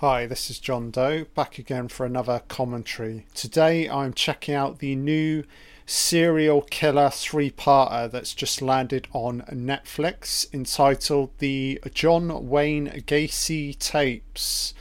Hi, 0.00 0.26
this 0.26 0.48
is 0.48 0.60
John 0.60 0.92
Doe, 0.92 1.24
back 1.34 1.58
again 1.58 1.88
for 1.88 2.06
another 2.06 2.42
commentary. 2.46 3.26
Today 3.34 3.90
I'm 3.90 4.14
checking 4.14 4.54
out 4.54 4.78
the 4.78 4.94
new 4.94 5.42
serial 5.86 6.62
killer 6.62 7.10
three 7.10 7.50
parter 7.50 8.08
that's 8.08 8.32
just 8.32 8.62
landed 8.62 9.08
on 9.12 9.42
Netflix 9.50 10.46
entitled 10.54 11.30
The 11.38 11.80
John 11.94 12.48
Wayne 12.48 12.86
Gacy 13.08 13.76
Tapes. 13.76 14.72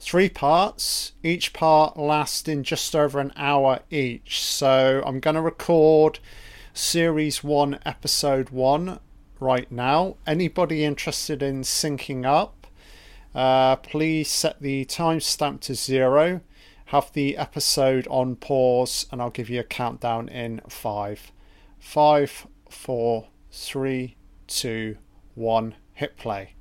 Three 0.00 0.30
parts, 0.30 1.12
each 1.22 1.52
part 1.52 1.98
lasting 1.98 2.62
just 2.62 2.96
over 2.96 3.20
an 3.20 3.34
hour 3.36 3.80
each. 3.90 4.42
So 4.42 5.02
I'm 5.04 5.20
going 5.20 5.36
to 5.36 5.42
record 5.42 6.18
series 6.72 7.44
one, 7.44 7.78
episode 7.84 8.48
one 8.48 9.00
right 9.38 9.70
now. 9.70 10.16
Anybody 10.26 10.82
interested 10.82 11.42
in 11.42 11.60
syncing 11.60 12.24
up? 12.24 12.55
Uh, 13.36 13.76
please 13.76 14.30
set 14.30 14.62
the 14.62 14.86
timestamp 14.86 15.60
to 15.60 15.74
zero. 15.74 16.40
Have 16.86 17.12
the 17.12 17.36
episode 17.36 18.08
on 18.08 18.36
pause, 18.36 19.06
and 19.12 19.20
I'll 19.20 19.28
give 19.28 19.50
you 19.50 19.60
a 19.60 19.64
countdown 19.64 20.30
in 20.30 20.62
five, 20.70 21.32
five, 21.78 22.46
four, 22.70 23.28
three, 23.52 24.16
two, 24.46 24.96
one. 25.34 25.74
Hit 25.92 26.16
play. 26.16 26.54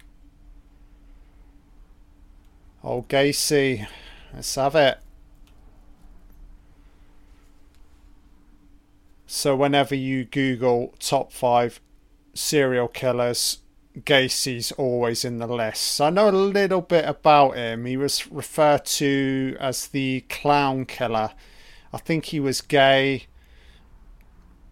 Oh, 2.83 3.03
Gacy, 3.03 3.87
let's 4.33 4.53
have 4.55 4.75
it. 4.75 4.99
So, 9.25 9.55
whenever 9.55 9.95
you 9.95 10.25
Google 10.25 10.93
top 10.99 11.31
five 11.31 11.79
serial 12.33 12.89
killers, 12.89 13.59
Gacy's 14.03 14.71
always 14.73 15.23
in 15.23 15.37
the 15.37 15.47
list. 15.47 16.01
I 16.01 16.09
know 16.09 16.29
a 16.29 16.31
little 16.31 16.81
bit 16.81 17.05
about 17.05 17.55
him. 17.55 17.85
He 17.85 17.95
was 17.95 18.29
referred 18.29 18.85
to 18.85 19.55
as 19.59 19.87
the 19.87 20.21
clown 20.29 20.85
killer. 20.85 21.31
I 21.93 21.97
think 21.97 22.25
he 22.25 22.39
was 22.41 22.59
gay, 22.59 23.27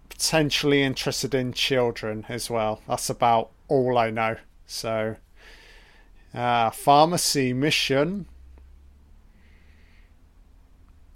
potentially 0.10 0.84
interested 0.84 1.34
in 1.34 1.54
children 1.54 2.26
as 2.28 2.50
well. 2.50 2.82
That's 2.88 3.10
about 3.10 3.52
all 3.70 3.98
I 3.98 4.10
know. 4.10 4.36
So, 4.66 5.16
uh, 6.34 6.72
pharmacy 6.72 7.54
mission. 7.54 8.28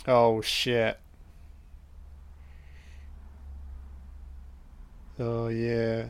Oh 0.07 0.39
shit. 0.41 0.97
Oh 5.19 5.49
yeah. 5.49 6.05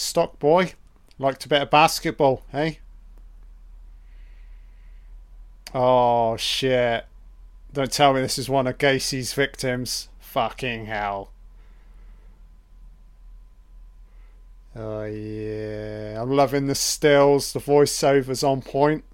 Stock 0.00 0.38
boy. 0.38 0.72
Liked 1.18 1.44
a 1.44 1.48
bit 1.48 1.62
of 1.62 1.70
basketball, 1.70 2.42
hey? 2.50 2.78
Oh, 5.74 6.36
shit. 6.38 7.04
Don't 7.72 7.92
tell 7.92 8.14
me 8.14 8.22
this 8.22 8.38
is 8.38 8.48
one 8.48 8.66
of 8.66 8.78
Gacy's 8.78 9.34
victims. 9.34 10.08
Fucking 10.18 10.86
hell. 10.86 11.30
Oh, 14.74 15.04
yeah. 15.04 16.20
I'm 16.20 16.30
loving 16.30 16.66
the 16.66 16.74
stills. 16.74 17.52
The 17.52 17.60
voiceover's 17.60 18.42
on 18.42 18.62
point. 18.62 19.04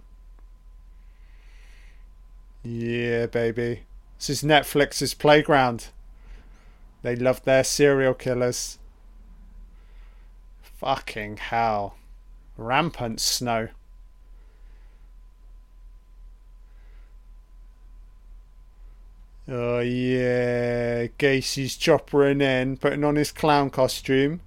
Yeah, 2.63 3.27
baby. 3.27 3.83
This 4.19 4.31
is 4.31 4.43
Netflix's 4.43 5.15
playground. 5.15 5.89
They 7.03 7.17
love 7.17 7.45
their 7.45 7.65
serial 7.65 8.15
killers. 8.15 8.79
Fucking 10.79 11.39
hell. 11.39 11.97
Rampant 12.57 13.21
snow. 13.21 13.69
Oh 19.49 19.79
yeah, 19.79 21.07
Gacy's 21.19 21.77
choppering 21.79 22.43
in, 22.43 22.77
putting 22.77 23.05
on 23.05 23.15
his 23.17 23.31
clown 23.31 23.71
costume. 23.71 24.41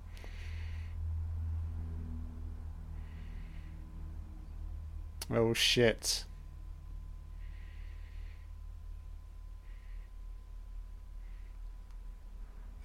Oh 5.31 5.53
shit. 5.53 6.25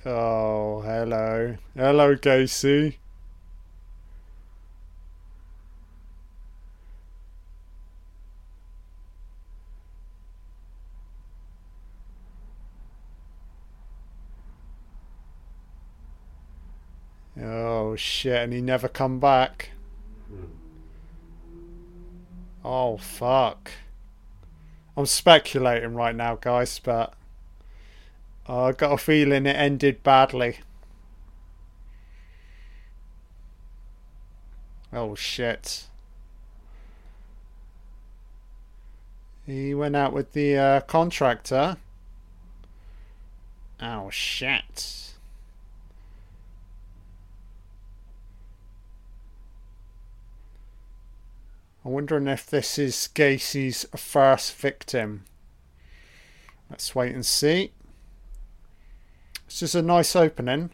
Oh, 0.07 0.83
hello. 0.83 1.57
Hello, 1.75 2.15
Gacy. 2.15 2.97
Oh 17.47 17.95
shit, 17.95 18.43
and 18.43 18.53
he 18.55 18.63
never 18.63 18.89
come 18.89 19.21
back. 19.21 19.71
Oh 22.65 22.97
fuck. 22.97 23.71
I'm 24.97 25.05
speculating 25.05 25.95
right 25.95 26.15
now, 26.15 26.37
guys, 26.37 26.79
but 26.79 27.13
I 28.49 28.73
got 28.73 28.93
a 28.93 28.97
feeling 28.97 29.45
it 29.45 29.57
ended 29.57 30.03
badly. 30.03 30.61
Oh 34.91 35.15
shit. 35.15 35.87
He 39.45 39.75
went 39.75 39.97
out 39.97 40.15
with 40.15 40.33
the 40.33 40.57
uh, 40.57 40.81
contractor. 40.81 41.77
Oh 43.83 44.09
shit. 44.09 45.04
I'm 51.85 51.93
wondering 51.93 52.29
if 52.29 52.47
this 52.47 52.79
is 52.79 53.09
Gacy's 53.09 53.85
first 53.95 54.55
victim. 54.55 55.25
Let's 56.71 56.95
wait 56.95 57.15
and 57.15 57.27
see. 57.27 57.73
This 59.47 59.63
is 59.63 59.75
a 59.75 59.83
nice 59.83 60.17
opening. 60.17 60.71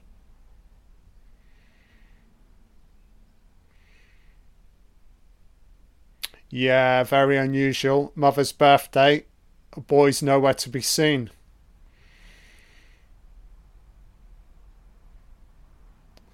Yeah, 6.49 7.03
very 7.03 7.37
unusual. 7.37 8.13
Mother's 8.15 8.53
birthday. 8.53 9.25
A 9.73 9.81
boy's 9.81 10.23
nowhere 10.23 10.55
to 10.55 10.69
be 10.69 10.81
seen. 10.81 11.31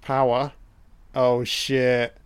Power. 0.00 0.52
Oh 1.14 1.44
shit. 1.44 2.16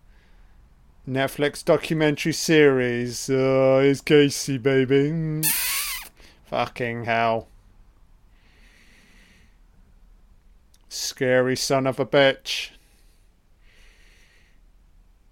Netflix 1.08 1.64
documentary 1.64 2.32
series. 2.32 3.30
Uh, 3.30 3.34
oh, 3.34 3.78
it's 3.80 4.02
Gacy, 4.02 4.62
baby. 4.62 5.42
Fucking 6.46 7.04
hell. 7.04 7.48
Scary 10.88 11.56
son 11.56 11.86
of 11.86 11.98
a 11.98 12.06
bitch. 12.06 12.70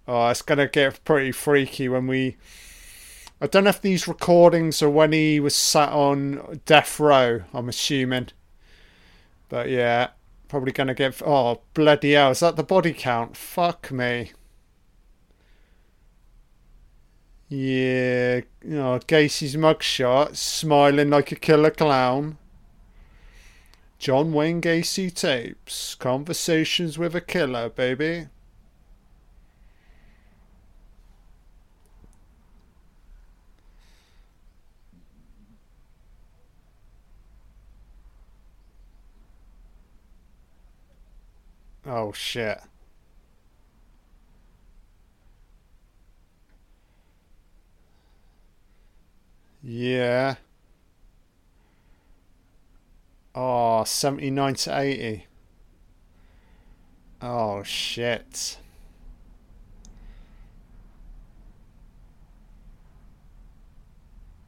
Oh, 0.07 0.29
it's 0.29 0.41
gonna 0.41 0.67
get 0.67 1.03
pretty 1.05 1.31
freaky 1.31 1.87
when 1.87 2.07
we. 2.07 2.37
I 3.39 3.47
don't 3.47 3.65
know 3.65 3.69
if 3.69 3.81
these 3.81 4.07
recordings 4.07 4.81
are 4.81 4.89
when 4.89 5.11
he 5.11 5.39
was 5.39 5.55
sat 5.55 5.89
on 5.91 6.61
death 6.65 6.99
row. 6.99 7.43
I'm 7.53 7.69
assuming, 7.69 8.29
but 9.49 9.69
yeah, 9.69 10.09
probably 10.47 10.71
gonna 10.71 10.95
get. 10.95 11.21
Oh 11.21 11.61
bloody 11.75 12.13
hell! 12.13 12.31
Is 12.31 12.39
that 12.39 12.55
the 12.55 12.63
body 12.63 12.93
count? 12.93 13.37
Fuck 13.37 13.91
me. 13.91 14.31
Yeah, 17.49 18.41
you 18.63 18.69
Gacy's 19.07 19.55
mugshot, 19.55 20.35
smiling 20.35 21.09
like 21.09 21.31
a 21.31 21.35
killer 21.35 21.71
clown. 21.71 22.37
John 23.99 24.33
Wayne 24.33 24.61
Gacy 24.61 25.13
tapes, 25.13 25.93
conversations 25.95 26.97
with 26.97 27.15
a 27.15 27.21
killer, 27.21 27.69
baby. 27.69 28.27
Oh 41.85 42.13
shit. 42.13 42.59
Yeah. 49.61 50.35
Oh, 53.35 53.83
79 53.83 54.53
to 54.55 54.79
80. 54.79 55.25
Oh, 57.21 57.63
shit. 57.63 58.57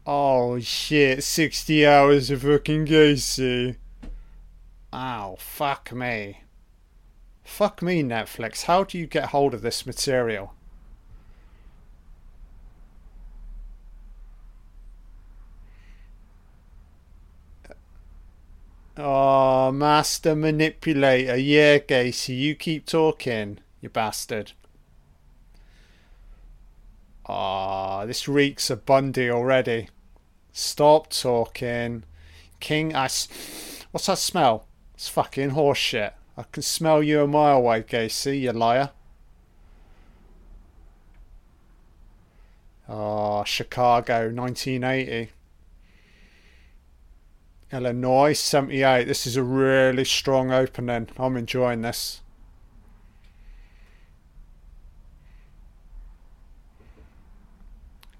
Oh, 0.05 0.59
shit. 0.59 1.23
60 1.23 1.85
hours 1.85 2.29
of 2.31 2.41
fucking 2.41 2.85
Gacy. 2.85 3.75
Ow, 4.93 5.35
fuck 5.37 5.91
me. 5.93 6.41
Fuck 7.43 7.81
me, 7.81 8.01
Netflix. 8.01 8.63
How 8.63 8.83
do 8.83 8.97
you 8.97 9.07
get 9.07 9.29
hold 9.29 9.53
of 9.53 9.61
this 9.61 9.85
material? 9.85 10.53
Oh, 18.97 19.71
master 19.71 20.35
manipulator. 20.35 21.37
Yeah, 21.37 21.79
Gacy, 21.79 22.37
you 22.37 22.55
keep 22.55 22.85
talking, 22.85 23.59
you 23.79 23.89
bastard. 23.89 24.51
Ah, 27.25 28.01
oh, 28.01 28.07
this 28.07 28.27
reeks 28.27 28.69
of 28.69 28.85
Bundy 28.85 29.29
already. 29.29 29.87
Stop 30.51 31.09
talking. 31.09 32.03
King, 32.59 32.93
I. 32.93 33.03
What's 33.91 34.07
that 34.07 34.17
smell? 34.17 34.67
It's 34.95 35.07
fucking 35.07 35.51
horseshit. 35.51 36.11
I 36.37 36.43
can 36.51 36.63
smell 36.63 37.01
you 37.01 37.21
a 37.21 37.27
mile 37.27 37.57
away, 37.57 37.83
Gacy, 37.83 38.41
you 38.41 38.51
liar. 38.51 38.89
Oh, 42.89 43.45
Chicago, 43.45 44.29
1980. 44.29 45.31
Illinois, 47.71 48.33
78. 48.33 49.05
This 49.05 49.25
is 49.25 49.37
a 49.37 49.43
really 49.43 50.03
strong 50.03 50.51
opening. 50.51 51.07
I'm 51.17 51.37
enjoying 51.37 51.81
this. 51.81 52.21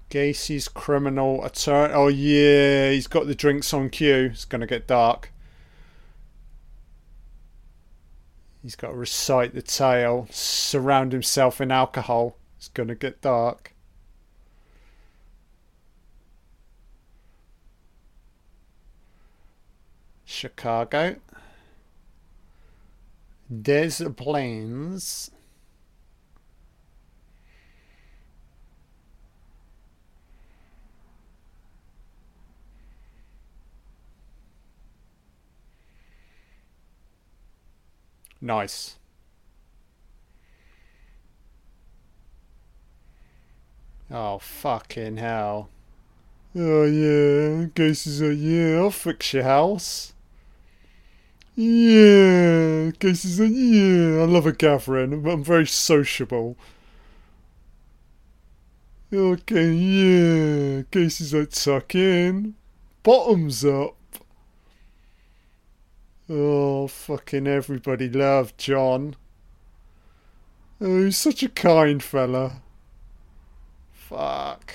Gacy's 0.08 0.68
criminal 0.68 1.44
attorney. 1.44 1.92
Oh, 1.94 2.08
yeah, 2.08 2.90
he's 2.90 3.06
got 3.06 3.26
the 3.26 3.34
drinks 3.34 3.72
on 3.72 3.90
cue. 3.90 4.30
It's 4.32 4.44
going 4.44 4.60
to 4.60 4.66
get 4.66 4.86
dark. 4.86 5.32
He's 8.62 8.76
got 8.76 8.88
to 8.88 8.94
recite 8.94 9.54
the 9.54 9.62
tale, 9.62 10.28
surround 10.30 11.12
himself 11.12 11.60
in 11.60 11.72
alcohol. 11.72 12.36
It's 12.58 12.68
going 12.68 12.88
to 12.88 12.94
get 12.94 13.20
dark. 13.20 13.71
Chicago. 20.32 21.16
Des 23.50 24.08
Plaines. 24.16 25.30
Nice. 38.40 38.98
Oh, 44.10 44.38
fucking 44.38 45.18
hell. 45.18 45.68
Oh, 46.56 46.84
yeah. 46.84 47.66
Cases 47.74 48.20
are, 48.20 48.32
yeah, 48.32 48.78
I'll 48.80 48.90
fix 48.90 49.32
your 49.32 49.44
house. 49.44 50.11
Yeah. 51.54 52.90
Cases 52.98 53.40
are, 53.40 53.46
yeah. 53.46 54.22
I 54.22 54.24
love 54.24 54.46
a 54.46 54.52
Catherine. 54.52 55.26
I'm 55.26 55.44
very 55.44 55.66
sociable. 55.66 56.56
Okay, 59.12 59.72
yeah. 59.72 60.82
Cases 60.90 61.34
are 61.34 61.44
tuck 61.44 61.94
in. 61.94 62.54
Bottoms 63.02 63.64
up. 63.64 63.96
Oh, 66.30 66.86
fucking 66.86 67.46
everybody 67.46 68.08
loved 68.08 68.56
John. 68.56 69.16
Oh, 70.80 71.04
he's 71.04 71.18
such 71.18 71.42
a 71.42 71.48
kind 71.48 72.02
fella. 72.02 72.62
Fuck. 73.92 74.72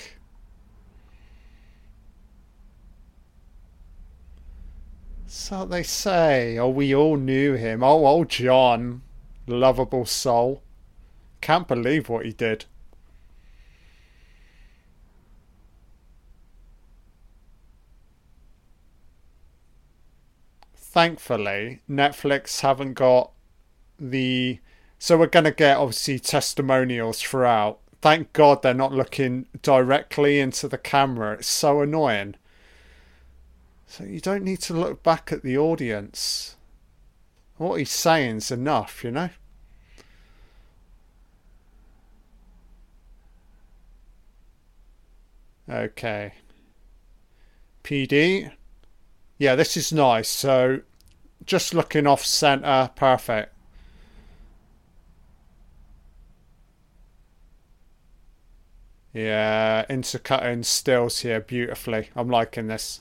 So 5.28 5.64
they 5.64 5.84
say. 5.84 6.58
Oh, 6.58 6.68
we 6.68 6.94
all 6.94 7.16
knew 7.16 7.54
him. 7.54 7.84
Oh, 7.84 8.06
oh, 8.06 8.24
John. 8.24 9.02
Lovable 9.46 10.06
soul. 10.06 10.62
Can't 11.40 11.68
believe 11.68 12.08
what 12.08 12.26
he 12.26 12.32
did. 12.32 12.64
thankfully, 20.98 21.80
Netflix 21.88 22.62
haven't 22.62 22.94
got 22.94 23.30
the. 24.00 24.58
So 24.98 25.16
we're 25.16 25.26
going 25.26 25.44
to 25.44 25.52
get 25.52 25.76
obviously 25.76 26.18
testimonials 26.18 27.22
throughout. 27.22 27.78
Thank 28.02 28.32
God 28.32 28.62
they're 28.62 28.74
not 28.74 28.92
looking 28.92 29.46
directly 29.62 30.40
into 30.40 30.66
the 30.66 30.78
camera. 30.78 31.34
It's 31.34 31.46
so 31.46 31.82
annoying. 31.82 32.34
So 33.88 34.04
you 34.04 34.20
don't 34.20 34.44
need 34.44 34.60
to 34.60 34.74
look 34.74 35.02
back 35.02 35.32
at 35.32 35.42
the 35.42 35.56
audience. 35.56 36.56
What 37.56 37.78
he's 37.78 37.90
saying's 37.90 38.50
enough, 38.50 39.02
you 39.02 39.10
know? 39.10 39.30
Okay. 45.68 46.34
PD. 47.82 48.52
Yeah, 49.38 49.54
this 49.54 49.76
is 49.76 49.90
nice. 49.90 50.28
So 50.28 50.82
just 51.46 51.72
looking 51.72 52.06
off 52.06 52.24
center, 52.24 52.90
perfect. 52.94 53.54
Yeah, 59.14 59.86
intercutting 59.88 60.62
stills 60.62 61.20
here 61.20 61.40
beautifully. 61.40 62.10
I'm 62.14 62.28
liking 62.28 62.66
this. 62.66 63.00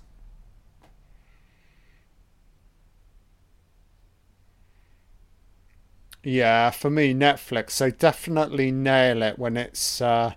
Yeah, 6.28 6.72
for 6.72 6.90
me, 6.90 7.14
Netflix, 7.14 7.78
they 7.78 7.90
definitely 7.90 8.70
nail 8.70 9.24
it 9.24 9.40
when 9.40 9.56
it's 9.56 10.02
uh, 10.02 10.34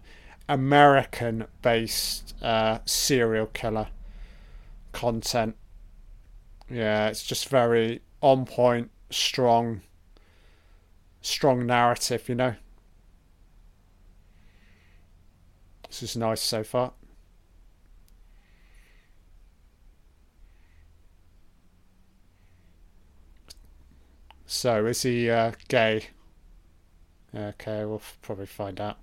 American 0.49 1.47
based 1.63 2.33
uh, 2.41 2.79
serial 2.85 3.47
killer 3.47 3.89
content. 4.93 5.57
Yeah, 6.71 7.09
it's 7.09 7.25
just 7.25 7.49
very 7.49 8.03
on 8.21 8.47
point, 8.47 8.93
strong, 9.11 9.81
strong 11.23 11.67
narrative, 11.67 12.29
you 12.29 12.37
know. 12.37 12.55
This 15.89 16.03
is 16.03 16.17
nice 16.17 16.41
so 16.41 16.63
far. 16.63 16.93
So, 24.53 24.85
is 24.87 25.03
he 25.03 25.31
uh, 25.31 25.53
gay? 25.69 26.09
Okay, 27.33 27.85
we'll 27.85 28.03
probably 28.21 28.47
find 28.47 28.81
out. 28.81 28.99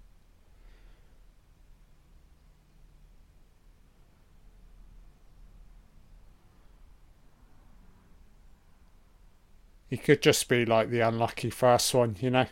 He 9.90 9.96
could 9.96 10.22
just 10.22 10.50
be 10.50 10.66
like 10.66 10.90
the 10.90 11.00
unlucky 11.00 11.50
first 11.50 11.94
one, 11.94 12.18
you 12.20 12.30
know? 12.30 12.48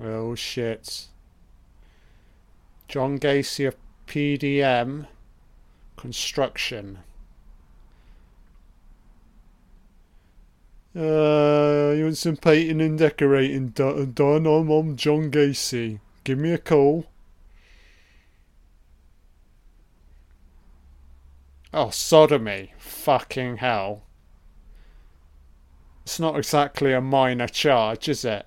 Oh 0.00 0.34
shit. 0.34 1.06
John 2.88 3.20
Gacy 3.20 3.68
of 3.68 3.76
PDM 4.08 5.06
Construction. 6.00 7.00
Uh, 10.96 11.92
you 11.94 12.04
want 12.04 12.16
some 12.16 12.38
painting 12.38 12.80
and 12.80 12.98
decorating 12.98 13.68
done? 13.68 14.46
I'm, 14.46 14.70
I'm 14.70 14.96
John 14.96 15.30
Gacy. 15.30 16.00
Give 16.24 16.38
me 16.38 16.52
a 16.52 16.58
call. 16.58 17.04
Oh, 21.74 21.90
sodomy. 21.90 22.72
Fucking 22.78 23.58
hell. 23.58 24.04
It's 26.04 26.18
not 26.18 26.38
exactly 26.38 26.94
a 26.94 27.02
minor 27.02 27.46
charge, 27.46 28.08
is 28.08 28.24
it? 28.24 28.46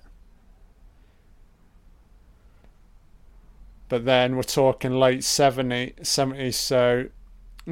But 3.88 4.04
then 4.06 4.34
we're 4.34 4.42
talking 4.42 4.90
late 4.90 5.22
70, 5.22 5.94
70s, 6.02 6.54
so 6.54 7.10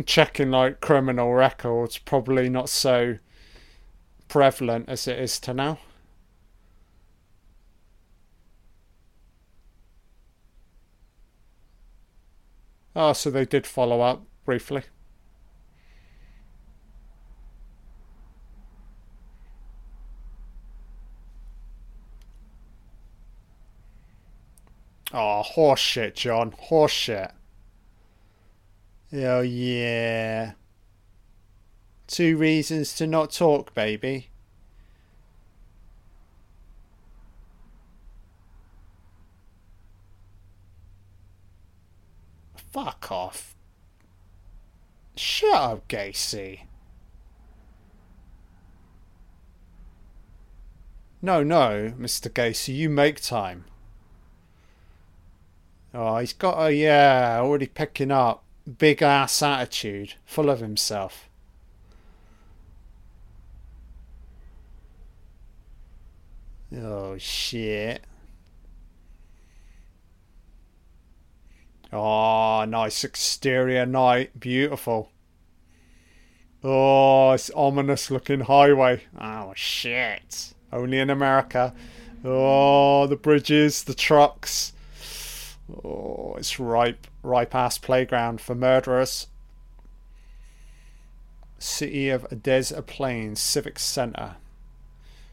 checking 0.06 0.50
like 0.50 0.80
criminal 0.80 1.32
records 1.34 1.99
probably 1.99 2.49
not 2.49 2.68
so 2.68 3.18
prevalent 4.28 4.88
as 4.88 5.06
it 5.06 5.18
is 5.18 5.38
to 5.40 5.52
now. 5.52 5.78
Ah, 12.94 13.11
oh, 13.11 13.12
so 13.12 13.30
they 13.30 13.44
did 13.44 13.66
follow 13.66 14.00
up 14.00 14.22
briefly. 14.44 14.82
Oh, 25.12 25.42
horseshit, 25.44 26.14
John. 26.14 26.52
Horseshit. 26.52 27.32
Oh, 29.14 29.42
yeah. 29.42 30.52
Two 32.07 32.37
reasons 32.37 32.95
to 32.95 33.07
not 33.07 33.31
talk, 33.31 33.75
baby. 33.75 34.28
Fuck 42.73 43.12
off. 43.12 43.54
Shut 45.14 45.54
up, 45.54 45.88
Gacy. 45.88 46.61
No, 51.21 51.42
no, 51.42 51.92
Mr. 51.99 52.31
Gacy, 52.31 52.75
you 52.75 52.88
make 52.88 53.21
time. 53.21 53.66
Oh, 55.92 56.16
he's 56.16 56.33
got 56.33 56.59
a, 56.59 56.75
yeah, 56.75 57.38
already 57.40 57.66
picking 57.66 58.11
up. 58.11 58.42
Big 58.78 59.02
ass 59.02 59.42
attitude, 59.42 60.14
full 60.25 60.49
of 60.49 60.61
himself. 60.61 61.28
Oh, 66.75 67.19
shit. 67.19 68.02
Oh, 71.92 72.64
nice 72.66 73.04
exterior 73.04 73.85
night. 73.85 74.38
Beautiful. 74.40 75.11
Oh, 76.64 77.33
it's 77.33 77.50
ominous 77.50 78.11
looking 78.11 78.40
highway. 78.40 79.02
Oh, 79.21 79.52
shit. 79.57 80.54
Only 80.73 81.00
in 81.00 81.11
America. 81.11 81.75
Oh, 82.25 83.07
the 83.09 83.16
bridges, 83.16 83.85
the 83.85 83.95
trucks. 83.95 84.73
Oh, 85.85 86.37
it's 86.38 86.59
ripe, 86.59 87.07
ripe 87.23 87.55
ass 87.55 87.79
playground 87.79 88.41
for 88.41 88.55
murderers. 88.55 89.29
City 91.59 92.09
of 92.09 92.43
Des 92.43 92.73
Plaines 92.83 93.41
Civic 93.41 93.79
Center. 93.79 94.37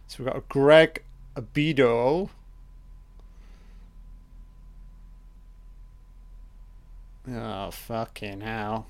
So 0.07 0.23
we've 0.23 0.33
got 0.33 0.47
Greg 0.49 1.03
Bedoe. 1.35 2.29
Oh, 7.31 7.71
fucking 7.71 8.41
hell. 8.41 8.87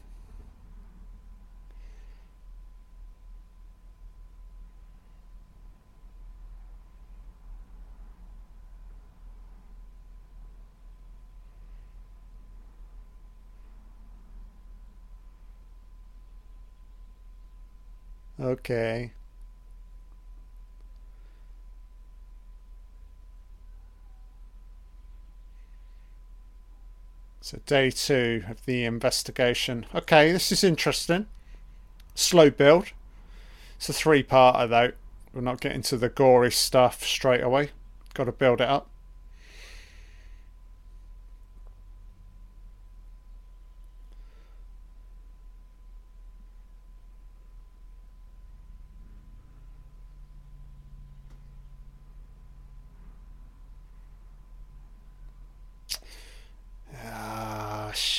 Okay. 18.42 19.12
So 27.42 27.60
day 27.66 27.90
two 27.90 28.44
of 28.48 28.66
the 28.66 28.86
investigation. 28.86 29.86
Okay, 29.94 30.32
this 30.32 30.52
is 30.52 30.64
interesting. 30.64 31.26
Slow 32.16 32.50
build. 32.50 32.92
It's 33.76 33.90
a 33.90 33.94
three-parter 33.94 34.70
though. 34.70 34.92
We're 35.34 35.42
not 35.42 35.60
getting 35.60 35.82
to 35.84 35.98
the 35.98 36.10
gory 36.10 36.52
stuff 36.52 37.04
straight 37.04 37.42
away. 37.42 37.72
Got 38.14 38.26
to 38.26 38.32
build 38.32 38.62
it 38.62 38.70
up. 38.70 38.90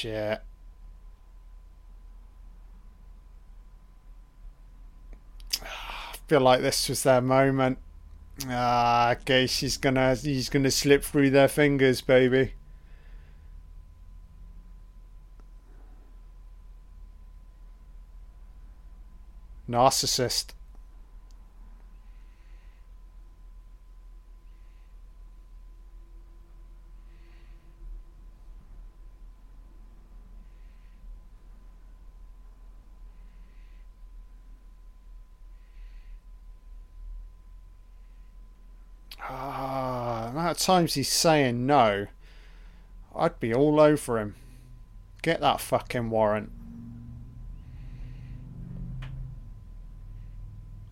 shit. 0.00 0.40
I 5.62 6.14
feel 6.30 6.40
like 6.40 6.60
this 6.60 6.88
was 6.88 7.02
their 7.02 7.20
moment. 7.20 7.76
Ah, 8.48 9.16
he's 9.26 9.76
gonna 9.76 10.14
he's 10.14 10.48
gonna 10.48 10.70
slip 10.70 11.02
through 11.02 11.30
their 11.30 11.48
fingers, 11.48 12.00
baby. 12.02 12.52
Narcissist. 19.68 20.52
Times 40.60 40.94
he's 40.94 41.08
saying 41.08 41.66
no, 41.66 42.06
I'd 43.14 43.40
be 43.40 43.54
all 43.54 43.80
over 43.80 44.18
him. 44.18 44.36
Get 45.22 45.40
that 45.40 45.60
fucking 45.60 46.10
warrant. 46.10 46.50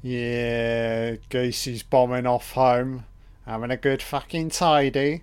Yeah, 0.03 1.17
Gacy's 1.29 1.83
bombing 1.83 2.27
off 2.27 2.53
home, 2.53 3.05
having 3.47 3.71
a 3.71 3.77
good 3.77 4.01
fucking 4.01 4.51
tidy, 4.51 5.23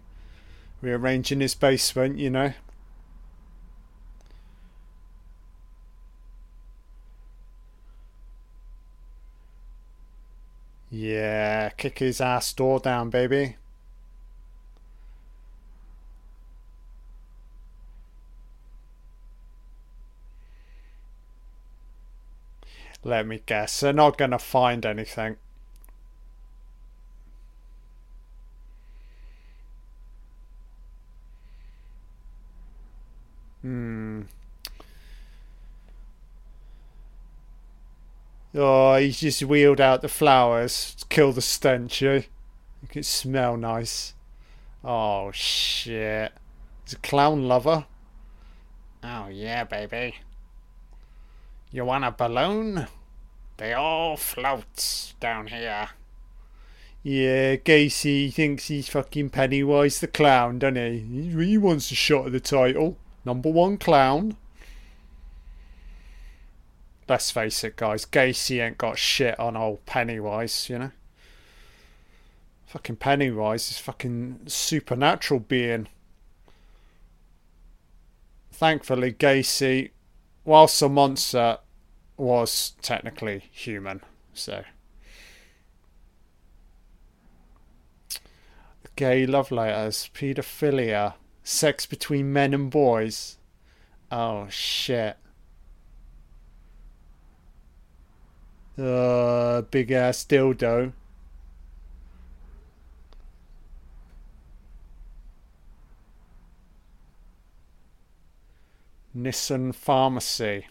rearranging 0.82 1.40
his 1.40 1.56
basement, 1.56 2.18
you 2.18 2.30
know. 2.30 2.54
Yeah, 10.90 11.70
kick 11.70 12.00
his 12.00 12.22
ass 12.22 12.54
door 12.54 12.80
down, 12.80 13.10
baby. 13.10 13.58
Let 23.06 23.28
me 23.28 23.40
guess. 23.46 23.82
They're 23.82 23.94
not 23.94 24.18
going 24.18 24.32
to 24.32 24.40
find 24.40 24.84
anything. 24.84 25.36
Hmm. 33.62 34.22
Oh, 38.56 38.96
he's 38.96 39.20
just 39.20 39.44
wheeled 39.44 39.80
out 39.80 40.02
the 40.02 40.08
flowers 40.08 40.96
to 40.96 41.06
kill 41.06 41.32
the 41.32 41.44
stench, 41.44 42.02
eh? 42.02 42.24
Make 42.82 42.98
it 42.98 43.06
smell 43.06 43.56
nice. 43.56 44.16
Oh, 44.84 45.30
shit. 45.32 46.32
He's 46.84 46.94
a 46.94 46.98
clown 46.98 47.48
lover. 47.48 47.86
Oh, 49.04 49.28
yeah, 49.28 49.64
baby. 49.64 50.16
You 51.72 51.86
want 51.86 52.06
a 52.06 52.12
balloon? 52.12 52.88
They 53.58 53.74
all 53.74 54.18
float 54.18 55.14
down 55.20 55.48
here. 55.48 55.90
Yeah, 57.04 57.56
Gacy 57.58 58.34
thinks 58.34 58.68
he's 58.68 58.90
fucking 58.90 59.30
Pennywise 59.30 60.00
the 60.00 60.08
clown, 60.08 60.60
doesn't 60.60 60.76
he? 60.76 61.46
He 61.46 61.58
wants 61.58 61.92
a 61.92 61.96
shot 61.96 62.26
at 62.26 62.32
the 62.32 62.40
title. 62.40 62.98
Number 63.24 63.52
one 63.52 63.78
clown. 63.78 64.38
Let's 67.08 67.30
face 67.30 67.64
it, 67.64 67.76
guys. 67.76 68.06
Gacy 68.06 68.60
ain't 68.60 68.80
got 68.80 68.98
shit 68.98 69.40
on 69.40 69.56
old 69.56 69.86
Pennywise, 69.86 70.70
you 70.70 70.80
know? 70.80 70.92
Fucking 72.66 72.96
Pennywise 72.96 73.70
is 73.70 73.78
fucking 73.78 74.40
supernatural 74.48 75.42
being. 75.42 75.88
Thankfully, 78.52 79.14
Gacy, 79.14 79.92
whilst 80.46 80.82
a 80.82 80.88
monster, 80.88 81.58
was 82.18 82.74
technically 82.82 83.44
human. 83.52 84.02
So, 84.34 84.64
gay 88.96 89.26
love 89.26 89.52
letters, 89.52 90.10
paedophilia, 90.14 91.16
sex 91.44 91.86
between 91.86 92.32
men 92.32 92.54
and 92.54 92.72
boys, 92.72 93.38
Oh 94.12 94.48
shit. 94.50 95.18
Uh, 98.78 99.62
big 99.62 99.92
ass 99.92 100.26
dildo. 100.26 100.94
Nisson 109.16 109.72
Pharmacy. 109.72 110.68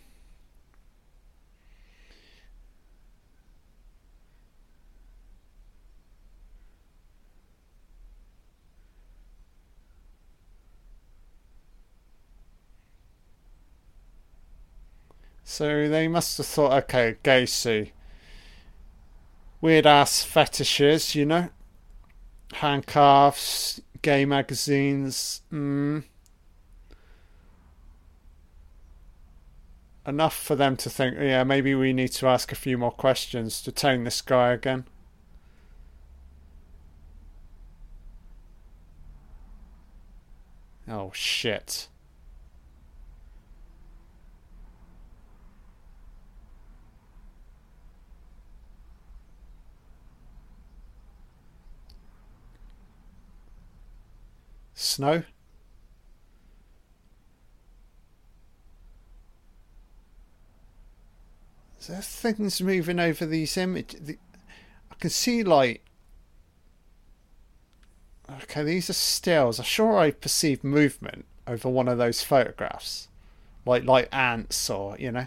So 15.42 15.88
they 15.88 16.08
must 16.08 16.36
have 16.38 16.46
thought, 16.46 16.72
okay, 16.84 17.16
Gacy. 17.24 17.92
Weird 19.60 19.86
ass 19.86 20.22
fetishes, 20.22 21.14
you 21.14 21.24
know? 21.24 21.48
Handcuffs, 22.54 23.80
gay 24.02 24.26
magazines. 24.26 25.42
Mm. 25.50 26.04
Enough 30.06 30.36
for 30.36 30.54
them 30.54 30.76
to 30.76 30.90
think, 30.90 31.16
yeah, 31.18 31.44
maybe 31.44 31.74
we 31.74 31.94
need 31.94 32.08
to 32.12 32.26
ask 32.26 32.52
a 32.52 32.54
few 32.54 32.76
more 32.76 32.90
questions 32.90 33.62
to 33.62 33.72
tone 33.72 34.04
this 34.04 34.20
guy 34.20 34.52
again. 34.52 34.84
Oh, 40.86 41.10
shit. 41.14 41.88
Snow? 54.74 55.22
There 61.86 62.00
things 62.00 62.62
moving 62.62 62.98
over 62.98 63.26
these 63.26 63.56
images. 63.56 64.16
I 64.90 64.94
can 64.98 65.10
see 65.10 65.42
like. 65.42 65.84
Okay, 68.42 68.62
these 68.62 68.88
are 68.88 68.94
stills. 68.94 69.58
I'm 69.58 69.66
sure 69.66 69.98
I 69.98 70.10
perceive 70.10 70.64
movement 70.64 71.26
over 71.46 71.68
one 71.68 71.88
of 71.88 71.98
those 71.98 72.22
photographs, 72.22 73.08
like 73.66 73.84
like 73.84 74.08
ants 74.12 74.70
or 74.70 74.96
you 74.98 75.12
know. 75.12 75.26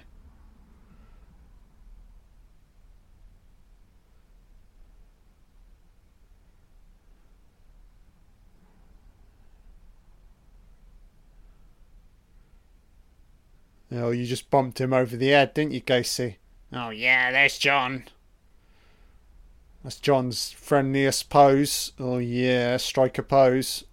Oh, 13.92 14.12
you 14.12 14.26
just 14.26 14.50
bumped 14.50 14.82
him 14.82 14.92
over 14.92 15.16
the 15.16 15.30
head, 15.30 15.54
didn't 15.54 15.72
you, 15.72 15.82
Gacy? 15.82 16.36
Oh, 16.72 16.90
yeah, 16.90 17.32
there's 17.32 17.58
John. 17.58 18.06
That's 19.84 20.00
John's 20.00 20.51
friendliest 20.51 21.30
pose. 21.30 21.94
Oh, 22.00 22.18
yeah, 22.18 22.77
striker 22.77 23.24
pose. 23.24 23.86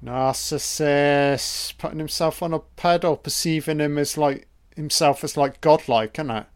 Narcissus 0.00 1.72
putting 1.78 1.98
himself 1.98 2.42
on 2.42 2.52
a 2.52 2.58
pedal, 2.58 3.16
perceiving 3.16 3.80
him 3.80 3.96
as 3.96 4.18
like 4.18 4.46
himself 4.76 5.24
as 5.24 5.36
like 5.36 5.62
godlike, 5.62 6.18
isn't 6.18 6.30
it? 6.30 6.46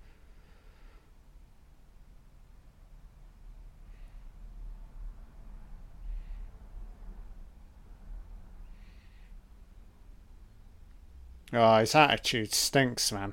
Oh, 11.61 11.79
his 11.79 11.97
attitude 11.97 12.55
stinks, 12.55 13.11
man. 13.11 13.33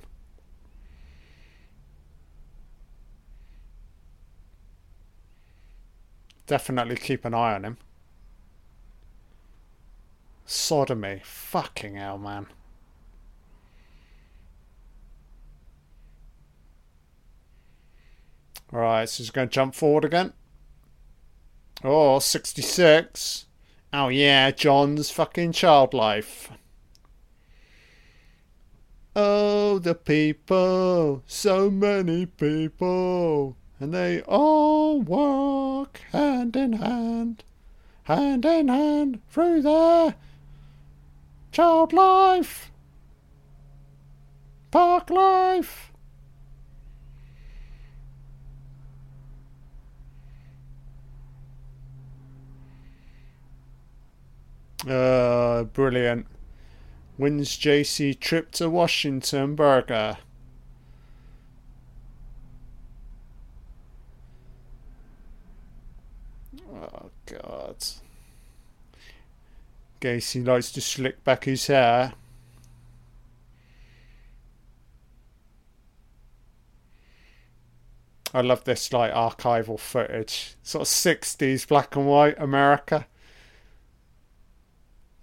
Definitely 6.48 6.96
keep 6.96 7.24
an 7.24 7.36
eye 7.36 7.54
on 7.54 7.66
him. 7.66 7.78
Sodomy. 10.48 11.22
Fucking 11.24 11.98
hell, 11.98 12.18
man. 12.18 12.48
Right, 18.72 19.08
so 19.08 19.22
he's 19.22 19.30
going 19.30 19.50
to 19.50 19.54
jump 19.54 19.76
forward 19.76 20.04
again. 20.04 20.34
Oh, 21.84 22.18
66. 22.18 23.46
Oh, 23.94 24.08
yeah, 24.08 24.50
John's 24.50 25.12
fucking 25.12 25.52
child 25.52 25.94
life. 25.94 26.50
Oh, 29.18 29.80
the 29.80 29.96
people, 29.96 31.24
so 31.26 31.72
many 31.72 32.26
people, 32.26 33.56
and 33.80 33.94
they 33.94 34.22
all 34.24 35.00
walk 35.00 36.02
hand 36.12 36.58
in 36.58 36.74
hand, 36.74 37.46
hand 38.04 38.44
in 38.44 38.68
hand 38.68 39.22
through 39.30 39.62
their 39.62 40.16
child 41.54 41.94
life, 41.94 42.72
park 44.72 45.10
life. 45.10 45.94
Uh, 54.86 55.64
brilliant. 55.64 56.28
Wins 57.18 57.58
JC 57.58 58.20
trip 58.20 58.52
to 58.52 58.70
Washington 58.70 59.56
Burger. 59.56 60.18
Oh, 66.74 67.10
God. 67.26 67.78
Gacy 70.02 70.46
likes 70.46 70.72
to 70.74 70.82
slick 70.82 71.24
back 71.24 71.46
his 71.46 71.68
hair. 71.68 72.14
I 78.34 78.42
love 78.42 78.66
this 78.66 78.92
like 78.92 79.14
archival 79.14 79.80
footage. 79.80 80.56
Sort 80.62 80.82
of 80.82 80.88
60s 80.90 81.66
black 81.66 81.96
and 81.96 82.06
white 82.06 82.36
America 82.38 83.08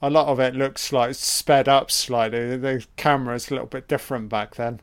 a 0.02 0.10
lot 0.10 0.26
of 0.26 0.40
it 0.40 0.56
looks 0.56 0.92
like 0.92 1.14
sped 1.14 1.68
up 1.68 1.90
slightly. 1.90 2.56
The 2.56 2.84
camera's 2.96 3.50
a 3.50 3.54
little 3.54 3.68
bit 3.68 3.86
different 3.86 4.28
back 4.28 4.56
then. 4.56 4.80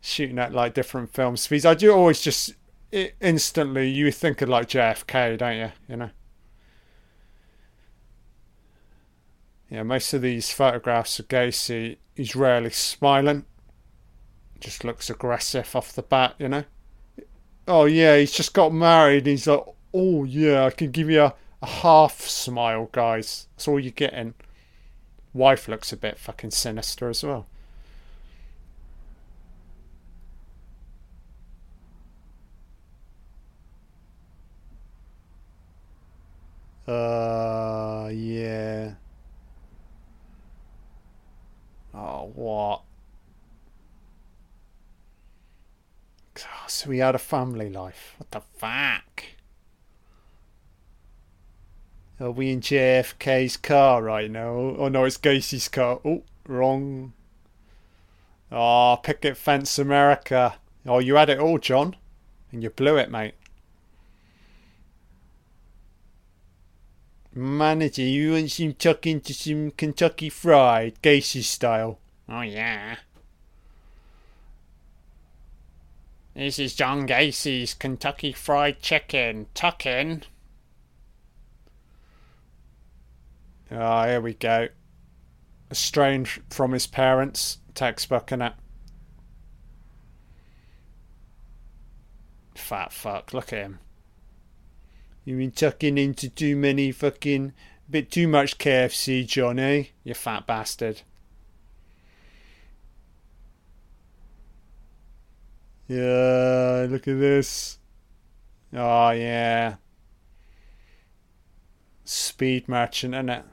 Shooting 0.00 0.38
at 0.38 0.52
like 0.52 0.74
different 0.74 1.12
film 1.12 1.36
speeds. 1.36 1.66
I 1.66 1.74
do 1.74 1.92
always 1.92 2.20
just 2.20 2.54
instantly 2.92 3.88
you 3.88 4.12
think 4.12 4.40
of 4.40 4.48
like 4.48 4.68
JFK, 4.68 5.36
don't 5.38 5.56
you? 5.56 5.72
You 5.88 5.96
know. 5.96 6.10
Yeah, 9.68 9.82
most 9.82 10.12
of 10.12 10.22
these 10.22 10.52
photographs 10.52 11.18
of 11.18 11.28
Gacy, 11.28 11.96
he's 12.14 12.36
rarely 12.36 12.70
smiling. 12.70 13.46
Just 14.60 14.84
looks 14.84 15.10
aggressive 15.10 15.74
off 15.74 15.92
the 15.92 16.02
bat, 16.02 16.34
you 16.38 16.48
know. 16.48 16.64
Oh 17.66 17.86
yeah, 17.86 18.16
he's 18.18 18.32
just 18.32 18.54
got 18.54 18.72
married. 18.72 19.26
He's 19.26 19.46
like, 19.46 19.64
oh 19.92 20.22
yeah, 20.24 20.66
I 20.66 20.70
can 20.70 20.90
give 20.92 21.10
you 21.10 21.22
a 21.22 21.34
a 21.62 21.66
half 21.66 22.20
smile, 22.22 22.88
guys. 22.92 23.46
That's 23.56 23.68
all 23.68 23.80
you're 23.80 23.92
getting. 23.92 24.34
Wife 25.32 25.68
looks 25.68 25.92
a 25.92 25.96
bit 25.96 26.18
fucking 26.18 26.50
sinister 26.50 27.08
as 27.08 27.22
well. 27.22 27.46
Uh, 36.86 38.08
yeah. 38.12 38.94
Oh, 41.94 42.30
what? 42.34 42.82
So 46.66 46.90
he 46.90 46.98
had 46.98 47.14
a 47.14 47.18
family 47.18 47.70
life. 47.70 48.14
What 48.18 48.30
the 48.30 48.40
fuck? 48.40 49.24
Are 52.22 52.30
we 52.30 52.52
in 52.52 52.60
JFK's 52.60 53.56
car 53.56 54.00
right 54.00 54.30
now? 54.30 54.76
Oh 54.78 54.86
no, 54.86 55.04
it's 55.04 55.18
Gacy's 55.18 55.66
car. 55.66 55.98
Oh, 56.04 56.22
wrong. 56.46 57.14
Oh, 58.52 58.96
picket 59.02 59.36
fence 59.36 59.76
America. 59.76 60.54
Oh, 60.86 61.00
you 61.00 61.16
had 61.16 61.30
it 61.30 61.40
all, 61.40 61.58
John. 61.58 61.96
And 62.52 62.62
you 62.62 62.70
blew 62.70 62.96
it, 62.96 63.10
mate. 63.10 63.34
Manager, 67.34 68.02
you 68.02 68.34
want 68.34 68.52
some 68.52 68.74
tuck 68.74 69.04
into 69.04 69.34
some 69.34 69.72
Kentucky 69.72 70.28
Fried, 70.28 71.02
Gacy 71.02 71.42
style? 71.42 71.98
Oh, 72.28 72.42
yeah. 72.42 72.98
This 76.34 76.60
is 76.60 76.76
John 76.76 77.04
Gacy's 77.04 77.74
Kentucky 77.74 78.30
Fried 78.32 78.80
Chicken. 78.80 79.46
Tuck 79.54 79.84
in. 79.86 80.22
Ah, 83.72 84.06
here 84.06 84.20
we 84.20 84.34
go. 84.34 84.68
Estranged 85.70 86.42
from 86.50 86.72
his 86.72 86.86
parents. 86.86 87.58
Textbook, 87.74 88.26
innit? 88.28 88.54
Fat 92.54 92.92
fuck, 92.92 93.32
look 93.32 93.52
at 93.52 93.60
him. 93.60 93.78
You've 95.24 95.38
been 95.38 95.52
tucking 95.52 95.96
into 95.98 96.28
too 96.28 96.56
many 96.56 96.92
fucking. 96.92 97.52
bit 97.88 98.10
too 98.10 98.28
much 98.28 98.58
KFC, 98.58 99.26
Johnny. 99.26 99.92
You 100.04 100.14
fat 100.14 100.46
bastard. 100.46 101.02
Yeah, 105.88 106.86
look 106.88 107.08
at 107.08 107.18
this. 107.18 107.78
Oh, 108.72 109.10
yeah. 109.10 109.76
Speed 112.04 112.68
merchant, 112.68 113.14
innit? 113.14 113.44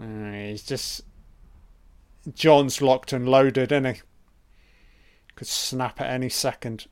Uh, 0.00 0.32
he's 0.32 0.62
just. 0.62 1.02
John's 2.34 2.82
locked 2.82 3.12
and 3.12 3.28
loaded, 3.28 3.72
isn't 3.72 3.84
he? 3.96 4.00
Could 5.34 5.46
snap 5.46 6.00
at 6.00 6.10
any 6.10 6.28
second. 6.28 6.86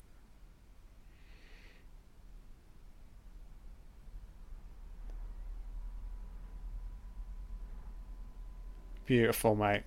Beautiful, 9.05 9.55
mate. 9.55 9.83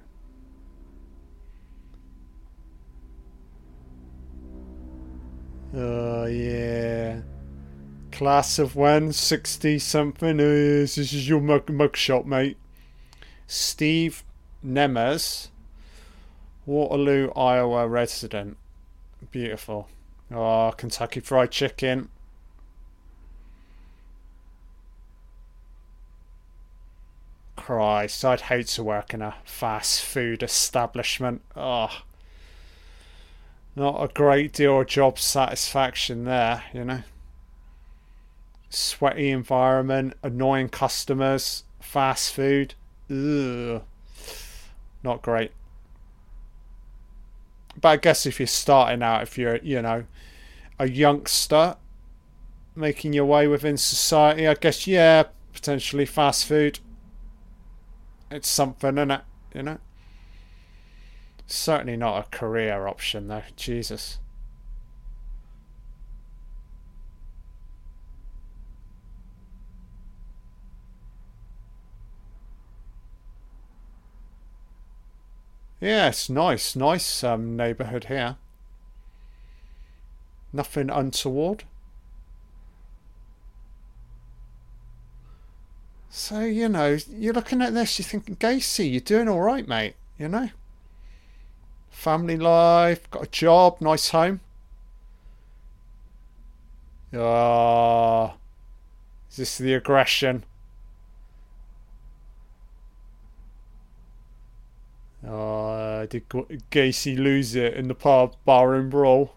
Oh, 5.76 6.26
yeah. 6.26 7.22
Class 8.12 8.60
of 8.60 8.76
when? 8.76 9.12
60 9.12 9.78
something? 9.80 10.40
Yes, 10.40 10.96
this 10.96 11.14
is 11.14 11.28
your 11.28 11.42
mug, 11.42 11.70
mug 11.70 11.98
shot, 11.98 12.26
mate. 12.26 12.58
Steve 13.52 14.24
Nemes, 14.64 15.48
Waterloo, 16.68 17.32
Iowa 17.36 17.88
resident. 17.88 18.58
Beautiful. 19.32 19.90
Oh, 20.32 20.72
Kentucky 20.78 21.20
Fried 21.20 21.50
Chicken. 21.50 22.10
Christ, 27.56 28.24
I'd 28.24 28.42
hate 28.42 28.68
to 28.68 28.84
work 28.84 29.16
in 29.16 29.24
a 29.24 29.38
fast 29.44 30.04
food 30.04 30.44
establishment. 30.44 31.42
Oh, 31.56 32.04
not 33.76 34.04
a 34.04 34.14
great 34.14 34.54
deal 34.54 34.82
of 34.82 34.86
job 34.86 35.18
satisfaction 35.18 36.26
there, 36.26 36.66
you 36.72 36.86
know. 36.86 37.02
Sweaty 38.70 39.32
environment, 39.32 40.14
annoying 40.22 40.70
customers, 40.70 41.64
fast 41.80 42.32
food. 42.32 42.76
Ugh. 43.10 43.82
Not 45.04 45.22
great. 45.22 45.52
But 47.80 47.90
I 47.90 47.98
guess 47.98 48.26
if 48.26 48.40
you're 48.40 48.48
starting 48.48 49.02
out, 49.02 49.24
if 49.24 49.38
you're, 49.38 49.58
you 49.58 49.82
know, 49.82 50.06
a 50.78 50.90
youngster 50.90 51.78
making 52.76 53.14
your 53.14 53.26
way 53.26 53.48
within 53.48 53.78
society, 53.78 54.48
I 54.48 54.54
guess, 54.54 54.88
yeah, 54.88 55.24
potentially 55.54 56.06
fast 56.06 56.46
food. 56.46 56.80
It's 58.32 58.50
something, 58.50 58.98
isn't 58.98 59.12
it? 59.12 59.22
You 59.54 59.64
know? 59.64 59.78
Certainly 61.48 61.98
not 61.98 62.26
a 62.26 62.38
career 62.38 62.88
option, 62.88 63.28
though. 63.28 63.44
Jesus. 63.56 64.20
It's 75.82 76.30
nice, 76.30 76.76
nice 76.76 77.24
um, 77.24 77.56
neighbourhood 77.56 78.06
here. 78.06 78.36
Nothing 80.52 80.90
untoward. 80.90 81.64
So, 86.10 86.42
you 86.42 86.68
know, 86.68 86.98
you're 87.10 87.34
looking 87.34 87.62
at 87.62 87.74
this, 87.74 88.00
you're 88.00 88.06
thinking, 88.06 88.36
Gacy, 88.36 88.92
you're 88.92 89.00
doing 89.00 89.30
all 89.30 89.42
right, 89.42 89.68
mate, 89.68 89.94
you 90.18 90.28
know? 90.28 90.50
Family 91.92 92.36
life, 92.36 93.10
got 93.12 93.24
a 93.24 93.30
job, 93.30 93.80
nice 93.80 94.10
home. 94.10 94.42
Ah, 97.16 98.36
is 99.30 99.38
this 99.38 99.58
the 99.58 99.74
aggression? 99.74 100.44
Uh, 106.00 106.06
did 106.06 106.30
Gacy 106.30 107.18
lose 107.18 107.56
it 107.56 107.74
in 107.74 107.90
the 107.90 107.94
pub 107.94 108.34
barroom 108.46 108.90
brawl? 108.90 109.34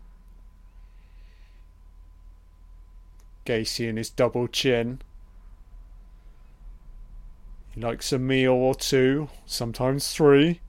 Gacy 3.44 3.88
and 3.88 3.98
his 3.98 4.10
double 4.10 4.46
chin. 4.46 5.02
He 7.74 7.80
likes 7.80 8.12
a 8.12 8.18
meal 8.20 8.52
or 8.52 8.76
two, 8.76 9.28
sometimes 9.44 10.14
three. 10.14 10.60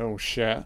Oh 0.00 0.07
shit. 0.18 0.64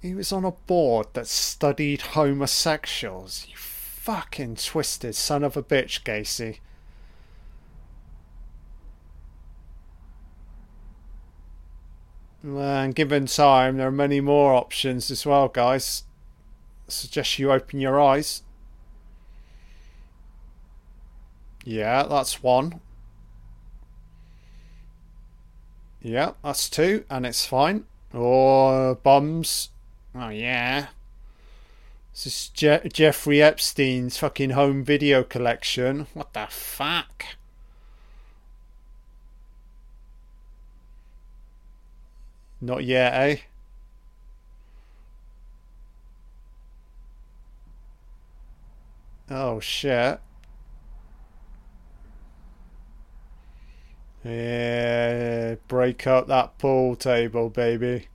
He 0.00 0.14
was 0.14 0.32
on 0.32 0.44
a 0.44 0.52
board 0.52 1.08
that 1.14 1.26
studied 1.26 2.00
homosexuals. 2.00 3.46
You 3.48 3.56
fucking 3.56 4.56
twisted 4.56 5.16
son 5.16 5.42
of 5.42 5.56
a 5.56 5.62
bitch, 5.62 6.04
Gacy. 6.04 6.58
And 12.44 12.94
given 12.94 13.26
time, 13.26 13.78
there 13.78 13.88
are 13.88 13.90
many 13.90 14.20
more 14.20 14.54
options 14.54 15.10
as 15.10 15.26
well, 15.26 15.48
guys. 15.48 16.04
I 16.86 16.92
suggest 16.92 17.40
you 17.40 17.50
open 17.50 17.80
your 17.80 18.00
eyes. 18.00 18.42
Yeah, 21.66 22.04
that's 22.04 22.44
one. 22.44 22.80
Yeah, 26.00 26.34
that's 26.44 26.70
two, 26.70 27.04
and 27.10 27.26
it's 27.26 27.44
fine. 27.44 27.86
Or 28.14 28.72
oh, 28.72 29.00
bums. 29.02 29.70
Oh, 30.14 30.28
yeah. 30.28 30.86
This 32.12 32.26
is 32.28 32.48
Je- 32.50 32.88
Jeffrey 32.92 33.42
Epstein's 33.42 34.16
fucking 34.16 34.50
home 34.50 34.84
video 34.84 35.24
collection. 35.24 36.06
What 36.14 36.34
the 36.34 36.46
fuck? 36.48 37.24
Not 42.60 42.84
yet, 42.84 43.12
eh? 43.12 43.36
Oh 49.28 49.58
shit. 49.58 50.20
Yeah, 54.26 55.54
break 55.68 56.04
up 56.06 56.26
that 56.26 56.58
pool 56.58 56.96
table, 56.96 57.48
baby. 57.48 58.08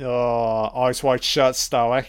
Oh, 0.00 0.70
eyes 0.74 1.02
wide 1.02 1.22
shut 1.24 1.56
style, 1.56 1.94
eh? 1.94 2.04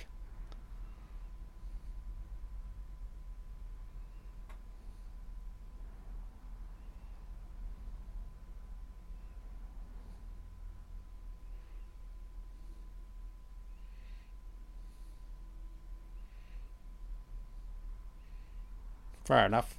Fair 19.26 19.46
enough. 19.46 19.76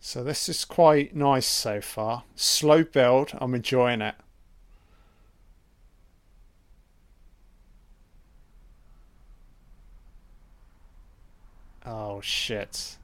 So 0.00 0.22
this 0.22 0.48
is 0.48 0.64
quite 0.64 1.16
nice 1.16 1.46
so 1.46 1.80
far. 1.80 2.22
Slow 2.36 2.84
build, 2.84 3.32
I'm 3.34 3.54
enjoying 3.54 4.00
it. 4.00 4.14
Oh 11.84 12.20
shit. 12.20 12.96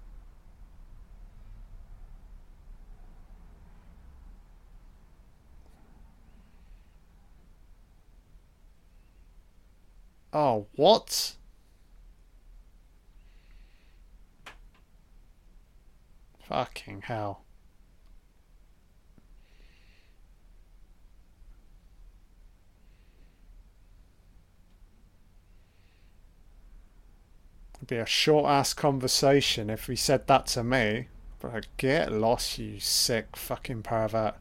Oh, 10.32 10.66
what? 10.76 11.34
Fucking 16.48 17.02
hell. 17.02 17.42
It'd 27.76 27.88
be 27.88 27.96
a 27.96 28.06
short 28.06 28.46
ass 28.48 28.72
conversation 28.74 29.68
if 29.68 29.86
he 29.86 29.96
said 29.96 30.26
that 30.28 30.46
to 30.48 30.62
me. 30.62 31.08
But 31.40 31.54
I 31.54 31.60
get 31.76 32.12
lost, 32.12 32.58
you 32.58 32.78
sick 32.78 33.36
fucking 33.36 33.82
pervert. 33.82 34.36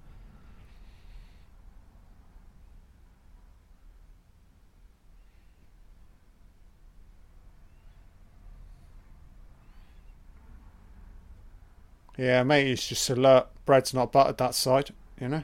Yeah, 12.22 12.44
mate, 12.44 12.68
it's 12.68 12.88
just 12.88 13.10
alert. 13.10 13.48
Bread's 13.66 13.96
not 13.96 14.12
buttered 14.12 14.38
that 14.38 14.54
side, 14.54 14.92
you 15.20 15.28
know? 15.28 15.44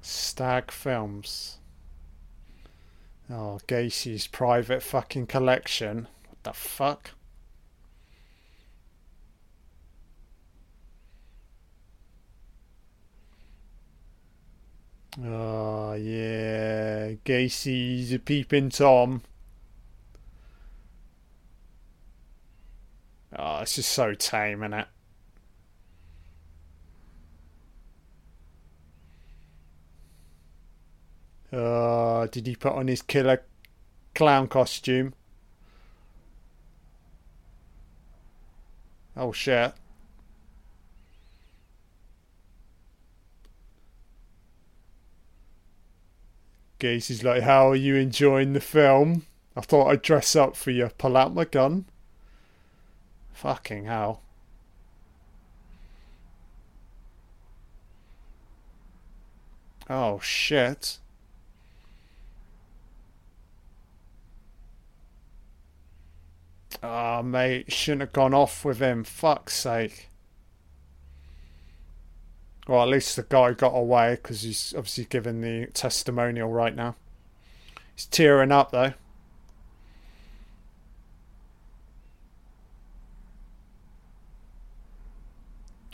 Stag 0.00 0.70
Films. 0.70 1.58
Oh, 3.28 3.58
Gacy's 3.66 4.28
private 4.28 4.84
fucking 4.84 5.26
collection. 5.26 6.06
What 6.28 6.44
the 6.44 6.52
fuck? 6.52 7.10
Oh, 15.18 15.94
yeah. 15.94 17.12
Gacy's 17.24 18.12
a 18.12 18.18
peeping 18.18 18.70
Tom. 18.70 19.22
Oh, 23.36 23.60
this 23.60 23.78
is 23.78 23.86
so 23.86 24.14
tame, 24.14 24.62
isn't 24.62 24.74
it? 24.74 24.88
Oh, 31.52 32.26
did 32.26 32.46
he 32.46 32.54
put 32.54 32.74
on 32.74 32.86
his 32.86 33.02
killer 33.02 33.42
clown 34.14 34.46
costume? 34.46 35.14
Oh, 39.16 39.32
shit. 39.32 39.72
Gacy's 46.80 47.22
like, 47.22 47.42
How 47.42 47.70
are 47.70 47.76
you 47.76 47.94
enjoying 47.94 48.52
the 48.54 48.60
film? 48.60 49.26
I 49.56 49.60
thought 49.60 49.88
I'd 49.88 50.02
dress 50.02 50.34
up 50.34 50.56
for 50.56 50.70
you. 50.72 50.90
Pull 50.98 51.16
out 51.16 51.34
my 51.34 51.44
gun. 51.44 51.84
Fucking 53.32 53.84
hell. 53.84 54.22
Oh 59.88 60.20
shit. 60.20 60.98
Ah, 66.82 67.18
oh, 67.18 67.22
mate, 67.22 67.72
shouldn't 67.72 68.00
have 68.02 68.12
gone 68.12 68.32
off 68.32 68.64
with 68.64 68.78
him. 68.78 69.04
Fuck's 69.04 69.54
sake. 69.54 70.09
Well, 72.70 72.84
at 72.84 72.88
least 72.88 73.16
the 73.16 73.24
guy 73.28 73.52
got 73.52 73.74
away 73.74 74.14
because 74.14 74.42
he's 74.42 74.72
obviously 74.76 75.06
given 75.06 75.40
the 75.40 75.66
testimonial 75.74 76.52
right 76.52 76.72
now. 76.72 76.94
He's 77.96 78.06
tearing 78.06 78.52
up 78.52 78.70
though. 78.70 78.92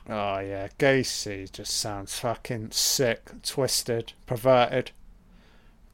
Oh 0.07 0.39
yeah, 0.41 0.69
Gacy 0.79 1.51
just 1.51 1.75
sounds 1.75 2.19
fucking 2.19 2.73
sick, 2.73 3.31
twisted, 3.43 4.13
perverted. 4.27 4.91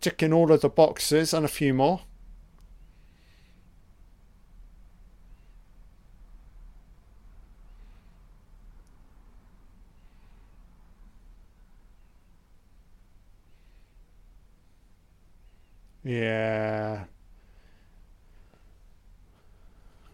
Ticking 0.00 0.32
all 0.32 0.50
of 0.50 0.62
the 0.62 0.68
boxes 0.68 1.32
and 1.32 1.44
a 1.44 1.48
few 1.48 1.72
more. 1.72 2.00
Yeah. 16.04 17.04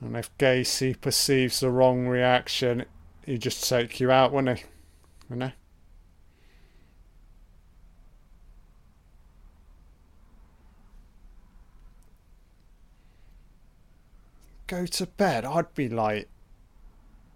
And 0.01 0.17
if 0.17 0.37
Gacy 0.39 1.01
perceives 1.01 1.61
the 1.61 1.71
wrong 1.71 2.07
reaction, 2.07 2.85
he'd 3.27 3.43
just 3.43 3.69
take 3.69 3.99
you 4.01 4.11
out, 4.11 4.33
wouldn't 4.33 4.59
he? 4.59 4.65
You 5.31 5.37
know? 5.37 5.53
Go 14.67 14.85
to 14.85 15.07
bed. 15.07 15.45
I'd 15.47 15.75
be 15.75 15.89
like, 15.89 16.29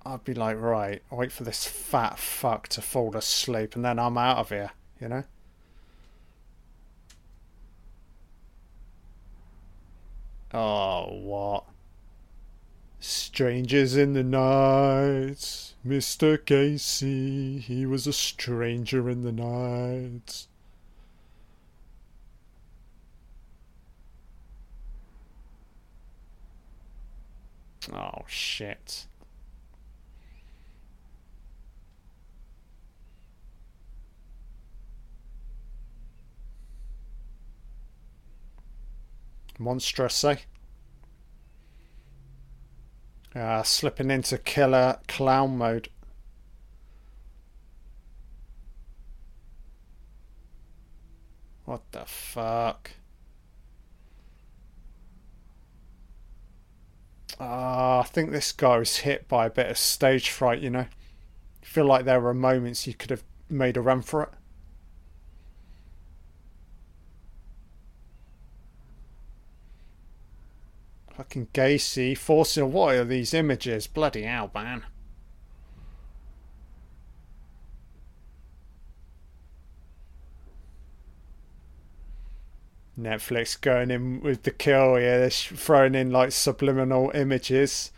I'd 0.04 0.22
be 0.22 0.34
like, 0.34 0.58
right, 0.60 1.02
wait 1.10 1.32
for 1.32 1.44
this 1.44 1.64
fat 1.66 2.18
fuck 2.18 2.68
to 2.68 2.82
fall 2.82 3.16
asleep 3.16 3.74
and 3.74 3.84
then 3.84 3.98
I'm 3.98 4.18
out 4.18 4.38
of 4.38 4.48
here, 4.50 4.72
you 5.00 5.08
know? 5.08 5.24
Oh, 10.54 11.08
what? 11.10 11.64
Strangers 13.00 13.96
in 13.96 14.12
the 14.12 14.22
night. 14.22 15.74
Mr. 15.86 16.44
Casey, 16.44 17.58
he 17.58 17.86
was 17.86 18.06
a 18.06 18.12
stranger 18.12 19.08
in 19.08 19.22
the 19.22 19.32
night. 19.32 20.46
Oh, 27.92 28.24
shit. 28.28 29.06
Monstrous, 39.62 40.24
eh? 40.24 40.36
Uh, 43.34 43.62
slipping 43.62 44.10
into 44.10 44.36
killer 44.36 44.98
clown 45.08 45.56
mode. 45.56 45.88
What 51.64 51.82
the 51.92 52.04
fuck? 52.04 52.90
Uh, 57.40 58.00
I 58.00 58.06
think 58.06 58.30
this 58.30 58.52
guy 58.52 58.76
was 58.76 58.98
hit 58.98 59.26
by 59.26 59.46
a 59.46 59.50
bit 59.50 59.70
of 59.70 59.78
stage 59.78 60.28
fright, 60.30 60.60
you 60.60 60.70
know. 60.70 60.86
I 61.62 61.64
feel 61.64 61.86
like 61.86 62.04
there 62.04 62.20
were 62.20 62.34
moments 62.34 62.86
you 62.86 62.94
could 62.94 63.10
have 63.10 63.24
made 63.48 63.76
a 63.76 63.80
run 63.80 64.02
for 64.02 64.24
it. 64.24 64.28
Fucking 71.16 71.48
Gacy 71.52 72.16
forcing 72.16 72.72
what 72.72 72.94
are 72.96 73.04
these 73.04 73.34
images? 73.34 73.86
Bloody 73.86 74.22
hell, 74.22 74.50
man. 74.54 74.84
Netflix 82.98 83.60
going 83.60 83.90
in 83.90 84.20
with 84.20 84.42
the 84.44 84.50
kill 84.50 84.98
Yeah, 84.98 85.18
They're 85.18 85.30
throwing 85.30 85.94
in 85.94 86.10
like 86.10 86.32
subliminal 86.32 87.10
images. 87.14 87.92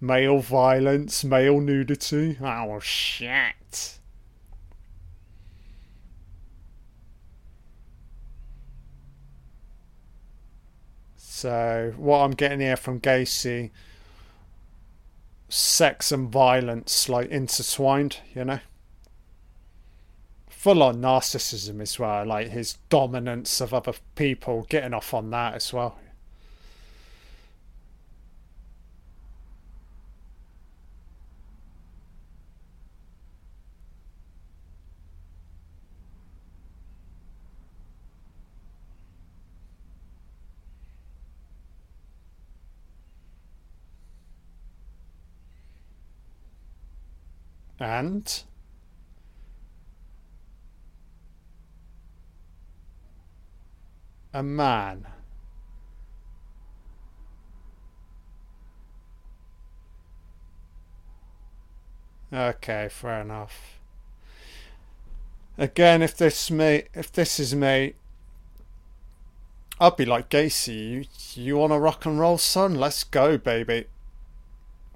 Male 0.00 0.38
violence, 0.38 1.24
male 1.24 1.60
nudity. 1.60 2.38
Oh 2.40 2.78
shit. 2.78 3.54
So 11.38 11.94
what 11.96 12.18
I'm 12.18 12.32
getting 12.32 12.60
here 12.60 12.76
from 12.76 13.00
Gacy, 13.00 13.70
sex 15.48 16.12
and 16.12 16.30
violence 16.30 17.08
like 17.08 17.28
intertwined, 17.30 18.18
you 18.34 18.44
know 18.44 18.60
full 20.58 20.82
on 20.82 20.96
narcissism 20.96 21.80
as 21.80 22.00
well, 22.00 22.26
like 22.26 22.48
his 22.48 22.78
dominance 22.88 23.60
of 23.60 23.72
other 23.72 23.92
people, 24.16 24.66
getting 24.68 24.92
off 24.92 25.14
on 25.14 25.30
that 25.30 25.54
as 25.54 25.72
well. 25.72 25.96
And 47.80 48.42
a 54.34 54.42
man. 54.42 55.06
Okay, 62.32 62.88
fair 62.90 63.22
enough. 63.22 63.78
Again, 65.56 66.02
if 66.02 66.16
this 66.16 66.50
me, 66.50 66.84
if 66.94 67.10
this 67.10 67.40
is 67.40 67.54
me, 67.54 67.94
I'd 69.80 69.96
be 69.96 70.04
like 70.04 70.28
Gacy. 70.28 70.90
You, 70.90 71.42
you 71.42 71.56
want 71.56 71.72
to 71.72 71.78
rock 71.78 72.04
and 72.04 72.18
roll, 72.18 72.38
son? 72.38 72.74
Let's 72.74 73.02
go, 73.02 73.38
baby. 73.38 73.86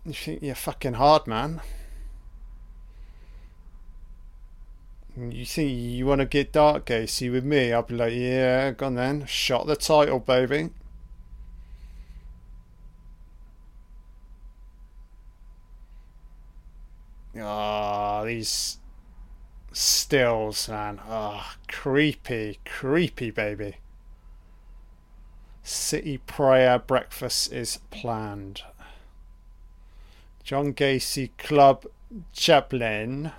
You 0.04 0.12
think 0.12 0.42
you're 0.42 0.54
fucking 0.54 0.94
hard, 0.94 1.26
man? 1.26 1.60
You 5.14 5.44
think 5.44 5.70
you 5.70 6.06
want 6.06 6.20
to 6.20 6.26
get 6.26 6.52
dark 6.52 6.86
Gacy 6.86 7.30
with 7.30 7.44
me? 7.44 7.72
I'll 7.72 7.82
be 7.82 7.94
like, 7.94 8.14
yeah, 8.14 8.70
go 8.70 8.86
on 8.86 8.94
then. 8.94 9.26
Shot 9.26 9.66
the 9.66 9.76
title, 9.76 10.18
baby. 10.18 10.70
Ah, 17.38 18.20
oh, 18.20 18.26
these 18.26 18.78
stills, 19.72 20.68
man. 20.68 21.00
Ah, 21.06 21.56
oh, 21.56 21.56
creepy, 21.68 22.58
creepy, 22.64 23.30
baby. 23.30 23.76
City 25.62 26.18
prayer 26.18 26.78
breakfast 26.78 27.52
is 27.52 27.78
planned. 27.90 28.62
John 30.42 30.72
Gacy 30.72 31.30
Club 31.36 31.86
Chaplain. 32.32 33.32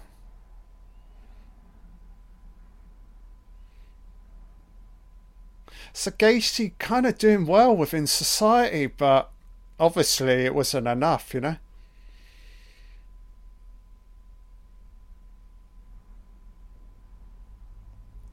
So 5.93 6.09
Gacy 6.09 6.73
kind 6.79 7.05
of 7.05 7.19
doing 7.19 7.45
well 7.45 7.75
within 7.75 8.07
society, 8.07 8.87
but 8.87 9.29
obviously 9.79 10.45
it 10.45 10.55
wasn't 10.55 10.87
enough, 10.87 11.33
you 11.33 11.41
know. 11.41 11.57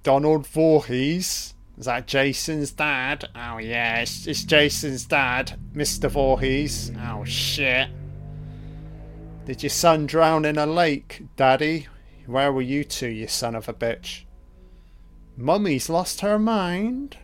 Donald 0.02 0.46
Voorhees. 0.46 1.54
Is 1.76 1.86
that 1.86 2.06
Jason's 2.06 2.72
dad? 2.72 3.28
Oh, 3.34 3.58
yeah, 3.58 4.00
it's, 4.00 4.26
it's 4.26 4.44
Jason's 4.44 5.04
dad, 5.04 5.58
Mr. 5.74 6.10
Voorhees. 6.10 6.92
Oh, 7.06 7.24
shit. 7.24 7.88
Did 9.46 9.62
your 9.62 9.70
son 9.70 10.06
drown 10.06 10.44
in 10.44 10.58
a 10.58 10.66
lake, 10.66 11.22
Daddy? 11.36 11.88
Where 12.26 12.52
were 12.52 12.62
you 12.62 12.84
two, 12.84 13.08
you 13.08 13.26
son 13.28 13.54
of 13.54 13.68
a 13.68 13.72
bitch? 13.72 14.24
Mummy's 15.36 15.88
lost 15.88 16.20
her 16.20 16.38
mind. 16.38 17.16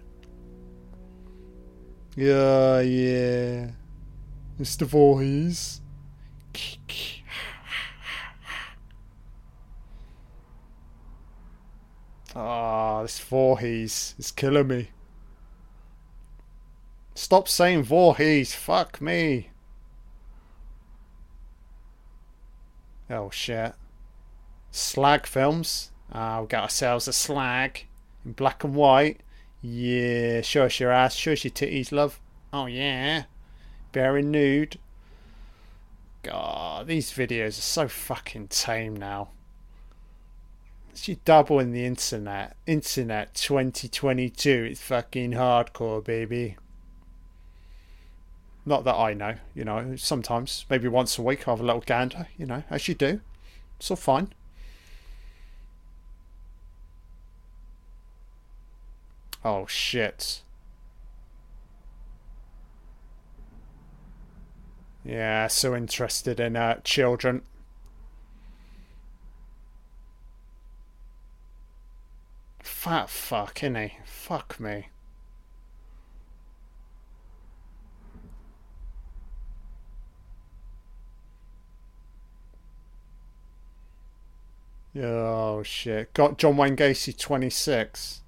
Yeah, 2.17 2.81
yeah. 2.81 3.73
Mr. 4.59 4.87
Voorhees. 4.87 5.83
Ah, 12.35 12.99
oh, 12.99 13.03
this 13.03 13.19
Voorhees 13.19 14.15
is 14.19 14.31
killing 14.31 14.69
me. 14.69 14.89
Stop 17.15 17.49
saying 17.49 17.83
Voorhees. 17.83 18.55
Fuck 18.55 19.01
me. 19.01 19.51
Oh 23.11 23.31
shit. 23.31 23.75
Slag 24.71 25.27
films. 25.27 25.91
Uh, 26.11 26.39
we 26.43 26.47
got 26.47 26.63
ourselves 26.65 27.09
a 27.09 27.13
slag 27.13 27.87
in 28.25 28.33
black 28.33 28.65
and 28.65 28.75
white. 28.75 29.21
Yeah, 29.63 30.43
show 30.43 30.65
us 30.65 30.79
your 30.79 30.93
ass, 30.93 31.15
show 31.15 31.33
us 31.33 31.45
your 31.45 31.51
titties, 31.51 31.93
love. 31.93 32.21
Oh 32.53 32.67
yeah, 32.67 33.25
bearing 33.93 34.31
nude. 34.31 34.79
God, 36.23 36.87
these 36.87 37.13
videos 37.13 37.59
are 37.59 37.63
so 37.63 37.89
fucking 37.89 38.49
tame 38.49 38.97
now. 38.97 39.31
Double 41.25 41.61
in 41.61 41.73
the 41.73 41.85
internet. 41.85 42.57
Internet 42.67 43.35
2022. 43.35 44.69
It's 44.71 44.81
fucking 44.81 45.33
hardcore, 45.33 46.03
baby. 46.03 46.57
Not 48.65 48.85
that 48.85 48.97
I 48.97 49.15
know, 49.15 49.35
you 49.55 49.65
know. 49.65 49.95
Sometimes, 49.97 50.65
maybe 50.69 50.89
once 50.89 51.19
a 51.19 51.23
week, 51.23 51.47
I 51.47 51.53
have 51.53 51.61
a 51.61 51.65
little 51.65 51.83
gander, 51.83 52.27
you 52.37 52.47
know, 52.47 52.65
as 52.71 52.89
you 52.89 52.95
do. 52.95 53.21
It's 53.79 53.91
all 53.91 53.97
fine. 53.97 54.33
Oh 59.49 59.65
shit. 59.67 60.43
Yeah, 65.05 65.47
so 65.47 65.77
interested 65.77 66.41
in 66.41 66.57
uh, 66.57 66.81
children. 66.83 67.43
Fat 72.59 73.09
fuck, 73.09 73.55
innit? 73.61 73.93
Fuck 74.05 74.59
me. 74.59 74.89
Oh 85.01 85.63
shit. 85.63 86.13
Got 86.15 86.37
John 86.37 86.57
Wayne 86.57 86.75
Gacy 86.75 87.17
26. 87.17 88.23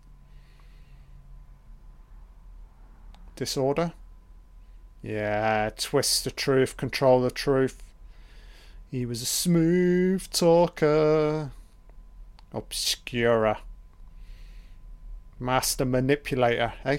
Disorder? 3.39 3.93
Yeah, 5.01 5.71
twist 5.77 6.25
the 6.25 6.33
truth, 6.33 6.77
control 6.77 7.21
the 7.21 7.31
truth. 7.31 7.81
He 8.91 9.07
was 9.07 9.23
a 9.23 9.27
smooth 9.27 10.29
talker. 10.33 11.53
Obscura. 12.53 13.61
Master 15.39 15.85
manipulator, 15.85 16.73
eh? 16.85 16.99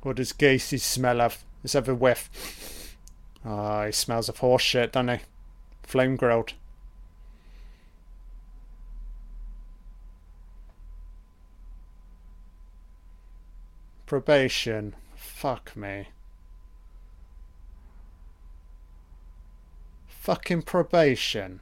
What 0.00 0.16
does 0.16 0.32
Gacy 0.32 0.80
smell 0.80 1.20
of? 1.20 1.44
Have 1.70 1.88
a 1.90 1.94
whiff. 1.94 2.96
Ah, 3.44 3.82
oh, 3.82 3.86
he 3.86 3.92
smells 3.92 4.30
of 4.30 4.38
horse 4.38 4.62
shit, 4.62 4.92
doesn't 4.92 5.18
he? 5.18 5.24
Flame 5.82 6.16
grilled. 6.16 6.54
Probation. 14.08 14.94
Fuck 15.14 15.76
me. 15.76 16.08
Fucking 20.06 20.62
probation. 20.62 21.60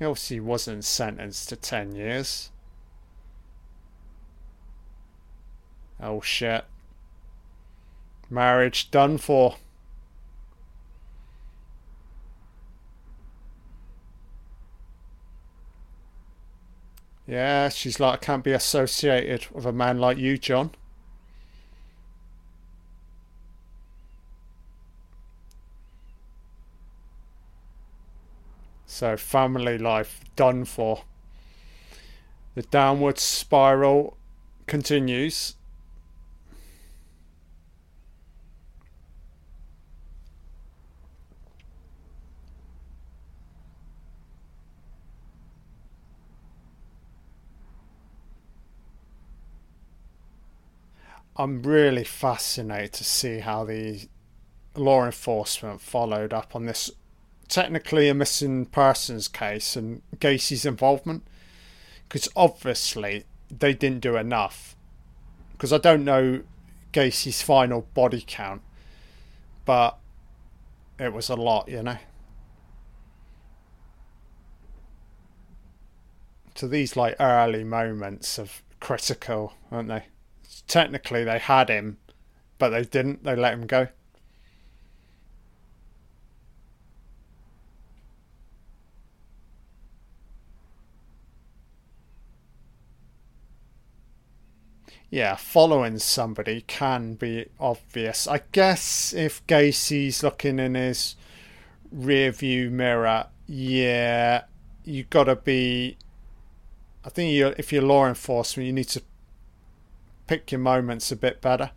He 0.00 0.40
wasn't 0.40 0.84
sentenced 0.84 1.50
to 1.50 1.56
10 1.56 1.94
years. 1.94 2.50
Oh 6.00 6.20
shit. 6.20 6.64
Marriage 8.28 8.90
done 8.90 9.18
for. 9.18 9.54
Yeah, 17.26 17.70
she's 17.70 17.98
like, 17.98 18.14
I 18.14 18.24
can't 18.24 18.44
be 18.44 18.52
associated 18.52 19.46
with 19.50 19.64
a 19.64 19.72
man 19.72 19.98
like 19.98 20.18
you, 20.18 20.36
John. 20.36 20.72
So, 28.86 29.16
family 29.16 29.78
life 29.78 30.20
done 30.36 30.64
for. 30.64 31.02
The 32.54 32.62
downward 32.62 33.18
spiral 33.18 34.16
continues. 34.66 35.56
I'm 51.36 51.62
really 51.62 52.04
fascinated 52.04 52.92
to 52.94 53.04
see 53.04 53.40
how 53.40 53.64
the 53.64 54.08
law 54.76 55.04
enforcement 55.04 55.80
followed 55.80 56.32
up 56.32 56.54
on 56.54 56.66
this 56.66 56.90
technically 57.48 58.08
a 58.08 58.14
missing 58.14 58.66
persons 58.66 59.28
case 59.28 59.76
and 59.76 60.02
Gacy's 60.18 60.64
involvement 60.64 61.24
because 62.08 62.28
obviously 62.36 63.24
they 63.50 63.74
didn't 63.74 64.00
do 64.00 64.16
enough. 64.16 64.76
Because 65.52 65.72
I 65.72 65.78
don't 65.78 66.04
know 66.04 66.42
Gacy's 66.92 67.42
final 67.42 67.82
body 67.94 68.22
count 68.24 68.62
but 69.64 69.98
it 71.00 71.12
was 71.12 71.28
a 71.28 71.36
lot 71.36 71.68
you 71.68 71.82
know? 71.82 71.98
To 76.54 76.68
these 76.68 76.96
like 76.96 77.16
early 77.18 77.64
moments 77.64 78.38
of 78.38 78.62
critical 78.78 79.54
aren't 79.72 79.88
they 79.88 80.04
technically 80.66 81.24
they 81.24 81.38
had 81.38 81.68
him, 81.68 81.98
but 82.58 82.70
they 82.70 82.84
didn't. 82.84 83.24
They 83.24 83.36
let 83.36 83.54
him 83.54 83.66
go. 83.66 83.88
Yeah, 95.14 95.36
following 95.36 96.00
somebody 96.00 96.62
can 96.66 97.14
be 97.14 97.46
obvious. 97.60 98.26
I 98.26 98.40
guess 98.50 99.12
if 99.12 99.46
Gacy's 99.46 100.24
looking 100.24 100.58
in 100.58 100.74
his 100.74 101.14
rear 101.92 102.32
view 102.32 102.68
mirror, 102.68 103.28
yeah, 103.46 104.42
you 104.84 105.04
got 105.04 105.24
to 105.24 105.36
be. 105.36 105.98
I 107.04 107.10
think 107.10 107.32
you, 107.32 107.54
if 107.56 107.72
you're 107.72 107.82
law 107.82 108.08
enforcement, 108.08 108.66
you 108.66 108.72
need 108.72 108.88
to 108.88 109.02
pick 110.26 110.52
your 110.52 110.60
moments 110.60 111.10
a 111.12 111.16
bit 111.16 111.40
better. 111.40 111.70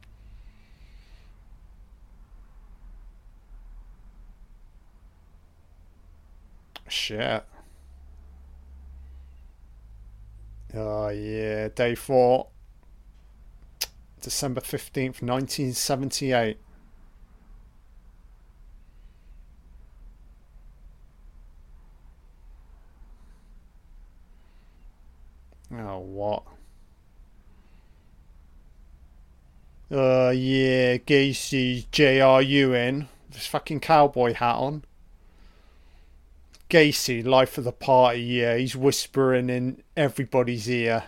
Shit. 6.88 7.43
Oh, 10.74 11.10
yeah. 11.10 11.70
Day 11.70 11.95
four. 11.95 12.48
December 14.22 14.62
15th, 14.62 15.22
1978. 15.22 16.58
Oh, 25.72 26.00
what? 26.00 26.43
Uh, 29.89 30.33
yeah, 30.35 30.97
Gacy, 30.97 31.85
J.R. 31.91 32.41
This 32.41 33.47
fucking 33.47 33.79
cowboy 33.79 34.33
hat 34.33 34.55
on. 34.55 34.83
Gacy, 36.69 37.25
life 37.25 37.57
of 37.57 37.63
the 37.63 37.71
party, 37.71 38.19
yeah, 38.19 38.57
he's 38.57 38.75
whispering 38.75 39.49
in 39.49 39.81
everybody's 39.95 40.69
ear, 40.69 41.03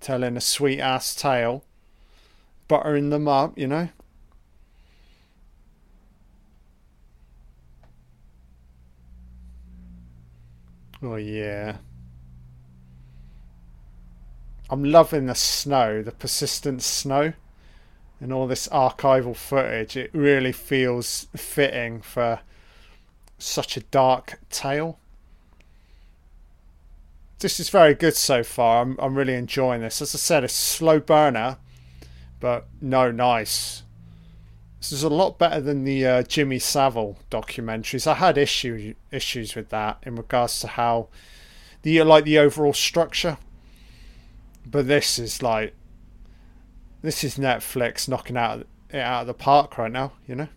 telling 0.00 0.36
a 0.36 0.40
sweet 0.40 0.80
ass 0.80 1.14
tale, 1.14 1.62
buttering 2.66 3.10
them 3.10 3.28
up, 3.28 3.56
you 3.56 3.68
know. 3.68 3.90
Oh, 11.00 11.14
yeah. 11.14 11.76
I'm 14.68 14.82
loving 14.82 15.26
the 15.26 15.36
snow, 15.36 16.02
the 16.02 16.10
persistent 16.10 16.82
snow 16.82 17.34
and 18.20 18.32
all 18.32 18.46
this 18.46 18.68
archival 18.68 19.36
footage, 19.36 19.96
it 19.96 20.10
really 20.12 20.52
feels 20.52 21.26
fitting 21.36 22.00
for 22.00 22.40
such 23.38 23.76
a 23.76 23.80
dark 23.80 24.38
tale. 24.50 24.98
This 27.38 27.60
is 27.60 27.68
very 27.68 27.94
good 27.94 28.16
so 28.16 28.42
far. 28.42 28.82
I'm 28.82 28.96
I'm 28.98 29.14
really 29.14 29.34
enjoying 29.34 29.82
this. 29.82 30.00
As 30.00 30.14
I 30.14 30.18
said, 30.18 30.44
it's 30.44 30.54
slow 30.54 30.98
burner, 30.98 31.58
but 32.40 32.66
no 32.80 33.10
nice. 33.10 33.82
This 34.80 34.92
is 34.92 35.02
a 35.02 35.08
lot 35.08 35.38
better 35.38 35.60
than 35.60 35.84
the 35.84 36.06
uh, 36.06 36.22
Jimmy 36.22 36.58
Savile 36.58 37.18
documentaries. 37.30 38.06
I 38.06 38.14
had 38.14 38.38
issue 38.38 38.94
issues 39.10 39.54
with 39.54 39.68
that 39.70 39.98
in 40.04 40.16
regards 40.16 40.60
to 40.60 40.68
how 40.68 41.08
the 41.82 42.02
like 42.02 42.24
the 42.24 42.38
overall 42.38 42.72
structure, 42.72 43.36
but 44.64 44.86
this 44.86 45.18
is 45.18 45.42
like 45.42 45.74
this 47.06 47.22
is 47.22 47.36
Netflix 47.38 48.08
knocking 48.08 48.36
out 48.36 48.66
it 48.90 48.98
out 48.98 49.22
of 49.22 49.26
the 49.28 49.34
park 49.34 49.78
right 49.78 49.92
now, 49.92 50.12
you 50.26 50.34
know. 50.34 50.48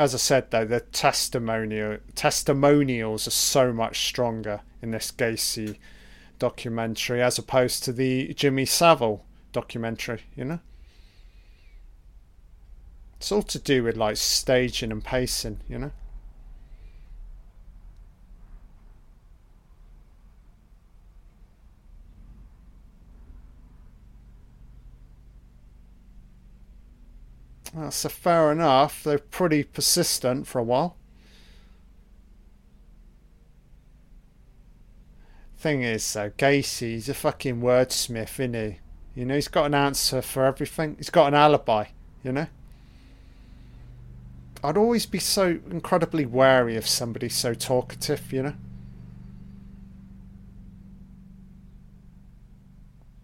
As 0.00 0.14
I 0.14 0.18
said 0.18 0.50
though, 0.50 0.64
the 0.64 0.80
testimonial 0.80 1.98
testimonials 2.16 3.28
are 3.28 3.32
so 3.32 3.72
much 3.72 4.04
stronger 4.06 4.62
in 4.82 4.90
this 4.90 5.12
Gacy 5.12 5.78
documentary 6.40 7.22
as 7.22 7.38
opposed 7.38 7.84
to 7.84 7.92
the 7.92 8.34
Jimmy 8.34 8.64
Savile 8.64 9.24
documentary, 9.52 10.22
you 10.34 10.44
know. 10.44 10.58
It's 13.18 13.30
all 13.30 13.42
to 13.42 13.58
do 13.60 13.84
with 13.84 13.96
like 13.96 14.16
staging 14.16 14.90
and 14.90 15.04
pacing, 15.04 15.60
you 15.68 15.78
know. 15.78 15.92
Well, 27.74 27.90
so 27.90 28.08
fair 28.08 28.50
enough. 28.50 29.04
They're 29.04 29.18
pretty 29.18 29.64
persistent 29.64 30.46
for 30.46 30.58
a 30.58 30.64
while. 30.64 30.96
Thing 35.56 35.82
is, 35.82 36.10
though, 36.12 36.30
Gacy's 36.30 37.08
a 37.08 37.14
fucking 37.14 37.60
wordsmith, 37.60 38.40
isn't 38.40 38.54
he? 38.54 38.78
You 39.14 39.26
know, 39.26 39.34
he's 39.34 39.48
got 39.48 39.66
an 39.66 39.74
answer 39.74 40.22
for 40.22 40.46
everything. 40.46 40.96
He's 40.96 41.10
got 41.10 41.28
an 41.28 41.34
alibi, 41.34 41.86
you 42.24 42.32
know? 42.32 42.46
I'd 44.64 44.76
always 44.76 45.06
be 45.06 45.18
so 45.18 45.58
incredibly 45.70 46.26
wary 46.26 46.76
of 46.76 46.86
somebody 46.86 47.28
so 47.28 47.54
talkative, 47.54 48.32
you 48.32 48.42
know? 48.42 48.54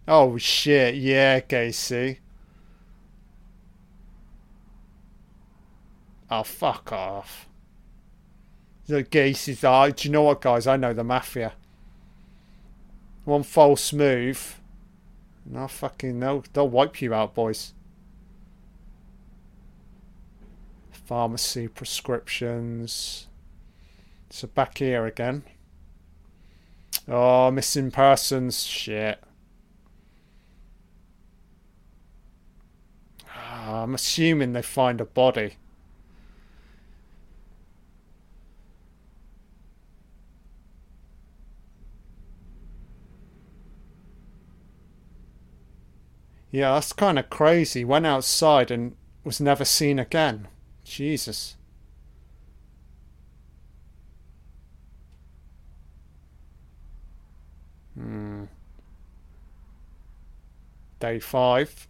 Oh 0.07 0.37
shit, 0.37 0.95
yeah, 0.95 1.39
Gacy. 1.41 2.19
Oh, 6.29 6.43
fuck 6.43 6.91
off. 6.91 7.47
The 8.87 9.03
geese 9.03 9.47
is 9.47 9.63
like, 9.63 9.97
do 9.97 10.07
you 10.07 10.11
know 10.11 10.23
what, 10.23 10.41
guys? 10.41 10.67
I 10.67 10.77
know 10.77 10.93
the 10.93 11.03
mafia. 11.03 11.53
One 13.25 13.43
false 13.43 13.91
move. 13.91 14.61
No 15.45 15.67
fucking 15.67 16.19
no. 16.19 16.43
They'll 16.53 16.69
wipe 16.69 17.01
you 17.01 17.13
out, 17.13 17.35
boys. 17.35 17.73
Pharmacy 20.91 21.67
prescriptions. 21.67 23.27
So 24.29 24.47
back 24.47 24.77
here 24.77 25.05
again. 25.05 25.43
Oh, 27.07 27.51
missing 27.51 27.91
persons. 27.91 28.65
Shit. 28.65 29.21
Ah, 33.29 33.83
I'm 33.83 33.95
assuming 33.95 34.53
they 34.53 34.61
find 34.61 34.99
a 34.99 35.05
body. 35.05 35.55
Yeah, 46.51 46.73
that's 46.73 46.93
kind 46.93 47.19
of 47.19 47.29
crazy. 47.29 47.83
Went 47.83 48.05
outside 48.05 48.71
and 48.71 48.95
was 49.23 49.41
never 49.41 49.65
seen 49.65 49.99
again. 49.99 50.47
Jesus. 50.83 51.57
Hmm. 57.95 58.45
Day 60.99 61.19
five. 61.19 61.87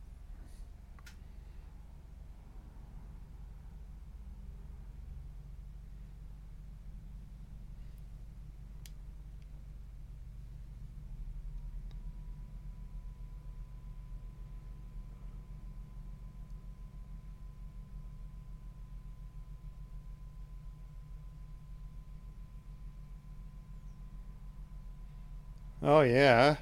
Oh 25.88 26.02
yeah. 26.02 26.58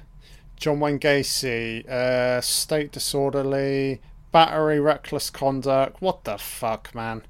John 0.54 0.78
Wayne 0.78 1.00
Gacy, 1.00 1.84
uh, 1.88 2.40
state 2.40 2.92
disorderly, 2.92 4.00
battery, 4.30 4.78
reckless 4.78 5.30
conduct. 5.30 6.00
What 6.00 6.22
the 6.22 6.38
fuck, 6.38 6.94
man? 6.94 7.22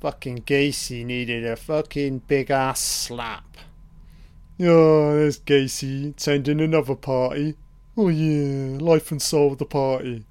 Fucking 0.00 0.42
Gacy 0.42 1.04
needed 1.04 1.44
a 1.44 1.56
fucking 1.56 2.22
big 2.28 2.52
ass 2.52 2.80
slap. 2.80 3.56
Oh, 4.60 5.16
there's 5.16 5.40
Gacy 5.40 6.10
attending 6.10 6.60
another 6.60 6.94
party. 6.94 7.56
Oh 7.96 8.08
yeah, 8.08 8.78
life 8.78 9.10
and 9.10 9.20
soul 9.20 9.52
of 9.52 9.58
the 9.58 9.64
party. 9.64 10.26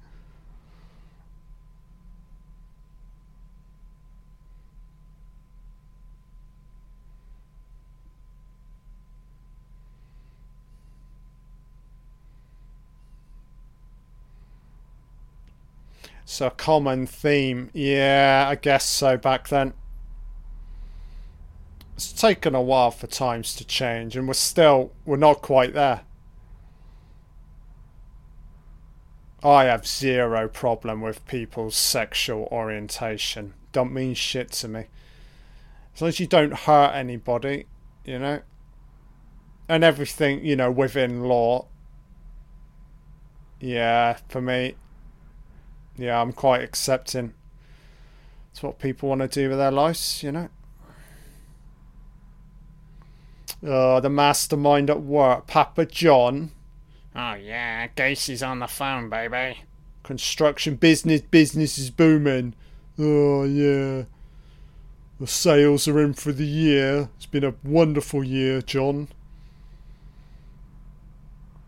So 16.32 16.46
a 16.46 16.50
common 16.50 17.06
theme. 17.06 17.68
Yeah, 17.74 18.46
I 18.48 18.54
guess 18.54 18.86
so 18.86 19.18
back 19.18 19.48
then. 19.48 19.74
It's 21.94 22.10
taken 22.10 22.54
a 22.54 22.62
while 22.62 22.90
for 22.90 23.06
times 23.06 23.54
to 23.56 23.66
change 23.66 24.16
and 24.16 24.26
we're 24.26 24.32
still 24.32 24.92
we're 25.04 25.18
not 25.18 25.42
quite 25.42 25.74
there. 25.74 26.04
I 29.42 29.64
have 29.64 29.86
zero 29.86 30.48
problem 30.48 31.02
with 31.02 31.26
people's 31.26 31.76
sexual 31.76 32.48
orientation. 32.50 33.52
Don't 33.72 33.92
mean 33.92 34.14
shit 34.14 34.52
to 34.52 34.68
me. 34.68 34.86
As 35.94 36.00
long 36.00 36.08
as 36.08 36.18
you 36.18 36.26
don't 36.26 36.54
hurt 36.54 36.94
anybody, 36.94 37.66
you 38.06 38.18
know. 38.18 38.40
And 39.68 39.84
everything, 39.84 40.42
you 40.42 40.56
know, 40.56 40.70
within 40.70 41.24
law. 41.24 41.66
Yeah, 43.60 44.16
for 44.30 44.40
me, 44.40 44.76
yeah, 45.96 46.20
I'm 46.20 46.32
quite 46.32 46.62
accepting. 46.62 47.34
It's 48.50 48.62
what 48.62 48.78
people 48.78 49.08
want 49.08 49.20
to 49.22 49.28
do 49.28 49.48
with 49.48 49.58
their 49.58 49.70
lives, 49.70 50.22
you 50.22 50.32
know. 50.32 50.48
Oh, 53.64 54.00
the 54.00 54.10
mastermind 54.10 54.90
at 54.90 55.02
work, 55.02 55.46
Papa 55.46 55.86
John. 55.86 56.50
Oh 57.14 57.34
yeah, 57.34 57.86
Gacy's 57.88 58.42
on 58.42 58.58
the 58.58 58.66
phone, 58.66 59.08
baby. 59.08 59.60
Construction 60.02 60.76
business, 60.76 61.20
business 61.20 61.78
is 61.78 61.90
booming. 61.90 62.54
Oh 62.98 63.44
yeah. 63.44 64.04
The 65.20 65.26
sales 65.26 65.86
are 65.86 66.00
in 66.00 66.14
for 66.14 66.32
the 66.32 66.46
year. 66.46 67.08
It's 67.16 67.26
been 67.26 67.44
a 67.44 67.54
wonderful 67.62 68.24
year, 68.24 68.60
John. 68.60 69.08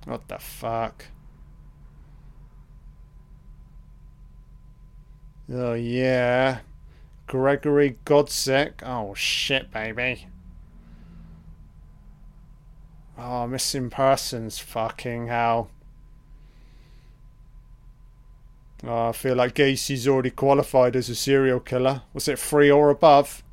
What 0.07 0.27
the 0.27 0.39
fuck? 0.39 1.05
Oh, 5.53 5.74
yeah. 5.74 6.61
Gregory 7.26 7.99
Godzik. 8.05 8.82
Oh, 8.82 9.14
shit, 9.14 9.70
baby. 9.70 10.26
Oh, 13.18 13.47
missing 13.47 13.90
persons. 13.90 14.59
Fucking 14.59 15.28
hell. 15.28 15.70
Oh, 18.82 19.11
I 19.11 19.12
feel 19.12 19.36
like 19.36 19.55
Gacy's 19.55 20.09
already 20.09 20.30
qualified 20.30 20.97
as 20.97 21.09
a 21.09 21.14
serial 21.14 21.61
killer. 21.61 22.03
Was 22.12 22.26
it 22.26 22.38
three 22.38 22.70
or 22.70 22.90
above? 22.90 23.43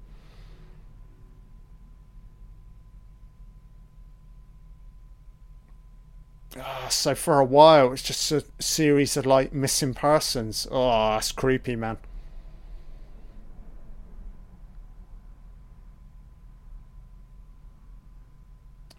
Oh, 6.58 6.88
so 6.90 7.16
for 7.16 7.40
a 7.40 7.46
while, 7.46 7.94
it's 7.94 8.04
just 8.04 8.32
a 8.32 8.44
series 8.60 9.16
of 9.16 9.26
like 9.26 9.54
missing 9.54 9.94
persons. 9.94 10.68
Oh, 10.70 11.12
that's 11.12 11.32
creepy, 11.32 11.76
man. 11.76 11.98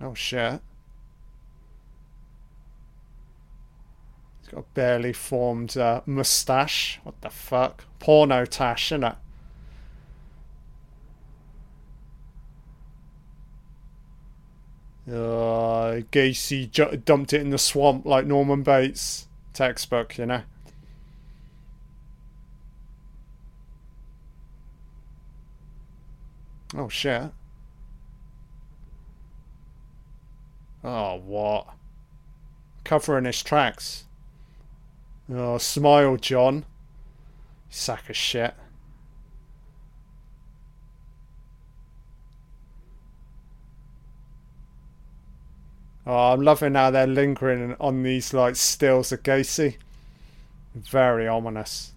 Oh 0.00 0.14
shit. 0.14 0.60
He's 4.40 4.48
got 4.48 4.60
a 4.60 4.64
barely 4.74 5.12
formed 5.12 5.76
uh, 5.76 6.00
mustache. 6.06 7.00
What 7.04 7.20
the 7.20 7.30
fuck? 7.30 7.84
Porno 7.98 8.46
tash, 8.46 8.92
isn't 8.92 9.14
Uh, 15.08 16.00
Gacy 16.12 16.70
ju- 16.70 16.96
dumped 17.04 17.32
it 17.32 17.40
in 17.40 17.50
the 17.50 17.58
swamp 17.58 18.06
like 18.06 18.26
Norman 18.26 18.62
Bates. 18.62 19.26
Textbook, 19.52 20.16
you 20.16 20.26
know. 20.26 20.42
Oh 26.74 26.88
shit. 26.88 27.30
Oh, 30.84 31.16
what? 31.16 31.66
Covering 32.84 33.24
his 33.26 33.42
tracks. 33.42 34.04
Oh, 35.32 35.58
smile, 35.58 36.16
John. 36.16 36.64
Sack 37.68 38.10
of 38.10 38.16
shit. 38.16 38.54
Oh, 46.06 46.32
I'm 46.32 46.40
loving 46.40 46.74
how 46.74 46.90
they're 46.90 47.06
lingering 47.06 47.76
on 47.80 48.02
these 48.02 48.34
like 48.34 48.56
stills 48.56 49.12
of 49.12 49.22
Gacy. 49.22 49.76
Very 50.74 51.28
ominous. 51.28 51.92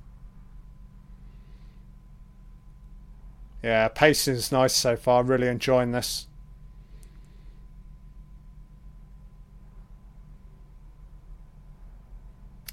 Yeah, 3.63 3.87
pacing's 3.87 4.51
nice 4.51 4.73
so 4.73 4.95
far. 4.95 5.23
Really 5.23 5.47
enjoying 5.47 5.91
this. 5.91 6.27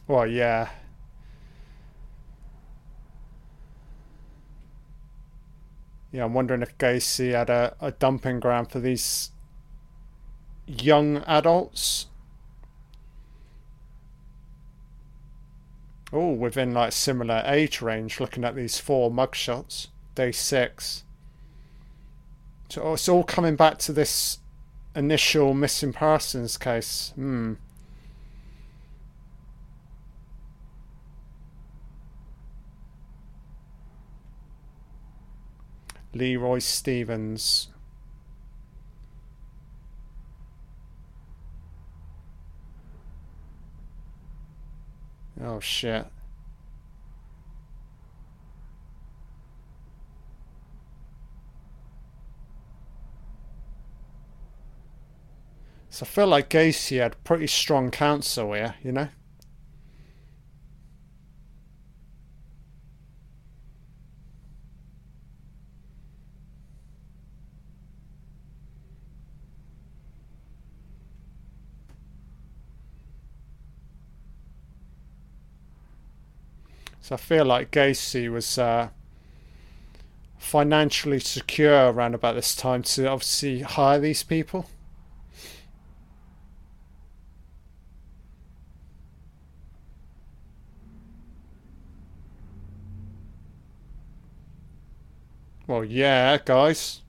Well, 0.07 0.27
yeah. 0.27 0.69
Yeah, 6.11 6.25
I'm 6.27 6.35
wondering 6.35 6.61
if 6.61 6.77
Gacy 6.77 7.33
had 7.33 7.49
a, 7.49 7.75
a 7.81 7.91
dumping 7.93 8.39
ground 8.39 8.71
for 8.71 8.81
these 8.81 9.31
young 10.67 11.19
adults. 11.19 12.07
Oh, 16.13 16.33
within 16.33 16.75
like 16.75 16.93
similar 16.93 17.43
age 17.47 17.81
range, 17.81 18.21
looking 18.21 18.45
at 18.45 18.55
these 18.55 18.79
four 18.79 19.11
mugshots. 19.11 19.89
Day 20.15 20.31
six. 20.31 21.05
So 22.69 22.95
it's 22.95 23.09
all 23.09 23.25
coming 23.25 23.57
back 23.57 23.79
to 23.79 23.93
this 23.93 24.39
initial 24.95 25.55
missing 25.55 25.93
persons 25.93 26.59
case. 26.59 27.13
Hmm. 27.15 27.55
Leroy 36.15 36.59
Stevens. 36.59 37.69
Oh 45.45 45.59
shit. 45.59 46.07
So 55.91 56.05
I 56.05 56.07
feel 56.07 56.27
like 56.29 56.49
Gacy 56.49 57.01
had 57.01 57.23
pretty 57.25 57.49
strong 57.49 57.91
counsel 57.91 58.53
here, 58.55 58.77
you 58.83 58.93
know? 58.93 59.09
So 77.03 77.17
I 77.17 77.19
feel 77.19 77.45
like 77.45 77.73
Gacy 77.73 78.31
was 78.31 78.57
uh, 78.57 78.91
financially 80.39 81.19
secure 81.19 81.91
around 81.91 82.15
about 82.15 82.37
this 82.37 82.55
time 82.55 82.85
to 82.85 83.09
obviously 83.09 83.63
hire 83.63 83.99
these 83.99 84.23
people. 84.23 84.67
Well, 95.67 95.85
yeah, 95.85 96.39
guys. 96.45 97.01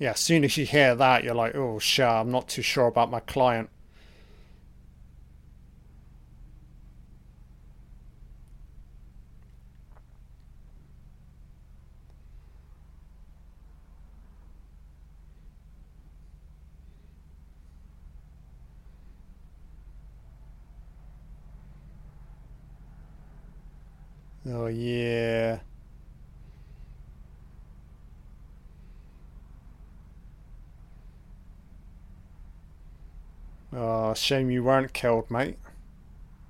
Yeah, 0.00 0.10
as 0.10 0.18
soon 0.18 0.42
as 0.42 0.56
you 0.56 0.66
hear 0.66 0.96
that, 0.96 1.22
you're 1.22 1.34
like, 1.34 1.54
oh, 1.54 1.78
shit, 1.78 2.04
I'm 2.04 2.32
not 2.32 2.48
too 2.48 2.62
sure 2.62 2.86
about 2.88 3.12
my 3.12 3.20
client. 3.20 3.70
Yeah. 24.70 25.60
Oh, 33.72 34.14
shame 34.14 34.50
you 34.50 34.64
weren't 34.64 34.92
killed, 34.92 35.30
mate. 35.30 35.56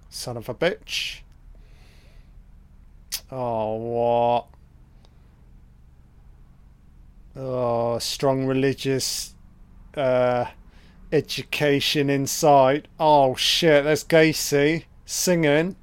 Son 0.09 0.37
of 0.37 0.49
a 0.49 0.55
bitch. 0.55 1.21
Oh, 3.31 3.77
what? 3.77 4.47
Oh, 7.37 7.99
strong 7.99 8.47
religious 8.47 9.35
uh, 9.97 10.47
education 11.13 12.11
inside. 12.11 12.89
Oh, 12.99 13.35
shit, 13.35 13.85
there's 13.85 14.05
Gacy 14.05 14.85
singing. 15.05 15.77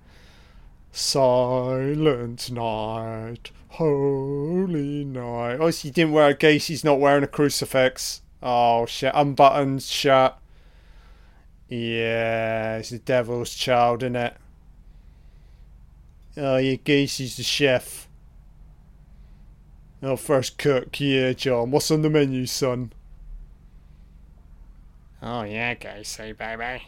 Silent 0.97 2.49
night, 2.49 3.51
holy 3.67 5.05
night. 5.05 5.57
Oh, 5.59 5.67
he 5.67 5.91
didn't 5.91 6.11
wear 6.11 6.29
a 6.29 6.33
Gacy's 6.33 6.83
not 6.83 6.99
wearing 6.99 7.23
a 7.23 7.27
crucifix. 7.27 8.23
Oh, 8.41 8.87
shit, 8.87 9.11
unbuttoned 9.13 9.83
shirt. 9.83 10.33
Yeah, 11.69 12.77
it's 12.77 12.89
the 12.89 12.97
devil's 12.97 13.53
child, 13.53 14.01
isn't 14.01 14.15
it? 14.15 14.37
Oh, 16.35 16.57
yeah, 16.57 16.77
Gacy's 16.77 17.37
the 17.37 17.43
chef. 17.43 18.09
Oh, 20.01 20.15
first 20.15 20.57
cook, 20.57 20.99
yeah, 20.99 21.33
John. 21.33 21.69
What's 21.69 21.91
on 21.91 22.01
the 22.01 22.09
menu, 22.09 22.47
son? 22.47 22.91
Oh, 25.21 25.43
yeah, 25.43 25.75
Gacy, 25.75 26.35
baby. 26.35 26.87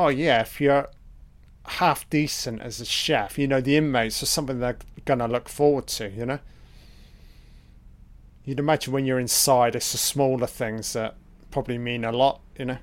Oh, 0.00 0.06
yeah, 0.06 0.42
if 0.42 0.60
you're 0.60 0.88
half 1.64 2.08
decent 2.08 2.62
as 2.62 2.80
a 2.80 2.84
chef, 2.84 3.36
you 3.36 3.48
know, 3.48 3.60
the 3.60 3.76
inmates 3.76 4.22
are 4.22 4.26
something 4.26 4.60
they're 4.60 4.76
to 5.04 5.26
look 5.26 5.48
forward 5.48 5.88
to, 5.88 6.08
you 6.08 6.24
know? 6.24 6.38
You'd 8.44 8.60
imagine 8.60 8.92
when 8.92 9.06
you're 9.06 9.18
inside, 9.18 9.74
it's 9.74 9.90
the 9.90 9.98
smaller 9.98 10.46
things 10.46 10.92
that 10.92 11.16
probably 11.50 11.78
mean 11.78 12.04
a 12.04 12.12
lot, 12.12 12.40
you 12.56 12.66
know? 12.66 12.78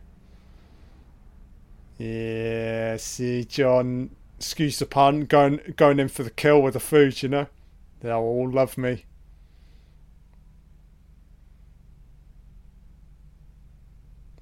Yeah, 1.98 2.98
see, 2.98 3.46
John, 3.46 4.10
excuse 4.38 4.78
the 4.78 4.86
pun, 4.86 5.22
going 5.22 5.62
going 5.78 6.02
in 6.02 6.10
for 6.10 6.24
the 6.24 6.30
kill 6.30 6.62
with 6.62 6.74
the 6.74 6.82
food, 6.82 7.24
you 7.24 7.30
know? 7.30 7.48
They'll 8.02 8.18
all 8.18 8.52
love 8.52 8.78
me. 8.78 9.06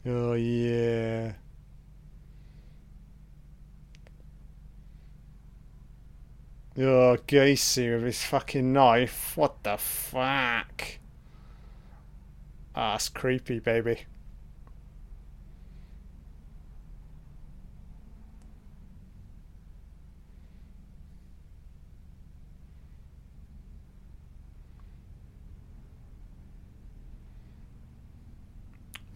Oh, 0.08 0.34
yeah. 0.34 1.34
Oh, 6.76 7.18
Gacy 7.28 7.94
with 7.94 8.04
his 8.06 8.24
fucking 8.24 8.74
knife. 8.74 9.38
What 9.38 9.62
the 9.62 9.78
fuck? 9.78 10.84
Ah, 12.76 12.96
it's 12.96 13.10
creepy, 13.10 13.60
baby. 13.60 14.06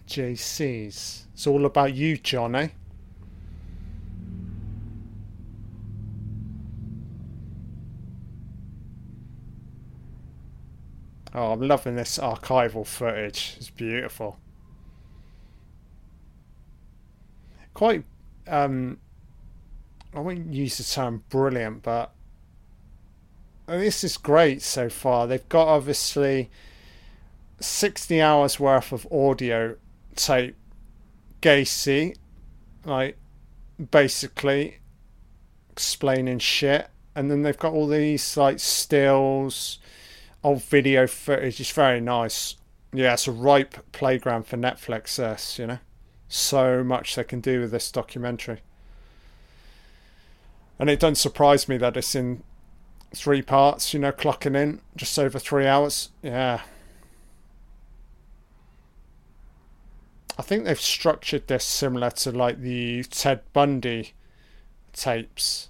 JC's. 0.08 1.28
It's 1.34 1.47
all 1.47 1.66
about 1.66 1.93
you, 1.95 2.18
Johnny. 2.18 2.60
Eh? 2.60 2.68
Oh, 11.38 11.51
I'm 11.51 11.61
loving 11.61 11.95
this 11.95 12.17
archival 12.17 12.83
footage. 12.83 13.53
It's 13.57 13.69
beautiful. 13.69 14.39
Quite, 17.75 18.05
um, 18.47 18.97
I 20.15 20.19
wouldn't 20.19 20.51
use 20.51 20.79
the 20.79 20.83
term 20.83 21.23
brilliant, 21.29 21.83
but 21.83 22.11
this 23.67 24.03
is 24.03 24.17
great 24.17 24.63
so 24.63 24.89
far. 24.89 25.27
They've 25.27 25.47
got 25.47 25.67
obviously 25.67 26.49
60 27.59 28.19
hours 28.19 28.59
worth 28.59 28.91
of 28.91 29.05
audio 29.11 29.75
tape 30.15 30.55
Gacy, 31.43 32.15
like 32.83 33.15
basically 33.91 34.79
explaining 35.69 36.39
shit, 36.39 36.89
and 37.13 37.29
then 37.29 37.43
they've 37.43 37.59
got 37.59 37.73
all 37.73 37.85
these 37.85 38.38
like 38.38 38.57
stills 38.57 39.77
old 40.47 40.63
video 40.63 41.05
footage 41.07 41.59
is 41.59 41.71
very 41.71 41.99
nice. 41.99 42.55
Yeah, 42.93 43.13
it's 43.13 43.27
a 43.27 43.33
ripe 43.33 43.91
playground 43.91 44.47
for 44.47 44.55
Netflix. 44.55 45.17
This, 45.17 45.59
you 45.59 45.67
know, 45.67 45.79
so 46.29 46.83
much 46.85 47.15
they 47.15 47.25
can 47.25 47.41
do 47.41 47.61
with 47.61 47.71
this 47.71 47.91
documentary, 47.91 48.61
and 50.79 50.89
it 50.89 51.01
doesn't 51.01 51.15
surprise 51.15 51.67
me 51.67 51.77
that 51.77 51.97
it's 51.97 52.15
in 52.15 52.43
three 53.13 53.41
parts. 53.41 53.93
You 53.93 53.99
know, 53.99 54.13
clocking 54.13 54.55
in 54.55 54.79
just 54.95 55.19
over 55.19 55.37
three 55.37 55.67
hours. 55.67 56.09
Yeah. 56.23 56.61
I 60.39 60.43
think 60.43 60.63
they've 60.63 60.79
structured 60.79 61.47
this 61.47 61.65
similar 61.65 62.11
to 62.11 62.31
like 62.31 62.61
the 62.61 63.03
Ted 63.03 63.41
Bundy 63.53 64.13
tapes. 64.93 65.69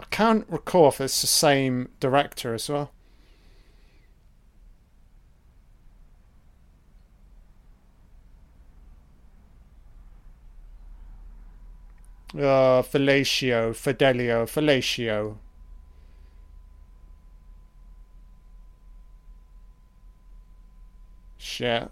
I 0.00 0.04
can't 0.04 0.46
recall 0.48 0.88
if 0.88 1.00
it's 1.00 1.20
the 1.20 1.26
same 1.26 1.88
director 1.98 2.54
as 2.54 2.68
well. 2.70 2.92
Uh, 12.34 12.82
fellatio, 12.82 13.74
Fidelio, 13.74 14.46
fellatio. 14.46 15.36
Shit. 21.38 21.90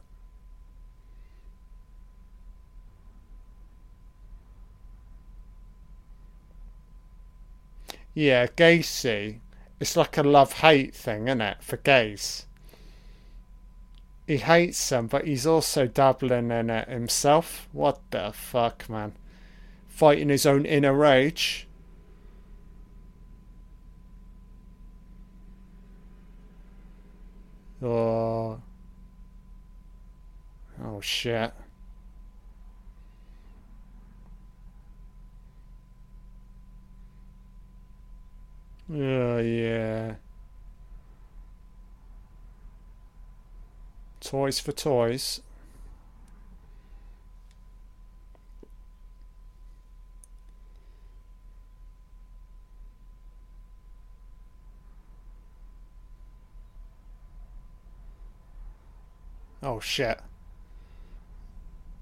Yeah, 8.14 8.46
Gacy. 8.46 9.40
It's 9.80 9.96
like 9.96 10.16
a 10.16 10.22
love 10.22 10.52
hate 10.54 10.94
thing, 10.94 11.28
isn't 11.28 11.40
it, 11.40 11.62
for 11.62 11.76
gays? 11.78 12.46
He 14.26 14.38
hates 14.38 14.88
them, 14.88 15.08
but 15.08 15.26
he's 15.26 15.46
also 15.46 15.86
dabbling 15.86 16.50
in 16.50 16.70
it 16.70 16.88
himself. 16.88 17.68
What 17.72 18.00
the 18.10 18.32
fuck, 18.32 18.88
man? 18.88 19.12
Fighting 20.00 20.30
his 20.30 20.46
own 20.46 20.64
inner 20.64 20.94
rage. 20.94 21.68
Oh. 27.82 28.58
Oh 30.82 31.00
shit. 31.02 31.52
Oh 38.90 39.38
yeah. 39.38 40.14
Toys 44.20 44.58
for 44.60 44.72
toys. 44.72 45.42
Oh 59.62 59.80
shit. 59.80 60.20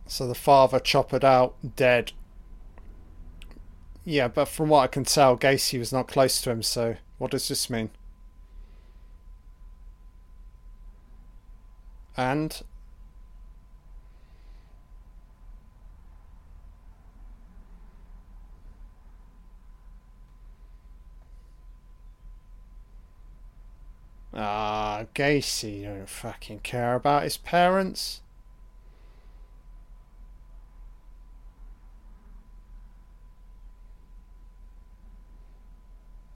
So 0.06 0.26
the 0.26 0.34
father 0.34 0.78
choppered 0.78 1.24
out, 1.24 1.54
dead. 1.76 2.12
Yeah, 4.04 4.28
but 4.28 4.46
from 4.46 4.70
what 4.70 4.84
I 4.84 4.86
can 4.86 5.04
tell, 5.04 5.36
Gacy 5.36 5.78
was 5.78 5.92
not 5.92 6.08
close 6.08 6.40
to 6.42 6.50
him, 6.50 6.62
so 6.62 6.96
what 7.18 7.30
does 7.30 7.48
this 7.48 7.68
mean? 7.68 7.90
And 12.16 12.62
Ah, 24.40 25.04
Gacy 25.16 25.82
don't 25.82 26.08
fucking 26.08 26.60
care 26.60 26.94
about 26.94 27.24
his 27.24 27.36
parents. 27.36 28.20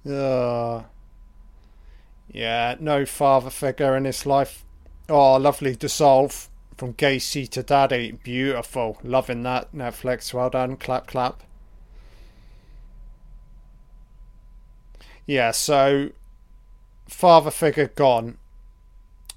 Ugh. 0.05 0.85
Yeah, 2.29 2.75
no 2.81 3.07
father 3.07 3.51
figure 3.51 3.97
in 3.97 4.05
his 4.05 4.27
life. 4.27 4.65
Oh, 5.09 5.37
lovely 5.37 5.77
dissolve 5.77 6.49
from 6.77 6.95
Gacy 6.95 7.49
to 7.51 7.63
Daddy. 7.63 8.13
Beautiful. 8.25 8.99
Loving 9.05 9.45
that. 9.45 9.73
Netflix. 9.73 10.35
Well 10.35 10.51
done. 10.51 10.77
Clap, 10.77 11.07
clap. 11.07 11.45
Yeah, 15.25 15.53
so 15.53 16.11
father 17.07 17.51
figure 17.51 17.89
gone. 17.89 18.39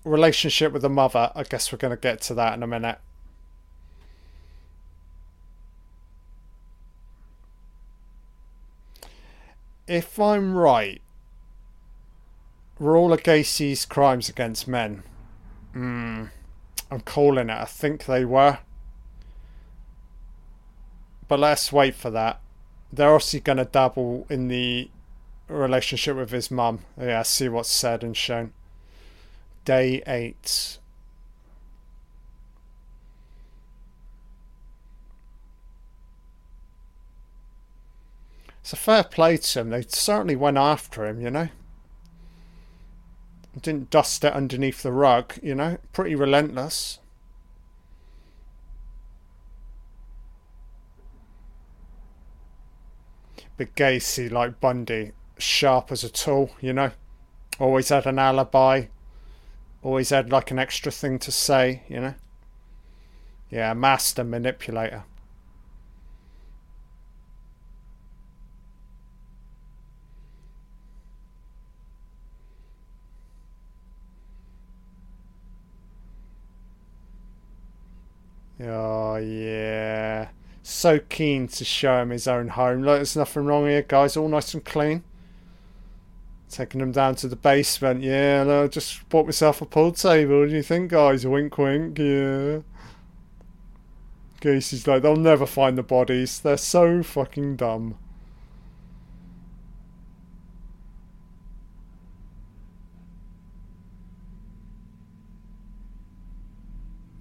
Relationship 0.03 0.71
with 0.71 0.81
the 0.81 0.89
mother. 0.89 1.31
I 1.35 1.43
guess 1.43 1.71
we're 1.71 1.77
going 1.77 1.95
to 1.95 2.01
get 2.01 2.21
to 2.21 2.33
that 2.35 2.53
in 2.53 2.63
a 2.63 2.67
minute. 2.67 2.99
If 9.87 10.19
I'm 10.19 10.55
right, 10.55 11.01
of 12.79 13.23
Gacy's 13.23 13.85
crimes 13.85 14.29
against 14.29 14.67
men? 14.67 15.03
Hmm. 15.73 16.25
I'm 16.91 17.01
calling 17.01 17.49
it. 17.49 17.57
I 17.57 17.65
think 17.65 18.05
they 18.05 18.25
were. 18.25 18.59
But 21.27 21.39
let's 21.39 21.71
wait 21.71 21.95
for 21.95 22.09
that. 22.11 22.39
They're 22.91 23.13
obviously 23.13 23.39
going 23.39 23.57
to 23.57 23.65
dabble 23.65 24.27
in 24.29 24.47
the 24.47 24.89
relationship 25.47 26.17
with 26.17 26.31
his 26.31 26.49
mum. 26.49 26.79
Yeah, 26.99 27.23
see 27.23 27.49
what's 27.49 27.69
said 27.69 28.03
and 28.03 28.15
shown. 28.15 28.53
Day 29.63 30.01
eight. 30.07 30.79
It's 38.61 38.73
a 38.73 38.75
fair 38.75 39.03
play 39.03 39.37
to 39.37 39.59
him. 39.59 39.69
They 39.69 39.83
certainly 39.83 40.35
went 40.35 40.57
after 40.57 41.05
him, 41.05 41.21
you 41.21 41.29
know. 41.29 41.49
Didn't 43.61 43.91
dust 43.91 44.23
it 44.23 44.33
underneath 44.33 44.81
the 44.81 44.91
rug, 44.91 45.35
you 45.43 45.53
know. 45.53 45.77
Pretty 45.93 46.15
relentless. 46.15 46.99
But 53.55 53.75
Gacy, 53.75 54.31
like 54.31 54.59
Bundy, 54.59 55.11
sharp 55.37 55.91
as 55.91 56.03
a 56.03 56.09
tool, 56.09 56.51
you 56.61 56.73
know. 56.73 56.91
Always 57.59 57.89
had 57.89 58.05
an 58.05 58.19
alibi. 58.19 58.85
Always 59.83 60.09
had 60.09 60.31
like 60.31 60.51
an 60.51 60.59
extra 60.59 60.91
thing 60.91 61.19
to 61.19 61.31
say, 61.31 61.83
you 61.87 61.99
know. 61.99 62.15
Yeah, 63.49 63.73
master 63.73 64.23
manipulator. 64.23 65.03
Oh 78.61 79.17
yeah. 79.17 80.29
So 80.63 80.99
keen 80.99 81.47
to 81.49 81.65
show 81.65 82.01
him 82.01 82.09
his 82.09 82.27
own 82.27 82.49
home. 82.49 82.81
Look, 82.83 82.97
there's 82.97 83.15
nothing 83.15 83.45
wrong 83.45 83.67
here, 83.67 83.81
guys. 83.81 84.17
All 84.17 84.27
nice 84.27 84.53
and 84.53 84.63
clean. 84.63 85.03
Taking 86.49 86.79
them 86.79 86.91
down 86.91 87.15
to 87.15 87.27
the 87.27 87.35
basement. 87.35 88.03
Yeah, 88.03 88.43
no, 88.43 88.67
just 88.67 89.07
bought 89.09 89.25
myself 89.25 89.61
a 89.61 89.65
pool 89.65 89.91
table. 89.91 90.41
What 90.41 90.49
do 90.49 90.55
you 90.55 90.63
think, 90.63 90.91
guys? 90.91 91.25
Wink, 91.25 91.57
wink. 91.57 91.99
Yeah. 91.99 92.59
Gacy's 94.39 94.87
like, 94.87 95.01
they'll 95.01 95.15
never 95.15 95.45
find 95.45 95.77
the 95.77 95.83
bodies. 95.83 96.39
They're 96.39 96.57
so 96.57 97.01
fucking 97.01 97.55
dumb. 97.55 97.97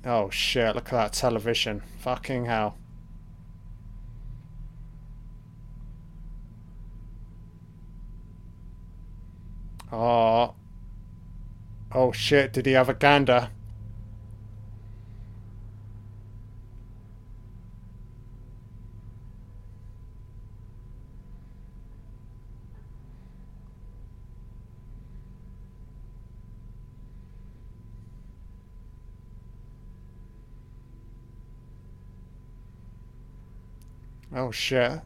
Oh 0.07 0.29
shit, 0.29 0.75
look 0.75 0.93
at 0.93 0.97
that 0.97 1.13
television. 1.15 1.83
Fucking 2.01 2.45
hell. 2.45 2.77
Oh. 9.97 10.57
Oh 11.93 12.11
shit, 12.11 12.53
did 12.53 12.67
he 12.67 12.73
have 12.73 12.89
a 12.89 12.95
gander? 12.95 13.51
Oh 34.35 34.51
shit. 34.51 35.01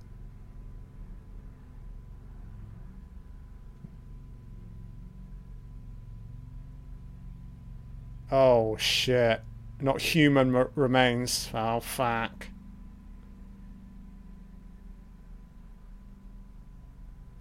Oh 8.30 8.76
shit. 8.76 9.42
Not 9.80 10.00
human 10.00 10.52
remains. 10.74 11.48
Oh 11.54 11.80
fuck. 11.80 12.48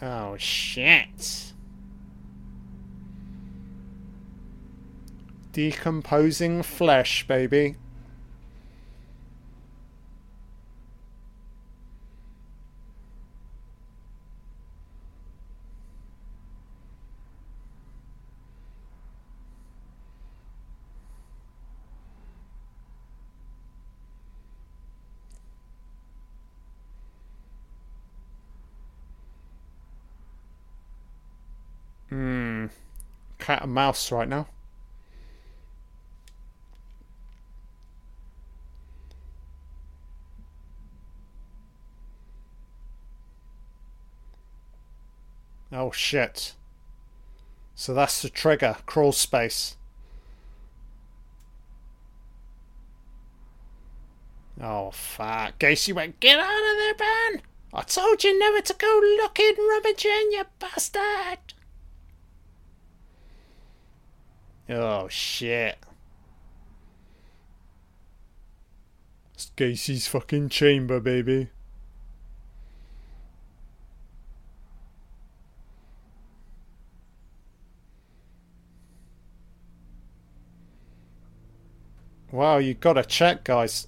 Oh 0.01 0.37
shit. 0.37 1.53
Decomposing 5.51 6.61
flesh, 6.61 7.27
baby. 7.27 7.75
Cat 33.47 33.63
and 33.63 33.73
mouse 33.73 34.11
right 34.11 34.27
now. 34.27 34.45
Oh 45.71 45.91
shit. 45.91 46.55
So 47.73 47.93
that's 47.93 48.21
the 48.21 48.29
trigger, 48.29 48.75
crawl 48.85 49.13
space. 49.13 49.77
Oh 54.61 54.91
fuck. 54.91 55.57
Gacy 55.57 55.93
went, 55.93 56.19
Get 56.19 56.37
out 56.37 56.43
of 56.43 56.77
there, 56.77 56.95
Ben! 56.95 57.41
I 57.73 57.83
told 57.83 58.25
you 58.25 58.37
never 58.37 58.59
to 58.59 58.73
go 58.73 58.99
looking 59.21 59.55
rummaging, 59.57 60.31
you 60.33 60.43
bastard! 60.59 61.53
Oh 64.69 65.07
shit. 65.07 65.77
It's 69.33 69.51
Gacy's 69.55 70.07
fucking 70.07 70.49
chamber, 70.49 70.99
baby. 70.99 71.49
Well, 82.31 82.59
you 82.59 82.73
gotta 82.73 83.03
check, 83.03 83.45
guys. 83.45 83.87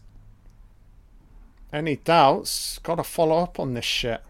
Any 1.74 1.98
doubts? 1.98 2.80
Gotta 2.80 3.04
follow 3.04 3.38
up 3.38 3.60
on 3.60 3.74
this 3.74 3.86
shit. 3.86 4.22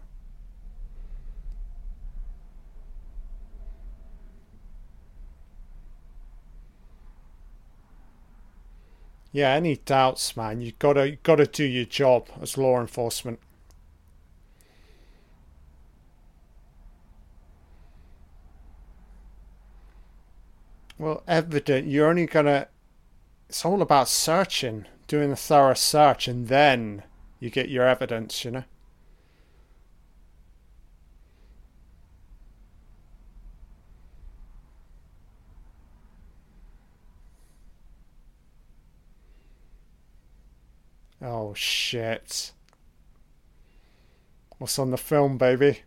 Yeah, 9.32 9.50
any 9.54 9.76
doubts, 9.76 10.36
man? 10.36 10.60
You 10.60 10.72
gotta 10.78 11.10
you 11.10 11.18
gotta 11.22 11.46
do 11.46 11.64
your 11.64 11.84
job 11.84 12.28
as 12.42 12.58
law 12.58 12.80
enforcement. 12.80 13.38
Well, 20.98 21.22
evident. 21.26 21.88
You're 21.88 22.08
only 22.08 22.26
gonna. 22.26 22.68
It's 23.48 23.64
all 23.64 23.82
about 23.82 24.08
searching, 24.08 24.86
doing 25.08 25.32
a 25.32 25.36
thorough 25.36 25.74
search, 25.74 26.28
and 26.28 26.48
then 26.48 27.04
you 27.38 27.50
get 27.50 27.68
your 27.68 27.86
evidence. 27.86 28.44
You 28.44 28.50
know. 28.50 28.64
Oh 41.22 41.54
shit. 41.54 42.52
What's 44.58 44.78
on 44.78 44.90
the 44.90 44.98
film, 44.98 45.38
baby? 45.38 45.82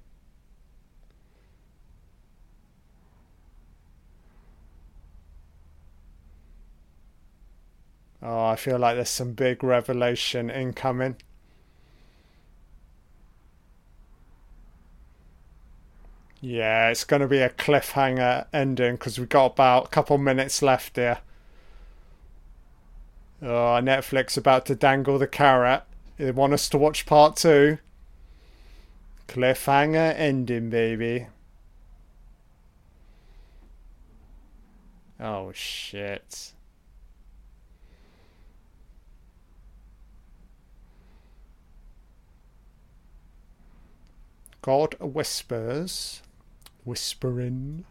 Oh, 8.23 8.45
I 8.45 8.55
feel 8.55 8.79
like 8.79 8.95
there's 8.95 9.09
some 9.09 9.33
big 9.33 9.63
revelation 9.63 10.49
incoming. 10.49 11.17
Yeah, 16.41 16.89
it's 16.89 17.05
going 17.05 17.21
to 17.21 17.27
be 17.27 17.39
a 17.39 17.49
cliffhanger 17.49 18.45
ending 18.53 18.95
because 18.95 19.17
we've 19.17 19.29
got 19.29 19.53
about 19.53 19.85
a 19.85 19.89
couple 19.89 20.17
minutes 20.17 20.61
left 20.61 20.95
here. 20.97 21.19
Oh, 23.45 23.81
Netflix 23.83 24.37
about 24.37 24.65
to 24.67 24.75
dangle 24.75 25.19
the 25.19 25.27
carrot. 25.27 25.83
They 26.15 26.31
want 26.31 26.53
us 26.53 26.69
to 26.69 26.77
watch 26.77 27.05
part 27.05 27.35
two. 27.35 27.77
Cliffhanger 29.27 30.17
ending, 30.17 30.69
baby. 30.69 31.27
Oh, 35.19 35.51
shit. 35.51 36.53
God 44.61 44.95
whispers. 45.01 46.21
Whispering. 46.85 47.83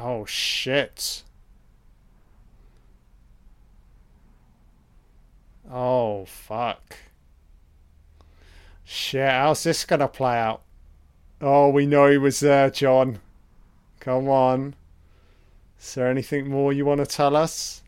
Oh, 0.00 0.24
shit. 0.24 1.22
Oh, 5.70 6.24
fuck. 6.24 6.96
Shit, 8.84 9.30
how's 9.30 9.64
this 9.64 9.84
gonna 9.84 10.08
play 10.08 10.38
out? 10.38 10.62
Oh, 11.40 11.68
we 11.68 11.86
know 11.86 12.10
he 12.10 12.18
was 12.18 12.40
there, 12.40 12.70
John. 12.70 13.20
Come 14.00 14.28
on. 14.28 14.74
Is 15.80 15.94
there 15.94 16.08
anything 16.08 16.48
more 16.48 16.72
you 16.72 16.84
want 16.84 17.00
to 17.00 17.06
tell 17.06 17.36
us? 17.36 17.82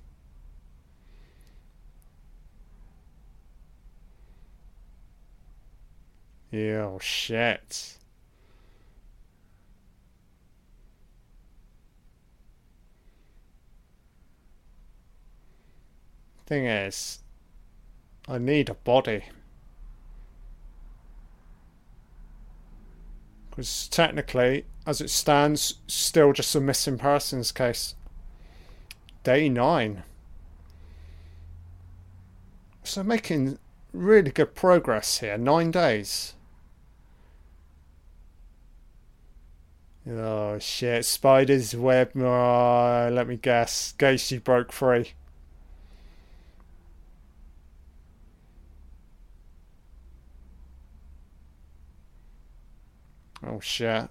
Yeah, 6.50 6.84
oh, 6.84 6.98
shit. 7.00 7.96
Thing 16.46 16.66
is, 16.66 17.20
I 18.30 18.38
need 18.38 18.68
a 18.68 18.74
body. 18.74 19.24
Because 23.50 23.88
technically, 23.88 24.66
as 24.86 25.00
it 25.00 25.10
stands, 25.10 25.80
still 25.88 26.32
just 26.32 26.54
a 26.54 26.60
missing 26.60 26.96
persons 26.96 27.50
case. 27.50 27.96
Day 29.24 29.48
9. 29.48 30.04
So 32.84 33.02
making 33.02 33.58
really 33.92 34.30
good 34.30 34.54
progress 34.54 35.18
here. 35.18 35.36
Nine 35.36 35.72
days. 35.72 36.34
Oh 40.08 40.60
shit, 40.60 41.04
Spider's 41.04 41.74
web. 41.74 42.12
Oh, 42.16 43.08
let 43.12 43.26
me 43.26 43.36
guess. 43.36 43.92
Gacy 43.98 44.42
broke 44.42 44.70
free. 44.70 45.14
Oh 53.46 53.60
shit. 53.60 54.08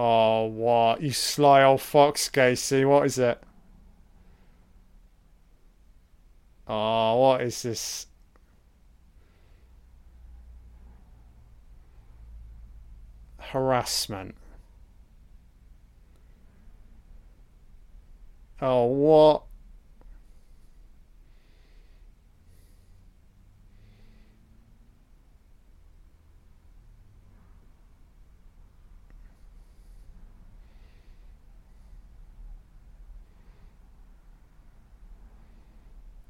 Oh, 0.00 0.44
what? 0.46 1.02
You 1.02 1.10
sly 1.12 1.64
old 1.64 1.80
fox, 1.80 2.28
Gacy. 2.28 2.88
What 2.88 3.06
is 3.06 3.18
it? 3.18 3.42
Oh, 6.68 7.16
what 7.16 7.40
is 7.40 7.62
this? 7.64 8.06
Harassment. 13.38 14.36
Oh, 18.60 18.86
what? 18.86 19.44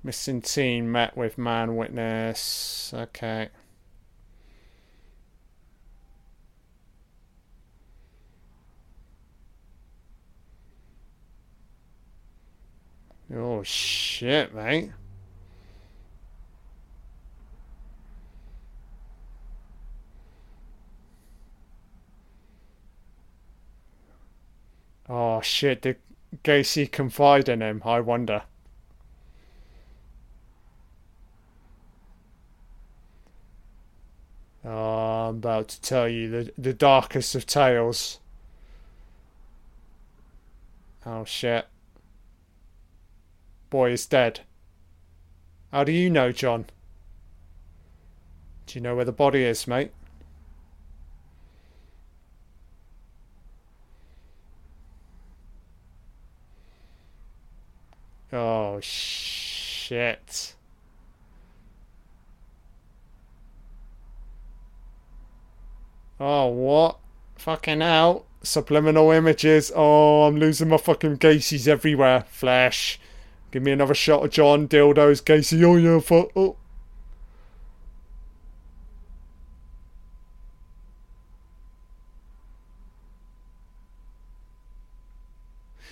Missing 0.02 0.42
teen 0.42 0.90
met 0.90 1.16
with 1.16 1.36
man 1.38 1.76
witness. 1.76 2.92
Okay. 2.94 3.48
Oh 13.34 13.62
shit, 13.62 14.54
mate. 14.54 14.90
Oh 25.08 25.40
shit, 25.40 25.82
did 25.82 25.96
Gacy 26.44 26.90
confide 26.90 27.48
in 27.48 27.62
him? 27.62 27.82
I 27.84 28.00
wonder. 28.00 28.42
Oh, 34.64 35.28
I'm 35.28 35.36
about 35.36 35.68
to 35.68 35.80
tell 35.80 36.08
you 36.08 36.28
the, 36.28 36.52
the 36.58 36.74
darkest 36.74 37.34
of 37.34 37.46
tales. 37.46 38.20
Oh 41.06 41.24
shit. 41.24 41.66
Boy 43.70 43.92
is 43.92 44.06
dead. 44.06 44.40
How 45.72 45.84
do 45.84 45.92
you 45.92 46.08
know, 46.08 46.32
John? 46.32 46.66
Do 48.66 48.78
you 48.78 48.82
know 48.82 48.96
where 48.96 49.04
the 49.04 49.12
body 49.12 49.44
is, 49.44 49.66
mate? 49.66 49.92
Oh, 58.32 58.78
shit. 58.80 60.54
Oh, 66.20 66.46
what? 66.48 66.98
Fucking 67.36 67.80
hell. 67.80 68.26
Subliminal 68.42 69.10
images. 69.12 69.72
Oh, 69.74 70.24
I'm 70.24 70.36
losing 70.36 70.68
my 70.68 70.76
fucking 70.76 71.16
gases 71.16 71.66
everywhere. 71.68 72.24
Flash. 72.28 73.00
Give 73.50 73.62
me 73.62 73.72
another 73.72 73.94
shot 73.94 74.24
of 74.24 74.30
John, 74.30 74.68
dildos, 74.68 75.22
Gacy 75.22 75.62
Oh, 75.64 75.76
yeah, 75.76 76.00
fuck. 76.00 76.30
Oh. 76.36 76.56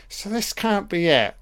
So 0.08 0.28
this 0.28 0.52
can't 0.52 0.88
be 0.88 1.08
it. 1.08 1.34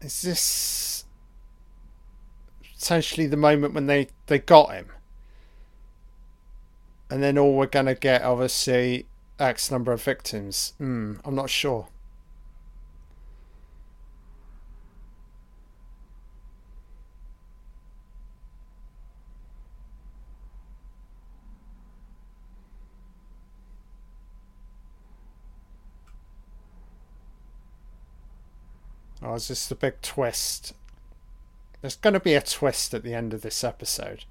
Is 0.00 0.22
this 0.22 1.04
potentially 2.78 3.26
the 3.26 3.36
moment 3.36 3.72
when 3.72 3.86
they, 3.86 4.08
they 4.26 4.38
got 4.38 4.74
him? 4.74 4.88
And 7.08 7.22
then 7.22 7.38
all 7.38 7.54
we're 7.54 7.66
going 7.66 7.86
to 7.86 7.94
get, 7.94 8.22
obviously, 8.22 9.06
X 9.38 9.70
number 9.70 9.92
of 9.92 10.02
victims. 10.02 10.74
Hmm, 10.78 11.14
I'm 11.24 11.34
not 11.34 11.50
sure. 11.50 11.88
Oh, 29.24 29.34
is 29.34 29.48
this 29.48 29.66
the 29.66 29.74
big 29.74 30.00
twist? 30.02 30.74
There's 31.80 31.96
going 31.96 32.14
to 32.14 32.20
be 32.20 32.34
a 32.34 32.42
twist 32.42 32.92
at 32.92 33.02
the 33.02 33.14
end 33.14 33.32
of 33.32 33.40
this 33.40 33.64
episode. 33.64 34.26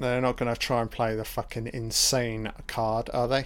They're 0.00 0.22
not 0.22 0.38
going 0.38 0.52
to 0.52 0.58
try 0.58 0.80
and 0.80 0.90
play 0.90 1.14
the 1.14 1.26
fucking 1.26 1.68
insane 1.74 2.50
card, 2.66 3.10
are 3.12 3.28
they? 3.28 3.44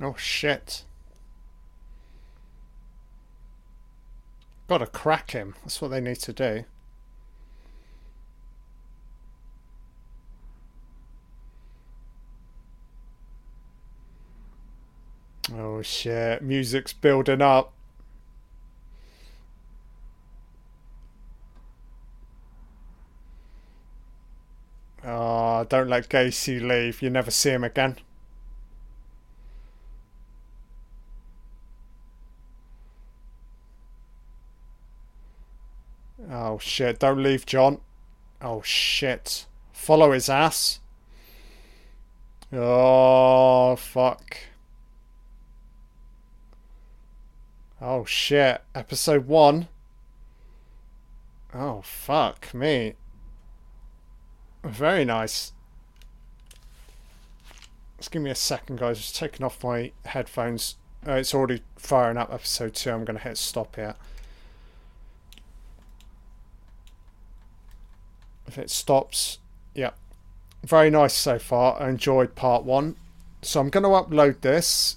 Oh 0.00 0.14
shit. 0.16 0.84
Gotta 4.70 4.86
crack 4.86 5.32
him. 5.32 5.56
That's 5.64 5.82
what 5.82 5.88
they 5.88 6.00
need 6.00 6.20
to 6.20 6.32
do. 6.32 6.64
Oh 15.52 15.82
shit, 15.82 16.40
music's 16.42 16.92
building 16.92 17.42
up. 17.42 17.72
Oh, 25.04 25.66
don't 25.68 25.88
let 25.88 26.08
Gacy 26.08 26.60
leave. 26.62 27.02
You 27.02 27.10
never 27.10 27.32
see 27.32 27.50
him 27.50 27.64
again. 27.64 27.96
Oh 36.30 36.58
shit, 36.58 37.00
don't 37.00 37.22
leave 37.22 37.44
John. 37.44 37.80
Oh 38.40 38.62
shit. 38.62 39.46
Follow 39.72 40.12
his 40.12 40.28
ass. 40.28 40.78
Oh 42.52 43.74
fuck. 43.76 44.36
Oh 47.80 48.04
shit. 48.04 48.62
Episode 48.74 49.26
1. 49.26 49.66
Oh 51.52 51.80
fuck 51.82 52.54
me. 52.54 52.94
Very 54.62 55.04
nice. 55.04 55.52
Just 57.98 58.12
give 58.12 58.22
me 58.22 58.30
a 58.30 58.34
second 58.34 58.78
guys, 58.78 58.98
just 58.98 59.16
taking 59.16 59.44
off 59.44 59.64
my 59.64 59.92
headphones. 60.04 60.76
Uh, 61.06 61.12
it's 61.12 61.34
already 61.34 61.62
firing 61.76 62.16
up 62.16 62.32
episode 62.32 62.74
2, 62.74 62.90
I'm 62.90 63.04
going 63.04 63.16
to 63.18 63.22
hit 63.22 63.36
stop 63.36 63.76
here. 63.76 63.94
If 68.50 68.58
it 68.58 68.70
stops 68.70 69.38
yeah. 69.74 69.90
Very 70.64 70.90
nice 70.90 71.14
so 71.14 71.38
far. 71.38 71.80
I 71.80 71.88
enjoyed 71.88 72.34
part 72.34 72.64
one. 72.64 72.96
So 73.42 73.60
i'm 73.60 73.70
going 73.70 73.84
to 73.84 73.88
upload 73.88 74.40
this. 74.40 74.96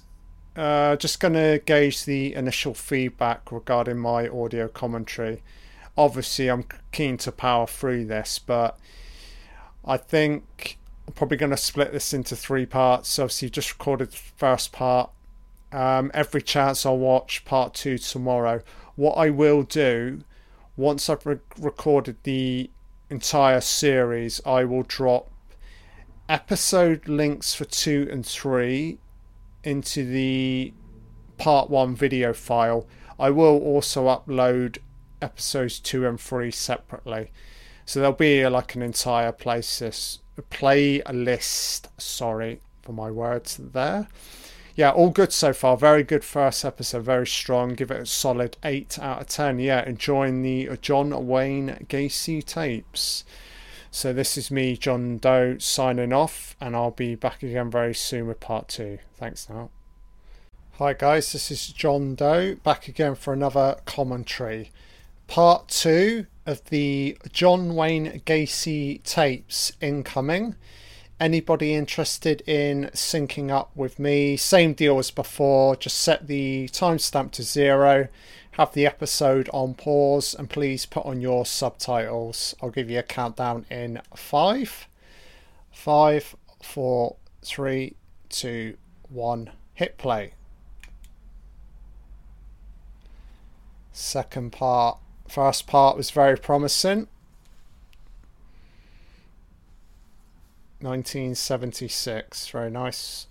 Uh, 0.54 0.94
just 0.96 1.18
going 1.18 1.34
to 1.34 1.60
gauge 1.64 2.04
the 2.04 2.34
initial 2.34 2.74
feedback 2.74 3.50
regarding 3.50 3.98
my 3.98 4.28
audio 4.28 4.68
commentary. 4.68 5.42
Obviously 5.96 6.50
i'm 6.50 6.64
keen 6.92 7.16
to 7.18 7.32
power 7.32 7.66
through 7.66 8.04
this 8.04 8.38
but 8.38 8.78
i 9.84 9.96
think 9.96 10.78
i'm 11.06 11.14
probably 11.14 11.36
going 11.36 11.50
to 11.50 11.56
split 11.56 11.92
this 11.92 12.12
into 12.12 12.36
three 12.36 12.66
parts. 12.66 13.08
So, 13.08 13.24
obviously 13.24 13.50
just 13.50 13.72
recorded 13.72 14.10
the 14.10 14.16
first 14.36 14.72
part. 14.72 15.10
Um, 15.72 16.10
every 16.14 16.42
chance 16.42 16.84
i'll 16.84 16.98
watch 16.98 17.44
part 17.44 17.74
two 17.74 17.96
tomorrow. 17.98 18.62
What 18.96 19.14
i 19.14 19.30
will 19.30 19.62
do 19.62 20.24
once 20.76 21.08
i've 21.08 21.24
re- 21.24 21.38
recorded 21.58 22.16
the 22.24 22.68
entire 23.10 23.60
series, 23.60 24.40
I 24.46 24.64
will 24.64 24.82
drop 24.82 25.30
episode 26.28 27.06
links 27.08 27.54
for 27.54 27.64
two 27.64 28.08
and 28.10 28.24
three 28.24 28.98
into 29.62 30.04
the 30.04 30.72
part 31.38 31.70
one 31.70 31.94
video 31.94 32.32
file. 32.32 32.86
I 33.18 33.30
will 33.30 33.58
also 33.58 34.06
upload 34.06 34.78
episodes 35.20 35.78
two 35.80 36.06
and 36.06 36.20
three 36.20 36.50
separately. 36.50 37.30
So 37.86 38.00
there'll 38.00 38.14
be 38.14 38.46
like 38.46 38.74
an 38.74 38.82
entire 38.82 39.32
playlist, 39.32 40.18
playlist. 40.50 41.88
Sorry 41.98 42.60
for 42.82 42.92
my 42.92 43.10
words 43.10 43.58
there 43.60 44.08
yeah, 44.74 44.90
all 44.90 45.10
good 45.10 45.32
so 45.32 45.52
far. 45.52 45.76
Very 45.76 46.02
good 46.02 46.24
first 46.24 46.64
episode, 46.64 47.04
very 47.04 47.26
strong. 47.26 47.74
Give 47.74 47.90
it 47.90 48.02
a 48.02 48.06
solid 48.06 48.56
8 48.64 48.98
out 48.98 49.20
of 49.20 49.26
10. 49.28 49.60
Yeah, 49.60 49.84
enjoying 49.88 50.42
the 50.42 50.68
uh, 50.68 50.76
John 50.76 51.26
Wayne 51.26 51.86
Gacy 51.88 52.44
tapes. 52.44 53.24
So 53.90 54.12
this 54.12 54.36
is 54.36 54.50
me, 54.50 54.76
John 54.76 55.18
Doe, 55.18 55.58
signing 55.58 56.12
off, 56.12 56.56
and 56.60 56.74
I'll 56.74 56.90
be 56.90 57.14
back 57.14 57.44
again 57.44 57.70
very 57.70 57.94
soon 57.94 58.26
with 58.26 58.40
part 58.40 58.66
2. 58.66 58.98
Thanks 59.16 59.48
now. 59.48 59.70
Hi 60.78 60.92
guys, 60.92 61.32
this 61.32 61.52
is 61.52 61.68
John 61.68 62.16
Doe, 62.16 62.56
back 62.56 62.88
again 62.88 63.14
for 63.14 63.32
another 63.32 63.76
commentary. 63.84 64.72
Part 65.28 65.68
2 65.68 66.26
of 66.46 66.64
the 66.64 67.16
John 67.30 67.76
Wayne 67.76 68.20
Gacy 68.26 69.00
tapes 69.04 69.70
incoming 69.80 70.56
anybody 71.20 71.74
interested 71.74 72.42
in 72.46 72.90
syncing 72.94 73.50
up 73.50 73.70
with 73.74 73.98
me, 73.98 74.36
same 74.36 74.74
deal 74.74 74.98
as 74.98 75.10
before. 75.10 75.76
Just 75.76 75.98
set 75.98 76.26
the 76.26 76.68
timestamp 76.72 77.30
to 77.32 77.42
zero, 77.42 78.08
have 78.52 78.72
the 78.72 78.86
episode 78.86 79.48
on 79.52 79.74
pause, 79.74 80.34
and 80.34 80.50
please 80.50 80.86
put 80.86 81.06
on 81.06 81.20
your 81.20 81.46
subtitles. 81.46 82.54
I'll 82.62 82.70
give 82.70 82.90
you 82.90 82.98
a 82.98 83.02
countdown 83.02 83.66
in 83.70 84.00
five, 84.14 84.86
five, 85.72 86.36
four, 86.62 87.16
three, 87.42 87.96
two, 88.28 88.76
one. 89.08 89.50
Hit 89.74 89.98
play. 89.98 90.34
Second 93.92 94.52
part, 94.52 94.98
first 95.28 95.66
part 95.66 95.96
was 95.96 96.10
very 96.10 96.36
promising. 96.36 97.08
1976. 100.84 102.48
Very 102.48 102.70
nice. 102.70 103.26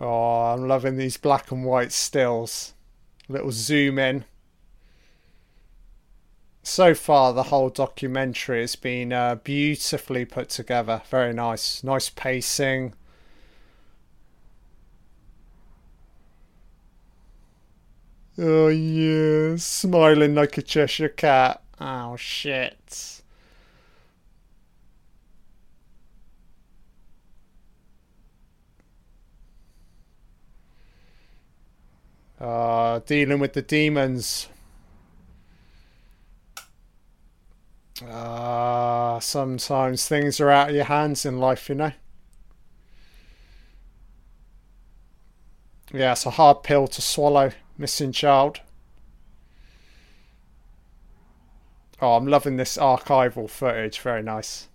Oh, 0.00 0.54
I'm 0.54 0.66
loving 0.66 0.96
these 0.96 1.18
black 1.18 1.52
and 1.52 1.64
white 1.64 1.92
stills. 1.92 2.72
Little 3.28 3.52
zoom 3.52 3.98
in. 3.98 4.24
So 6.62 6.94
far, 6.94 7.32
the 7.32 7.44
whole 7.44 7.68
documentary 7.68 8.62
has 8.62 8.76
been 8.76 9.12
uh, 9.12 9.34
beautifully 9.36 10.24
put 10.24 10.48
together. 10.48 11.02
Very 11.10 11.34
nice. 11.34 11.84
Nice 11.84 12.08
pacing. 12.08 12.94
Oh 18.40 18.68
yeah, 18.68 19.54
smiling 19.56 20.34
like 20.34 20.56
a 20.58 20.62
Cheshire 20.62 21.10
cat. 21.10 21.62
Oh 21.80 22.16
shit. 22.16 23.22
Uh, 32.40 33.00
dealing 33.00 33.38
with 33.38 33.52
the 33.52 33.62
demons. 33.62 34.48
Uh, 38.06 39.20
sometimes 39.20 40.08
things 40.08 40.40
are 40.40 40.50
out 40.50 40.70
of 40.70 40.74
your 40.74 40.84
hands 40.84 41.26
in 41.26 41.38
life, 41.38 41.68
you 41.68 41.74
know. 41.74 41.92
Yeah, 45.92 46.12
it's 46.12 46.24
a 46.24 46.30
hard 46.30 46.62
pill 46.62 46.86
to 46.88 47.02
swallow, 47.02 47.52
missing 47.80 48.12
child. 48.12 48.60
Oh, 52.02 52.14
I'm 52.14 52.26
loving 52.26 52.56
this 52.56 52.76
archival 52.76 53.48
footage. 53.48 53.98
Very 53.98 54.22
nice. 54.22 54.68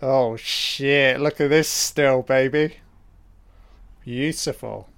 Oh 0.00 0.36
shit, 0.36 1.20
look 1.20 1.40
at 1.40 1.50
this 1.50 1.68
still, 1.68 2.22
baby. 2.22 2.76
Beautiful. 4.04 4.88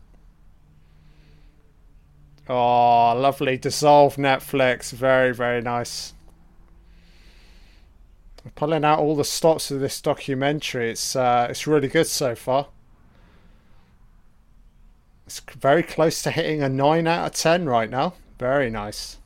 Oh, 2.49 3.15
lovely. 3.17 3.57
Dissolve 3.59 4.17
Netflix. 4.17 4.93
Very, 4.93 5.33
very 5.35 5.61
nice. 5.61 6.15
Pulling 8.55 8.85
out 8.85 8.99
all 8.99 9.17
the 9.17 9.25
stops 9.25 9.71
of 9.71 9.81
this 9.81 10.01
documentary. 10.01 10.91
It's 10.91 11.17
uh, 11.17 11.47
it's 11.51 11.67
really 11.67 11.89
good 11.89 12.07
so 12.07 12.35
far. 12.35 12.69
It's 15.27 15.41
very 15.41 15.83
close 15.83 16.23
to 16.23 16.31
hitting 16.31 16.63
a 16.63 16.69
9 16.69 17.07
out 17.07 17.27
of 17.27 17.33
10 17.33 17.67
right 17.67 17.89
now. 17.89 18.15
Very 18.39 18.69
nice. 18.69 19.17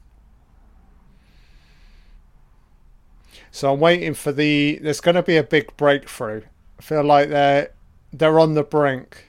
So 3.51 3.73
I'm 3.73 3.81
waiting 3.81 4.15
for 4.15 4.31
the 4.31 4.79
there's 4.83 5.01
going 5.01 5.17
to 5.17 5.23
be 5.23 5.37
a 5.37 5.43
big 5.43 5.77
breakthrough. 5.77 6.43
I 6.79 6.83
feel 6.83 7.03
like 7.03 7.29
they're 7.31 7.71
they're 8.13 8.39
on 8.39 8.55
the 8.55 8.63
brink. 8.63 9.28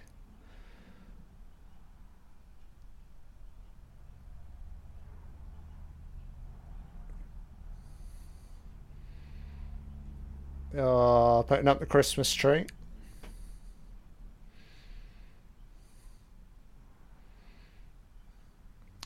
Oh, 10.79 11.43
putting 11.45 11.67
up 11.67 11.79
the 11.79 11.85
Christmas 11.85 12.33
tree. 12.33 12.65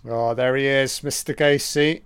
Oh, 0.07 0.35
there 0.35 0.55
he 0.55 0.67
is, 0.67 0.99
Mr. 0.99 1.35
Gacy. 1.35 2.03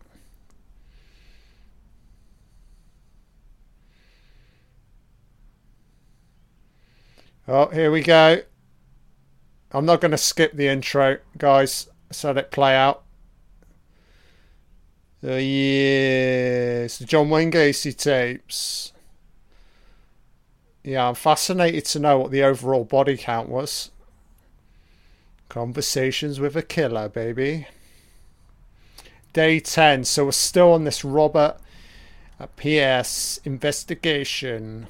Oh, 7.45 7.67
here 7.67 7.91
we 7.91 8.01
go. 8.01 8.41
I'm 9.71 9.85
not 9.85 9.99
going 9.99 10.11
to 10.11 10.17
skip 10.17 10.53
the 10.53 10.67
intro, 10.69 11.17
guys. 11.37 11.89
So 12.11 12.29
let 12.29 12.37
it 12.37 12.51
play 12.51 12.73
out. 12.73 13.03
Uh, 15.21 15.33
yes, 15.33 16.99
John 16.99 17.29
Wayne 17.29 17.51
Gacy 17.51 17.97
tapes. 17.97 18.93
Yeah, 20.87 21.09
I'm 21.09 21.15
fascinated 21.15 21.83
to 21.87 21.99
know 21.99 22.17
what 22.17 22.31
the 22.31 22.43
overall 22.43 22.85
body 22.85 23.17
count 23.17 23.49
was. 23.49 23.91
Conversations 25.49 26.39
with 26.39 26.55
a 26.55 26.61
killer, 26.61 27.09
baby. 27.09 27.67
Day 29.33 29.59
10, 29.59 30.05
so 30.05 30.23
we're 30.23 30.31
still 30.31 30.71
on 30.71 30.85
this 30.85 31.03
Robert 31.03 31.57
Piest 32.55 33.45
investigation. 33.45 34.87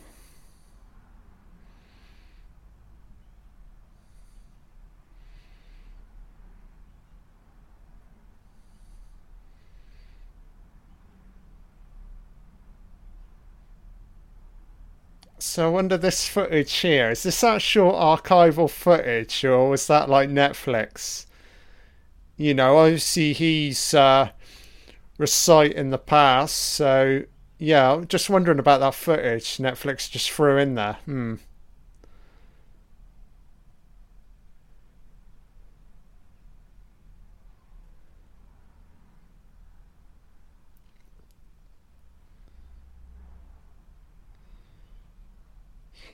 So 15.48 15.78
under 15.78 15.98
this 15.98 16.28
footage 16.28 16.72
here, 16.80 17.10
is 17.10 17.24
this 17.24 17.44
actual 17.44 17.94
archival 17.94 18.70
footage 18.70 19.46
or 19.46 19.70
was 19.70 19.88
that 19.88 20.10
like 20.10 20.30
Netflix? 20.30 21.26
You 22.36 22.54
know, 22.54 22.78
obviously 22.78 23.32
he's 23.32 23.94
uh, 23.94 24.30
reciting 25.18 25.90
the 25.90 25.98
past, 25.98 26.56
so 26.56 27.24
yeah, 27.58 28.04
just 28.08 28.30
wondering 28.30 28.60
about 28.60 28.82
that 28.82 28.94
footage 28.94 29.58
Netflix 29.58 30.12
just 30.12 30.30
threw 30.30 30.58
in 30.58 30.76
there. 30.76 30.98
Hmm. 31.06 31.36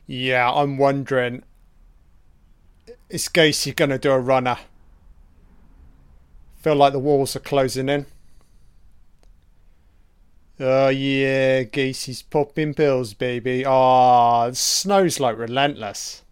Yeah, 0.05 0.51
I'm 0.51 0.77
wondering 0.77 1.43
is 3.13 3.30
Gacy 3.30 3.75
going 3.75 3.91
to 3.91 3.99
do 3.99 4.11
a 4.11 4.19
runner? 4.19 4.57
Feel 6.57 6.75
like 6.75 6.93
the 6.93 6.99
walls 6.99 7.35
are 7.35 7.41
closing 7.41 7.88
in. 7.88 8.07
Oh 10.59 10.89
yeah, 10.89 11.63
Gacy's 11.63 12.23
popping 12.23 12.73
pills, 12.73 13.13
baby. 13.13 13.65
Ah, 13.65 14.45
oh, 14.45 14.49
the 14.49 14.55
snow's 14.55 15.19
like 15.19 15.38
relentless. 15.38 16.23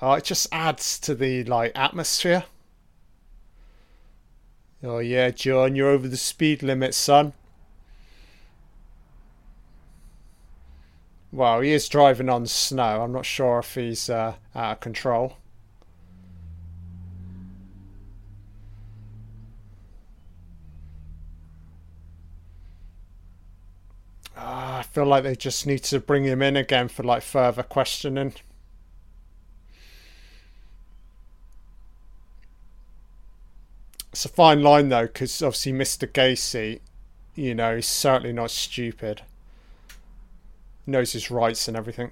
Oh, 0.00 0.12
it 0.12 0.24
just 0.24 0.46
adds 0.52 0.98
to 1.00 1.14
the 1.14 1.44
like 1.44 1.72
atmosphere. 1.74 2.44
Oh 4.82 4.98
yeah, 4.98 5.30
John, 5.30 5.74
you're 5.74 5.90
over 5.90 6.08
the 6.08 6.16
speed 6.16 6.62
limit, 6.62 6.94
son. 6.94 7.32
Well, 11.34 11.62
he 11.62 11.72
is 11.72 11.88
driving 11.88 12.28
on 12.28 12.46
snow. 12.46 13.02
I'm 13.02 13.10
not 13.10 13.26
sure 13.26 13.58
if 13.58 13.74
he's 13.74 14.08
uh, 14.08 14.34
out 14.54 14.72
of 14.74 14.80
control. 14.80 15.38
Uh, 24.36 24.78
I 24.78 24.84
feel 24.88 25.06
like 25.06 25.24
they 25.24 25.34
just 25.34 25.66
need 25.66 25.82
to 25.82 25.98
bring 25.98 26.22
him 26.22 26.40
in 26.40 26.54
again 26.54 26.86
for 26.86 27.02
like 27.02 27.24
further 27.24 27.64
questioning. 27.64 28.34
It's 34.12 34.24
a 34.24 34.28
fine 34.28 34.62
line 34.62 34.88
though, 34.88 35.08
because 35.08 35.42
obviously 35.42 35.72
Mr. 35.72 36.06
Gacy, 36.06 36.78
you 37.34 37.56
know, 37.56 37.74
he's 37.74 37.88
certainly 37.88 38.32
not 38.32 38.52
stupid 38.52 39.22
knows 40.86 41.12
his 41.12 41.30
rights 41.30 41.68
and 41.68 41.76
everything. 41.76 42.10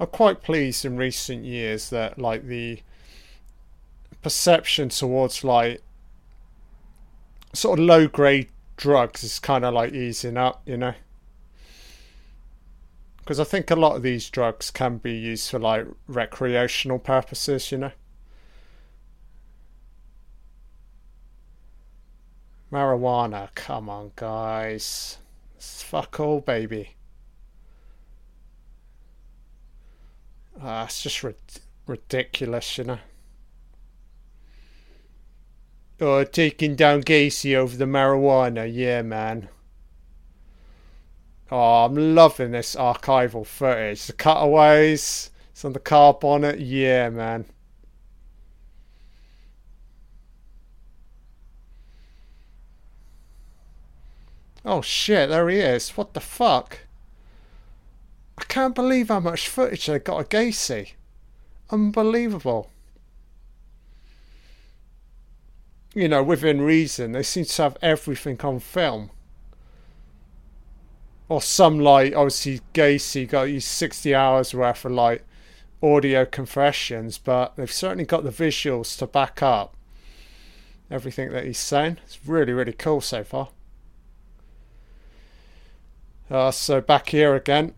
I'm 0.00 0.08
quite 0.08 0.42
pleased 0.42 0.84
in 0.84 0.96
recent 0.96 1.44
years 1.44 1.90
that 1.90 2.18
like 2.18 2.46
the 2.46 2.80
perception 4.22 4.88
towards 4.88 5.44
like 5.44 5.82
sort 7.52 7.78
of 7.78 7.84
low 7.84 8.08
grade 8.08 8.48
drugs 8.76 9.24
is 9.24 9.38
kind 9.38 9.64
of 9.64 9.74
like 9.74 9.92
easing 9.92 10.36
up, 10.36 10.62
you 10.66 10.76
know. 10.76 10.94
Because 13.18 13.40
I 13.40 13.44
think 13.44 13.70
a 13.70 13.76
lot 13.76 13.96
of 13.96 14.02
these 14.02 14.28
drugs 14.28 14.70
can 14.70 14.98
be 14.98 15.14
used 15.14 15.50
for 15.50 15.58
like 15.58 15.86
recreational 16.06 16.98
purposes, 16.98 17.72
you 17.72 17.78
know. 17.78 17.92
Marijuana, 22.70 23.48
come 23.54 23.88
on, 23.88 24.10
guys. 24.16 25.18
It's 25.56 25.82
fuck 25.82 26.18
all, 26.20 26.40
baby. 26.40 26.96
Ah, 30.60 30.84
it's 30.84 31.02
just 31.02 31.22
ri- 31.22 31.34
ridiculous, 31.86 32.76
you 32.76 32.84
know. 32.84 32.98
Oh, 36.00 36.24
taking 36.24 36.74
down 36.74 37.02
Gacy 37.02 37.54
over 37.54 37.76
the 37.76 37.84
marijuana. 37.84 38.70
Yeah, 38.72 39.02
man. 39.02 39.48
Oh, 41.50 41.84
I'm 41.84 42.14
loving 42.14 42.50
this 42.50 42.74
archival 42.74 43.46
footage. 43.46 44.06
The 44.06 44.12
cutaways, 44.12 45.30
it's 45.52 45.64
on 45.64 45.72
the 45.72 45.78
car 45.78 46.14
bonnet. 46.14 46.58
Yeah, 46.58 47.10
man. 47.10 47.46
Oh 54.64 54.80
shit, 54.80 55.28
there 55.28 55.48
he 55.48 55.58
is. 55.58 55.90
What 55.90 56.14
the 56.14 56.20
fuck? 56.20 56.78
I 58.38 58.44
can't 58.44 58.74
believe 58.74 59.08
how 59.08 59.20
much 59.20 59.48
footage 59.48 59.86
they 59.86 59.98
got 59.98 60.20
of 60.20 60.28
Gacy. 60.28 60.92
Unbelievable. 61.70 62.70
You 65.94 66.08
know, 66.08 66.24
within 66.24 66.60
reason, 66.60 67.12
they 67.12 67.22
seem 67.22 67.44
to 67.44 67.62
have 67.62 67.76
everything 67.80 68.40
on 68.42 68.58
film. 68.58 69.10
Or 71.28 71.40
some, 71.40 71.78
like, 71.78 72.14
obviously, 72.14 72.60
Gacy 72.74 73.28
got 73.28 73.44
these 73.44 73.64
60 73.64 74.14
hours 74.14 74.52
worth 74.52 74.84
of, 74.84 74.92
like, 74.92 75.24
audio 75.80 76.24
confessions, 76.24 77.16
but 77.18 77.54
they've 77.56 77.70
certainly 77.70 78.04
got 78.04 78.24
the 78.24 78.30
visuals 78.30 78.98
to 78.98 79.06
back 79.06 79.42
up 79.42 79.76
everything 80.90 81.30
that 81.30 81.44
he's 81.44 81.58
saying. 81.58 81.98
It's 82.04 82.26
really, 82.26 82.52
really 82.52 82.72
cool 82.72 83.00
so 83.00 83.22
far. 83.22 83.50
Uh, 86.30 86.50
so 86.50 86.80
back 86.80 87.10
here 87.10 87.34
again. 87.34 87.74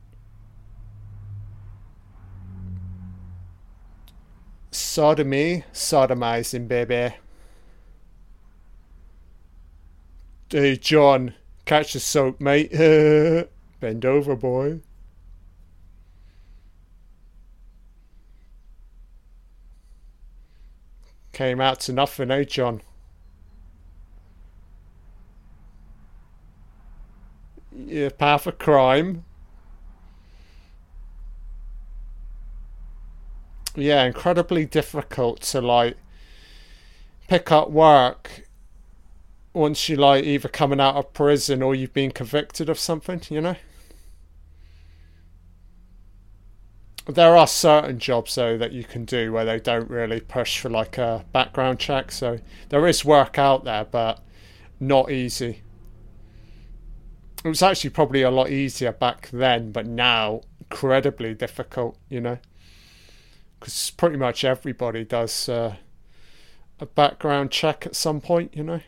Sodomy, 4.70 5.64
sodomizing, 5.72 6.68
baby. 6.68 7.16
Hey, 10.50 10.76
John, 10.76 11.34
catch 11.64 11.92
the 11.92 12.00
soap, 12.00 12.40
mate. 12.40 12.70
Bend 13.80 14.04
over, 14.04 14.34
boy. 14.36 14.80
Came 21.32 21.60
out 21.60 21.80
to 21.80 21.92
nothing, 21.92 22.30
eh, 22.32 22.42
John? 22.44 22.82
Yeah, 27.72 28.08
path 28.10 28.46
of 28.46 28.58
crime. 28.58 29.24
Yeah, 33.76 34.04
incredibly 34.04 34.64
difficult 34.66 35.40
to 35.42 35.60
like 35.60 35.96
pick 37.28 37.50
up 37.52 37.70
work 37.70 38.45
once 39.56 39.88
you 39.88 39.96
like 39.96 40.22
either 40.22 40.48
coming 40.48 40.78
out 40.78 40.96
of 40.96 41.14
prison 41.14 41.62
or 41.62 41.74
you've 41.74 41.94
been 41.94 42.10
convicted 42.10 42.68
of 42.68 42.78
something, 42.78 43.22
you 43.30 43.40
know? 43.40 43.56
There 47.08 47.34
are 47.34 47.46
certain 47.46 47.98
jobs 47.98 48.34
though 48.34 48.58
that 48.58 48.72
you 48.72 48.84
can 48.84 49.06
do 49.06 49.32
where 49.32 49.46
they 49.46 49.58
don't 49.58 49.88
really 49.88 50.20
push 50.20 50.58
for 50.58 50.68
like 50.68 50.98
a 50.98 51.24
background 51.32 51.78
check, 51.78 52.12
so 52.12 52.38
there 52.68 52.86
is 52.86 53.02
work 53.02 53.38
out 53.38 53.64
there, 53.64 53.86
but 53.86 54.20
not 54.78 55.10
easy. 55.10 55.62
It 57.42 57.48
was 57.48 57.62
actually 57.62 57.90
probably 57.90 58.22
a 58.22 58.30
lot 58.30 58.50
easier 58.50 58.92
back 58.92 59.30
then, 59.32 59.72
but 59.72 59.86
now 59.86 60.42
incredibly 60.60 61.32
difficult, 61.32 61.96
you 62.10 62.20
know, 62.20 62.38
because 63.58 63.90
pretty 63.92 64.18
much 64.18 64.44
everybody 64.44 65.04
does 65.04 65.48
uh, 65.48 65.76
a 66.78 66.86
background 66.86 67.50
check 67.50 67.86
at 67.86 67.96
some 67.96 68.20
point, 68.20 68.54
you 68.54 68.62
know. 68.62 68.80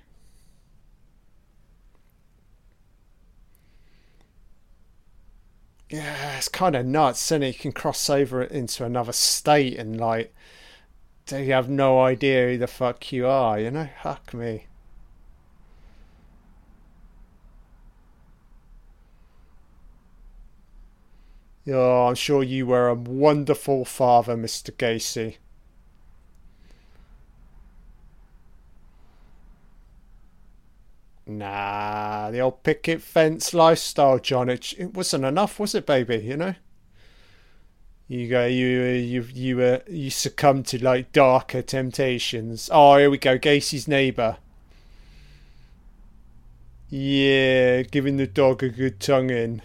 Yeah, 5.90 6.36
it's 6.38 6.48
kind 6.48 6.74
of 6.76 6.86
nuts, 6.86 7.30
and 7.30 7.44
you 7.44 7.52
can 7.54 7.72
cross 7.72 8.08
over 8.10 8.42
into 8.42 8.84
another 8.86 9.12
state 9.12 9.78
and 9.78 9.98
like, 10.00 10.34
do 11.26 11.38
you 11.38 11.52
have 11.52 11.68
no 11.70 12.00
idea 12.02 12.48
who 12.48 12.58
the 12.58 12.66
fuck 12.66 13.12
you 13.12 13.26
are, 13.26 13.58
you 13.60 13.70
know? 13.70 13.88
Fuck 14.02 14.34
me. 14.34 14.66
Oh, 21.68 22.08
I'm 22.08 22.16
sure 22.16 22.42
you 22.42 22.66
were 22.66 22.88
a 22.88 22.94
wonderful 22.94 23.84
father, 23.84 24.36
Mr. 24.36 24.72
Gacy. 24.72 25.36
Nah, 31.28 32.30
the 32.30 32.40
old 32.40 32.62
picket 32.62 33.02
fence 33.02 33.52
lifestyle, 33.52 34.18
John. 34.18 34.48
It, 34.48 34.72
it 34.78 34.94
wasn't 34.94 35.26
enough, 35.26 35.60
was 35.60 35.74
it, 35.74 35.84
baby? 35.84 36.16
You 36.16 36.36
know. 36.38 36.54
You 38.08 38.26
go, 38.26 38.46
you 38.46 38.66
you 38.66 39.22
you 39.34 39.60
uh, 39.60 39.80
you 39.86 40.08
succumb 40.08 40.62
to 40.64 40.82
like 40.82 41.12
darker 41.12 41.60
temptations. 41.60 42.70
Oh, 42.72 42.96
here 42.96 43.10
we 43.10 43.18
go, 43.18 43.36
Gacy's 43.36 43.86
neighbour. 43.86 44.38
Yeah, 46.88 47.82
giving 47.82 48.16
the 48.16 48.26
dog 48.26 48.62
a 48.62 48.70
good 48.70 48.98
tongue 48.98 49.28
in. 49.28 49.60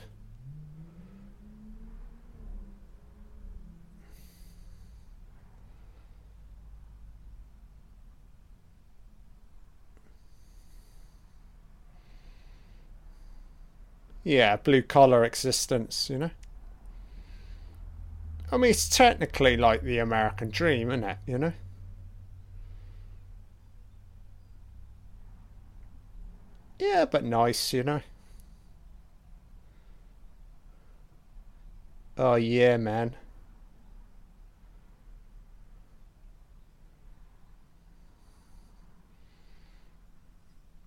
Yeah, 14.25 14.57
blue 14.57 14.81
collar 14.81 15.23
existence, 15.23 16.09
you 16.09 16.17
know? 16.17 16.31
I 18.53 18.57
mean, 18.57 18.71
it's 18.71 18.87
technically 18.87 19.57
like 19.57 19.81
the 19.81 19.97
American 19.99 20.49
dream, 20.49 20.89
isn't 20.91 21.03
it? 21.03 21.17
You 21.27 21.37
know? 21.37 21.53
Yeah, 26.79 27.05
but 27.05 27.23
nice, 27.23 27.73
you 27.73 27.81
know? 27.83 28.01
Oh, 32.17 32.35
yeah, 32.35 32.77
man. 32.77 33.15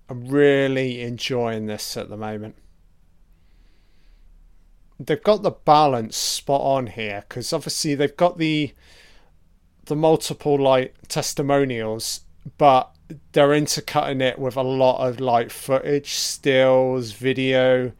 I'm 0.08 0.26
really 0.26 1.00
enjoying 1.02 1.66
this 1.66 1.96
at 1.96 2.08
the 2.08 2.16
moment 2.16 2.56
they've 4.98 5.22
got 5.22 5.42
the 5.42 5.50
balance 5.50 6.16
spot 6.16 6.60
on 6.60 6.86
here 6.88 7.24
because 7.28 7.52
obviously 7.52 7.94
they've 7.94 8.16
got 8.16 8.38
the 8.38 8.72
the 9.86 9.96
multiple 9.96 10.58
like 10.58 10.94
testimonials, 11.08 12.22
but 12.58 12.90
they're 13.32 13.54
intercutting 13.54 14.20
it 14.20 14.38
with 14.38 14.56
a 14.56 14.62
lot 14.62 15.06
of 15.06 15.20
like 15.20 15.50
footage, 15.50 16.14
stills, 16.14 17.12
video. 17.12 17.92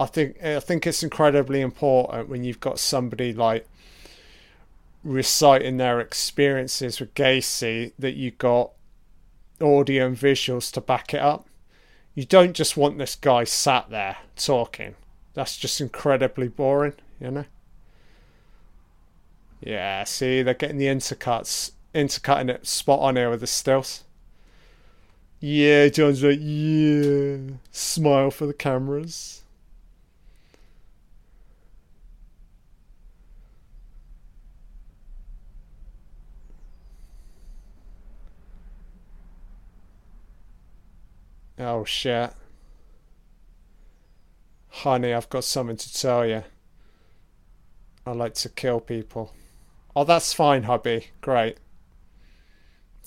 I 0.00 0.06
think 0.06 0.42
I 0.42 0.60
think 0.60 0.86
it's 0.86 1.02
incredibly 1.02 1.60
important 1.60 2.28
when 2.28 2.44
you've 2.44 2.60
got 2.60 2.78
somebody 2.78 3.32
like 3.32 3.68
reciting 5.04 5.76
their 5.76 6.00
experiences 6.00 6.98
with 6.98 7.14
Gacy 7.14 7.92
that 7.98 8.14
you 8.14 8.30
got 8.32 8.72
audio 9.60 10.06
and 10.06 10.16
visuals 10.16 10.72
to 10.72 10.80
back 10.80 11.14
it 11.14 11.20
up. 11.20 11.46
You 12.14 12.24
don't 12.24 12.52
just 12.52 12.76
want 12.76 12.98
this 12.98 13.14
guy 13.14 13.44
sat 13.44 13.90
there 13.90 14.16
talking 14.36 14.96
that's 15.34 15.56
just 15.56 15.80
incredibly 15.80 16.48
boring, 16.48 16.94
you 17.20 17.30
know. 17.30 17.44
Yeah, 19.60 20.04
see, 20.04 20.42
they're 20.42 20.54
getting 20.54 20.78
the 20.78 20.86
intercuts, 20.86 21.72
intercutting 21.94 22.48
it 22.48 22.66
spot 22.66 23.00
on 23.00 23.16
here 23.16 23.30
with 23.30 23.40
the 23.40 23.46
stills. 23.46 24.04
Yeah, 25.40 25.88
John's 25.88 26.22
like, 26.22 26.38
yeah, 26.40 27.56
smile 27.70 28.30
for 28.30 28.46
the 28.46 28.54
cameras. 28.54 29.42
Oh 41.58 41.84
shit. 41.84 42.32
Honey, 44.76 45.12
I've 45.12 45.28
got 45.28 45.44
something 45.44 45.76
to 45.76 45.94
tell 45.94 46.26
you. 46.26 46.42
I 48.06 48.12
like 48.12 48.34
to 48.34 48.48
kill 48.48 48.80
people. 48.80 49.32
Oh, 49.94 50.04
that's 50.04 50.32
fine, 50.32 50.64
hubby. 50.64 51.08
Great. 51.20 51.58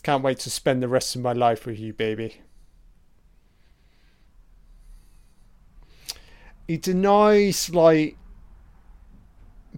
Can't 0.04 0.24
wait 0.24 0.40
to 0.40 0.52
spend 0.52 0.84
the 0.84 0.88
rest 0.88 1.16
of 1.16 1.22
my 1.22 1.34
life 1.34 1.66
with 1.66 1.80
you, 1.80 1.92
baby. 1.92 2.42
He 6.68 6.78
denies, 6.78 7.72
like, 7.72 8.16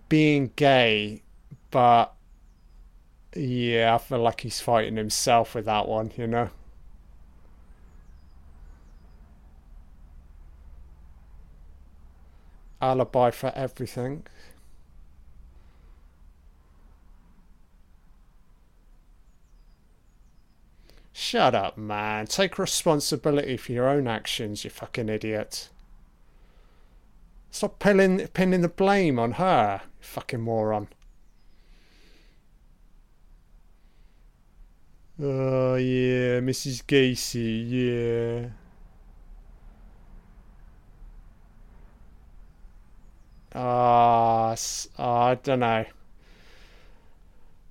being 0.09 0.51
gay, 0.55 1.23
but 1.71 2.13
yeah, 3.33 3.95
I 3.95 3.97
feel 3.97 4.19
like 4.19 4.41
he's 4.41 4.59
fighting 4.59 4.97
himself 4.97 5.55
with 5.55 5.65
that 5.65 5.87
one, 5.87 6.11
you 6.17 6.27
know? 6.27 6.49
Alibi 12.81 13.31
for 13.31 13.51
everything. 13.55 14.23
Shut 21.13 21.55
up, 21.55 21.77
man. 21.77 22.27
Take 22.27 22.59
responsibility 22.59 23.57
for 23.57 23.71
your 23.71 23.89
own 23.89 24.07
actions, 24.07 24.63
you 24.63 24.69
fucking 24.69 25.09
idiot. 25.09 25.69
Stop 27.49 27.79
pinning, 27.79 28.27
pinning 28.27 28.61
the 28.61 28.67
blame 28.69 29.17
on 29.17 29.31
her, 29.33 29.81
you 29.83 30.03
fucking 30.03 30.41
moron. 30.41 30.89
Oh, 35.19 35.73
yeah, 35.73 36.39
Mrs. 36.41 36.83
Gacy, 36.85 37.65
yeah. 37.67 38.49
Uh, 43.57 44.55
I 44.99 45.37
don't 45.41 45.59
know. 45.61 45.85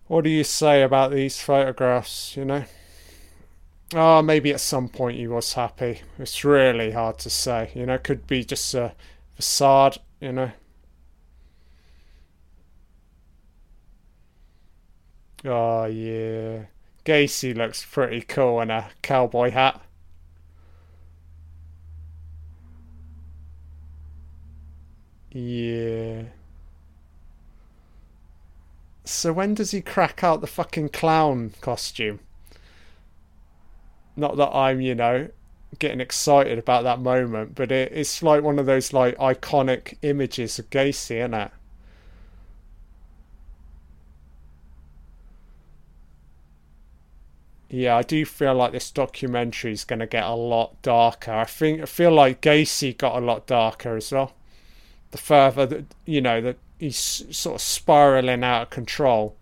What 0.08 0.24
do 0.24 0.30
you 0.30 0.44
say 0.44 0.82
about 0.82 1.12
these 1.12 1.40
photographs, 1.40 2.36
you 2.36 2.44
know? 2.44 2.64
Oh, 3.94 4.20
maybe 4.20 4.52
at 4.52 4.60
some 4.60 4.88
point 4.88 5.16
he 5.16 5.28
was 5.28 5.52
happy. 5.52 6.02
It's 6.18 6.44
really 6.44 6.90
hard 6.90 7.18
to 7.20 7.30
say. 7.30 7.70
You 7.74 7.86
know, 7.86 7.94
it 7.94 8.04
could 8.04 8.26
be 8.26 8.44
just 8.44 8.74
a 8.74 8.94
facade, 9.36 9.98
you 10.20 10.32
know. 10.32 10.50
Oh, 15.44 15.84
yeah. 15.84 16.64
Gacy 17.04 17.56
looks 17.56 17.84
pretty 17.84 18.22
cool 18.22 18.60
in 18.60 18.70
a 18.70 18.88
cowboy 19.02 19.50
hat. 19.50 19.80
Yeah. 25.36 26.24
So 29.06 29.32
when 29.32 29.54
does 29.54 29.70
he 29.70 29.80
crack 29.80 30.22
out 30.22 30.42
the 30.42 30.46
fucking 30.46 30.90
clown 30.90 31.54
costume? 31.62 32.20
Not 34.16 34.36
that 34.36 34.50
I'm, 34.54 34.80
you 34.82 34.94
know, 34.94 35.28
getting 35.78 36.00
excited 36.00 36.58
about 36.58 36.84
that 36.84 37.00
moment, 37.00 37.54
but 37.54 37.70
it, 37.72 37.92
it's 37.92 38.22
like 38.22 38.42
one 38.42 38.58
of 38.58 38.66
those 38.66 38.92
like 38.92 39.16
iconic 39.18 39.96
images 40.02 40.58
of 40.58 40.68
Gacy, 40.70 41.16
isn't 41.18 41.34
it? 41.34 41.50
Yeah, 47.68 47.96
I 47.96 48.02
do 48.02 48.24
feel 48.26 48.54
like 48.54 48.72
this 48.72 48.90
documentary 48.90 49.70
is 49.72 49.84
going 49.84 50.00
to 50.00 50.06
get 50.08 50.24
a 50.24 50.34
lot 50.34 50.82
darker. 50.82 51.32
I 51.32 51.44
think 51.44 51.80
I 51.80 51.86
feel 51.86 52.10
like 52.12 52.40
Gacy 52.40 52.96
got 52.96 53.20
a 53.22 53.24
lot 53.24 53.46
darker 53.46 53.96
as 53.96 54.10
well. 54.12 54.35
The 55.10 55.18
further 55.18 55.66
that 55.66 55.84
you 56.04 56.20
know 56.20 56.40
that 56.40 56.58
he's 56.78 56.96
sort 56.96 57.56
of 57.56 57.60
spiraling 57.60 58.44
out 58.44 58.62
of 58.62 58.70
control. 58.70 59.36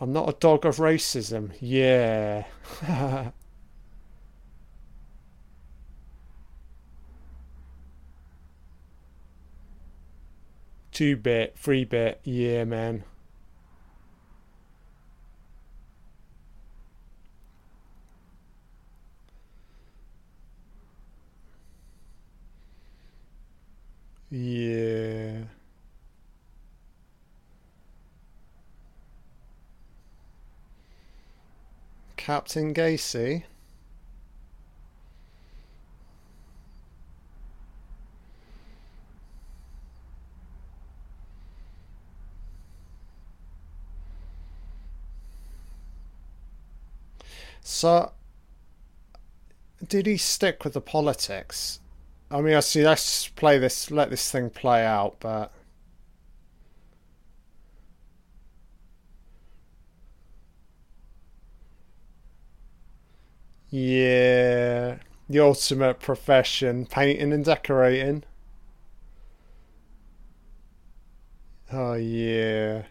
I'm 0.00 0.12
not 0.12 0.28
a 0.28 0.32
dog 0.32 0.66
of 0.66 0.76
racism. 0.76 1.52
Yeah. 1.60 2.44
Two 10.92 11.16
bit, 11.16 11.56
three 11.58 11.84
bit. 11.84 12.20
Yeah, 12.24 12.64
man. 12.64 13.04
Yeah. 24.30 25.44
Captain 32.16 32.74
Gacy. 32.74 33.44
So, 47.62 48.12
did 49.86 50.06
he 50.06 50.16
stick 50.16 50.64
with 50.64 50.74
the 50.74 50.80
politics? 50.80 51.80
I 52.30 52.40
mean, 52.40 52.54
I 52.54 52.60
see. 52.60 52.84
Let's 52.84 53.28
play 53.28 53.58
this. 53.58 53.90
Let 53.90 54.10
this 54.10 54.30
thing 54.30 54.50
play 54.50 54.84
out. 54.84 55.16
But 55.20 55.52
yeah, 63.70 64.98
the 65.28 65.40
ultimate 65.40 66.00
profession: 66.00 66.86
painting 66.86 67.32
and 67.32 67.44
decorating. 67.44 68.24
Oh 71.72 71.94
yeah. 71.94 72.86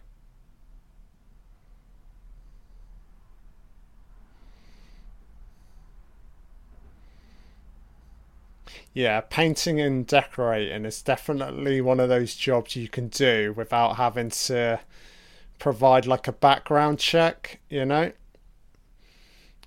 Yeah, 8.95 9.19
painting 9.19 9.81
and 9.81 10.07
decorating 10.07 10.85
is 10.85 11.01
definitely 11.01 11.81
one 11.81 11.99
of 11.99 12.07
those 12.07 12.33
jobs 12.33 12.77
you 12.77 12.87
can 12.87 13.09
do 13.09 13.53
without 13.53 13.97
having 13.97 14.29
to 14.29 14.79
provide 15.59 16.07
like 16.07 16.29
a 16.29 16.31
background 16.31 16.97
check, 16.97 17.59
you 17.69 17.83
know? 17.83 18.13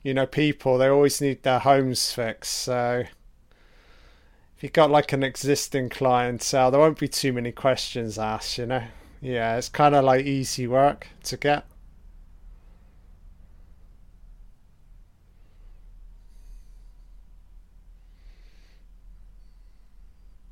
You 0.03 0.15
know, 0.15 0.25
people, 0.25 0.79
they 0.79 0.89
always 0.89 1.21
need 1.21 1.43
their 1.43 1.59
homes 1.59 2.11
fixed, 2.11 2.55
so 2.55 3.05
if 4.57 4.63
you've 4.63 4.73
got 4.73 4.91
like 4.91 5.13
an 5.13 5.23
existing 5.23 5.91
clientele, 5.91 6.71
there 6.71 6.81
won't 6.81 6.99
be 6.99 7.07
too 7.07 7.35
many 7.35 7.53
questions 7.53 8.19
asked, 8.19 8.57
you 8.57 8.65
know? 8.65 8.85
Yeah, 9.21 9.59
it's 9.59 9.69
kind 9.69 9.95
of 9.95 10.07
like 10.07 10.25
easy 10.25 10.67
work 10.67 11.09
to 11.25 11.37
get. 11.37 11.67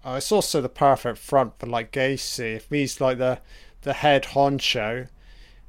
Uh, 0.07 0.15
it's 0.19 0.31
also 0.31 0.61
the 0.61 0.69
perfect 0.69 1.19
front 1.19 1.59
for 1.59 1.67
like 1.67 1.91
Gacy. 1.91 2.55
If 2.57 2.71
he's 2.71 3.01
like 3.01 3.19
the 3.19 3.41
the 3.83 3.93
head 3.93 4.23
honcho, 4.23 5.09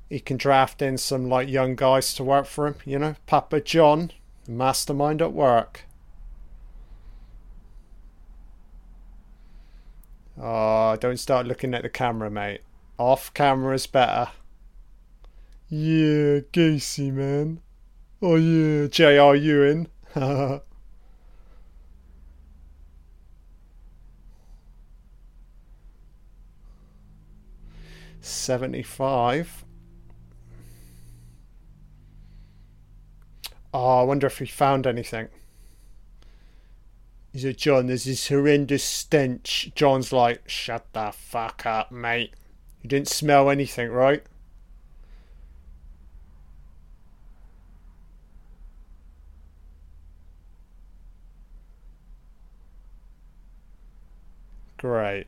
he 0.09 0.19
can 0.19 0.37
draft 0.37 0.79
in 0.79 0.99
some 0.99 1.27
like 1.27 1.49
young 1.49 1.75
guys 1.75 2.13
to 2.13 2.23
work 2.23 2.45
for 2.45 2.67
him. 2.67 2.75
You 2.85 2.99
know, 2.99 3.15
Papa 3.25 3.61
John, 3.61 4.11
mastermind 4.47 5.23
at 5.23 5.33
work. 5.33 5.85
Oh, 10.39 10.95
don't 10.97 11.17
start 11.17 11.47
looking 11.47 11.73
at 11.73 11.81
the 11.81 11.89
camera, 11.89 12.29
mate. 12.29 12.61
Off 12.99 13.33
camera's 13.33 13.87
better. 13.87 14.29
Yeah, 15.67 16.41
Gacy, 16.53 17.11
man. 17.11 17.61
Oh 18.21 18.35
yeah, 18.35 18.85
J.R. 18.85 19.35
Ewing. 19.35 19.87
75. 28.27 29.65
Oh, 33.73 34.01
I 34.01 34.03
wonder 34.03 34.27
if 34.27 34.39
he 34.39 34.45
found 34.45 34.87
anything. 34.87 35.27
He 37.33 37.39
said, 37.39 37.57
John, 37.57 37.87
there's 37.87 38.05
this 38.05 38.29
horrendous 38.29 38.83
stench. 38.83 39.71
John's 39.75 40.11
like, 40.11 40.49
shut 40.49 40.85
the 40.93 41.11
fuck 41.11 41.65
up, 41.65 41.91
mate. 41.91 42.33
You 42.81 42.89
didn't 42.89 43.09
smell 43.09 43.49
anything, 43.49 43.89
right? 43.91 44.23
Great. 54.77 55.27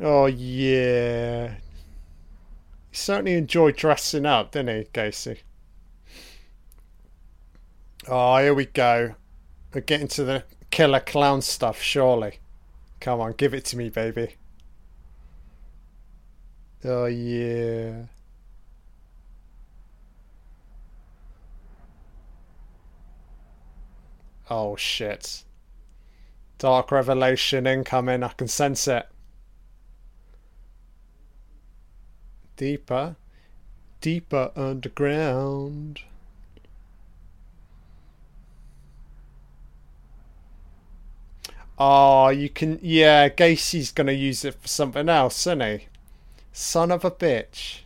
Oh 0.00 0.26
yeah. 0.26 1.54
He 2.90 2.96
certainly 2.96 3.34
enjoyed 3.34 3.76
dressing 3.76 4.24
up, 4.26 4.52
didn't 4.52 4.76
he, 4.76 4.84
Gacy? 4.92 5.40
Oh, 8.08 8.38
here 8.38 8.54
we 8.54 8.64
go. 8.66 9.14
We're 9.74 9.82
getting 9.82 10.08
to 10.08 10.24
the 10.24 10.44
killer 10.70 11.00
clown 11.00 11.42
stuff, 11.42 11.80
surely. 11.82 12.38
Come 13.00 13.20
on, 13.20 13.32
give 13.32 13.54
it 13.54 13.64
to 13.66 13.76
me, 13.76 13.90
baby. 13.90 14.36
Oh 16.84 17.04
yeah. 17.06 18.04
Oh 24.48 24.76
shit. 24.76 25.44
Dark 26.58 26.90
revelation 26.90 27.66
incoming, 27.66 28.22
I 28.22 28.28
can 28.28 28.48
sense 28.48 28.88
it. 28.88 29.06
Deeper. 32.60 33.16
Deeper 34.02 34.52
underground. 34.54 36.02
Oh, 41.78 42.28
you 42.28 42.50
can. 42.50 42.78
Yeah, 42.82 43.30
Gacy's 43.30 43.92
gonna 43.92 44.12
use 44.12 44.44
it 44.44 44.56
for 44.60 44.68
something 44.68 45.08
else, 45.08 45.46
isn't 45.46 45.62
he? 45.62 45.86
Son 46.52 46.90
of 46.90 47.02
a 47.02 47.10
bitch. 47.10 47.78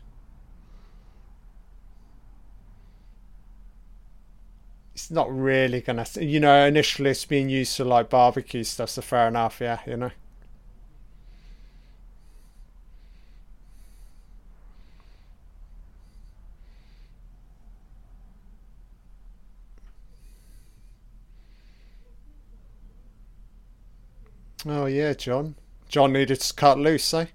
It's 4.93 5.09
not 5.09 5.33
really 5.33 5.83
gonna. 5.83 6.05
You 6.21 6.41
know, 6.41 6.67
initially 6.67 7.11
it's 7.11 7.25
being 7.25 7.49
used 7.49 7.77
for 7.77 7.85
like 7.85 8.11
barbecue 8.11 8.65
stuff, 8.65 8.91
so 8.91 9.03
fair 9.03 9.29
enough, 9.29 9.61
yeah, 9.61 9.79
you 9.87 9.97
know. 9.97 10.11
Oh 24.67 24.87
yeah, 24.87 25.13
John. 25.13 25.55
John 25.89 26.13
needed 26.13 26.41
to 26.41 26.55
cut 26.55 26.79
loose, 26.79 27.13
eh? 27.15 27.27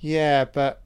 Yeah, 0.00 0.44
but 0.44 0.82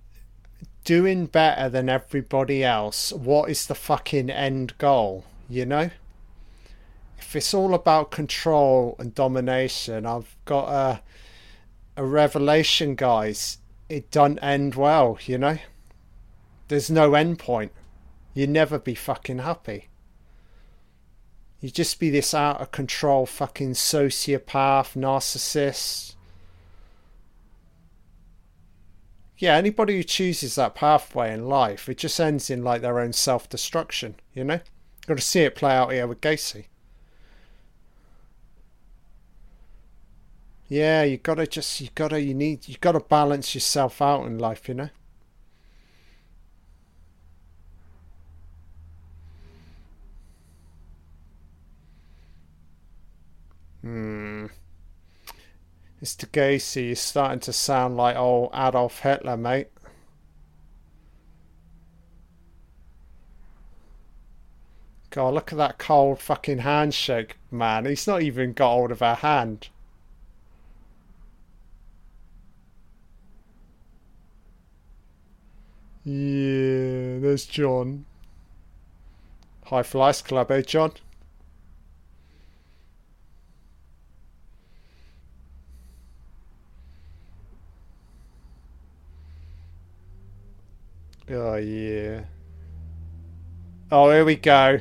doing 0.84 1.26
better 1.26 1.68
than 1.68 1.88
everybody 1.88 2.62
else, 2.64 3.12
what 3.12 3.50
is 3.50 3.66
the 3.66 3.74
fucking 3.74 4.30
end 4.30 4.76
goal, 4.78 5.24
you 5.48 5.66
know? 5.66 5.90
If 7.18 7.36
it's 7.36 7.52
all 7.54 7.74
about 7.74 8.10
control 8.10 8.96
and 8.98 9.14
domination, 9.14 10.06
I've 10.06 10.34
got 10.44 10.68
a 10.68 11.02
a 11.96 12.04
revelation, 12.04 12.94
guys. 12.94 13.58
It 13.88 14.10
don't 14.10 14.38
end 14.38 14.74
well, 14.74 15.18
you 15.24 15.38
know? 15.38 15.58
There's 16.68 16.90
no 16.90 17.14
end 17.14 17.38
point. 17.38 17.72
You 18.34 18.46
never 18.46 18.78
be 18.78 18.94
fucking 18.94 19.38
happy. 19.38 19.88
You 21.60 21.70
just 21.70 21.98
be 21.98 22.10
this 22.10 22.34
out 22.34 22.60
of 22.60 22.70
control 22.70 23.26
fucking 23.26 23.72
sociopath, 23.72 24.94
narcissist, 24.94 26.16
yeah, 29.38 29.54
anybody 29.56 29.96
who 29.96 30.02
chooses 30.02 30.54
that 30.54 30.74
pathway 30.74 31.32
in 31.32 31.46
life, 31.46 31.88
it 31.88 31.98
just 31.98 32.18
ends 32.18 32.48
in 32.48 32.64
like 32.64 32.80
their 32.80 32.98
own 32.98 33.12
self 33.12 33.48
destruction, 33.48 34.16
you 34.32 34.44
know? 34.44 34.60
Got 35.06 35.18
to 35.18 35.22
see 35.22 35.40
it 35.40 35.54
play 35.54 35.72
out 35.72 35.92
here 35.92 36.06
with 36.06 36.20
Gacy. 36.20 36.66
Yeah, 40.68 41.02
you 41.04 41.16
gotta 41.16 41.46
just 41.46 41.80
you 41.80 41.88
gotta 41.94 42.20
you 42.20 42.34
need 42.34 42.68
you 42.68 42.76
gotta 42.80 43.00
balance 43.00 43.54
yourself 43.54 44.02
out 44.02 44.26
in 44.26 44.38
life, 44.38 44.68
you 44.68 44.74
know? 44.74 44.90
Hmm. 53.82 54.46
Mr. 56.02 56.26
Gacy 56.26 56.90
is 56.90 57.00
starting 57.00 57.40
to 57.40 57.52
sound 57.52 57.96
like 57.96 58.16
old 58.16 58.50
Adolf 58.52 59.00
Hitler, 59.00 59.36
mate. 59.36 59.68
God, 65.10 65.34
look 65.34 65.52
at 65.52 65.58
that 65.58 65.78
cold 65.78 66.20
fucking 66.20 66.58
handshake, 66.58 67.38
man. 67.50 67.86
He's 67.86 68.06
not 68.06 68.22
even 68.22 68.52
got 68.52 68.70
hold 68.72 68.90
of 68.90 69.00
her 69.00 69.14
hand. 69.14 69.68
Yeah, 76.08 77.18
there's 77.18 77.46
John. 77.46 78.04
High 79.64 79.82
Flies 79.82 80.22
Club, 80.22 80.52
eh, 80.52 80.62
John? 80.62 80.92
Oh, 91.28 91.56
yeah. 91.56 92.26
Oh, 93.90 94.12
here 94.12 94.24
we 94.24 94.36
go. 94.36 94.78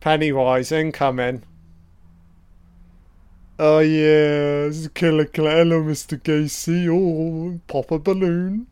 Pennywise 0.00 0.72
incoming. 0.72 1.44
Oh, 3.60 3.78
yeah. 3.78 4.66
It's 4.66 4.88
Killer 4.88 5.26
Claire. 5.26 5.58
Hello, 5.64 5.84
Mr. 5.84 6.20
Gacy. 6.20 6.88
Oh, 6.88 7.60
pop 7.68 7.92
a 7.92 8.00
balloon. 8.00 8.66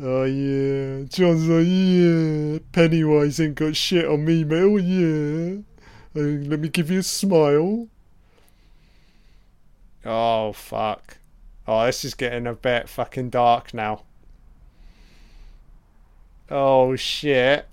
Oh, 0.00 0.24
yeah. 0.24 1.04
John's 1.08 1.48
like, 1.48 1.66
yeah. 1.66 2.58
Pennywise 2.72 3.40
ain't 3.40 3.56
got 3.56 3.76
shit 3.76 4.04
on 4.04 4.24
me, 4.24 4.44
mate. 4.44 4.62
Oh, 4.62 4.76
yeah. 4.76 5.58
Uh, 6.16 6.48
let 6.48 6.60
me 6.60 6.68
give 6.68 6.90
you 6.90 7.00
a 7.00 7.02
smile. 7.02 7.88
Oh, 10.04 10.52
fuck. 10.52 11.18
Oh, 11.66 11.84
this 11.84 12.04
is 12.04 12.14
getting 12.14 12.46
a 12.46 12.54
bit 12.54 12.88
fucking 12.88 13.30
dark 13.30 13.74
now. 13.74 14.02
Oh 16.50 16.96
shit. 16.96 17.68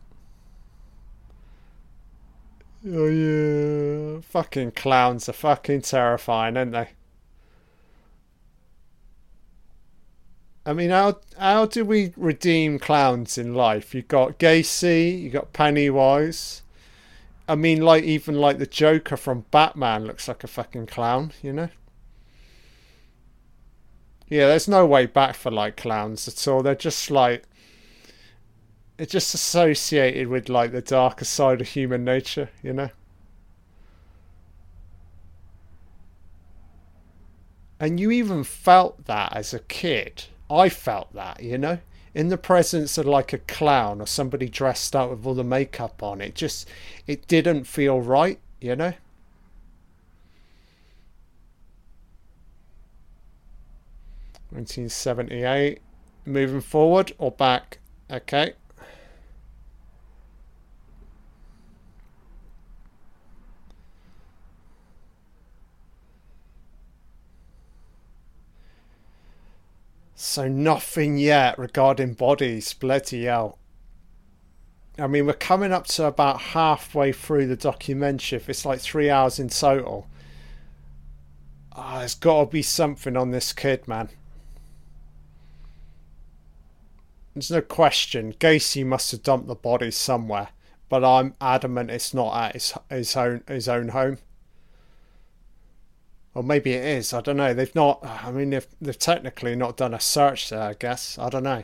Oh 2.86 3.08
yeah. 3.08 4.20
Fucking 4.22 4.72
clowns 4.72 5.30
are 5.30 5.34
fucking 5.34 5.82
terrifying, 5.82 6.58
aren't 6.58 6.74
they? 6.74 6.90
I 10.66 10.74
mean, 10.74 10.90
how 10.90 11.20
how 11.38 11.66
do 11.68 11.86
we 11.86 12.12
redeem 12.18 12.80
clowns 12.80 13.38
in 13.38 13.54
life? 13.54 13.94
You 13.94 14.02
got 14.02 14.40
Gacy, 14.40 15.22
you 15.22 15.30
got 15.30 15.54
Pennywise. 15.54 16.64
I 17.48 17.56
mean, 17.56 17.82
like 17.82 18.04
even 18.04 18.36
like 18.36 18.58
the 18.58 18.66
Joker 18.66 19.18
from 19.18 19.46
Batman 19.52 20.06
looks 20.06 20.28
like 20.28 20.44
a 20.44 20.48
fucking 20.48 20.88
clown, 20.88 21.32
you 21.44 21.54
know? 21.54 21.70
Yeah, 24.28 24.48
there's 24.48 24.68
no 24.68 24.86
way 24.88 25.06
back 25.06 25.36
for 25.36 25.52
like 25.52 25.78
clowns 25.78 26.28
at 26.28 26.48
all. 26.48 26.64
They're 26.64 26.74
just 26.74 27.12
like 27.12 27.44
it's 28.98 29.12
just 29.12 29.36
associated 29.36 30.30
with 30.30 30.50
like 30.50 30.72
the 30.72 30.82
darker 30.82 31.26
side 31.26 31.62
of 31.62 31.68
human 31.68 32.04
nature, 32.04 32.50
you 32.64 32.74
know. 32.74 32.90
And 37.80 38.00
you 38.00 38.10
even 38.10 38.44
felt 38.44 39.06
that 39.06 39.34
as 39.36 39.54
a 39.54 39.60
kid. 39.60 40.26
I 40.50 40.70
felt 40.70 41.14
that, 41.14 41.42
you 41.42 41.58
know, 41.58 41.80
in 42.14 42.30
the 42.30 42.38
presence 42.38 42.98
of 42.98 43.06
like 43.06 43.34
a 43.34 43.40
clown 43.40 44.02
or 44.02 44.08
somebody 44.08 44.48
dressed 44.48 44.96
up 44.96 45.10
with 45.10 45.26
all 45.26 45.34
the 45.34 45.44
makeup 45.44 46.02
on. 46.02 46.22
It 46.22 46.36
just 46.36 46.70
it 47.08 47.28
didn't 47.28 47.66
feel 47.66 48.00
right, 48.00 48.40
you 48.62 48.76
know. 48.76 48.94
1978. 54.52 55.82
Moving 56.26 56.62
forward 56.62 57.12
or 57.18 57.32
back? 57.32 57.80
Okay. 58.10 58.54
So 70.16 70.48
nothing 70.48 71.18
yet 71.18 71.60
regarding 71.60 72.14
bodies. 72.14 72.74
Bloody 72.74 73.26
hell. 73.26 73.60
I 74.98 75.08
mean, 75.08 75.26
we're 75.26 75.34
coming 75.34 75.74
up 75.74 75.88
to 75.88 76.06
about 76.06 76.40
halfway 76.40 77.12
through 77.12 77.48
the 77.48 77.58
documentary. 77.58 78.42
It's 78.48 78.66
like 78.66 78.80
three 78.80 79.10
hours 79.10 79.40
in 79.40 79.50
total. 79.50 80.08
Oh, 81.76 82.00
there's 82.00 82.16
got 82.16 82.46
to 82.46 82.50
be 82.50 82.62
something 82.62 83.18
on 83.18 83.32
this 83.32 83.52
kid, 83.52 83.86
man. 83.90 84.10
There's 87.34 87.52
no 87.52 87.62
question. 87.62 88.32
Gacy 88.40 88.86
must 88.86 89.12
have 89.12 89.22
dumped 89.22 89.50
the 89.50 89.56
body 89.56 89.92
somewhere, 89.92 90.48
but 90.88 91.04
I'm 91.04 91.36
adamant 91.42 91.92
it's 91.92 92.14
not 92.14 92.34
at 92.42 92.54
his 92.54 92.74
his 92.90 93.18
own 93.18 93.44
his 93.50 93.68
own 93.68 93.90
home. 93.90 94.20
Or 96.36 96.44
maybe 96.44 96.74
it 96.74 96.84
is. 96.84 97.14
I 97.14 97.22
don't 97.22 97.38
know. 97.38 97.54
They've 97.54 97.74
not. 97.74 98.06
I 98.06 98.30
mean, 98.32 98.50
they've 98.52 98.68
they've 98.82 99.00
technically 99.00 99.56
not 99.56 99.78
done 99.78 99.94
a 99.94 100.00
search 100.02 100.50
there. 100.50 100.62
I 100.62 100.74
guess. 100.74 101.18
I 101.18 101.30
don't 101.30 101.44
know. 101.44 101.64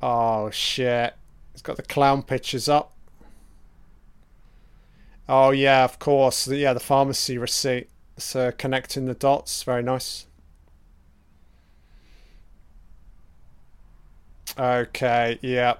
Oh 0.00 0.50
shit! 0.50 1.14
It's 1.52 1.62
got 1.62 1.76
the 1.76 1.82
clown 1.82 2.22
pictures 2.22 2.68
up. 2.68 2.94
Oh 5.28 5.50
yeah, 5.50 5.84
of 5.84 5.98
course. 5.98 6.48
Yeah, 6.48 6.72
the 6.72 6.80
pharmacy 6.80 7.36
receipt. 7.36 7.90
So 8.16 8.50
connecting 8.50 9.06
the 9.06 9.14
dots. 9.14 9.62
Very 9.62 9.82
nice. 9.82 10.26
Okay. 14.58 15.38
Yeah. 15.42 15.74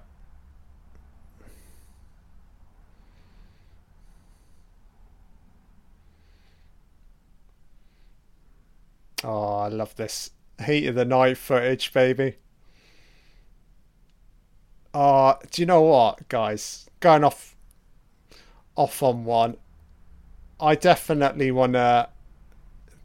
Oh, 9.24 9.54
I 9.58 9.68
love 9.68 9.94
this 9.96 10.30
heat 10.64 10.86
of 10.86 10.94
the 10.94 11.04
night 11.04 11.38
footage, 11.38 11.92
baby. 11.92 12.36
Oh, 14.94 15.36
do 15.50 15.62
you 15.62 15.66
know 15.66 15.82
what, 15.82 16.28
guys? 16.28 16.88
Going 17.00 17.24
off 17.24 17.56
off 18.76 19.02
on 19.02 19.24
one. 19.24 19.56
I 20.60 20.74
definitely 20.74 21.50
want 21.50 21.74
to 21.74 22.08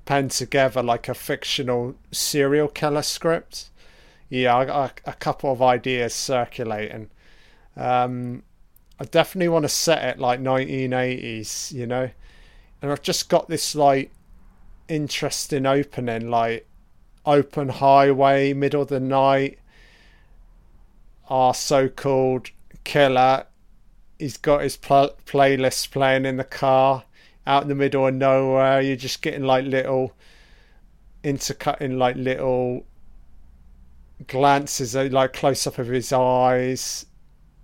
pen 0.06 0.30
together 0.30 0.81
like 0.81 1.10
a 1.10 1.14
fictional 1.14 1.95
serial 2.11 2.68
killer 2.68 3.02
script. 3.02 3.69
Yeah, 4.30 4.56
I 4.57 4.65
got 4.65 5.02
a, 5.06 5.11
a 5.11 5.14
couple 5.14 5.52
of 5.52 5.61
ideas 5.61 6.14
circulating. 6.14 7.10
Um, 7.76 8.44
I 8.99 9.06
definitely 9.06 9.49
want 9.49 9.64
to 9.64 9.69
set 9.69 10.03
it 10.03 10.19
like 10.19 10.39
1980s, 10.39 11.72
you 11.73 11.85
know, 11.85 12.10
and 12.81 12.91
I've 12.91 13.02
just 13.02 13.30
got 13.30 13.48
this 13.48 13.76
like 13.76 14.11
interesting 14.88 15.65
opening, 15.65 16.30
like 16.30 16.68
open 17.26 17.69
highway, 17.69 18.53
middle 18.53 18.81
of 18.81 18.88
the 18.88 18.99
night. 18.99 19.59
Our 21.30 21.53
so-called 21.53 22.51
killer, 22.84 23.45
he's 24.18 24.38
got 24.38 24.61
his 24.61 24.77
pl- 24.77 25.15
playlist 25.26 25.91
playing 25.91 26.26
in 26.26 26.38
the 26.38 26.43
car, 26.43 27.03
out 27.45 27.64
in 27.64 27.69
the 27.69 27.76
middle 27.76 28.07
of 28.07 28.14
nowhere. 28.14 28.81
You're 28.81 28.95
just 28.95 29.22
getting 29.22 29.43
like 29.43 29.65
little 29.65 30.14
intercutting, 31.23 31.97
like 31.97 32.15
little 32.15 32.85
glances, 34.26 34.95
uh, 34.95 35.09
like 35.11 35.34
close 35.34 35.68
up 35.68 35.77
of 35.77 35.88
his 35.88 36.14
eyes, 36.14 37.05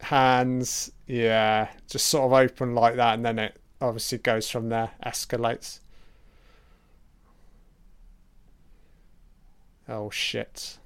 hands. 0.02 0.92
Yeah, 1.08 1.70
just 1.90 2.08
sort 2.08 2.26
of 2.26 2.34
open 2.34 2.76
like 2.76 2.96
that, 2.96 3.16
and 3.16 3.26
then 3.26 3.40
it 3.40 3.58
obviously 3.82 4.18
goes 4.18 4.50
from 4.50 4.70
there, 4.70 4.92
escalates. 5.06 5.80
Oh 9.88 10.10
shit. 10.10 10.78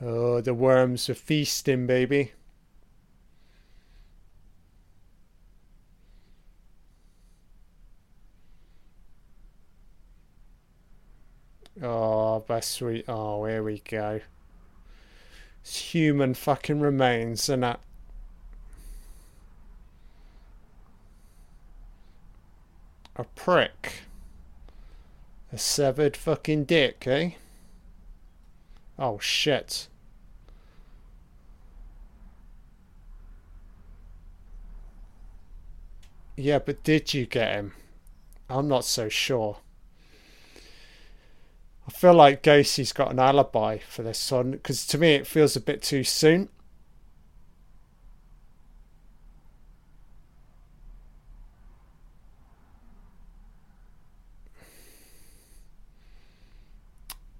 Oh, 0.00 0.40
the 0.40 0.54
worms 0.54 1.08
are 1.10 1.14
feasting, 1.14 1.86
baby. 1.86 2.32
Oh, 11.82 12.40
best 12.40 12.72
sweet. 12.72 13.04
Oh, 13.08 13.44
here 13.44 13.62
we 13.62 13.80
go. 13.80 14.20
It's 15.62 15.76
human 15.76 16.34
fucking 16.34 16.80
remains, 16.80 17.48
and 17.48 17.62
that. 17.62 17.80
A 23.18 23.24
prick. 23.24 24.04
A 25.52 25.58
severed 25.58 26.16
fucking 26.16 26.64
dick, 26.64 27.04
eh? 27.06 27.30
Oh 28.96 29.18
shit. 29.18 29.88
Yeah, 36.36 36.60
but 36.60 36.84
did 36.84 37.12
you 37.12 37.26
get 37.26 37.56
him? 37.56 37.72
I'm 38.48 38.68
not 38.68 38.84
so 38.84 39.08
sure. 39.08 39.58
I 41.88 41.90
feel 41.90 42.14
like 42.14 42.42
Gacy's 42.42 42.92
got 42.92 43.10
an 43.10 43.18
alibi 43.18 43.78
for 43.78 44.04
this 44.04 44.30
one 44.30 44.52
because 44.52 44.86
to 44.86 44.98
me 44.98 45.14
it 45.14 45.26
feels 45.26 45.56
a 45.56 45.60
bit 45.60 45.82
too 45.82 46.04
soon. 46.04 46.50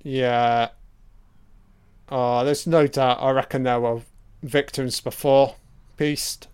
Yeah. 0.09 0.71
Oh, 2.09 2.43
there's 2.43 2.67
no 2.67 2.87
doubt. 2.87 3.19
I 3.21 3.31
reckon 3.31 3.65
there 3.65 3.79
were 3.79 4.01
victims 4.43 5.03
before 5.03 5.57
Piest. 5.99 6.49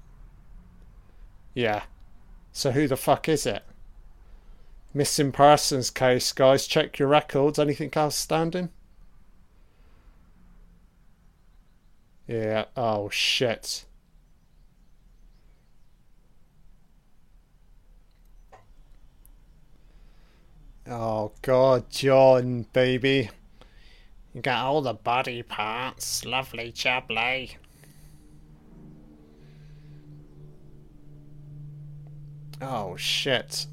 Yeah. 1.54 1.84
So 2.50 2.72
who 2.72 2.88
the 2.88 2.96
fuck 2.96 3.28
is 3.28 3.46
it? 3.46 3.62
Missing 4.92 5.30
persons 5.30 5.90
case, 5.90 6.32
guys. 6.32 6.66
Check 6.66 6.98
your 6.98 7.06
records. 7.06 7.60
Anything 7.60 7.92
outstanding? 7.96 8.70
Yeah. 12.26 12.64
Oh, 12.76 13.08
shit. 13.08 13.84
Oh, 20.88 21.30
God, 21.40 21.88
John, 21.88 22.66
baby. 22.72 23.30
You 24.34 24.42
got 24.42 24.64
all 24.64 24.82
the 24.82 24.94
body 24.94 25.44
parts. 25.44 26.24
Lovely 26.24 26.72
jubbly. 26.72 27.54
Oh, 32.60 32.96
shit. 32.96 33.66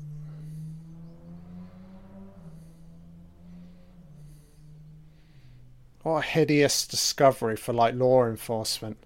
What 6.04 6.18
a 6.18 6.22
hideous 6.22 6.88
discovery 6.88 7.56
for 7.56 7.74
like 7.74 7.96
law 7.96 8.26
enforcement. 8.26 8.98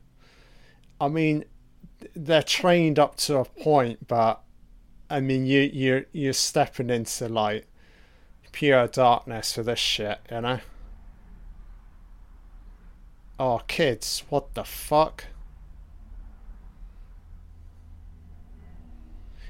I 1.00 1.08
mean, 1.08 1.46
they're 2.16 2.44
trained 2.44 3.00
up 3.00 3.16
to 3.18 3.38
a 3.38 3.46
point, 3.46 4.08
but 4.08 4.42
I 5.10 5.20
mean, 5.20 5.46
you 5.46 5.62
you 5.62 6.06
you're 6.14 6.34
stepping 6.34 6.90
into 6.90 7.28
like 7.28 7.68
pure 8.52 8.88
darkness 8.88 9.54
for 9.54 9.64
this 9.64 9.80
shit, 9.80 10.20
you 10.32 10.42
know. 10.42 10.60
Oh, 13.40 13.62
kids, 13.68 14.24
what 14.30 14.54
the 14.54 14.64
fuck? 14.64 15.26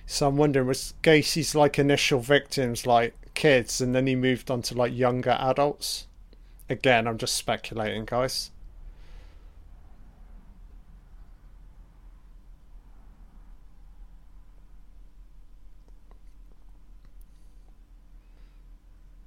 So 0.07 0.27
I'm 0.27 0.37
wondering, 0.37 0.67
was 0.67 0.93
Gacy's 1.01 1.55
like 1.55 1.77
initial 1.79 2.19
victims 2.19 2.85
like 2.87 3.13
kids, 3.35 3.81
and 3.81 3.93
then 3.93 4.07
he 4.07 4.15
moved 4.15 4.49
on 4.49 4.61
to 4.63 4.73
like 4.75 4.95
younger 4.95 5.31
adults? 5.39 6.07
Again, 6.69 7.07
I'm 7.07 7.17
just 7.17 7.35
speculating, 7.35 8.05
guys. 8.05 8.51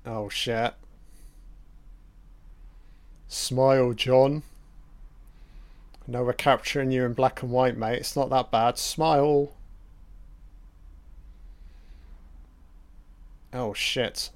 Oh 0.05 0.29
shit. 0.29 0.75
Smile, 3.29 3.93
John. 3.93 4.43
No, 6.07 6.25
we're 6.25 6.33
capturing 6.33 6.91
you 6.91 7.05
in 7.05 7.13
black 7.13 7.43
and 7.43 7.51
white, 7.51 7.77
mate. 7.77 7.99
It's 7.99 8.17
not 8.17 8.31
that 8.31 8.51
bad. 8.51 8.79
Smile. 8.79 9.53
Oh 13.53 13.75
shit. 13.75 14.31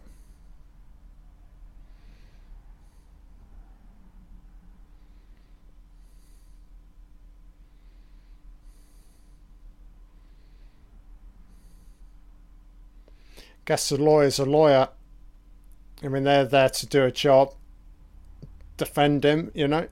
guess 13.65 13.89
the 13.89 13.97
lawyer's 13.97 14.39
a 14.39 14.45
lawyer. 14.45 14.89
I 16.03 16.09
mean, 16.09 16.25
they're 16.25 16.45
there 16.45 16.69
to 16.69 16.87
do 16.87 17.05
a 17.05 17.11
job, 17.13 17.55
defend 18.77 19.25
him, 19.25 19.51
you 19.55 19.69
know. 19.69 19.89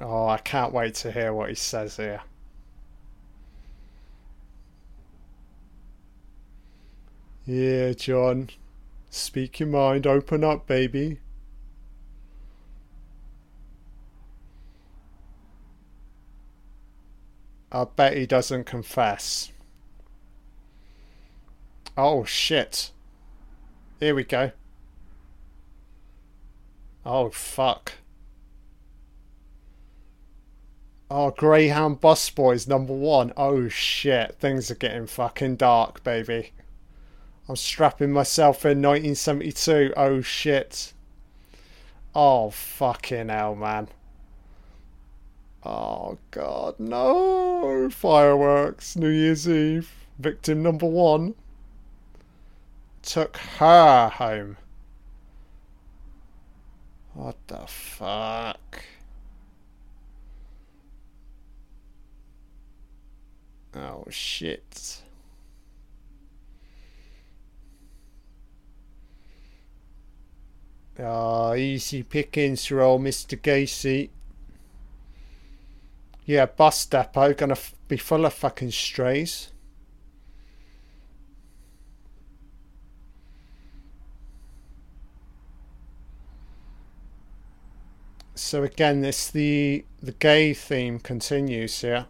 Oh, 0.00 0.28
I 0.28 0.38
can't 0.38 0.72
wait 0.72 0.94
to 0.96 1.12
hear 1.12 1.32
what 1.34 1.50
he 1.50 1.54
says 1.54 1.96
here. 1.96 2.22
Yeah, 7.44 7.92
John. 7.92 8.48
Speak 9.10 9.60
your 9.60 9.68
mind. 9.68 10.06
Open 10.06 10.42
up, 10.44 10.66
baby. 10.66 11.18
I 17.72 17.84
bet 17.84 18.16
he 18.16 18.26
doesn't 18.26 18.64
confess. 18.64 19.52
Oh, 21.96 22.24
shit. 22.24 22.90
Here 24.00 24.14
we 24.14 24.24
go. 24.24 24.52
Oh, 27.04 27.30
fuck. 27.30 27.92
Oh, 31.10 31.30
Greyhound 31.30 32.00
Bus 32.00 32.30
Boys 32.30 32.68
number 32.68 32.92
one. 32.92 33.32
Oh, 33.36 33.68
shit. 33.68 34.36
Things 34.38 34.70
are 34.70 34.76
getting 34.76 35.06
fucking 35.06 35.56
dark, 35.56 36.02
baby. 36.04 36.52
I'm 37.48 37.56
strapping 37.56 38.12
myself 38.12 38.64
in 38.64 38.80
1972. 38.80 39.92
Oh, 39.96 40.20
shit. 40.20 40.92
Oh, 42.14 42.50
fucking 42.50 43.28
hell, 43.28 43.54
man. 43.54 43.88
Oh, 45.64 46.18
God, 46.30 46.80
no. 46.80 47.90
Fireworks, 47.90 48.96
New 48.96 49.10
Year's 49.10 49.48
Eve. 49.48 49.92
Victim 50.18 50.62
number 50.62 50.86
one 50.86 51.34
took 53.02 53.36
her 53.36 54.08
home. 54.08 54.56
What 57.14 57.36
the 57.48 57.66
fuck? 57.66 58.84
Oh 63.74 64.04
shit. 64.10 65.02
Ah, 70.98 71.50
oh, 71.50 71.54
easy 71.54 72.02
pickings 72.02 72.66
for 72.66 72.80
old 72.80 73.02
Mr. 73.02 73.40
Gacy. 73.40 74.10
Yeah, 76.30 76.46
bus 76.46 76.86
depot 76.86 77.34
gonna 77.34 77.56
be 77.88 77.96
full 77.96 78.24
of 78.24 78.32
fucking 78.32 78.70
strays. 78.70 79.50
So 88.36 88.62
again, 88.62 89.00
this 89.00 89.28
the 89.28 89.84
the 90.00 90.12
gay 90.12 90.54
theme 90.54 91.00
continues 91.00 91.80
here. 91.80 92.06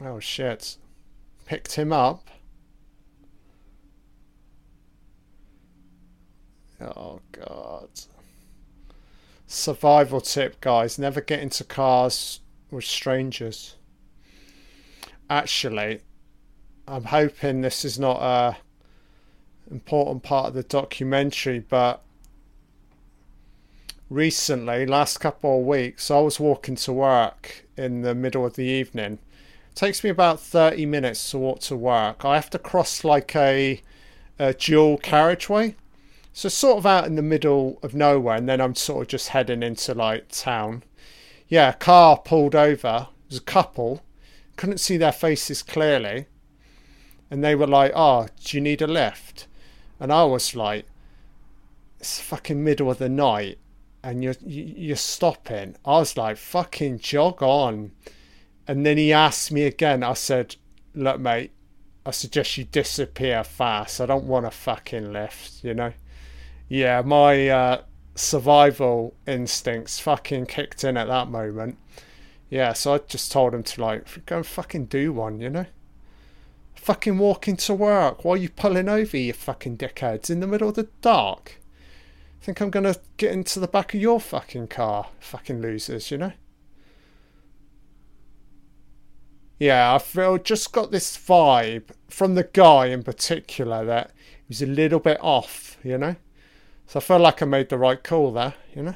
Oh 0.00 0.20
shit. 0.20 0.78
Picked 1.44 1.74
him 1.74 1.92
up. 1.92 2.30
Oh 6.84 7.20
god. 7.32 7.88
Survival 9.46 10.20
tip, 10.20 10.60
guys. 10.60 10.98
Never 10.98 11.20
get 11.20 11.40
into 11.40 11.64
cars 11.64 12.40
with 12.70 12.84
strangers. 12.84 13.76
Actually, 15.30 16.00
I'm 16.86 17.04
hoping 17.04 17.60
this 17.60 17.84
is 17.84 17.98
not 17.98 18.20
a 18.20 18.56
important 19.70 20.22
part 20.22 20.48
of 20.48 20.54
the 20.54 20.62
documentary, 20.62 21.58
but 21.58 22.02
recently, 24.10 24.86
last 24.86 25.18
couple 25.18 25.60
of 25.60 25.66
weeks, 25.66 26.10
I 26.10 26.20
was 26.20 26.38
walking 26.38 26.76
to 26.76 26.92
work 26.92 27.66
in 27.76 28.02
the 28.02 28.14
middle 28.14 28.44
of 28.44 28.54
the 28.54 28.64
evening. 28.64 29.18
It 29.70 29.76
takes 29.76 30.04
me 30.04 30.10
about 30.10 30.40
30 30.40 30.86
minutes 30.86 31.30
to 31.30 31.38
walk 31.38 31.60
to 31.60 31.76
work. 31.76 32.24
I 32.24 32.34
have 32.34 32.50
to 32.50 32.58
cross 32.58 33.04
like 33.04 33.34
a, 33.34 33.80
a 34.38 34.54
dual 34.54 34.98
carriageway. 34.98 35.76
So 36.34 36.50
sort 36.50 36.76
of 36.76 36.84
out 36.84 37.06
in 37.06 37.14
the 37.14 37.22
middle 37.22 37.78
of 37.82 37.94
nowhere, 37.94 38.36
and 38.36 38.46
then 38.46 38.60
I'm 38.60 38.74
sort 38.74 39.02
of 39.02 39.08
just 39.08 39.28
heading 39.28 39.62
into 39.62 39.94
like 39.94 40.28
town. 40.28 40.82
Yeah, 41.48 41.70
a 41.70 41.72
car 41.72 42.18
pulled 42.18 42.54
over. 42.54 43.08
It 43.24 43.30
was 43.30 43.38
a 43.38 43.42
couple. 43.42 44.02
Couldn't 44.56 44.78
see 44.78 44.98
their 44.98 45.12
faces 45.12 45.62
clearly. 45.62 46.26
And 47.30 47.42
they 47.42 47.54
were 47.54 47.66
like, 47.66 47.92
Oh, 47.94 48.26
do 48.44 48.56
you 48.56 48.60
need 48.60 48.82
a 48.82 48.86
lift? 48.86 49.46
and 50.00 50.12
I 50.12 50.24
was 50.24 50.54
like, 50.54 50.86
it's 51.98 52.20
fucking 52.20 52.62
middle 52.62 52.90
of 52.90 52.98
the 52.98 53.08
night, 53.08 53.58
and 54.02 54.22
you're 54.22 54.34
you're 54.44 54.96
stopping. 54.96 55.76
I 55.84 55.92
was 55.98 56.16
like, 56.16 56.36
fucking 56.36 56.98
jog 56.98 57.42
on. 57.42 57.92
And 58.66 58.84
then 58.84 58.98
he 58.98 59.12
asked 59.12 59.50
me 59.52 59.62
again. 59.62 60.02
I 60.02 60.14
said, 60.14 60.56
look, 60.94 61.20
mate, 61.20 61.52
I 62.04 62.10
suggest 62.10 62.58
you 62.58 62.64
disappear 62.64 63.44
fast. 63.44 64.00
I 64.00 64.06
don't 64.06 64.26
want 64.26 64.46
a 64.46 64.50
fucking 64.50 65.12
lift, 65.12 65.64
you 65.64 65.72
know. 65.74 65.92
Yeah, 66.74 67.02
my 67.02 67.48
uh, 67.48 67.82
survival 68.14 69.14
instincts 69.26 70.00
fucking 70.00 70.46
kicked 70.46 70.82
in 70.84 70.96
at 70.96 71.08
that 71.08 71.28
moment. 71.28 71.78
Yeah, 72.50 72.72
so 72.72 72.94
I 72.94 72.98
just 72.98 73.30
told 73.30 73.54
him 73.54 73.62
to 73.62 73.80
like 73.80 74.26
go 74.26 74.38
and 74.38 74.46
fucking 74.46 74.86
do 74.86 75.12
one, 75.12 75.40
you 75.40 75.50
know 75.50 75.66
fucking 76.84 77.16
walking 77.16 77.56
to 77.56 77.72
work. 77.72 78.26
Why 78.26 78.34
are 78.34 78.36
you 78.36 78.50
pulling 78.50 78.90
over, 78.90 79.16
you 79.16 79.32
fucking 79.32 79.78
dickheads, 79.78 80.28
in 80.28 80.40
the 80.40 80.46
middle 80.46 80.68
of 80.68 80.74
the 80.74 80.88
dark? 81.00 81.58
Think 82.42 82.60
I'm 82.60 82.68
gonna 82.68 82.96
get 83.16 83.32
into 83.32 83.58
the 83.58 83.66
back 83.66 83.94
of 83.94 84.00
your 84.02 84.20
fucking 84.20 84.68
car, 84.68 85.06
fucking 85.18 85.62
losers, 85.62 86.10
you 86.10 86.18
know? 86.18 86.32
Yeah, 89.58 89.94
I 89.94 89.98
feel 89.98 90.36
just 90.36 90.72
got 90.72 90.90
this 90.90 91.16
vibe 91.16 91.84
from 92.10 92.34
the 92.34 92.44
guy 92.44 92.86
in 92.86 93.02
particular 93.02 93.82
that 93.86 94.10
he 94.10 94.44
was 94.48 94.60
a 94.60 94.66
little 94.66 95.00
bit 95.00 95.18
off, 95.22 95.78
you 95.82 95.96
know? 95.96 96.16
So 96.86 96.98
I 96.98 97.02
feel 97.02 97.18
like 97.18 97.42
I 97.42 97.46
made 97.46 97.68
the 97.68 97.76
right 97.76 98.02
call 98.02 98.32
there, 98.32 98.54
you 98.74 98.82
know? 98.82 98.94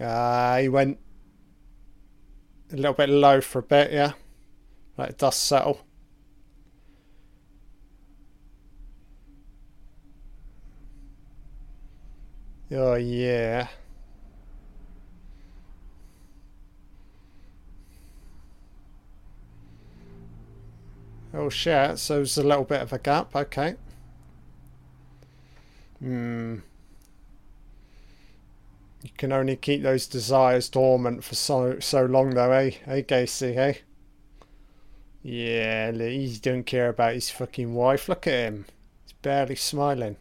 Uh, 0.00 0.58
he 0.58 0.68
went 0.68 0.98
a 2.72 2.76
little 2.76 2.92
bit 2.94 3.08
low 3.08 3.40
for 3.40 3.60
a 3.60 3.62
bit, 3.62 3.92
yeah. 3.92 4.12
Let 4.98 5.10
it 5.10 5.18
dust 5.18 5.42
settle. 5.44 5.82
Oh, 12.70 12.94
yeah. 12.96 13.68
Oh 21.32 21.48
shit, 21.50 21.98
so 21.98 22.16
there's 22.16 22.38
a 22.38 22.42
little 22.42 22.64
bit 22.64 22.82
of 22.82 22.92
a 22.92 22.98
gap, 22.98 23.34
okay. 23.36 23.76
Hmm. 26.00 26.58
You 29.02 29.10
can 29.16 29.32
only 29.32 29.56
keep 29.56 29.82
those 29.82 30.06
desires 30.06 30.68
dormant 30.68 31.24
for 31.24 31.34
so 31.34 31.78
so 31.80 32.04
long, 32.04 32.30
though, 32.30 32.52
eh? 32.52 32.72
Eh, 32.86 33.02
Gacy, 33.02 33.56
eh? 33.56 33.74
Yeah, 35.22 35.92
he 35.92 36.38
don't 36.38 36.64
care 36.64 36.88
about 36.88 37.14
his 37.14 37.30
fucking 37.30 37.74
wife. 37.74 38.08
Look 38.08 38.26
at 38.26 38.32
him. 38.32 38.66
He's 39.04 39.12
barely 39.12 39.56
smiling. 39.56 40.16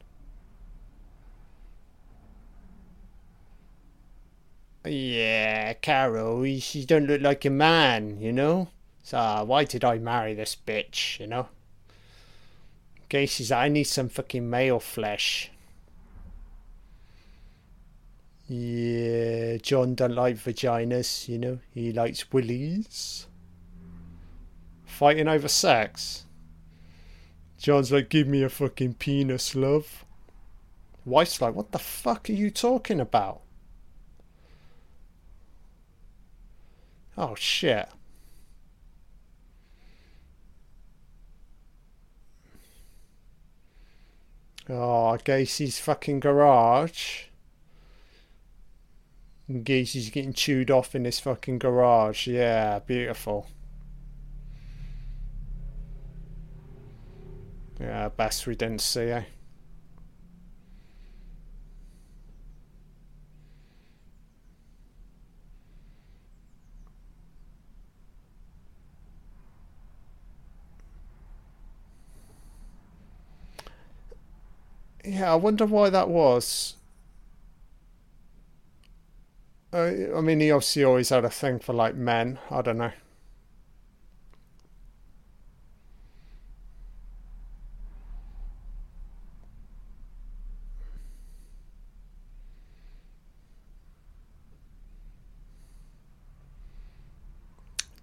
Yeah, 4.85 5.73
Carol, 5.73 6.45
she 6.59 6.85
don't 6.85 7.07
look 7.07 7.21
like 7.21 7.45
a 7.45 7.49
man, 7.49 8.19
you 8.21 8.31
know? 8.31 8.69
So 9.07 9.17
uh, 9.17 9.45
why 9.45 9.63
did 9.63 9.85
I 9.85 9.99
marry 9.99 10.33
this 10.33 10.57
bitch, 10.67 11.17
you 11.21 11.27
know? 11.27 11.47
Gacy's 13.07 13.53
I 13.53 13.69
need 13.69 13.85
some 13.85 14.09
fucking 14.09 14.49
male 14.49 14.81
flesh. 14.81 15.49
Yeah, 18.49 19.59
John 19.61 19.95
don't 19.95 20.13
like 20.13 20.35
vaginas, 20.35 21.29
you 21.29 21.37
know. 21.37 21.59
He 21.73 21.93
likes 21.93 22.33
willies. 22.33 23.27
Fighting 24.83 25.29
over 25.29 25.47
sex. 25.47 26.25
John's 27.57 27.93
like, 27.93 28.09
give 28.09 28.27
me 28.27 28.43
a 28.43 28.49
fucking 28.49 28.95
penis, 28.95 29.55
love. 29.55 30.03
Wife's 31.05 31.41
like, 31.41 31.55
what 31.55 31.71
the 31.71 31.79
fuck 31.79 32.29
are 32.29 32.33
you 32.33 32.51
talking 32.51 32.99
about? 32.99 33.39
Oh 37.17 37.35
shit. 37.35 37.87
Oh, 44.69 45.17
Gacy's 45.23 45.79
fucking 45.79 46.19
garage. 46.19 47.25
And 49.47 49.63
Gacy's 49.63 50.09
getting 50.09 50.33
chewed 50.33 50.69
off 50.69 50.93
in 50.93 51.05
his 51.05 51.19
fucking 51.19 51.59
garage. 51.59 52.27
Yeah, 52.27 52.79
beautiful. 52.79 53.47
Yeah, 57.79 58.09
best 58.09 58.45
we 58.45 58.55
didn't 58.55 58.81
see, 58.81 59.03
eh? 59.03 59.23
Yeah, 75.07 75.31
I 75.31 75.35
wonder 75.35 75.65
why 75.65 75.89
that 75.89 76.07
was. 76.07 76.75
Uh, 79.71 79.91
I 80.15 80.21
mean, 80.21 80.39
he 80.41 80.51
obviously 80.51 80.83
always 80.83 81.09
had 81.09 81.23
a 81.25 81.29
thing 81.29 81.59
for 81.59 81.73
like 81.73 81.95
men. 81.95 82.39
I 82.51 82.61
don't 82.61 82.77
know. 82.77 82.91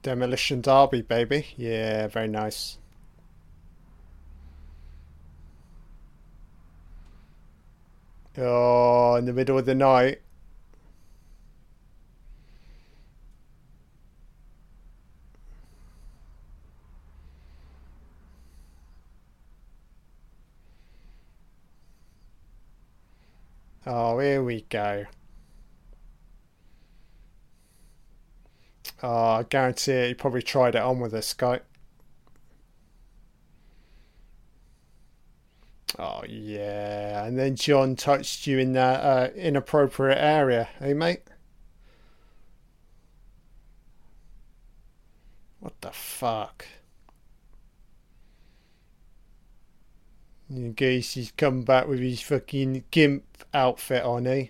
Demolition 0.03 0.61
Derby, 0.61 1.03
baby. 1.03 1.47
Yeah, 1.57 2.07
very 2.07 2.29
nice. 2.29 2.79
Oh, 8.37 9.15
in 9.17 9.27
the 9.27 9.33
middle 9.33 9.59
of 9.59 9.67
the 9.67 9.75
night. 9.75 10.21
Oh, 23.87 24.19
here 24.19 24.43
we 24.43 24.63
go. 24.63 25.05
Oh, 29.03 29.09
I 29.09 29.43
guarantee 29.45 29.93
it, 29.93 30.09
he 30.09 30.15
probably 30.15 30.43
tried 30.43 30.75
it 30.75 30.83
on 30.83 30.99
with 31.01 31.13
this 31.13 31.35
guy. 31.35 31.61
Oh, 35.99 36.23
yeah. 36.29 37.25
And 37.25 37.39
then 37.39 37.57
John 37.57 37.97
touched 37.97 38.47
you 38.47 38.59
in 38.59 38.73
that 38.73 39.01
uh, 39.01 39.33
inappropriate 39.35 40.19
area, 40.19 40.69
hey 40.79 40.95
mate? 40.95 41.23
What 45.61 45.81
the 45.81 45.93
fuck? 45.93 46.67
Gacy's 50.75 51.33
come 51.37 51.63
back 51.63 51.89
with 51.89 52.01
his 52.01 52.21
fucking 52.21 52.85
gimp 52.91 53.25
outfit 53.55 54.03
on, 54.05 54.27
eh? 54.27 54.49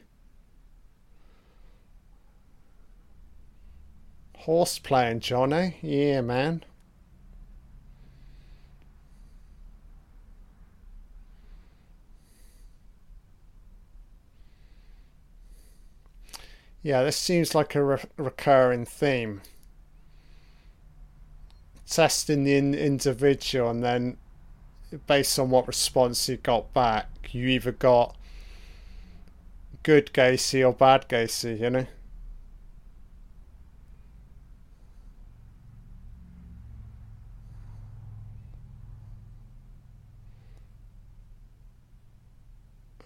Horse 4.39 4.78
playing, 4.78 5.20
Johnny. 5.20 5.77
Yeah, 5.82 6.20
man. 6.20 6.65
Yeah, 16.85 17.02
this 17.02 17.16
seems 17.16 17.55
like 17.55 17.74
a 17.74 17.82
re 17.82 17.98
recurring 18.19 18.85
theme. 18.85 19.40
Testing 21.89 22.44
the 22.44 22.55
in 22.56 22.74
individual 22.74 23.70
and 23.70 23.82
then 23.82 24.19
based 25.06 25.39
on 25.39 25.48
what 25.48 25.66
response 25.66 26.28
you 26.28 26.36
got 26.36 26.74
back, 26.74 27.09
you 27.32 27.48
either 27.48 27.73
got 27.73 28.15
good 29.82 30.12
Gacy 30.12 30.62
or 30.65 30.74
bad 30.74 31.09
Gacy, 31.09 31.59
you 31.59 31.70
know? 31.70 31.86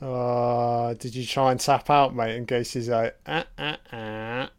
Uh, 0.00 0.94
did 0.94 1.14
you 1.14 1.26
try 1.26 1.50
and 1.50 1.60
tap 1.60 1.90
out, 1.90 2.14
mate? 2.14 2.36
In 2.36 2.46
case 2.46 2.72
he's 2.72 2.88
like, 2.88 3.16
ah, 3.26 3.44
ah, 3.58 3.76
ah. 3.92 4.50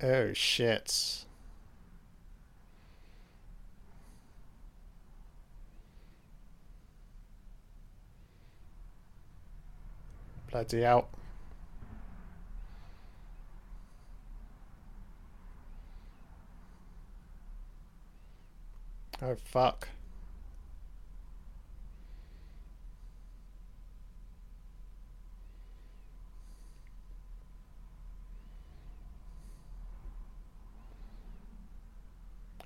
Oh 0.00 0.32
shit. 0.32 1.24
Bloody 10.50 10.84
out. 10.84 11.08
Oh 19.20 19.36
fuck. 19.44 19.88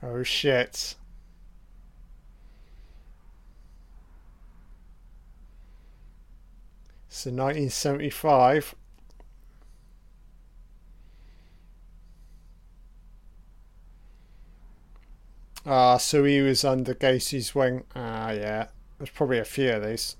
Oh 0.02 0.22
shit. 0.22 0.96
So 7.08 7.30
1975. 7.30 8.74
Ah, 15.64 15.96
so 15.96 16.24
he 16.24 16.40
was 16.40 16.64
under 16.64 16.92
Gacy's 16.94 17.54
wing. 17.54 17.84
Ah, 17.94 18.32
yeah. 18.32 18.68
There's 18.98 19.10
probably 19.10 19.38
a 19.38 19.44
few 19.44 19.70
of 19.70 19.84
these. 19.84 20.16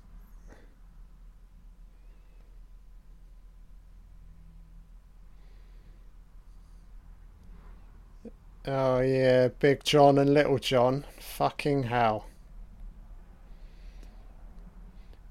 Oh, 8.65 8.99
yeah. 9.01 9.49
Big 9.59 9.83
John 9.83 10.17
and 10.17 10.33
Little 10.33 10.59
John. 10.59 11.03
Fucking 11.19 11.83
hell. 11.83 12.27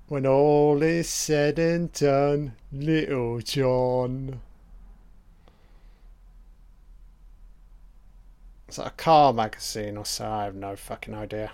When 0.09 0.26
all 0.26 0.82
is 0.82 1.09
said 1.09 1.59
and 1.59 1.90
done, 1.90 2.56
Little 2.70 3.39
John. 3.40 4.43
Is 8.72 8.76
that 8.76 8.86
a 8.86 8.90
car 8.92 9.34
magazine 9.34 9.98
or 9.98 10.06
so? 10.06 10.26
I 10.26 10.44
have 10.44 10.54
no 10.54 10.76
fucking 10.76 11.12
idea. 11.12 11.52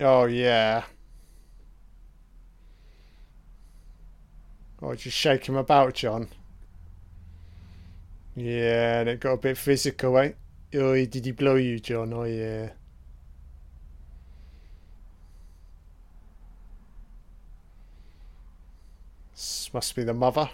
Oh, 0.00 0.24
yeah. 0.24 0.84
Oh, 4.80 4.94
just 4.94 5.18
shake 5.18 5.46
him 5.46 5.56
about, 5.56 5.92
John. 5.92 6.28
Yeah, 8.34 9.00
and 9.00 9.10
it 9.10 9.20
got 9.20 9.32
a 9.32 9.36
bit 9.36 9.58
physical, 9.58 10.16
eh? 10.16 10.32
Oh, 10.72 10.94
did 10.94 11.26
he 11.26 11.32
blow 11.32 11.56
you, 11.56 11.78
John? 11.78 12.14
Oh, 12.14 12.24
yeah. 12.24 12.70
Must 19.72 19.96
be 19.96 20.04
the 20.04 20.12
mother. 20.12 20.50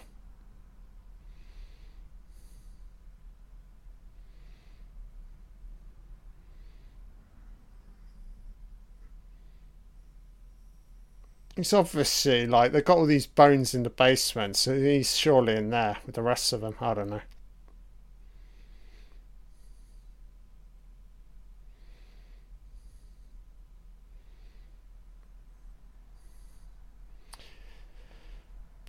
It's 11.57 11.73
obviously 11.73 12.47
like 12.47 12.71
they've 12.71 12.85
got 12.85 12.97
all 12.97 13.05
these 13.05 13.27
bones 13.27 13.75
in 13.75 13.83
the 13.83 13.89
basement, 13.89 14.55
so 14.55 14.77
he's 14.77 15.17
surely 15.17 15.57
in 15.57 15.71
there 15.71 15.97
with 16.05 16.15
the 16.15 16.21
rest 16.21 16.53
of 16.53 16.61
them. 16.61 16.75
I 16.79 16.93
don't 16.93 17.09
know. 17.09 17.21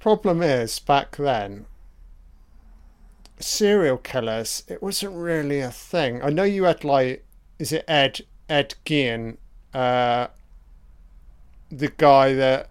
Problem 0.00 0.42
is, 0.42 0.78
back 0.78 1.16
then, 1.16 1.66
serial 3.38 3.98
killers, 3.98 4.64
it 4.66 4.82
wasn't 4.82 5.14
really 5.14 5.60
a 5.60 5.70
thing. 5.70 6.22
I 6.22 6.30
know 6.30 6.42
you 6.42 6.64
had 6.64 6.84
like, 6.84 7.24
is 7.58 7.72
it 7.72 7.84
Ed 7.86 8.22
Ed 8.48 8.74
Gein, 8.84 9.36
uh, 9.74 10.28
the 11.70 11.92
guy 11.96 12.32
that, 12.32 12.70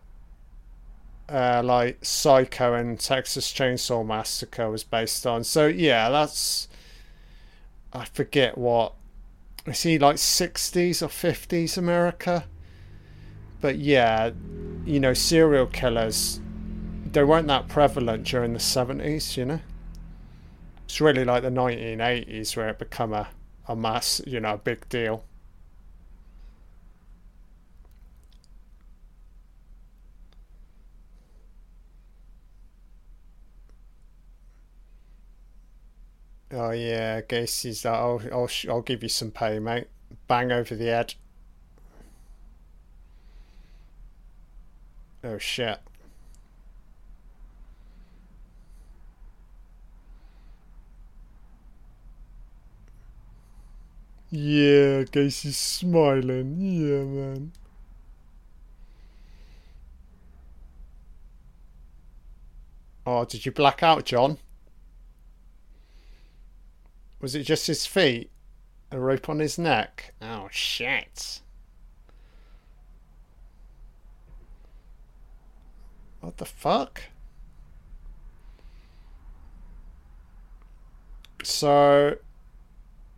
uh, 1.29 1.61
like 1.63 2.03
Psycho 2.03 2.73
and 2.73 2.99
Texas 2.99 3.53
Chainsaw 3.53 4.05
Massacre 4.05 4.69
was 4.69 4.83
based 4.83 5.27
on. 5.27 5.43
So 5.43 5.67
yeah, 5.67 6.09
that's, 6.09 6.67
I 7.93 8.05
forget 8.05 8.57
what, 8.57 8.93
is 9.67 9.83
he 9.83 9.99
like 9.99 10.17
sixties 10.17 11.03
or 11.03 11.09
fifties 11.09 11.77
America? 11.77 12.45
But 13.61 13.77
yeah, 13.77 14.31
you 14.85 14.99
know, 14.99 15.13
serial 15.13 15.67
killers, 15.67 16.41
they 17.11 17.23
weren't 17.23 17.47
that 17.47 17.67
prevalent 17.67 18.25
during 18.25 18.53
the 18.53 18.59
seventies. 18.59 19.37
You 19.37 19.45
know 19.45 19.59
it's 20.83 20.99
really 20.99 21.23
like 21.23 21.43
the 21.43 21.49
1980s 21.51 22.57
where 22.57 22.67
it 22.69 22.79
become 22.79 23.13
a, 23.13 23.29
a 23.67 23.75
mass, 23.75 24.21
you 24.25 24.39
know, 24.39 24.55
a 24.55 24.57
big 24.57 24.87
deal. 24.89 25.23
Oh 36.51 36.69
yeah, 36.71 37.21
Gacy's 37.21 37.81
that. 37.83 37.93
I'll, 37.95 38.21
I'll, 38.31 38.49
I'll 38.69 38.81
give 38.81 39.01
you 39.03 39.09
some 39.09 39.31
pay, 39.31 39.57
mate. 39.59 39.87
Bang 40.27 40.51
over 40.51 40.75
the 40.75 40.85
head. 40.85 41.15
Oh 45.23 45.37
shit. 45.37 45.79
Yeah, 54.31 55.03
Gacy's 55.03 55.57
smiling. 55.57 56.57
Yeah, 56.59 57.03
man. 57.03 57.51
Oh, 63.05 63.25
did 63.25 63.45
you 63.45 63.51
black 63.51 63.81
out, 63.81 64.05
John? 64.05 64.37
Was 67.19 67.33
it 67.33 67.43
just 67.43 67.65
his 67.65 67.87
feet? 67.87 68.29
A 68.91 68.99
rope 68.99 69.29
on 69.29 69.39
his 69.39 69.57
neck? 69.57 70.13
Oh, 70.21 70.47
shit. 70.51 71.41
What 76.21 76.37
the 76.37 76.45
fuck? 76.45 77.03
So, 81.43 82.17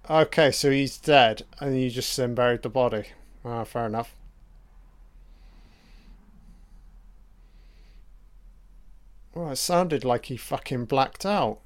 Okay, 0.10 0.52
so 0.52 0.72
he's 0.72 0.98
dead, 0.98 1.44
and 1.60 1.80
you 1.80 1.90
just 1.90 2.16
then 2.18 2.34
buried 2.34 2.64
the 2.64 2.70
body. 2.70 3.06
Ah, 3.46 3.64
fair 3.64 3.86
enough. 3.86 4.16
Well, 9.34 9.52
it 9.52 9.58
sounded 9.58 10.04
like 10.04 10.26
he 10.26 10.38
fucking 10.38 10.86
blacked 10.86 11.26
out. 11.26 11.60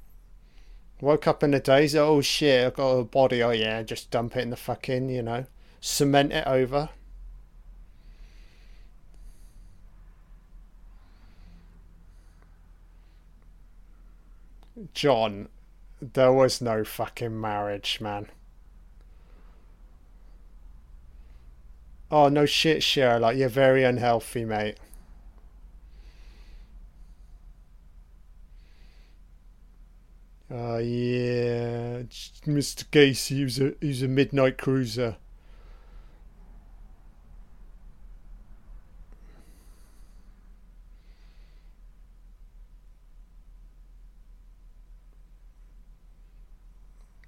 Woke 1.00 1.26
up 1.26 1.42
in 1.42 1.52
a 1.54 1.60
daze, 1.60 1.96
oh 1.96 2.20
shit, 2.20 2.66
I 2.66 2.70
got 2.70 2.90
a 2.90 3.04
body, 3.04 3.42
oh 3.42 3.50
yeah, 3.50 3.82
just 3.82 4.10
dump 4.10 4.36
it 4.36 4.42
in 4.42 4.50
the 4.50 4.56
fucking, 4.56 5.08
you 5.10 5.22
know, 5.22 5.46
cement 5.80 6.32
it 6.32 6.46
over. 6.46 6.90
John, 14.94 15.48
there 16.14 16.32
was 16.32 16.60
no 16.60 16.84
fucking 16.84 17.40
marriage, 17.40 18.00
man. 18.00 18.28
Oh, 22.10 22.28
no 22.28 22.46
shit, 22.46 22.82
Sherlock. 22.82 23.36
You're 23.36 23.48
very 23.48 23.82
unhealthy, 23.82 24.44
mate. 24.44 24.78
Oh, 30.50 30.78
yeah. 30.78 32.02
Mr. 32.46 32.84
Gacy, 32.90 33.42
was 33.42 33.58
a, 33.58 33.74
he 33.80 33.88
was 33.88 34.02
a 34.02 34.08
midnight 34.08 34.58
cruiser. 34.58 35.16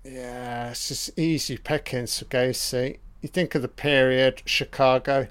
Yeah, 0.09 0.70
it's 0.70 0.89
just 0.89 1.18
easy 1.18 1.59
pickings 1.59 2.18
for 2.18 2.24
Gacy 2.26 2.98
you 3.20 3.28
think 3.28 3.55
of 3.55 3.62
the 3.62 3.68
period, 3.68 4.43
Chicago. 4.44 5.28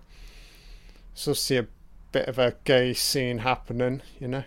So 1.14 1.34
see 1.34 1.58
a 1.58 1.68
bit 2.12 2.28
of 2.28 2.38
a 2.38 2.56
gay 2.64 2.94
scene 2.94 3.40
happening, 3.40 4.02
you 4.20 4.28
know. 4.28 4.44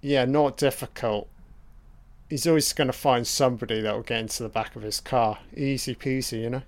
Yeah, 0.00 0.26
not 0.26 0.56
difficult. 0.56 1.28
He's 2.28 2.46
always 2.46 2.72
going 2.72 2.88
to 2.88 2.92
find 2.92 3.26
somebody 3.26 3.80
that 3.80 3.94
will 3.94 4.02
get 4.02 4.20
into 4.20 4.42
the 4.42 4.48
back 4.48 4.76
of 4.76 4.82
his 4.82 5.00
car. 5.00 5.38
Easy 5.56 5.94
peasy, 5.94 6.42
you 6.42 6.50
know. 6.50 6.62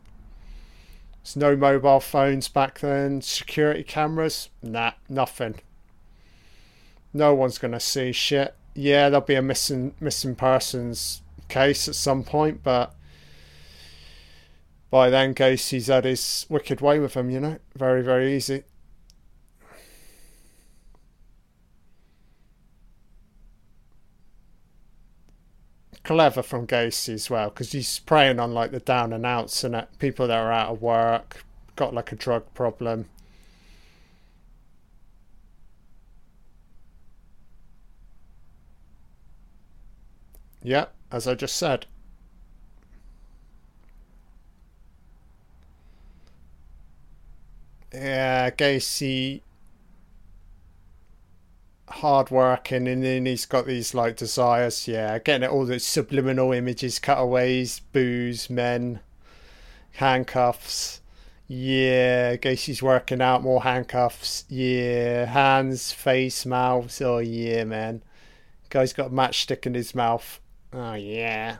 There's 1.22 1.36
no 1.36 1.56
mobile 1.56 2.00
phones 2.00 2.48
back 2.48 2.78
then. 2.80 3.20
Security 3.20 3.82
cameras? 3.82 4.48
Nah, 4.62 4.92
nothing. 5.08 5.56
No 7.12 7.34
one's 7.34 7.58
going 7.58 7.72
to 7.72 7.80
see 7.80 8.12
shit. 8.12 8.54
Yeah, 8.78 9.08
there'll 9.08 9.24
be 9.24 9.34
a 9.36 9.42
missing 9.42 9.94
missing 10.00 10.34
persons 10.34 11.22
case 11.48 11.88
at 11.88 11.94
some 11.94 12.22
point, 12.22 12.62
but 12.62 12.94
by 14.90 15.08
then 15.08 15.34
Gacy's 15.34 15.86
had 15.86 16.04
his 16.04 16.44
wicked 16.50 16.82
way 16.82 16.98
with 16.98 17.14
him, 17.14 17.30
you 17.30 17.40
know. 17.40 17.58
Very, 17.74 18.02
very 18.02 18.36
easy. 18.36 18.64
Clever 26.04 26.42
from 26.42 26.66
Gacy 26.66 27.14
as 27.14 27.30
well, 27.30 27.48
because 27.48 27.72
he's 27.72 27.98
preying 28.00 28.38
on 28.38 28.52
like 28.52 28.72
the 28.72 28.80
down 28.80 29.12
and 29.14 29.24
outs 29.24 29.64
and 29.64 29.86
people 29.98 30.28
that 30.28 30.36
are 30.38 30.52
out 30.52 30.68
of 30.72 30.82
work, 30.82 31.44
got 31.76 31.94
like 31.94 32.12
a 32.12 32.16
drug 32.16 32.44
problem. 32.54 33.06
Yeah, 40.66 40.86
as 41.12 41.28
I 41.28 41.36
just 41.36 41.54
said. 41.56 41.86
yeah, 47.94 48.50
Gacy 48.50 49.42
hard 51.88 52.30
working 52.30 52.88
and 52.88 53.02
then 53.04 53.26
he's 53.26 53.46
got 53.46 53.66
these 53.66 53.94
like 53.94 54.16
desires, 54.16 54.88
yeah, 54.88 55.18
getting 55.20 55.48
all 55.48 55.64
the 55.64 55.78
subliminal 55.78 56.52
images, 56.52 56.98
cutaways, 56.98 57.80
booze, 57.92 58.50
men, 58.50 59.00
handcuffs. 59.92 61.00
Yeah, 61.48 62.36
Gacy's 62.36 62.82
working 62.82 63.22
out 63.22 63.42
more 63.42 63.62
handcuffs. 63.62 64.44
Yeah, 64.48 65.26
hands, 65.26 65.92
face, 65.92 66.44
mouth. 66.44 67.00
Oh 67.02 67.18
yeah, 67.18 67.64
man. 67.64 68.02
Guy's 68.70 68.92
got 68.92 69.08
a 69.08 69.14
matchstick 69.14 69.66
in 69.66 69.74
his 69.74 69.94
mouth. 69.94 70.40
Oh 70.78 70.92
yeah. 70.92 71.56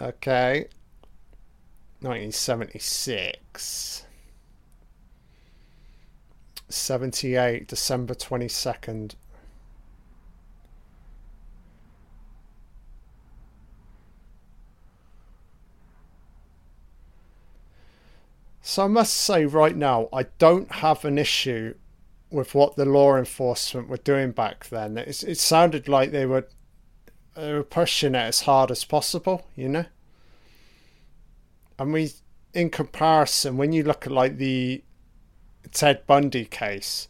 Okay. 0.00 0.66
1976. 2.00 4.06
78, 6.68 7.66
December 7.66 8.14
22nd. 8.14 9.16
So 18.62 18.84
I 18.84 18.86
must 18.86 19.14
say 19.14 19.46
right 19.46 19.76
now, 19.76 20.08
I 20.12 20.26
don't 20.38 20.70
have 20.70 21.04
an 21.04 21.18
issue 21.18 21.74
with 22.34 22.54
what 22.54 22.76
the 22.76 22.84
law 22.84 23.16
enforcement 23.16 23.88
were 23.88 23.96
doing 23.96 24.32
back 24.32 24.68
then. 24.68 24.98
It, 24.98 25.22
it 25.22 25.38
sounded 25.38 25.88
like 25.88 26.10
they 26.10 26.26
were 26.26 26.46
they 27.34 27.52
were 27.52 27.64
pushing 27.64 28.14
it 28.14 28.18
as 28.18 28.42
hard 28.42 28.70
as 28.70 28.84
possible, 28.84 29.46
you 29.56 29.68
know 29.68 29.86
and 31.78 31.92
we 31.92 32.12
in 32.52 32.70
comparison 32.70 33.56
when 33.56 33.72
you 33.72 33.82
look 33.82 34.06
at 34.06 34.12
like 34.12 34.36
the 34.36 34.82
Ted 35.72 36.06
Bundy 36.06 36.44
case 36.44 37.08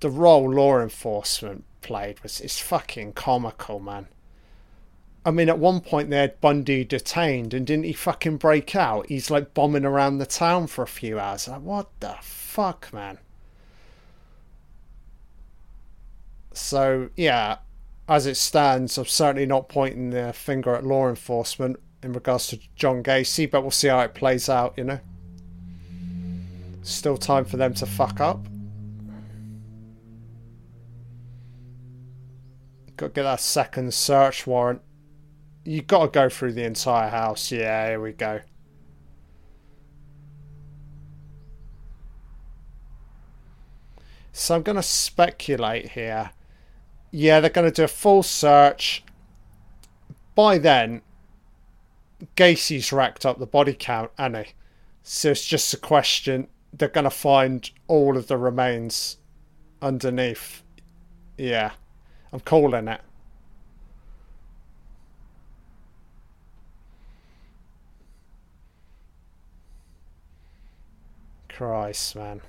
the 0.00 0.10
role 0.10 0.50
law 0.50 0.80
enforcement 0.80 1.64
played 1.80 2.20
was 2.20 2.40
is 2.40 2.58
fucking 2.58 3.12
comical 3.12 3.78
man 3.78 4.08
I 5.26 5.30
mean, 5.30 5.50
at 5.50 5.58
one 5.58 5.80
point 5.80 6.08
they 6.08 6.16
had 6.16 6.40
Bundy 6.40 6.84
detained, 6.84 7.52
and 7.52 7.66
didn't 7.66 7.84
he 7.84 7.92
fucking 7.92 8.38
break 8.38 8.74
out? 8.74 9.08
He's 9.08 9.30
like 9.30 9.52
bombing 9.52 9.84
around 9.84 10.18
the 10.18 10.26
town 10.26 10.68
for 10.68 10.82
a 10.82 10.86
few 10.86 11.18
hours. 11.18 11.46
Like, 11.48 11.60
what 11.60 11.88
the 12.00 12.14
fuck, 12.22 12.90
man? 12.94 13.18
So, 16.58 17.08
yeah, 17.16 17.58
as 18.08 18.26
it 18.26 18.36
stands, 18.36 18.98
I'm 18.98 19.06
certainly 19.06 19.46
not 19.46 19.68
pointing 19.68 20.10
the 20.10 20.32
finger 20.32 20.74
at 20.74 20.84
law 20.84 21.08
enforcement 21.08 21.78
in 22.02 22.12
regards 22.12 22.48
to 22.48 22.58
John 22.74 23.02
Gacy, 23.02 23.50
but 23.50 23.62
we'll 23.62 23.70
see 23.70 23.88
how 23.88 24.00
it 24.00 24.12
plays 24.12 24.48
out, 24.48 24.74
you 24.76 24.84
know? 24.84 24.98
Still 26.82 27.16
time 27.16 27.44
for 27.44 27.56
them 27.56 27.74
to 27.74 27.86
fuck 27.86 28.20
up. 28.20 28.44
Got 32.96 33.06
to 33.06 33.12
get 33.12 33.22
that 33.22 33.40
second 33.40 33.94
search 33.94 34.46
warrant. 34.46 34.82
You 35.64 35.82
got 35.82 36.06
to 36.06 36.08
go 36.08 36.28
through 36.28 36.54
the 36.54 36.64
entire 36.64 37.08
house. 37.08 37.52
Yeah, 37.52 37.88
here 37.88 38.00
we 38.00 38.12
go. 38.12 38.40
So 44.32 44.56
I'm 44.56 44.62
going 44.62 44.76
to 44.76 44.82
speculate 44.82 45.92
here. 45.92 46.30
Yeah, 47.10 47.40
they're 47.40 47.50
going 47.50 47.70
to 47.70 47.74
do 47.74 47.84
a 47.84 47.88
full 47.88 48.22
search. 48.22 49.02
By 50.34 50.58
then, 50.58 51.02
Gacy's 52.36 52.92
racked 52.92 53.24
up 53.24 53.38
the 53.38 53.46
body 53.46 53.74
count, 53.74 54.10
and? 54.18 54.46
So 55.02 55.30
it's 55.30 55.46
just 55.46 55.72
a 55.72 55.78
question. 55.78 56.48
They're 56.72 56.88
going 56.88 57.04
to 57.04 57.10
find 57.10 57.68
all 57.86 58.16
of 58.16 58.28
the 58.28 58.36
remains 58.36 59.16
underneath. 59.80 60.62
Yeah, 61.38 61.72
I'm 62.32 62.40
calling 62.40 62.88
it. 62.88 63.00
Christ, 71.48 72.14
man. 72.14 72.40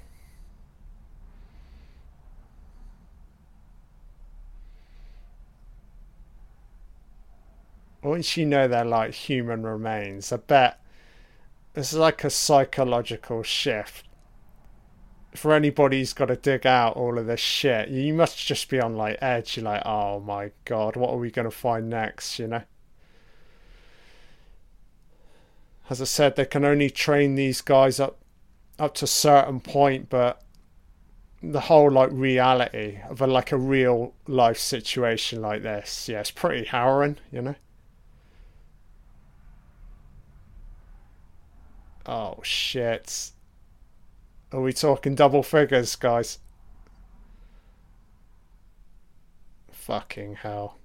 Once 8.02 8.38
you 8.38 8.46
know 8.46 8.68
they're 8.68 8.86
like 8.86 9.14
human 9.14 9.64
remains, 9.64 10.32
I 10.32 10.38
bet 10.38 10.80
it's 11.76 11.94
like 11.94 12.24
a 12.24 12.30
psychological 12.30 13.44
shift. 13.44 14.06
For 15.36 15.54
anybody 15.54 16.00
who's 16.00 16.14
got 16.14 16.26
to 16.26 16.36
dig 16.36 16.66
out 16.66 16.96
all 16.96 17.20
of 17.20 17.28
this 17.28 17.40
shit, 17.40 17.90
you 17.90 18.14
must 18.14 18.46
just 18.46 18.68
be 18.68 18.82
on 18.82 18.96
like 18.98 19.20
edge. 19.22 19.58
You're 19.58 19.66
like, 19.66 19.86
oh 19.86 20.20
my 20.20 20.52
god, 20.66 20.96
what 20.96 21.12
are 21.12 21.18
we 21.18 21.30
going 21.30 21.50
to 21.50 21.56
find 21.56 21.90
next? 21.90 22.40
You 22.40 22.48
know. 22.48 22.64
As 25.90 26.02
I 26.02 26.06
said, 26.06 26.36
they 26.36 26.46
can 26.46 26.66
only 26.66 26.90
train 26.90 27.36
these 27.36 27.62
guys 27.62 28.00
up 28.00 28.20
up 28.80 28.96
to 28.96 29.06
a 29.06 29.08
certain 29.08 29.60
point, 29.60 30.10
but 30.10 30.42
the 31.44 31.62
whole 31.62 31.92
like 31.92 32.10
reality 32.12 33.00
of 33.10 33.22
a 33.22 33.28
like 33.28 33.52
a 33.52 33.58
real 33.58 34.14
life 34.28 34.58
situation 34.58 35.42
like 35.42 35.62
this, 35.62 36.10
yeah, 36.10 36.22
it's 36.22 36.32
pretty 36.32 36.66
harrowing, 36.66 37.18
you 37.32 37.42
know. 37.42 37.56
Oh 42.06 42.40
shit. 42.44 43.32
Are 44.52 44.62
we 44.62 44.74
talking 44.74 45.16
double 45.16 45.44
figures, 45.44 45.96
guys? 45.96 46.40
Fucking 49.72 50.36
hell. 50.36 50.78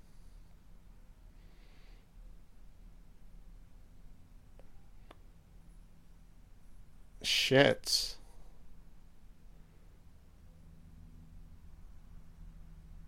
Shit. 7.23 8.16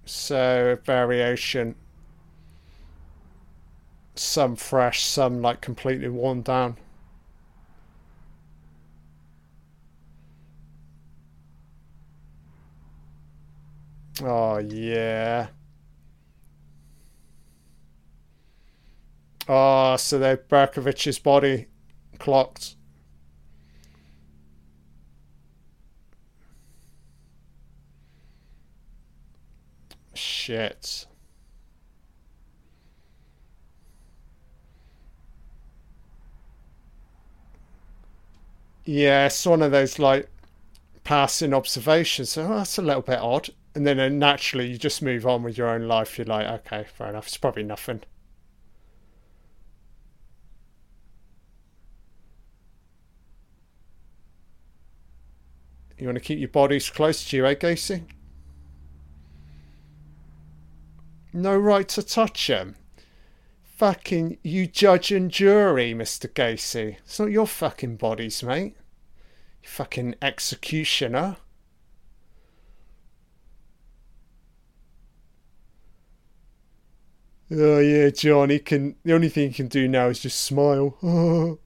So, 0.07 0.79
variation. 0.85 1.75
Some 4.15 4.57
fresh, 4.57 5.05
some 5.05 5.43
like 5.43 5.61
completely 5.61 6.09
worn 6.09 6.43
down. 6.43 6.79
Oh, 14.23 14.59
yeah. 14.59 15.49
Oh, 19.49 19.97
so 19.97 20.19
they 20.19 20.37
Butkovich's 20.37 21.19
body 21.19 21.67
clocked. 22.19 22.77
Shit. 30.15 31.07
Yeah, 38.85 39.27
it's 39.27 39.45
one 39.45 39.63
of 39.63 39.73
those 39.73 39.99
like 39.99 40.29
passing 41.05 41.55
observations. 41.55 42.31
So 42.31 42.45
oh, 42.45 42.59
that's 42.59 42.79
a 42.79 42.83
little 42.83 43.03
bit 43.03 43.19
odd 43.21 43.51
and 43.77 43.87
then 43.87 44.01
uh, 44.01 44.09
naturally 44.09 44.69
you 44.69 44.79
just 44.79 45.03
move 45.03 45.27
on 45.27 45.43
with 45.43 45.59
your 45.59 45.69
own 45.69 45.87
life. 45.87 46.17
You're 46.17 46.25
like, 46.25 46.47
okay, 46.47 46.87
fair 46.97 47.11
enough. 47.11 47.27
It's 47.27 47.37
probably 47.37 47.63
nothing. 47.63 48.03
You 55.99 56.07
want 56.07 56.17
to 56.17 56.25
keep 56.25 56.39
your 56.39 56.49
bodies 56.49 56.89
close 56.89 57.29
to 57.29 57.37
you, 57.37 57.47
eh, 57.47 57.55
Gacy? 57.55 58.05
No 61.35 61.57
right 61.57 61.87
to 61.89 62.03
touch 62.03 62.47
them. 62.47 62.77
Fucking 63.63 64.39
you 64.43 64.67
judge 64.67 65.13
and 65.13 65.31
jury, 65.31 65.93
Mr. 65.93 66.33
Gacy. 66.33 66.97
It's 67.05 67.21
not 67.21 67.31
your 67.31 67.47
fucking 67.47 67.97
bodies, 67.97 68.43
mate. 68.43 68.75
You 69.63 69.69
fucking 69.69 70.15
executioner. 70.23 71.37
Oh 77.51 77.79
yeah, 77.79 78.11
John. 78.11 78.51
He 78.51 78.59
can. 78.59 78.97
The 79.05 79.15
only 79.15 79.29
thing 79.29 79.49
he 79.49 79.55
can 79.55 79.69
do 79.69 79.87
now 79.89 80.09
is 80.09 80.21
just 80.21 80.41
smile. 80.41 80.97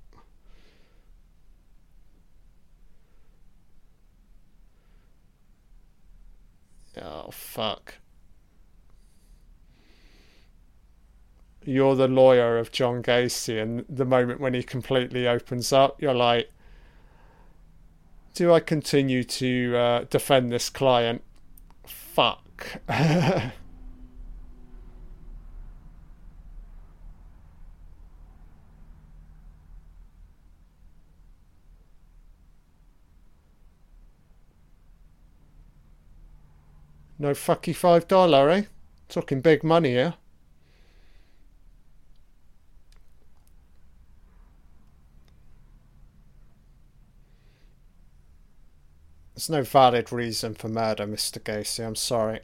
oh 7.01 7.31
fuck. 7.31 7.95
You're 11.65 11.95
the 11.95 12.09
lawyer 12.09 12.59
of 12.59 12.73
John 12.73 13.03
Gacy, 13.03 13.61
and 13.63 13.85
the 13.89 14.05
moment 14.05 14.41
when 14.41 14.55
he 14.55 14.63
completely 14.63 15.27
opens 15.29 15.73
up, 15.73 16.01
you're 16.03 16.15
like, 16.15 16.51
"Do 18.35 18.53
I 18.53 18.61
continue 18.61 19.25
to 19.25 19.77
uh, 19.77 20.05
defend 20.11 20.53
this 20.53 20.69
client?" 20.71 21.23
Fuck. 21.87 22.81
No 37.21 37.35
fucky 37.35 37.77
five 37.77 38.09
dollar, 38.09 38.49
eh? 38.49 38.63
Talking 39.11 39.43
big 39.43 39.63
money 39.63 39.91
here. 39.91 40.15
There's 49.35 49.51
no 49.51 49.63
valid 49.63 50.11
reason 50.13 50.55
for 50.55 50.69
murder, 50.69 51.07
Mr. 51.07 51.39
Gacy. 51.39 51.87
I'm 51.87 51.95
sorry. 51.95 52.41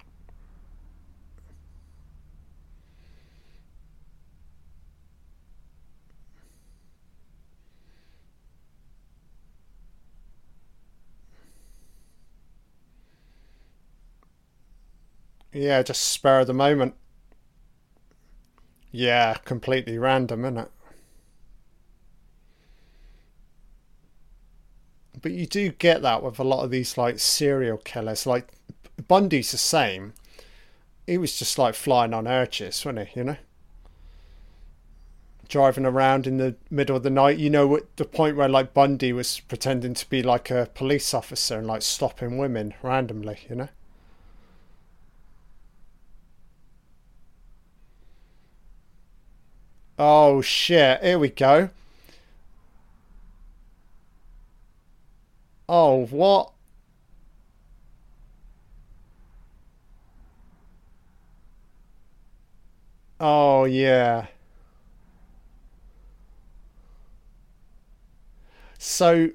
Yeah, 15.57 15.83
just 15.83 16.03
spur 16.03 16.41
of 16.41 16.47
the 16.47 16.53
moment. 16.55 16.95
Yeah, 18.91 19.35
completely 19.45 19.97
random, 19.97 20.45
isn't 20.45 20.59
it? 20.59 20.71
But 25.21 25.33
you 25.33 25.47
do 25.47 25.73
get 25.73 26.01
that 26.03 26.23
with 26.23 26.39
a 26.39 26.45
lot 26.45 26.65
of 26.65 26.71
these 26.71 26.97
like 26.97 27.19
serial 27.19 27.77
killers. 27.79 28.25
Like 28.27 28.49
Bundy's 29.09 29.51
the 29.53 29.59
same. 29.59 30.15
He 31.07 31.19
was 31.19 31.39
just 31.39 31.59
like 31.59 31.75
flying 31.75 32.15
on 32.15 32.29
urges, 32.29 32.85
wasn't 32.85 33.09
he? 33.09 33.21
You 33.21 33.25
know. 33.25 33.37
driving 35.49 35.85
around 35.87 36.27
in 36.27 36.37
the 36.37 36.55
middle 36.71 36.97
of 36.97 37.03
the 37.03 37.11
night. 37.11 37.37
You 37.39 37.51
know, 37.51 37.77
at 37.77 37.97
the 37.97 38.05
point 38.05 38.37
where 38.37 38.49
like 38.49 38.73
Bundy 38.75 39.13
was 39.13 39.41
pretending 39.41 39.95
to 39.95 40.09
be 40.09 40.23
like 40.23 40.51
a 40.53 40.71
police 40.75 41.13
officer 41.15 41.59
and 41.59 41.67
like 41.67 41.83
stopping 41.83 42.39
women 42.39 42.75
randomly, 42.83 43.39
you 43.49 43.57
know? 43.57 43.69
Oh 49.99 50.41
shit, 50.41 51.03
here 51.03 51.19
we 51.19 51.29
go. 51.29 51.69
Oh, 55.69 56.07
what? 56.07 56.53
Oh, 63.21 63.65
yeah. 63.65 64.27
So, 68.79 69.31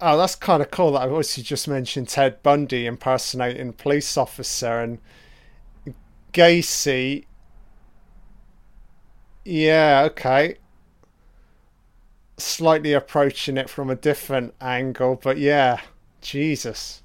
oh, 0.00 0.18
that's 0.18 0.34
kind 0.36 0.62
of 0.62 0.70
cool 0.70 0.92
that 0.92 1.02
I've 1.02 1.10
obviously 1.12 1.42
just 1.42 1.68
mentioned 1.68 2.08
Ted 2.08 2.42
Bundy 2.42 2.86
impersonating 2.86 3.72
police 3.72 4.16
officer 4.16 4.80
and 4.80 4.98
Gacy. 6.32 7.24
Yeah, 9.44 10.02
okay. 10.10 10.56
Slightly 12.38 12.92
approaching 12.92 13.56
it 13.56 13.68
from 13.68 13.90
a 13.90 13.96
different 13.96 14.54
angle, 14.60 15.16
but 15.20 15.36
yeah, 15.36 15.80
Jesus. 16.20 17.02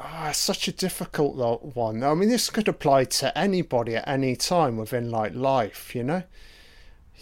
Oh, 0.00 0.30
such 0.32 0.68
a 0.68 0.72
difficult 0.72 1.34
one. 1.74 2.02
I 2.02 2.14
mean, 2.14 2.28
this 2.30 2.48
could 2.50 2.66
apply 2.68 3.04
to 3.04 3.36
anybody 3.36 3.96
at 3.96 4.08
any 4.08 4.34
time 4.36 4.76
within 4.78 5.10
like 5.10 5.34
life, 5.34 5.94
you 5.94 6.02
know. 6.02 6.22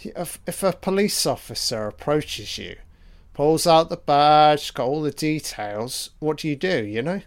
If 0.03 0.39
if 0.47 0.63
a 0.63 0.73
police 0.73 1.25
officer 1.25 1.87
approaches 1.87 2.57
you, 2.57 2.77
pulls 3.33 3.67
out 3.67 3.89
the 3.89 3.97
badge, 3.97 4.73
got 4.73 4.87
all 4.87 5.01
the 5.01 5.11
details, 5.11 6.11
what 6.19 6.37
do 6.37 6.47
you 6.47 6.55
do? 6.55 6.85
You 6.85 7.01
know. 7.01 7.21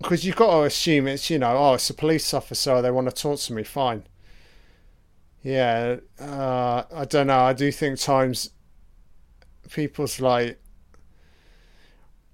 Because 0.00 0.24
you've 0.24 0.36
got 0.36 0.50
to 0.52 0.62
assume 0.62 1.06
it's 1.06 1.28
you 1.30 1.38
know 1.38 1.56
oh 1.56 1.74
it's 1.74 1.90
a 1.90 1.94
police 1.94 2.32
officer 2.32 2.80
they 2.80 2.90
want 2.90 3.08
to 3.08 3.14
talk 3.14 3.38
to 3.40 3.52
me 3.52 3.62
fine. 3.62 4.04
Yeah, 5.42 5.96
uh, 6.20 6.84
I 6.92 7.04
don't 7.06 7.28
know. 7.28 7.40
I 7.40 7.52
do 7.52 7.70
think 7.72 7.98
times 7.98 8.50
people's 9.70 10.20
like 10.20 10.60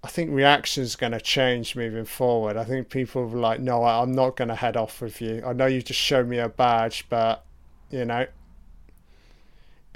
I 0.07 0.09
think 0.09 0.31
reaction's 0.31 0.95
going 0.95 1.13
to 1.13 1.21
change 1.21 1.75
moving 1.75 2.05
forward. 2.05 2.57
I 2.57 2.63
think 2.63 2.91
people 2.91 3.23
are 3.23 3.27
like, 3.27 3.59
no, 3.59 3.83
I'm 3.83 4.13
not 4.13 4.37
going 4.37 4.49
to 4.49 4.55
head 4.55 4.77
off 4.77 5.01
with 5.01 5.21
you. 5.21 5.43
I 5.45 5.53
know 5.53 5.67
you 5.67 5.83
just 5.83 5.99
showed 5.99 6.29
me 6.29 6.39
a 6.39 6.49
badge, 6.49 7.07
but 7.09 7.45
you 7.91 8.05
know, 8.05 8.27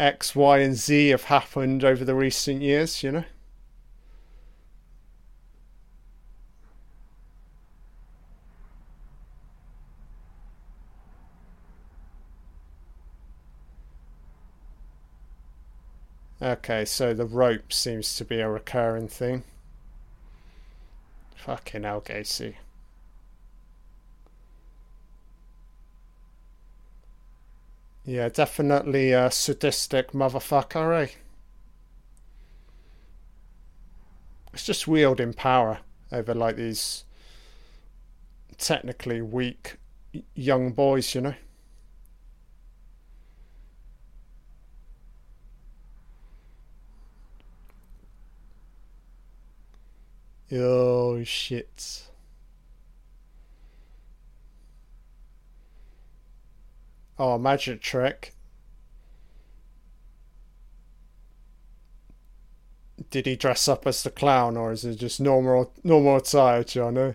X, 0.00 0.34
Y, 0.34 0.58
and 0.58 0.74
Z 0.74 1.10
have 1.10 1.24
happened 1.24 1.84
over 1.84 2.04
the 2.04 2.16
recent 2.16 2.60
years. 2.60 3.04
You 3.04 3.12
know. 3.12 3.24
Okay, 16.42 16.86
so 16.86 17.12
the 17.12 17.26
rope 17.26 17.70
seems 17.70 18.16
to 18.16 18.24
be 18.24 18.40
a 18.40 18.48
recurring 18.48 19.08
thing. 19.08 19.42
Fucking 21.36 21.82
hell, 21.82 22.00
Gacy. 22.00 22.54
Yeah, 28.06 28.30
definitely 28.30 29.12
a 29.12 29.30
sadistic 29.30 30.12
motherfucker, 30.12 31.04
eh? 31.04 31.12
It's 34.54 34.64
just 34.64 34.88
wielding 34.88 35.34
power 35.34 35.80
over 36.10 36.34
like 36.34 36.56
these 36.56 37.04
technically 38.56 39.20
weak 39.20 39.76
young 40.34 40.72
boys, 40.72 41.14
you 41.14 41.20
know? 41.20 41.34
Oh 50.52 51.22
shit. 51.24 52.02
Oh, 57.18 57.38
magic 57.38 57.80
trick. 57.82 58.34
Did 63.10 63.26
he 63.26 63.36
dress 63.36 63.68
up 63.68 63.86
as 63.86 64.02
the 64.02 64.10
clown 64.10 64.56
or 64.56 64.72
is 64.72 64.84
it 64.84 64.96
just 64.96 65.20
normal 65.20 65.72
normal 65.84 66.16
attire, 66.16 66.64
Johnny? 66.64 67.14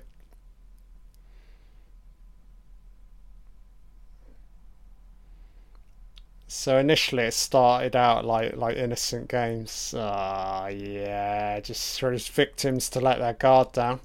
So 6.57 6.77
initially 6.79 7.23
it 7.25 7.33
started 7.33 7.95
out 7.95 8.25
like 8.25 8.55
like 8.55 8.77
innocent 8.77 9.27
games. 9.27 9.93
Ah, 9.95 10.63
oh, 10.63 10.67
yeah, 10.69 11.59
just 11.59 11.99
for 11.99 12.11
his 12.11 12.27
victims 12.27 12.89
to 12.91 12.99
let 13.01 13.19
their 13.19 13.33
guard 13.33 13.71
down. 13.73 13.99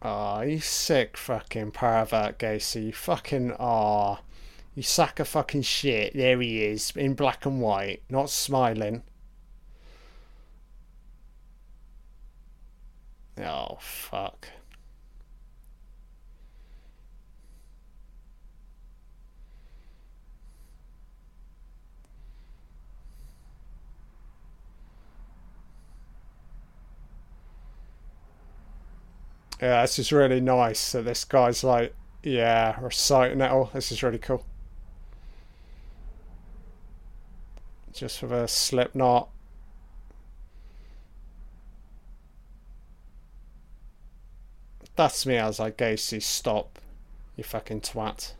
Ah, 0.00 0.38
oh, 0.38 0.42
you 0.42 0.60
sick 0.60 1.16
fucking 1.16 1.72
pervert, 1.72 2.38
Gacy. 2.38 2.86
You 2.86 2.92
fucking 2.92 3.56
ah, 3.58 4.20
oh, 4.20 4.24
you 4.76 4.82
sack 4.82 5.18
of 5.18 5.28
fucking 5.28 5.62
shit. 5.62 6.14
There 6.14 6.40
he 6.40 6.64
is 6.64 6.92
in 6.96 7.14
black 7.14 7.44
and 7.46 7.60
white, 7.60 8.02
not 8.08 8.30
smiling. 8.30 9.02
Oh, 13.38 13.78
fuck. 13.80 14.48
Yeah, 29.60 29.82
this 29.82 29.98
is 30.00 30.12
really 30.12 30.40
nice 30.40 30.92
that 30.92 31.04
this 31.04 31.24
guy's 31.24 31.62
like, 31.62 31.94
yeah, 32.24 32.78
reciting 32.80 33.40
it 33.40 33.50
all. 33.50 33.70
This 33.72 33.92
is 33.92 34.02
really 34.02 34.18
cool. 34.18 34.44
Just 37.92 38.22
with 38.22 38.32
a 38.32 38.48
slip 38.48 38.94
knot. 38.94 39.28
That's 45.02 45.26
me 45.26 45.34
as 45.34 45.58
I 45.58 45.72
Gacy, 45.72 46.22
stop, 46.22 46.78
you 47.34 47.42
fucking 47.42 47.80
twat. 47.80 48.34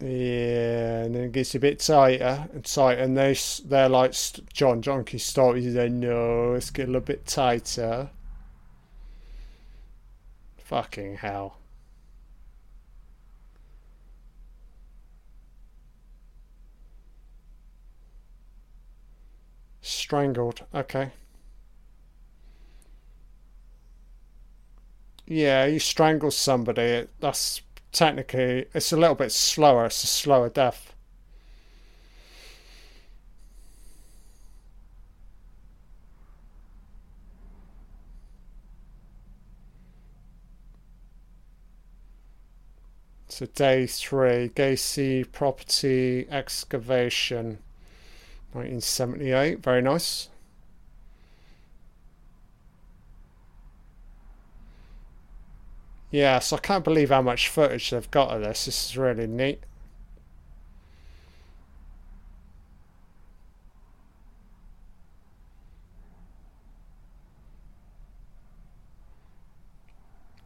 Yeah, 0.00 1.04
and 1.04 1.14
then 1.14 1.22
it 1.22 1.30
gets 1.30 1.54
a 1.54 1.60
bit 1.60 1.78
tighter 1.78 2.48
and 2.52 2.64
tighter, 2.64 3.00
and 3.00 3.16
they 3.16 3.36
they're 3.64 3.88
like 3.88 4.12
John. 4.52 4.82
John 4.82 5.04
can 5.04 5.20
stop. 5.20 5.54
He's 5.54 5.76
like, 5.76 5.92
no, 5.92 6.50
let's 6.54 6.70
get 6.70 6.88
a 6.88 6.90
little 6.90 7.00
bit 7.00 7.26
tighter. 7.26 8.10
Fucking 10.58 11.18
hell. 11.18 11.58
Strangled. 20.06 20.60
Okay. 20.72 21.10
Yeah, 25.26 25.64
you 25.64 25.80
strangle 25.80 26.30
somebody. 26.30 27.08
That's 27.18 27.60
technically 27.90 28.66
it's 28.72 28.92
a 28.92 28.96
little 28.96 29.16
bit 29.16 29.32
slower. 29.32 29.86
It's 29.86 30.04
a 30.04 30.06
slower 30.06 30.48
death. 30.48 30.94
So 43.26 43.46
day 43.46 43.88
three, 43.88 44.50
Gacy 44.50 45.24
property 45.32 46.28
excavation. 46.30 47.58
1978, 48.56 49.62
very 49.62 49.82
nice. 49.82 50.28
Yeah, 56.10 56.38
so 56.40 56.56
I 56.56 56.60
can't 56.60 56.82
believe 56.84 57.10
how 57.10 57.22
much 57.22 57.48
footage 57.48 57.90
they've 57.90 58.10
got 58.10 58.30
of 58.34 58.42
this. 58.42 58.64
This 58.64 58.90
is 58.90 58.98
really 58.98 59.26
neat. 59.28 59.62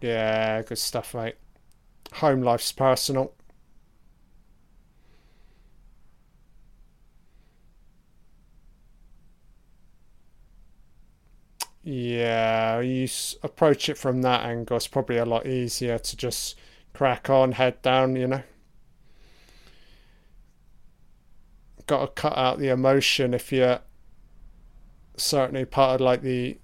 Yeah, 0.01 0.63
good 0.63 0.79
stuff, 0.79 1.15
mate. 1.15 1.37
Home 2.15 2.43
life's 2.43 2.73
personal. 2.73 3.35
Yeah, 11.83 12.81
you 12.81 13.09
approach 13.43 13.89
it 13.89 13.97
from 13.97 14.23
that 14.23 14.45
angle. 14.45 14.77
It's 14.77 14.87
probably 14.87 15.17
a 15.17 15.25
lot 15.25 15.47
easier 15.47 15.99
to 15.99 16.17
just 16.17 16.59
crack 16.93 17.31
on, 17.31 17.53
head 17.53 17.81
down, 17.81 18.17
you 18.17 18.27
know. 18.27 18.43
Got 21.87 22.01
to 22.01 22.21
cut 22.21 22.37
out 22.37 22.59
the 22.59 22.69
emotion 22.69 23.33
if 23.33 23.51
you're 23.51 23.81
certainly 25.17 25.65
part 25.65 25.97
of 25.97 26.01
like 26.03 26.23
the 26.23 26.59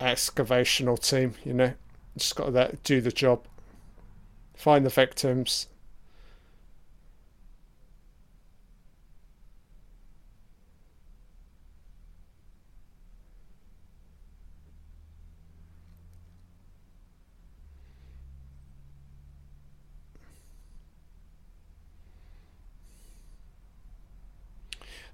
excavational 0.00 0.98
team, 0.98 1.34
you 1.44 1.54
know. 1.54 1.74
Just 2.16 2.34
got 2.34 2.52
to 2.52 2.76
do 2.82 3.00
the 3.00 3.12
job, 3.12 3.46
find 4.54 4.84
the 4.84 4.90
victims. 4.90 5.68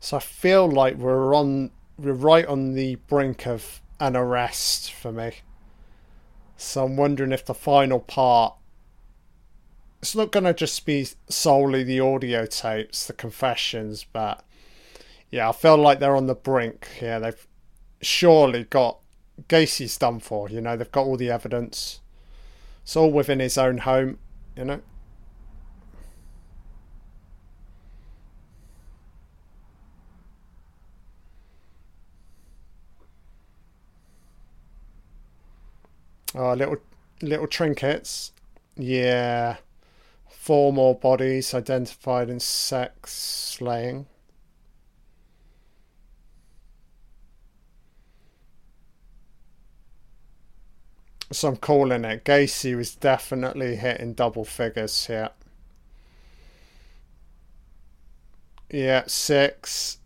So 0.01 0.19
I 0.19 0.21
feel 0.21 0.69
like 0.69 0.97
we're 0.97 1.35
on 1.35 1.71
we're 1.99 2.13
right 2.13 2.47
on 2.47 2.75
the 2.75 2.97
brink 2.97 3.47
of 3.47 3.81
an 3.99 4.17
arrest 4.17 4.93
for 4.93 5.13
me. 5.13 5.33
So 6.57 6.85
I'm 6.85 6.97
wondering 6.97 7.33
if 7.33 7.45
the 7.45 7.55
final 7.55 8.01
part 8.01 8.55
it's 10.03 10.15
not 10.15 10.31
going 10.31 10.45
to 10.45 10.55
just 10.55 10.87
be 10.87 11.09
solely 11.29 11.83
the 11.83 12.01
audio 12.01 12.47
tapes, 12.47 13.07
the 13.07 13.13
confessions, 13.13 14.05
but 14.13 14.45
yeah, 15.31 15.49
I 15.49 15.53
feel 15.53 15.77
like 15.77 15.99
they're 15.99 16.15
on 16.15 16.27
the 16.27 16.35
brink. 16.35 16.87
Yeah, 17.01 17.19
they've 17.19 17.47
surely 18.01 18.65
got 18.65 18.99
Gacy's 19.49 19.99
done 19.99 20.21
for. 20.21 20.49
You 20.49 20.61
know, 20.61 20.77
they've 20.77 20.93
got 20.93 21.07
all 21.07 21.17
the 21.17 21.31
evidence. 21.31 22.01
It's 22.83 22.95
all 22.95 23.11
within 23.11 23.41
his 23.41 23.59
own 23.59 23.79
home. 23.79 24.19
You 24.57 24.65
know. 24.65 24.81
Oh, 36.37 36.53
little 36.55 36.77
little 37.21 37.49
trinkets. 37.49 38.31
Yeah. 38.77 39.57
Four 40.31 40.73
more 40.73 40.95
bodies 40.95 41.55
identified 41.55 42.31
in 42.31 42.41
sex 42.41 43.13
slaying. 43.13 44.07
So 51.31 51.47
I'm 51.51 51.57
calling 51.57 52.05
it. 52.05 52.25
Gacy 52.25 52.77
was 52.77 52.97
definitely 52.97 53.77
hitting 53.77 54.15
double 54.15 54.45
figures 54.45 55.07
here. 55.07 55.31
Yeah, 58.71 59.05
six. 59.09 59.99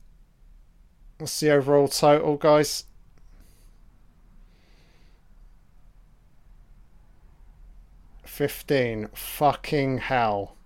What's 1.19 1.39
the 1.39 1.51
overall 1.53 1.87
total, 1.87 2.37
guys? 2.37 2.85
15. 8.41 9.09
Fucking 9.13 9.99
hell. 9.99 10.57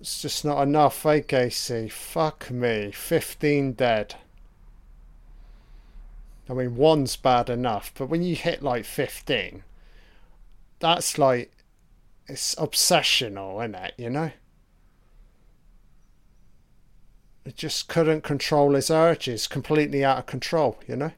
It's 0.00 0.20
just 0.20 0.44
not 0.44 0.62
enough, 0.62 1.06
eh, 1.06 1.20
Gacy? 1.20 1.88
Fuck 1.92 2.50
me. 2.50 2.90
15 2.90 3.74
dead. 3.74 4.16
I 6.50 6.54
mean, 6.54 6.74
one's 6.74 7.14
bad 7.14 7.48
enough, 7.48 7.92
but 7.96 8.08
when 8.08 8.24
you 8.24 8.34
hit 8.34 8.64
like 8.64 8.84
15, 8.84 9.62
that's 10.80 11.18
like, 11.18 11.52
it's 12.26 12.56
obsessional, 12.56 13.62
isn't 13.62 13.76
it, 13.76 13.94
you 13.96 14.10
know? 14.10 14.32
It 17.44 17.54
just 17.54 17.86
couldn't 17.86 18.24
control 18.24 18.74
his 18.74 18.90
urges, 18.90 19.46
completely 19.46 20.04
out 20.04 20.18
of 20.18 20.26
control, 20.26 20.80
you 20.88 20.96
know? 20.96 21.12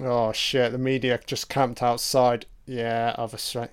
Oh 0.00 0.32
shit, 0.32 0.72
the 0.72 0.78
media 0.78 1.18
just 1.26 1.48
camped 1.48 1.82
outside. 1.82 2.46
Yeah, 2.66 3.14
obviously. 3.18 3.68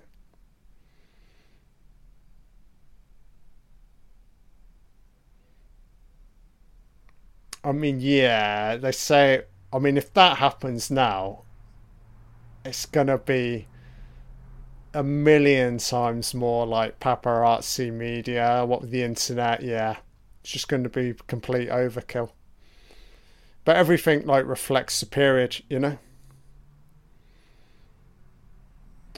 I 7.64 7.72
mean, 7.72 8.00
yeah, 8.02 8.76
they 8.78 8.92
say. 8.92 9.44
I 9.72 9.80
mean, 9.80 9.98
if 9.98 10.14
that 10.14 10.38
happens 10.38 10.90
now, 10.92 11.44
it's 12.66 12.86
gonna 12.86 13.18
be 13.18 13.68
a 14.94 15.04
million 15.04 15.78
times 15.78 16.34
more 16.34 16.66
like 16.66 17.00
paparazzi 17.00 17.92
media. 17.92 18.66
What 18.66 18.82
with 18.82 18.92
the 18.92 19.04
internet, 19.04 19.62
yeah, 19.62 19.98
it's 20.42 20.52
just 20.52 20.68
going 20.68 20.84
to 20.84 20.90
be 20.90 21.14
complete 21.28 21.70
overkill. 21.70 22.32
But 23.66 23.76
everything 23.78 24.26
like 24.26 24.46
reflects 24.46 25.00
the 25.00 25.06
period, 25.06 25.62
you 25.70 25.80
know. 25.80 25.98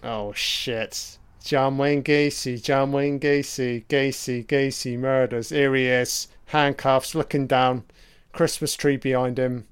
Oh 0.04 0.34
shit. 0.34 1.18
John 1.44 1.78
Wayne 1.78 2.04
Gacy, 2.04 2.62
John 2.62 2.92
Wayne 2.92 3.20
Gacy, 3.20 3.86
Gacy, 3.88 4.46
Gacy 4.46 4.98
murders. 4.98 5.50
Here 5.50 5.74
he 5.74 5.88
is, 5.88 6.28
handcuffs, 6.48 7.16
looking 7.16 7.48
down, 7.48 7.84
Christmas 8.32 8.76
tree 8.76 8.98
behind 8.98 9.40
him. 9.40 9.68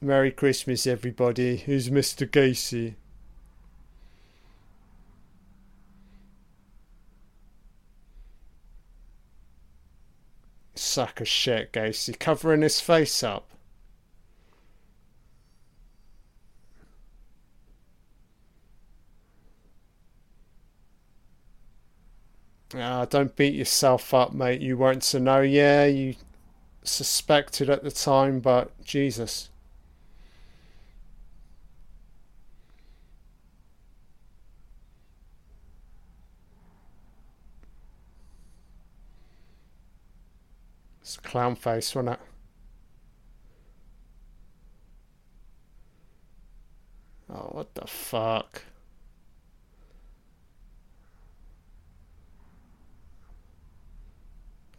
Merry 0.00 0.30
Christmas, 0.30 0.86
everybody. 0.86 1.56
Who's 1.56 1.90
Mr. 1.90 2.28
Gacy? 2.28 2.94
Sack 10.74 11.20
of 11.20 11.28
shit, 11.28 11.72
Gacy, 11.72 12.16
covering 12.18 12.62
his 12.62 12.80
face 12.80 13.22
up. 13.22 13.48
Ah, 22.74 23.06
don't 23.06 23.34
beat 23.34 23.54
yourself 23.54 24.12
up, 24.12 24.32
mate. 24.32 24.60
You 24.60 24.76
weren't 24.76 25.02
to 25.04 25.20
know. 25.20 25.40
Yeah, 25.40 25.86
you 25.86 26.14
suspected 26.82 27.70
at 27.70 27.82
the 27.82 27.90
time, 27.90 28.40
but 28.40 28.70
Jesus. 28.84 29.50
It's 41.00 41.16
a 41.16 41.20
clown 41.20 41.56
face, 41.56 41.94
wasn't 41.94 42.14
it? 42.14 42.20
Oh, 47.30 47.48
what 47.52 47.74
the 47.74 47.86
fuck? 47.86 48.62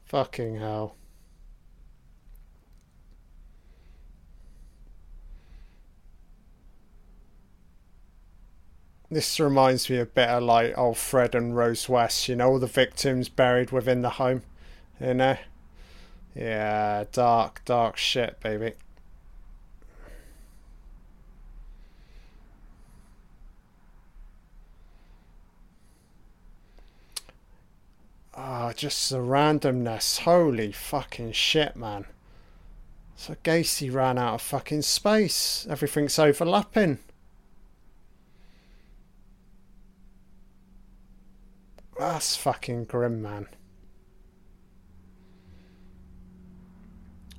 Fucking 0.09 0.55
hell. 0.55 0.95
This 9.11 9.39
reminds 9.39 9.87
me 9.87 9.97
a 9.99 10.07
bit 10.07 10.29
of 10.29 10.41
like 10.41 10.75
old 10.75 10.97
Fred 10.97 11.35
and 11.35 11.55
Rose 11.55 11.87
West, 11.87 12.27
you 12.27 12.35
know, 12.35 12.49
all 12.49 12.59
the 12.59 12.65
victims 12.65 13.29
buried 13.29 13.69
within 13.69 14.01
the 14.01 14.09
home, 14.09 14.41
you 14.99 15.13
know? 15.13 15.37
Yeah, 16.35 17.05
dark, 17.11 17.61
dark 17.65 17.95
shit, 17.97 18.39
baby. 18.39 18.73
Ah, 28.41 28.71
just 28.73 29.09
the 29.09 29.17
randomness. 29.17 30.19
Holy 30.19 30.71
fucking 30.71 31.33
shit, 31.33 31.75
man. 31.75 32.05
So 33.17 33.35
Gacy 33.43 33.93
ran 33.93 34.17
out 34.17 34.35
of 34.35 34.41
fucking 34.41 34.83
space. 34.83 35.67
Everything's 35.69 36.17
overlapping. 36.17 36.99
That's 41.97 42.37
fucking 42.37 42.85
grim, 42.85 43.21
man. 43.21 43.47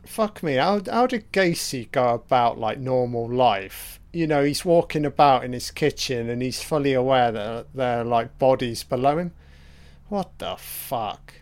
Fuck 0.05 0.43
me. 0.43 0.57
How, 0.57 0.83
how 0.85 1.07
did 1.07 1.33
Gacy 1.33 1.91
go 1.91 2.11
about 2.11 2.59
like 2.59 2.79
normal 2.79 3.27
life? 3.27 3.99
You 4.13 4.27
know, 4.27 4.45
he's 4.45 4.67
walking 4.67 5.07
about 5.07 5.45
in 5.45 5.55
his 5.55 5.71
kitchen 5.71 6.29
and 6.29 6.43
he's 6.43 6.63
fully 6.63 6.93
aware 6.93 7.33
that 7.33 7.69
there 7.73 8.01
are 8.03 8.05
like 8.05 8.39
bodies 8.39 8.85
below 8.85 9.17
him. 9.17 9.33
What 10.11 10.39
the 10.41 10.57
fuck? 10.57 11.35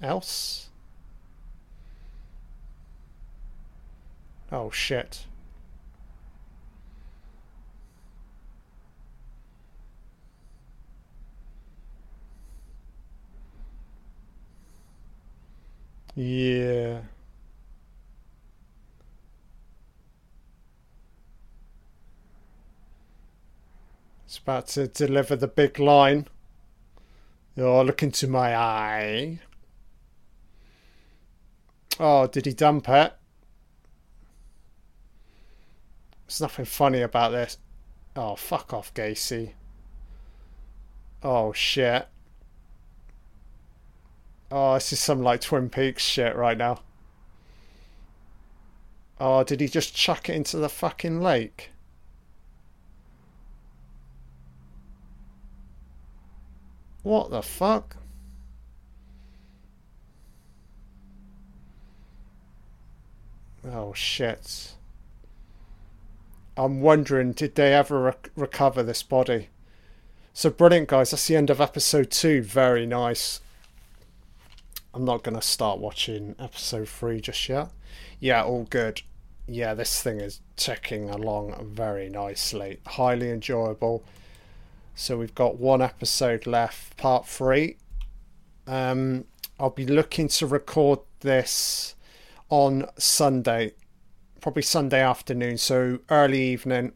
else? 0.00 0.68
Oh 4.50 4.70
shit. 4.70 5.26
Yeah. 16.14 17.00
It's 24.26 24.38
about 24.38 24.66
to 24.68 24.88
deliver 24.88 25.36
the 25.36 25.48
big 25.48 25.78
line. 25.78 26.26
Oh, 27.58 27.82
look 27.82 28.02
into 28.02 28.26
my 28.26 28.56
eye. 28.56 29.40
Oh, 32.00 32.26
did 32.26 32.46
he 32.46 32.52
dump 32.54 32.88
it? 32.88 33.12
There's 36.26 36.40
nothing 36.40 36.64
funny 36.64 37.02
about 37.02 37.32
this. 37.32 37.58
Oh, 38.16 38.36
fuck 38.36 38.72
off, 38.72 38.94
Gacy. 38.94 39.52
Oh, 41.22 41.52
shit. 41.52 42.08
Oh, 44.54 44.74
this 44.74 44.92
is 44.92 45.00
some 45.00 45.22
like 45.22 45.40
Twin 45.40 45.70
Peaks 45.70 46.02
shit 46.02 46.36
right 46.36 46.58
now. 46.58 46.80
Oh, 49.18 49.42
did 49.44 49.60
he 49.60 49.66
just 49.66 49.96
chuck 49.96 50.28
it 50.28 50.34
into 50.34 50.58
the 50.58 50.68
fucking 50.68 51.22
lake? 51.22 51.70
What 57.02 57.30
the 57.30 57.40
fuck? 57.40 57.96
Oh 63.64 63.94
shit. 63.94 64.74
I'm 66.58 66.82
wondering, 66.82 67.32
did 67.32 67.54
they 67.54 67.72
ever 67.72 68.02
rec- 68.02 68.30
recover 68.36 68.82
this 68.82 69.02
body? 69.02 69.48
So 70.34 70.50
brilliant, 70.50 70.90
guys. 70.90 71.12
That's 71.12 71.26
the 71.26 71.36
end 71.36 71.48
of 71.48 71.58
episode 71.58 72.10
two. 72.10 72.42
Very 72.42 72.84
nice. 72.84 73.40
I'm 74.94 75.04
not 75.04 75.22
going 75.22 75.36
to 75.36 75.42
start 75.42 75.78
watching 75.78 76.34
episode 76.38 76.88
three 76.88 77.20
just 77.20 77.48
yet. 77.48 77.70
Yeah, 78.20 78.44
all 78.44 78.64
good. 78.64 79.02
Yeah, 79.46 79.74
this 79.74 80.02
thing 80.02 80.20
is 80.20 80.40
ticking 80.56 81.08
along 81.08 81.72
very 81.74 82.08
nicely. 82.08 82.80
Highly 82.86 83.30
enjoyable. 83.30 84.04
So 84.94 85.16
we've 85.16 85.34
got 85.34 85.58
one 85.58 85.80
episode 85.80 86.46
left, 86.46 86.96
part 86.98 87.26
three. 87.26 87.78
Um, 88.66 89.24
I'll 89.58 89.70
be 89.70 89.86
looking 89.86 90.28
to 90.28 90.46
record 90.46 91.00
this 91.20 91.94
on 92.50 92.86
Sunday, 92.98 93.72
probably 94.40 94.62
Sunday 94.62 95.00
afternoon, 95.00 95.56
so 95.56 96.00
early 96.10 96.42
evening. 96.42 96.92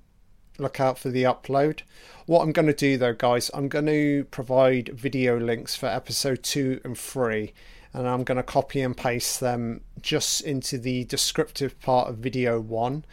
Look 0.58 0.80
out 0.80 0.98
for 0.98 1.08
the 1.08 1.22
upload. 1.22 1.80
What 2.26 2.42
I'm 2.42 2.52
going 2.52 2.66
to 2.66 2.74
do 2.74 2.98
though, 2.98 3.14
guys, 3.14 3.50
I'm 3.54 3.68
going 3.68 3.86
to 3.86 4.24
provide 4.30 4.90
video 4.90 5.38
links 5.38 5.74
for 5.74 5.86
episode 5.86 6.42
two 6.42 6.80
and 6.84 6.96
three, 6.96 7.54
and 7.92 8.06
I'm 8.06 8.24
going 8.24 8.36
to 8.36 8.42
copy 8.42 8.80
and 8.80 8.96
paste 8.96 9.40
them 9.40 9.80
just 10.00 10.42
into 10.42 10.78
the 10.78 11.04
descriptive 11.04 11.80
part 11.80 12.08
of 12.08 12.18
video 12.18 12.60
one. 12.60 13.04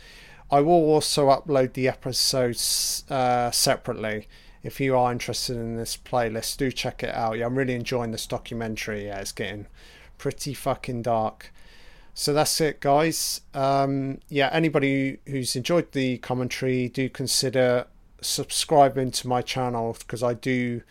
I 0.52 0.62
will 0.62 0.74
also 0.74 1.30
upload 1.30 1.74
the 1.74 1.88
episodes 1.88 3.04
uh, 3.10 3.50
separately. 3.52 4.28
If 4.62 4.80
you 4.80 4.96
are 4.96 5.12
interested 5.12 5.58
in 5.58 5.78
this 5.78 5.98
playlist, 5.98 6.58
do 6.58 6.72
check 6.72 7.04
it 7.04 7.14
out. 7.14 7.38
Yeah, 7.38 7.46
I'm 7.46 7.56
really 7.58 7.76
enjoying 7.76 8.12
this 8.12 8.28
documentary. 8.28 9.08
Yeah, 9.08 9.20
it's 9.20 9.32
getting 9.32 9.68
pretty 10.18 10.54
fucking 10.54 11.02
dark. 11.02 11.52
So 12.14 12.34
that's 12.34 12.62
it, 12.62 12.80
guys. 12.80 13.42
Um, 13.54 14.20
yeah, 14.30 14.50
anybody 14.54 15.18
who's 15.26 15.56
enjoyed 15.56 15.92
the 15.92 16.20
commentary, 16.20 16.88
do 16.88 17.10
consider 17.10 17.88
subscribing 18.22 19.12
to 19.12 19.28
my 19.28 19.42
channel 19.42 19.96
because 20.00 20.24
I 20.24 20.34
do. 20.34 20.82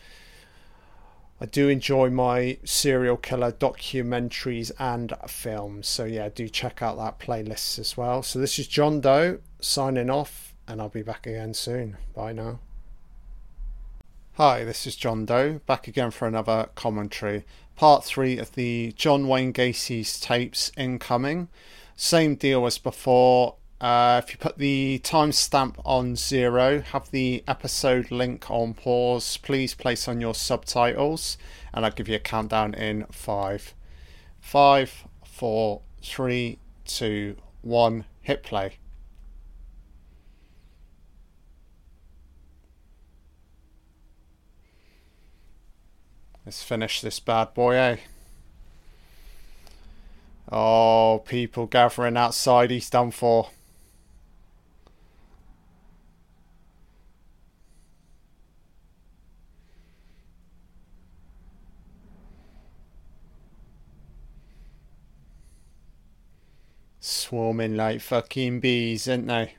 I 1.43 1.47
do 1.47 1.69
enjoy 1.69 2.09
my 2.09 2.57
serial 2.63 3.17
killer 3.17 3.51
documentaries 3.51 4.71
and 4.79 5.13
films. 5.27 5.89
So, 5.89 6.05
yeah, 6.05 6.29
do 6.33 6.49
check 6.49 6.83
out 6.83 6.97
that 6.99 7.19
playlist 7.19 7.81
as 7.81 7.97
well. 7.97 8.23
So, 8.23 8.39
this 8.39 8.61
is 8.61 8.69
John 8.69 9.01
Doe 9.01 9.41
signing 9.59 10.09
off, 10.09 10.55
and 10.69 10.81
I'll 10.81 10.89
be 10.89 11.03
back 11.03 11.27
again 11.27 11.53
soon. 11.53 11.97
Bye 12.15 12.33
now. 12.33 12.61
Hi, 14.35 14.63
this 14.63 14.87
is 14.87 14.95
John 14.95 15.27
Doe, 15.27 15.61
back 15.67 15.89
again 15.89 16.13
for 16.13 16.29
another 16.29 16.69
commentary 16.77 17.45
part 17.75 18.05
three 18.05 18.39
of 18.39 18.55
the 18.55 18.93
John 18.95 19.27
Wayne 19.27 19.51
Gacy's 19.51 20.21
tapes 20.21 20.71
incoming. 20.77 21.49
Same 21.97 22.37
deal 22.37 22.65
as 22.67 22.79
before. 22.79 23.57
Uh, 23.83 24.21
if 24.23 24.31
you 24.33 24.39
put 24.39 24.59
the 24.59 25.01
timestamp 25.03 25.75
on 25.85 26.15
zero, 26.15 26.81
have 26.93 27.11
the 27.11 27.43
episode 27.49 28.13
link 28.13 28.49
on 28.49 28.73
pause, 28.75 29.37
please 29.39 29.75
place 29.75 30.07
on 30.07 30.21
your 30.21 30.37
subtitles, 30.37 31.37
and 31.75 31.85
I'll 31.85 31.91
give 31.91 32.09
you 32.09 32.15
a 32.15 32.21
countdown 32.21 32.75
in 32.75 33.07
five, 33.11 33.75
five, 34.41 35.03
four, 35.25 35.83
three, 36.01 36.61
two, 36.85 37.35
one. 37.63 38.05
Hit 38.21 38.45
play. 38.45 38.79
Let's 46.47 46.63
finish 46.63 47.01
this 47.01 47.19
bad 47.19 47.53
boy, 47.53 47.75
eh? 47.75 47.97
Oh, 50.53 51.21
people 51.27 51.67
gathering 51.67 52.17
outside, 52.17 52.71
he's 52.71 52.89
done 52.89 53.11
Swarming 67.05 67.75
like 67.77 68.01
fucking 68.01 68.61
bees, 68.61 69.09
aren't 69.09 69.27
they? 69.27 69.55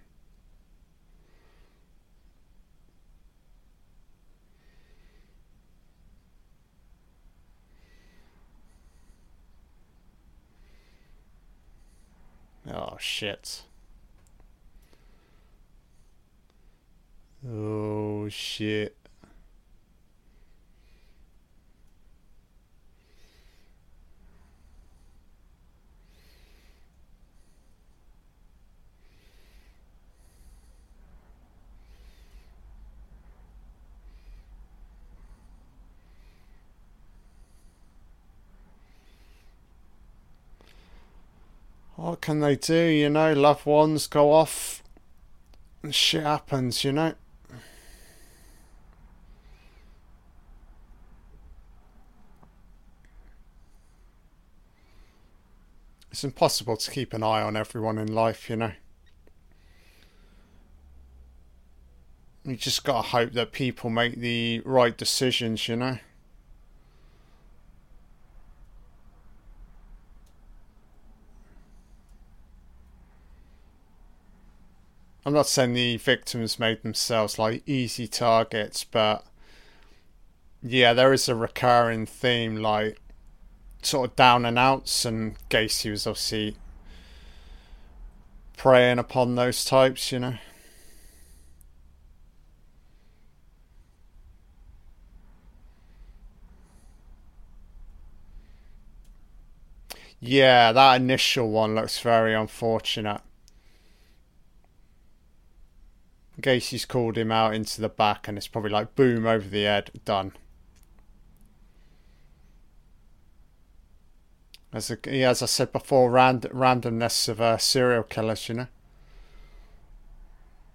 Oh, 12.71 12.95
shit. 12.97 13.63
Oh, 17.45 18.29
shit. 18.29 18.95
What 41.95 42.21
can 42.21 42.39
they 42.39 42.55
do? 42.55 42.75
You 42.75 43.09
know, 43.09 43.33
loved 43.33 43.65
ones 43.65 44.07
go 44.07 44.31
off 44.31 44.83
and 45.81 45.93
shit 45.93 46.23
happens, 46.23 46.83
you 46.83 46.91
know. 46.91 47.13
It's 56.11 56.23
impossible 56.23 56.77
to 56.77 56.91
keep 56.91 57.11
an 57.13 57.23
eye 57.23 57.41
on 57.41 57.55
everyone 57.55 57.97
in 57.97 58.13
life, 58.13 58.49
you 58.49 58.55
know. 58.55 58.71
You 62.45 62.55
just 62.55 62.83
gotta 62.83 63.07
hope 63.07 63.33
that 63.33 63.51
people 63.51 63.89
make 63.89 64.17
the 64.17 64.61
right 64.65 64.95
decisions, 64.95 65.67
you 65.67 65.75
know. 65.75 65.97
I'm 75.25 75.33
not 75.33 75.47
saying 75.47 75.73
the 75.73 75.97
victims 75.97 76.59
made 76.59 76.83
themselves 76.83 77.39
like 77.39 77.63
easy 77.67 78.07
targets, 78.07 78.83
but 78.83 79.25
yeah, 80.61 80.93
there 80.93 81.13
is 81.13 81.29
a 81.29 81.35
recurring 81.35 82.05
theme 82.05 82.57
like 82.57 82.99
sort 83.81 84.09
of 84.09 84.15
down 84.15 84.45
and 84.45 84.59
outs, 84.59 85.05
and 85.05 85.35
Gacy 85.49 85.91
was 85.91 86.07
obviously 86.07 86.57
preying 88.57 88.99
upon 88.99 89.35
those 89.35 89.63
types, 89.65 90.11
you 90.11 90.19
know. 90.19 90.37
Yeah, 100.19 100.71
that 100.71 101.01
initial 101.01 101.49
one 101.51 101.75
looks 101.75 101.99
very 101.99 102.33
unfortunate. 102.33 103.21
Gacy's 106.41 106.85
called 106.85 107.17
him 107.17 107.31
out 107.31 107.53
into 107.53 107.79
the 107.79 107.89
back, 107.89 108.27
and 108.27 108.37
it's 108.37 108.47
probably 108.47 108.71
like 108.71 108.95
boom 108.95 109.25
over 109.25 109.47
the 109.47 109.63
head, 109.63 109.91
done. 110.03 110.33
As, 114.73 114.89
a, 114.89 115.09
as 115.09 115.43
I 115.43 115.45
said 115.45 115.71
before, 115.71 116.09
rand, 116.09 116.47
randomness 116.51 117.29
of 117.29 117.39
uh, 117.39 117.57
serial 117.57 118.03
killers, 118.03 118.49
you 118.49 118.55
know. 118.55 118.67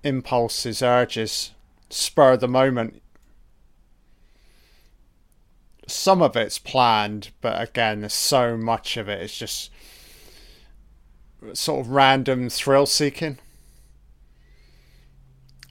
Impulses, 0.05 0.83
urges, 0.83 1.51
spur 1.91 2.35
of 2.35 2.41
the 2.41 2.47
moment. 2.47 3.03
Some 5.89 6.23
of 6.23 6.37
it's 6.37 6.59
planned, 6.59 7.31
but 7.41 7.61
again, 7.61 8.01
there's 8.01 8.13
so 8.13 8.57
much 8.57 8.97
of 8.97 9.09
it. 9.09 9.21
It's 9.23 9.37
just 9.37 9.73
sort 11.55 11.81
of 11.81 11.91
random 11.91 12.49
thrill 12.49 12.87
seeking. 12.87 13.39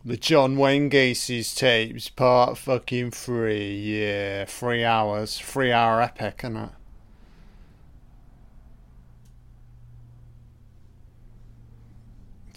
The 0.08 0.16
John 0.16 0.56
Wayne 0.56 0.88
Gacy's 0.88 1.54
tapes, 1.54 2.08
part 2.08 2.58
fucking 2.58 3.12
three. 3.12 3.76
Yeah, 3.76 4.46
three 4.46 4.86
hours. 4.86 5.38
Three 5.38 5.74
hour 5.74 6.02
epic, 6.02 6.40
isn't 6.46 6.56
it? 6.56 6.70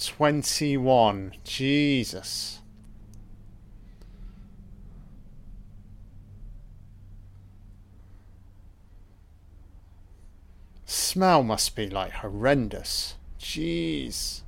Twenty-one. 0.00 1.32
Jesus. 1.42 2.60
Smell 10.84 11.42
must 11.42 11.74
be 11.74 11.90
like 11.90 12.12
horrendous. 12.12 13.16
Jeez. 13.40 14.39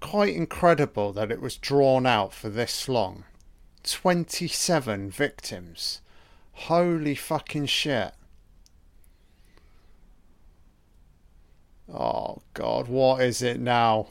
Quite 0.00 0.34
incredible 0.34 1.12
that 1.12 1.32
it 1.32 1.40
was 1.40 1.56
drawn 1.56 2.06
out 2.06 2.32
for 2.32 2.48
this 2.48 2.88
long. 2.88 3.24
27 3.82 5.10
victims. 5.10 6.00
Holy 6.52 7.14
fucking 7.14 7.66
shit. 7.66 8.12
Oh 11.92 12.42
god, 12.54 12.88
what 12.88 13.22
is 13.22 13.40
it 13.42 13.58
now? 13.60 14.08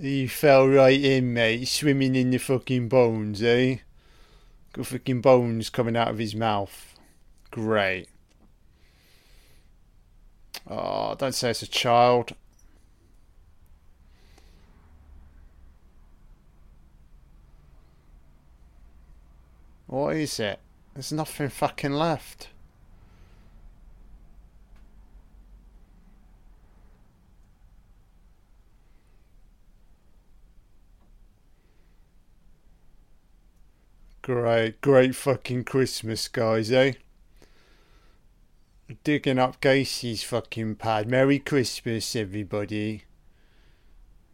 He 0.00 0.26
fell 0.26 0.68
right 0.68 1.00
in, 1.00 1.32
mate. 1.32 1.66
Swimming 1.66 2.14
in 2.14 2.30
the 2.30 2.38
fucking 2.38 2.88
bones, 2.88 3.42
eh? 3.42 3.78
Got 4.74 4.86
fucking 4.86 5.22
bones 5.22 5.70
coming 5.70 5.96
out 5.96 6.08
of 6.08 6.18
his 6.18 6.34
mouth. 6.34 6.94
Great. 7.50 8.08
Oh, 10.68 11.14
don't 11.16 11.34
say 11.34 11.50
it's 11.50 11.62
a 11.62 11.66
child. 11.66 12.32
What 19.86 20.16
is 20.16 20.40
it? 20.40 20.58
There's 20.94 21.12
nothing 21.12 21.48
fucking 21.48 21.92
left. 21.92 22.48
Great, 34.22 34.80
great 34.80 35.14
fucking 35.14 35.62
Christmas, 35.62 36.26
guys, 36.26 36.72
eh? 36.72 36.94
Digging 39.02 39.40
up 39.40 39.60
Gacy's 39.60 40.22
fucking 40.22 40.76
pad. 40.76 41.08
Merry 41.08 41.40
Christmas, 41.40 42.14
everybody. 42.14 43.02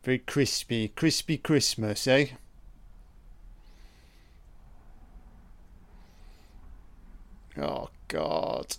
Very 0.05 0.19
crispy, 0.19 0.89
crispy 0.89 1.39
Christmas, 1.39 2.07
eh? 2.07 2.27
Oh, 7.57 7.89
God. 8.09 8.77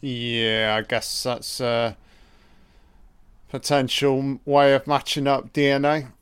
Yeah, 0.00 0.76
I 0.78 0.82
guess 0.82 1.24
that's 1.24 1.60
a 1.60 1.96
potential 3.50 4.40
way 4.46 4.72
of 4.72 4.86
matching 4.86 5.26
up 5.26 5.52
DNA. 5.52 6.12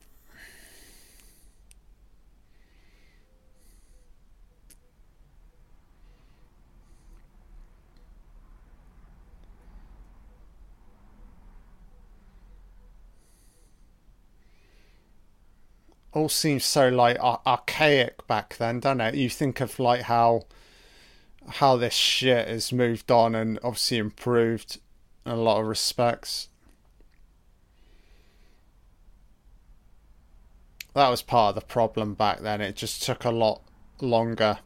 All 16.15 16.29
seems 16.29 16.63
so 16.65 16.89
like 16.89 17.17
ar- 17.19 17.41
archaic 17.45 18.25
back 18.25 18.55
then, 18.57 18.79
doesn't 18.79 19.01
it? 19.01 19.15
You 19.15 19.29
think 19.29 19.61
of 19.61 19.77
like 19.79 20.03
how 20.03 20.45
how 21.47 21.75
this 21.77 21.93
shit 21.93 22.47
has 22.47 22.73
moved 22.73 23.11
on 23.11 23.35
and 23.35 23.59
obviously 23.61 23.97
improved 23.97 24.79
in 25.25 25.33
a 25.33 25.35
lot 25.35 25.59
of 25.59 25.67
respects. 25.67 26.47
That 30.93 31.09
was 31.09 31.21
part 31.21 31.49
of 31.49 31.55
the 31.55 31.67
problem 31.67 32.13
back 32.13 32.39
then. 32.39 32.61
It 32.61 32.75
just 32.75 33.03
took 33.03 33.25
a 33.25 33.29
lot 33.29 33.61
longer 34.01 34.59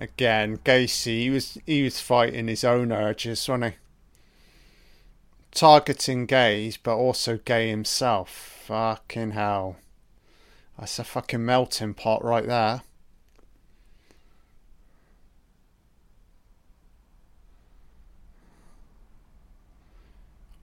Again, 0.00 0.56
Gacy, 0.64 1.20
he 1.20 1.30
was 1.30 1.58
he 1.66 1.82
was 1.82 2.00
fighting 2.00 2.48
his 2.48 2.64
own 2.64 2.90
urges, 2.90 3.46
wasn't 3.46 3.74
he? 3.74 3.78
Targeting 5.52 6.24
gays, 6.24 6.78
but 6.78 6.96
also 6.96 7.36
gay 7.36 7.68
himself. 7.68 8.30
Fucking 8.66 9.32
hell. 9.32 9.76
That's 10.78 10.98
a 10.98 11.04
fucking 11.04 11.44
melting 11.44 11.92
pot 11.92 12.24
right 12.24 12.46
there. 12.46 12.80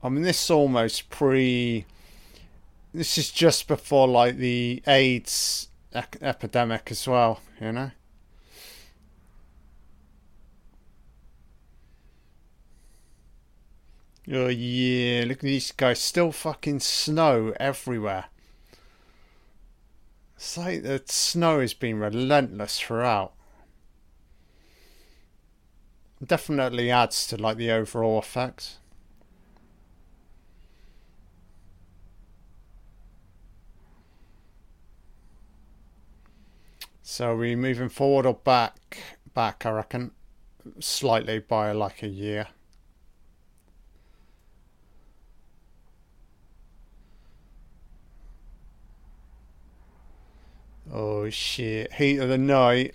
I 0.02 0.08
mean, 0.08 0.22
this 0.22 0.42
is 0.42 0.50
almost 0.50 1.10
pre. 1.10 1.84
This 2.92 3.18
is 3.18 3.30
just 3.30 3.68
before, 3.68 4.08
like, 4.08 4.36
the 4.36 4.82
AIDS 4.86 5.68
epidemic 5.92 6.90
as 6.90 7.06
well, 7.06 7.40
you 7.60 7.70
know? 7.70 7.90
Oh 14.30 14.48
yeah, 14.48 15.24
look 15.26 15.38
at 15.38 15.42
these 15.42 15.72
guys. 15.72 16.00
Still 16.00 16.32
fucking 16.32 16.80
snow 16.80 17.54
everywhere. 17.58 18.26
It's 20.36 20.58
like 20.58 20.82
the 20.82 21.02
snow 21.06 21.60
has 21.60 21.72
been 21.72 21.98
relentless 21.98 22.78
throughout. 22.78 23.32
Definitely 26.24 26.90
adds 26.90 27.26
to 27.28 27.36
like 27.36 27.56
the 27.56 27.70
overall 27.70 28.18
effect. 28.18 28.76
So 37.02 37.34
we 37.34 37.56
moving 37.56 37.88
forward 37.88 38.26
or 38.26 38.34
back? 38.34 38.98
Back, 39.32 39.64
I 39.64 39.70
reckon. 39.70 40.10
Slightly 40.80 41.38
by 41.38 41.72
like 41.72 42.02
a 42.02 42.08
year. 42.08 42.48
Oh 50.92 51.28
shit. 51.28 51.92
Heat 51.94 52.18
of 52.18 52.28
the 52.28 52.38
night. 52.38 52.94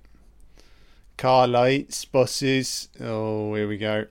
Car 1.17 1.47
lights, 1.47 2.05
buses. 2.05 2.89
Oh, 2.99 3.53
here 3.53 3.67
we 3.67 3.77
go. 3.77 4.07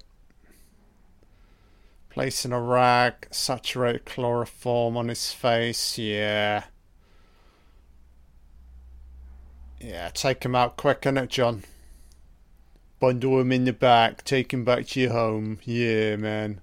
Placing 2.11 2.53
a 2.53 2.61
rag, 2.61 3.27
saturated 3.31 4.05
chloroform 4.05 4.97
on 4.97 5.09
his 5.09 5.33
face. 5.33 5.99
Yeah. 5.99 6.65
Yeah, 9.81 10.11
take 10.11 10.45
him 10.45 10.55
out 10.55 10.77
quick, 10.77 11.03
innit, 11.03 11.29
John? 11.29 11.65
Bundle 13.01 13.41
him 13.41 13.51
in 13.51 13.65
the 13.65 13.73
back, 13.73 14.23
take 14.23 14.53
him 14.53 14.65
back 14.65 14.87
to 14.89 15.01
your 15.01 15.13
home. 15.13 15.59
Yeah, 15.65 16.15
man. 16.17 16.61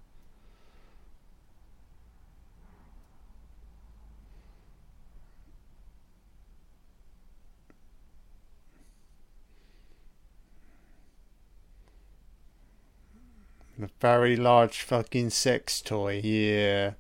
A 13.81 13.88
very 14.01 14.35
large 14.35 14.81
fucking 14.81 15.30
sex 15.30 15.80
toy, 15.80 16.19
yeah. 16.22 16.93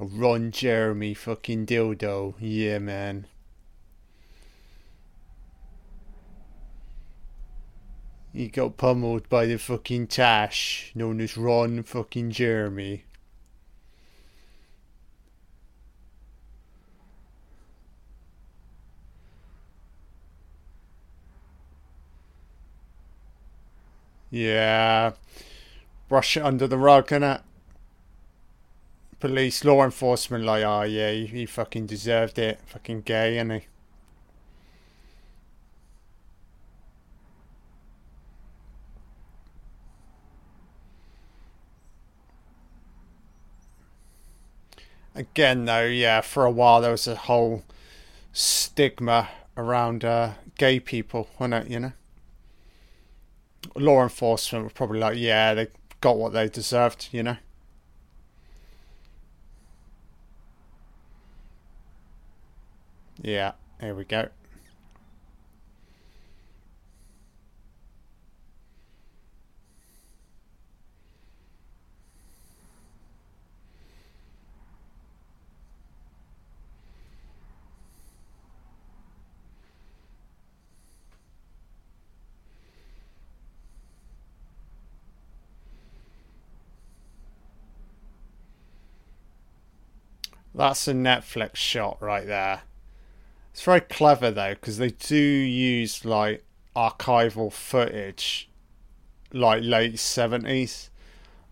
A 0.00 0.04
Ron 0.04 0.50
Jeremy 0.50 1.14
fucking 1.14 1.66
dildo, 1.66 2.34
yeah, 2.40 2.78
man. 2.80 3.26
He 8.32 8.48
got 8.48 8.76
pummeled 8.76 9.28
by 9.28 9.46
the 9.46 9.58
fucking 9.58 10.08
Tash, 10.08 10.90
known 10.94 11.20
as 11.20 11.36
Ron 11.36 11.82
fucking 11.82 12.30
Jeremy. 12.32 13.04
Yeah. 24.30 25.12
Brush 26.08 26.36
it 26.36 26.42
under 26.44 26.66
the 26.66 26.78
rug, 26.78 27.08
innit? 27.08 27.42
Police, 29.20 29.64
law 29.64 29.84
enforcement, 29.84 30.44
like, 30.44 30.64
oh 30.64 30.82
yeah, 30.82 31.12
he, 31.12 31.26
he 31.26 31.46
fucking 31.46 31.86
deserved 31.86 32.38
it. 32.40 32.58
Fucking 32.66 33.02
gay, 33.02 33.38
ain't 33.38 33.52
he? 33.52 33.66
Again, 45.14 45.66
though, 45.66 45.86
yeah, 45.86 46.20
for 46.20 46.44
a 46.44 46.50
while 46.50 46.80
there 46.80 46.90
was 46.90 47.06
a 47.06 47.14
whole 47.14 47.62
stigma 48.32 49.28
around 49.56 50.04
uh, 50.04 50.34
gay 50.58 50.80
people, 50.80 51.28
wasn't 51.38 51.66
it, 51.66 51.70
you 51.70 51.80
know? 51.80 51.92
Law 53.76 54.02
enforcement 54.02 54.64
were 54.64 54.70
probably 54.70 54.98
like, 54.98 55.16
yeah, 55.18 55.54
they 55.54 55.68
got 56.00 56.16
what 56.16 56.32
they 56.32 56.48
deserved, 56.48 57.08
you 57.12 57.22
know. 57.22 57.36
Yeah, 63.22 63.52
here 63.80 63.94
we 63.94 64.04
go. 64.04 64.28
That's 90.54 90.88
a 90.88 90.92
Netflix 90.92 91.56
shot 91.56 91.98
right 92.00 92.26
there. 92.26 92.62
It's 93.52 93.62
very 93.62 93.80
clever 93.80 94.30
though, 94.30 94.54
because 94.54 94.78
they 94.78 94.90
do 94.90 95.16
use 95.16 96.04
like 96.04 96.44
archival 96.74 97.52
footage, 97.52 98.48
like 99.32 99.62
late 99.62 99.94
70s. 99.94 100.88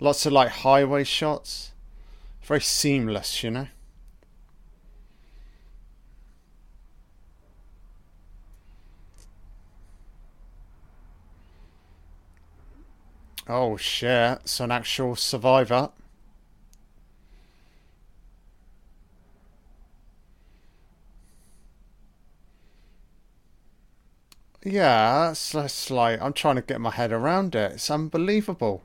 Lots 0.01 0.27
of 0.27 0.33
like 0.33 0.49
highway 0.49 1.05
shots. 1.05 1.73
Very 2.43 2.61
seamless, 2.61 3.43
you 3.43 3.51
know? 3.51 3.69
Oh 13.49 13.77
shit, 13.77 14.41
it's 14.43 14.61
an 14.61 14.71
actual 14.71 15.17
survivor. 15.17 15.91
Yeah, 24.69 25.29
that's, 25.29 25.53
it's 25.53 25.91
like 25.91 26.21
I'm 26.23 26.33
trying 26.33 26.55
to 26.57 26.63
get 26.63 26.81
my 26.81 26.91
head 26.93 27.11
around 27.11 27.57
it. 27.57 27.73
It's 27.73 27.91
unbelievable. 27.91 28.83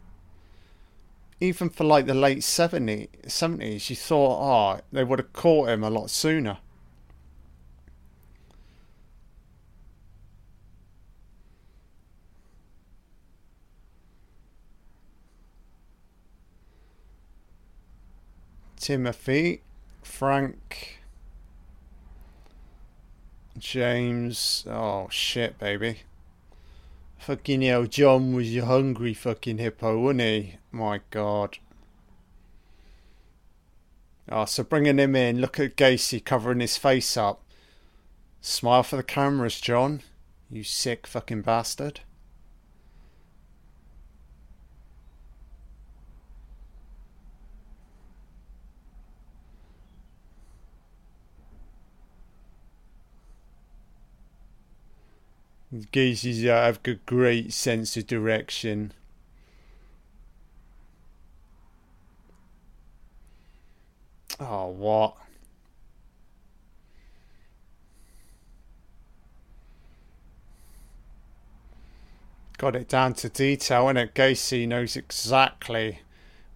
Even 1.40 1.70
for 1.70 1.84
like 1.84 2.08
the 2.08 2.16
late 2.16 2.44
70s, 2.44 3.08
70s 3.28 3.88
you 3.92 3.96
thought, 3.96 4.80
oh, 4.80 4.82
they 4.92 5.04
would 5.04 5.20
have 5.20 5.32
caught 5.32 5.70
him 5.70 5.84
a 5.84 5.90
lot 5.92 6.10
sooner. 6.10 6.58
Timothy, 18.78 19.62
Frank, 20.04 21.00
James. 23.58 24.66
Oh, 24.70 25.08
shit, 25.10 25.60
baby. 25.60 26.00
Fucking 27.20 27.62
hell, 27.62 27.86
John 27.86 28.36
was 28.36 28.54
your 28.54 28.66
hungry 28.66 29.14
fucking 29.14 29.58
hippo, 29.58 29.98
wasn't 30.00 30.22
he? 30.22 30.56
My 30.72 31.02
god. 31.10 31.58
Oh, 34.30 34.46
so 34.46 34.64
bringing 34.64 35.00
him 35.00 35.16
in, 35.16 35.40
look 35.40 35.60
at 35.60 35.78
Gacy 35.78 36.24
covering 36.24 36.60
his 36.60 36.78
face 36.78 37.16
up. 37.16 37.42
Smile 38.42 38.84
for 38.84 38.98
the 38.98 39.04
cameras, 39.04 39.62
John. 39.62 40.02
You 40.50 40.64
sick 40.64 41.08
fucking 41.08 41.44
bastard. 41.44 42.02
Geezers 55.92 56.46
uh, 56.46 56.66
have 56.66 56.80
a 56.86 56.94
great 56.94 57.52
sense 57.52 57.98
of 57.98 58.06
direction. 58.06 58.94
Oh, 64.40 64.68
what? 64.68 65.16
Got 72.60 72.76
it 72.76 72.88
down 72.88 73.16
to 73.16 73.30
detail, 73.30 73.90
and 73.90 73.98
it? 73.98 74.14
Gacy 74.14 74.68
knows 74.68 74.96
exactly 74.96 76.02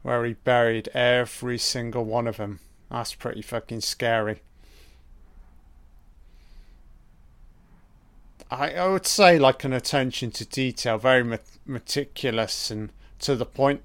where 0.04 0.24
he 0.26 0.34
buried 0.34 0.90
every 0.90 1.58
single 1.58 2.06
one 2.06 2.28
of 2.28 2.38
them. 2.38 2.60
That's 2.92 3.16
pretty 3.16 3.42
fucking 3.42 3.82
scary. 3.82 4.42
I, 8.50 8.74
I 8.74 8.88
would 8.88 9.06
say 9.06 9.38
like 9.38 9.64
an 9.64 9.74
attention 9.74 10.32
to 10.32 10.46
detail, 10.46 10.98
very 10.98 11.40
meticulous 11.66 12.72
and 12.72 12.92
to 13.20 13.36
the 13.36 13.46
point. 13.46 13.82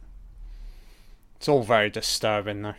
It's 1.36 1.48
all 1.48 1.64
very 1.64 1.90
disturbing 1.90 2.62
though. 2.62 2.74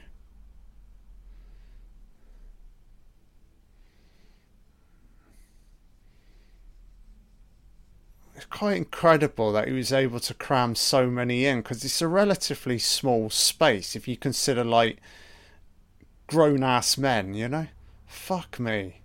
It's 8.35 8.45
quite 8.45 8.77
incredible 8.77 9.51
that 9.51 9.67
he 9.67 9.73
was 9.73 9.91
able 9.91 10.19
to 10.21 10.33
cram 10.33 10.75
so 10.75 11.07
many 11.09 11.45
in 11.45 11.61
because 11.61 11.83
it's 11.83 12.01
a 12.01 12.07
relatively 12.07 12.79
small 12.79 13.29
space 13.29 13.95
if 13.95 14.07
you 14.07 14.15
consider 14.15 14.63
like 14.63 14.99
grown 16.27 16.63
ass 16.63 16.97
men, 16.97 17.33
you 17.33 17.49
know? 17.49 17.67
Fuck 18.07 18.59
me. 18.59 19.02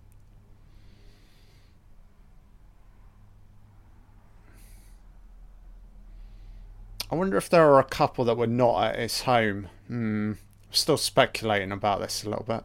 I 7.10 7.14
wonder 7.14 7.36
if 7.36 7.48
there 7.48 7.66
are 7.72 7.80
a 7.80 7.84
couple 7.84 8.24
that 8.26 8.36
were 8.36 8.46
not 8.46 8.84
at 8.84 8.98
his 8.98 9.22
home. 9.22 9.68
Hmm. 9.86 10.32
Still 10.70 10.98
speculating 10.98 11.72
about 11.72 12.00
this 12.00 12.22
a 12.24 12.28
little 12.28 12.44
bit. 12.44 12.62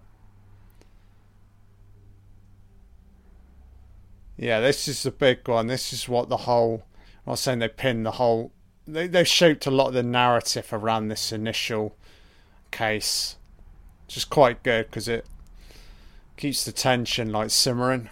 Yeah, 4.37 4.59
this 4.59 4.87
is 4.87 5.03
the 5.03 5.11
big 5.11 5.47
one. 5.47 5.67
This 5.67 5.93
is 5.93 6.09
what 6.09 6.27
the 6.27 6.37
whole. 6.37 6.83
I'm 7.25 7.31
not 7.31 7.39
saying 7.39 7.59
they 7.59 7.69
pinned 7.69 8.05
the 8.05 8.11
whole. 8.11 8.51
They, 8.85 9.07
they've 9.07 9.27
shaped 9.27 9.65
a 9.65 9.71
lot 9.71 9.87
of 9.87 9.93
the 9.93 10.03
narrative 10.03 10.67
around 10.73 11.07
this 11.07 11.31
initial 11.31 11.95
case. 12.71 13.37
Which 14.05 14.17
is 14.17 14.25
quite 14.25 14.63
good 14.63 14.87
because 14.87 15.07
it 15.07 15.25
keeps 16.35 16.65
the 16.65 16.73
tension 16.73 17.31
like 17.31 17.51
simmering. 17.51 18.09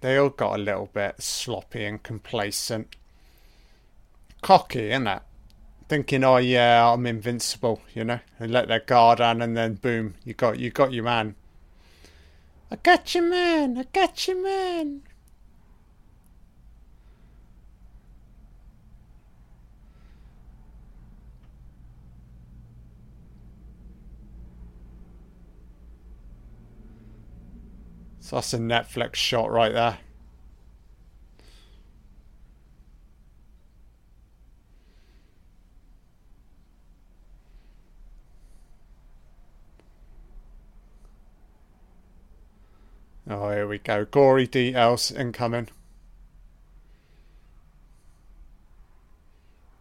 They 0.00 0.16
all 0.16 0.30
got 0.30 0.58
a 0.58 0.62
little 0.62 0.88
bit 0.92 1.22
sloppy 1.22 1.84
and 1.84 2.02
complacent. 2.02 2.96
Cocky, 4.42 4.88
innit? 4.88 5.22
Thinking, 5.88 6.24
oh 6.24 6.36
yeah, 6.36 6.92
I'm 6.92 7.06
invincible, 7.06 7.82
you 7.94 8.04
know, 8.04 8.20
and 8.38 8.52
let 8.52 8.68
their 8.68 8.80
guard 8.80 9.18
down, 9.18 9.42
and 9.42 9.56
then 9.56 9.74
boom, 9.74 10.14
you 10.24 10.34
got 10.34 10.58
you 10.58 10.70
got 10.70 10.92
your 10.92 11.04
man. 11.04 11.34
I 12.70 12.76
got 12.76 13.14
your 13.14 13.24
man. 13.24 13.76
I 13.76 13.84
got 13.92 14.28
your 14.28 14.40
man. 14.42 15.02
So 28.30 28.36
that's 28.36 28.54
a 28.54 28.58
Netflix 28.58 29.16
shot 29.16 29.50
right 29.50 29.72
there. 29.72 29.98
Oh, 43.28 43.50
here 43.50 43.66
we 43.66 43.78
go. 43.78 44.04
Gory 44.04 44.46
details 44.46 45.10
incoming. 45.10 45.66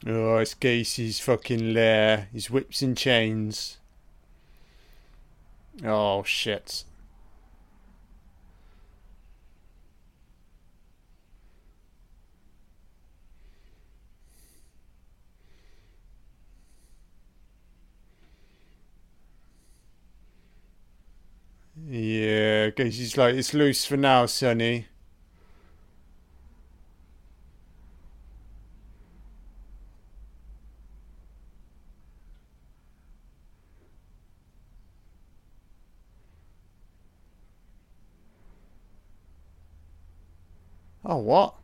Oh, 0.07 0.37
it's 0.37 0.55
Gacy's 0.55 1.19
fucking 1.19 1.75
lair. 1.75 2.29
His 2.33 2.49
whips 2.49 2.81
and 2.81 2.97
chains. 2.97 3.77
Oh, 5.85 6.23
shit. 6.23 6.83
Yeah, 21.87 22.67
because 22.67 22.97
he's 22.97 23.17
like, 23.17 23.35
it's 23.35 23.53
loose 23.53 23.85
for 23.85 23.97
now, 23.97 24.25
Sonny. 24.25 24.87
Oh, 41.03 41.17
what? 41.17 41.55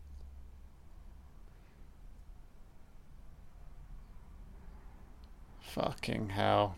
Fucking 5.62 6.30
hell. 6.30 6.78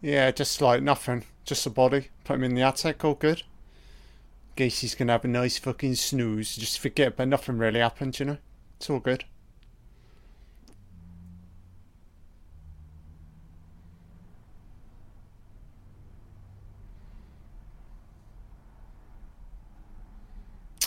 Yeah, 0.00 0.32
just 0.32 0.60
like 0.60 0.82
nothing. 0.82 1.24
Just 1.44 1.64
a 1.66 1.70
body. 1.70 2.08
Put 2.24 2.34
him 2.34 2.44
in 2.44 2.54
the 2.54 2.62
attic, 2.62 3.04
all 3.04 3.14
good. 3.14 3.42
Gacy's 4.56 4.94
gonna 4.94 5.12
have 5.12 5.24
a 5.24 5.28
nice 5.28 5.56
fucking 5.56 5.94
snooze. 5.94 6.54
Just 6.56 6.78
forget 6.78 7.16
but 7.16 7.28
nothing 7.28 7.56
really 7.58 7.80
happened, 7.80 8.18
you 8.20 8.26
know? 8.26 8.38
It's 8.76 8.90
all 8.90 9.00
good. 9.00 9.24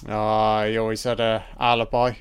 Ah, 0.08 0.66
he 0.66 0.78
always 0.78 1.04
had 1.04 1.20
a 1.20 1.44
alibi. 1.60 2.14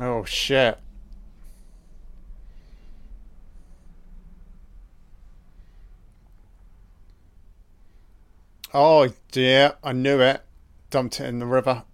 Oh 0.00 0.24
shit. 0.24 0.78
Oh 8.72 9.08
dear, 9.30 9.76
I 9.84 9.92
knew 9.92 10.20
it. 10.20 10.42
Dumped 10.90 11.20
it 11.20 11.28
in 11.28 11.38
the 11.38 11.46
river. 11.46 11.84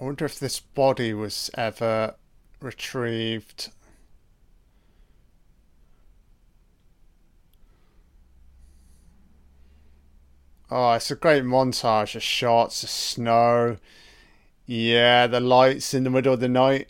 I 0.00 0.04
wonder 0.04 0.24
if 0.24 0.38
this 0.38 0.60
body 0.60 1.12
was 1.12 1.50
ever 1.54 2.14
retrieved. 2.60 3.72
Oh, 10.70 10.92
it's 10.92 11.10
a 11.10 11.16
great 11.16 11.44
montage 11.44 12.14
of 12.14 12.22
shots 12.22 12.82
of 12.82 12.90
snow. 12.90 13.78
Yeah, 14.66 15.26
the 15.26 15.40
lights 15.40 15.94
in 15.94 16.04
the 16.04 16.10
middle 16.10 16.34
of 16.34 16.40
the 16.40 16.48
night. 16.48 16.88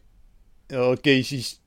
Oh, 0.72 0.96
Gacy's, 0.96 1.60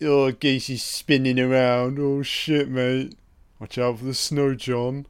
oh, 0.00 0.32
Gacy's 0.32 0.82
spinning 0.82 1.38
around. 1.38 1.98
Oh 1.98 2.22
shit, 2.22 2.70
mate. 2.70 3.18
Watch 3.60 3.76
out 3.76 3.98
for 3.98 4.06
the 4.06 4.14
snow, 4.14 4.54
John. 4.54 5.06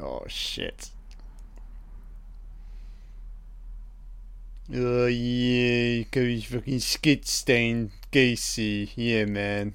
Oh 0.00 0.24
shit. 0.26 0.90
Oh 4.74 5.06
yeah, 5.06 6.04
his 6.12 6.44
fucking 6.44 6.80
skid 6.80 7.26
stained 7.26 7.92
Gacy. 8.10 8.90
Yeah, 8.96 9.24
man. 9.24 9.74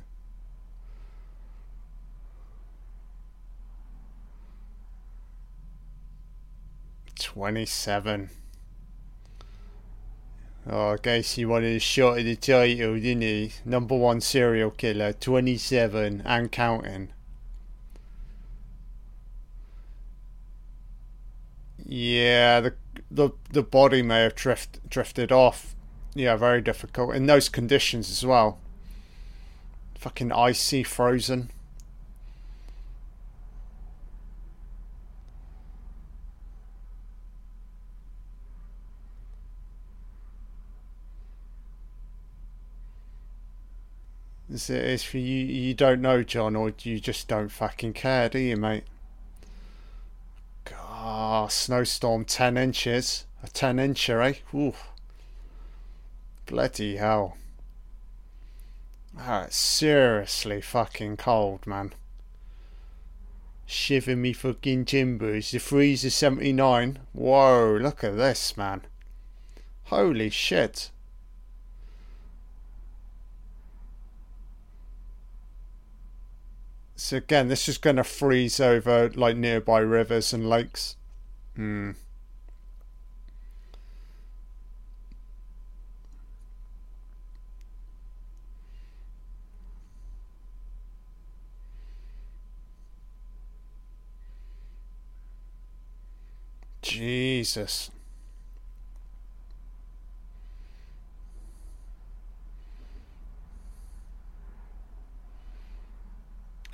27. 7.24 8.30
Oh, 10.70 10.90
I 10.90 10.98
guess 11.02 11.34
he 11.34 11.46
wanted 11.46 11.76
a 11.78 11.80
shot 11.80 12.20
at 12.20 12.26
the 12.26 12.36
title, 12.36 12.96
didn't 12.96 13.22
he? 13.22 13.52
Number 13.64 13.96
one 13.96 14.22
serial 14.22 14.72
killer, 14.72 15.14
27 15.14 16.22
and 16.26 16.52
counting. 16.52 17.14
Yeah, 21.86 22.60
the 22.60 22.74
the 23.10 23.32
the 23.52 23.64
body 23.64 24.02
may 24.02 24.22
have 24.24 24.36
drift, 24.36 24.90
drifted 24.90 25.32
off. 25.32 25.76
Yeah, 26.16 26.36
very 26.36 26.62
difficult 26.62 27.16
in 27.16 27.26
those 27.26 27.50
conditions 27.50 28.10
as 28.10 28.26
well. 28.26 28.60
Fucking 29.98 30.32
icy, 30.32 30.84
frozen. 30.84 31.52
It's, 44.54 44.70
it's 44.70 45.04
for 45.04 45.18
you. 45.18 45.46
You 45.46 45.74
don't 45.74 46.00
know, 46.00 46.22
John, 46.22 46.56
or 46.56 46.72
you 46.84 47.00
just 47.00 47.28
don't 47.28 47.50
fucking 47.50 47.94
care, 47.94 48.30
do 48.30 48.38
you, 48.38 48.56
mate? 48.56 48.84
God, 50.64 51.52
snowstorm, 51.52 52.24
ten 52.26 52.56
inches, 52.56 53.26
a 53.42 53.48
ten 53.48 53.78
incher, 53.78 54.24
eh? 54.24 54.56
Ooh, 54.56 54.76
bloody 56.46 56.98
hell! 56.98 57.36
Oh, 59.20 59.42
it's 59.42 59.58
seriously 59.58 60.62
fucking 60.62 61.18
cold, 61.18 61.66
man. 61.66 61.94
Shiver 63.66 64.16
me 64.16 64.34
fucking 64.34 64.86
timbers. 64.86 65.50
The 65.50 65.60
freezer 65.60 66.12
79. 66.12 67.00
Whoa, 67.14 67.80
look 67.82 68.04
at 68.04 68.18
this, 68.18 68.56
man. 68.56 68.82
Holy 69.86 70.30
shit. 70.30 70.92
So 77.04 77.18
again, 77.18 77.50
this 77.50 77.68
is 77.68 77.78
going 77.78 77.98
to 77.98 78.04
freeze 78.06 78.62
over 78.62 79.10
like 79.10 79.36
nearby 79.36 79.80
rivers 79.80 80.32
and 80.32 80.50
lakes. 80.50 80.96
Hmm. 81.54 81.92
Jesus. 96.82 97.92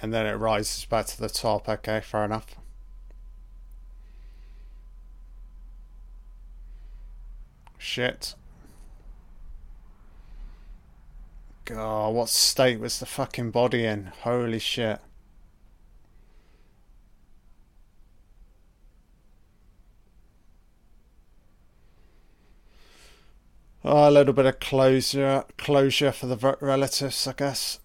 And 0.01 0.13
then 0.13 0.25
it 0.25 0.33
rises 0.33 0.85
back 0.85 1.07
to 1.07 1.19
the 1.19 1.29
top. 1.29 1.67
Okay, 1.67 2.01
fair 2.01 2.23
enough. 2.25 2.55
Shit. 7.77 8.35
God, 11.65 12.13
what 12.13 12.29
state 12.29 12.79
was 12.79 12.99
the 12.99 13.05
fucking 13.05 13.51
body 13.51 13.85
in? 13.85 14.11
Holy 14.23 14.59
shit. 14.59 14.99
Oh, 23.83 24.09
a 24.09 24.11
little 24.11 24.33
bit 24.33 24.45
of 24.45 24.59
closure, 24.59 25.45
closure 25.57 26.11
for 26.11 26.25
the 26.27 26.57
relatives, 26.59 27.27
I 27.27 27.33
guess. 27.33 27.78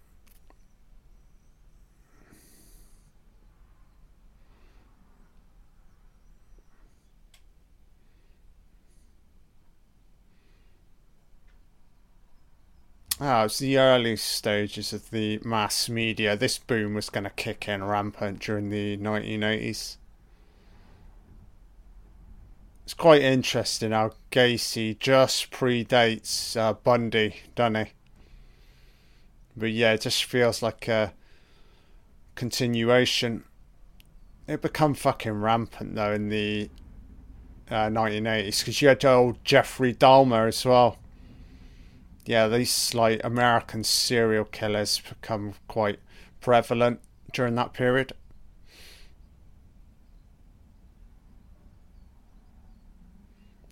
Oh, 13.20 13.44
it's 13.44 13.58
the 13.58 13.78
early 13.78 14.16
stages 14.16 14.92
of 14.92 15.10
the 15.10 15.40
mass 15.44 15.88
media. 15.88 16.36
This 16.36 16.58
boom 16.58 16.94
was 16.94 17.10
going 17.10 17.24
to 17.24 17.30
kick 17.30 17.68
in 17.68 17.84
rampant 17.84 18.40
during 18.40 18.70
the 18.70 18.96
1980s. 18.96 19.96
It's 22.84 22.94
quite 22.94 23.22
interesting 23.22 23.92
how 23.92 24.12
Gacy 24.30 24.98
just 24.98 25.50
predates 25.50 26.54
uh, 26.56 26.74
Bundy, 26.74 27.36
doesn't 27.54 27.86
he? 27.86 27.92
But 29.56 29.72
yeah, 29.72 29.92
it 29.92 30.02
just 30.02 30.24
feels 30.24 30.62
like 30.62 30.88
a 30.88 31.14
continuation. 32.34 33.44
It 34.46 34.60
become 34.60 34.92
fucking 34.94 35.32
rampant 35.32 35.94
though 35.94 36.12
in 36.12 36.28
the 36.28 36.68
uh, 37.70 37.86
1980s 37.86 38.58
because 38.58 38.82
you 38.82 38.88
had 38.88 39.04
old 39.04 39.42
Jeffrey 39.44 39.94
Dahmer 39.94 40.48
as 40.48 40.64
well. 40.66 40.98
Yeah, 42.26 42.48
these 42.48 42.94
like 42.94 43.20
American 43.24 43.84
serial 43.84 44.44
killers 44.44 45.00
become 45.00 45.54
quite 45.68 46.00
prevalent 46.40 47.00
during 47.32 47.54
that 47.56 47.72
period. 47.72 48.12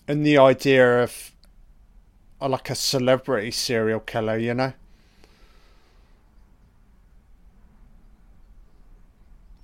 and 0.09 0.27
the 0.27 0.39
idea 0.39 1.03
of 1.03 1.33
uh, 2.41 2.49
like 2.49 2.71
a 2.71 2.75
celebrity 2.75 3.51
serial 3.51 4.01
killer, 4.01 4.37
you 4.37 4.55
know. 4.55 4.73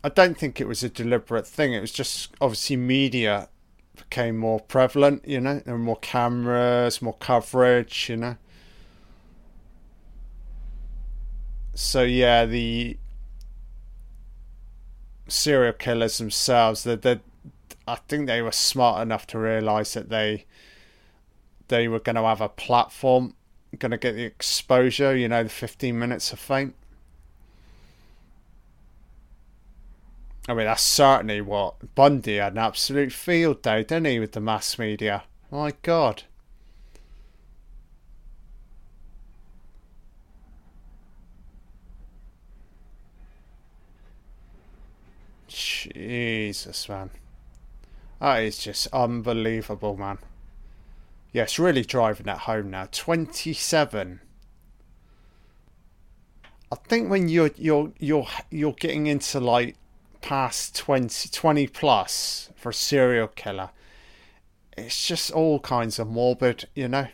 I 0.02 0.08
don't 0.08 0.39
think 0.39 0.60
it 0.60 0.68
was 0.68 0.83
a 0.83 0.89
deliberate 0.89 1.47
thing. 1.47 1.73
It 1.73 1.81
was 1.81 1.92
just 1.92 2.33
obviously 2.41 2.76
media 2.76 3.49
became 3.97 4.36
more 4.36 4.60
prevalent, 4.60 5.26
you 5.26 5.41
know. 5.41 5.58
There 5.58 5.75
were 5.75 5.78
more 5.81 5.99
cameras, 5.99 7.02
more 7.02 7.17
coverage, 7.18 8.08
you 8.08 8.17
know. 8.17 8.36
So 11.81 12.03
yeah, 12.03 12.45
the 12.45 12.97
serial 15.29 15.73
killers 15.73 16.19
themselves, 16.19 16.83
they're, 16.83 16.97
they're 16.97 17.21
I 17.87 17.95
think 18.09 18.27
they 18.27 18.43
were 18.43 18.51
smart 18.51 19.01
enough 19.01 19.29
to 19.29 19.39
realise 19.39 19.95
that 19.95 20.09
they 20.09 20.45
they 21.69 21.87
were 21.87 22.01
going 22.01 22.17
to 22.17 22.25
have 22.25 22.41
a 22.41 22.49
platform, 22.49 23.35
going 23.79 23.93
to 23.93 23.97
get 23.97 24.17
the 24.17 24.25
exposure. 24.25 25.17
You 25.17 25.29
know, 25.29 25.45
the 25.45 25.49
fifteen 25.49 26.01
minutes 26.01 26.33
of 26.33 26.41
fame. 26.41 26.75
I 30.49 30.55
mean, 30.55 30.67
that's 30.67 30.83
certainly 30.83 31.41
what 31.41 31.95
Bundy 31.95 32.39
had 32.39 32.55
an 32.55 32.59
absolute 32.59 33.13
field 33.13 33.63
day, 33.63 33.85
didn't 33.85 34.07
he, 34.07 34.19
with 34.19 34.33
the 34.33 34.41
mass 34.41 34.81
media? 34.81 35.23
My 35.53 35.75
God. 35.83 36.25
Jesus, 45.59 46.89
man. 46.89 47.11
That 48.20 48.43
is 48.43 48.59
just 48.59 48.87
unbelievable, 48.93 49.97
man. 49.97 50.19
Yes, 51.33 51.59
really 51.59 51.83
driving 51.83 52.27
that 52.27 52.39
home 52.41 52.70
now. 52.70 52.89
27. 52.91 54.20
I 56.70 56.77
think 56.77 57.11
when 57.11 57.28
you're 57.28 57.51
you're 57.57 57.93
you're 57.99 58.27
you're 58.51 58.73
getting 58.73 59.07
into 59.07 59.41
like 59.41 59.77
past 60.20 60.77
20, 60.77 61.28
20 61.28 61.67
plus 61.69 62.51
for 62.57 62.70
a 62.70 62.75
serial 62.75 63.28
killer, 63.28 63.70
it's 64.77 65.07
just 65.07 65.31
all 65.31 65.61
kinds 65.61 65.99
of 65.99 66.09
morbid, 66.09 66.69
you 66.75 66.89
know? 66.89 67.09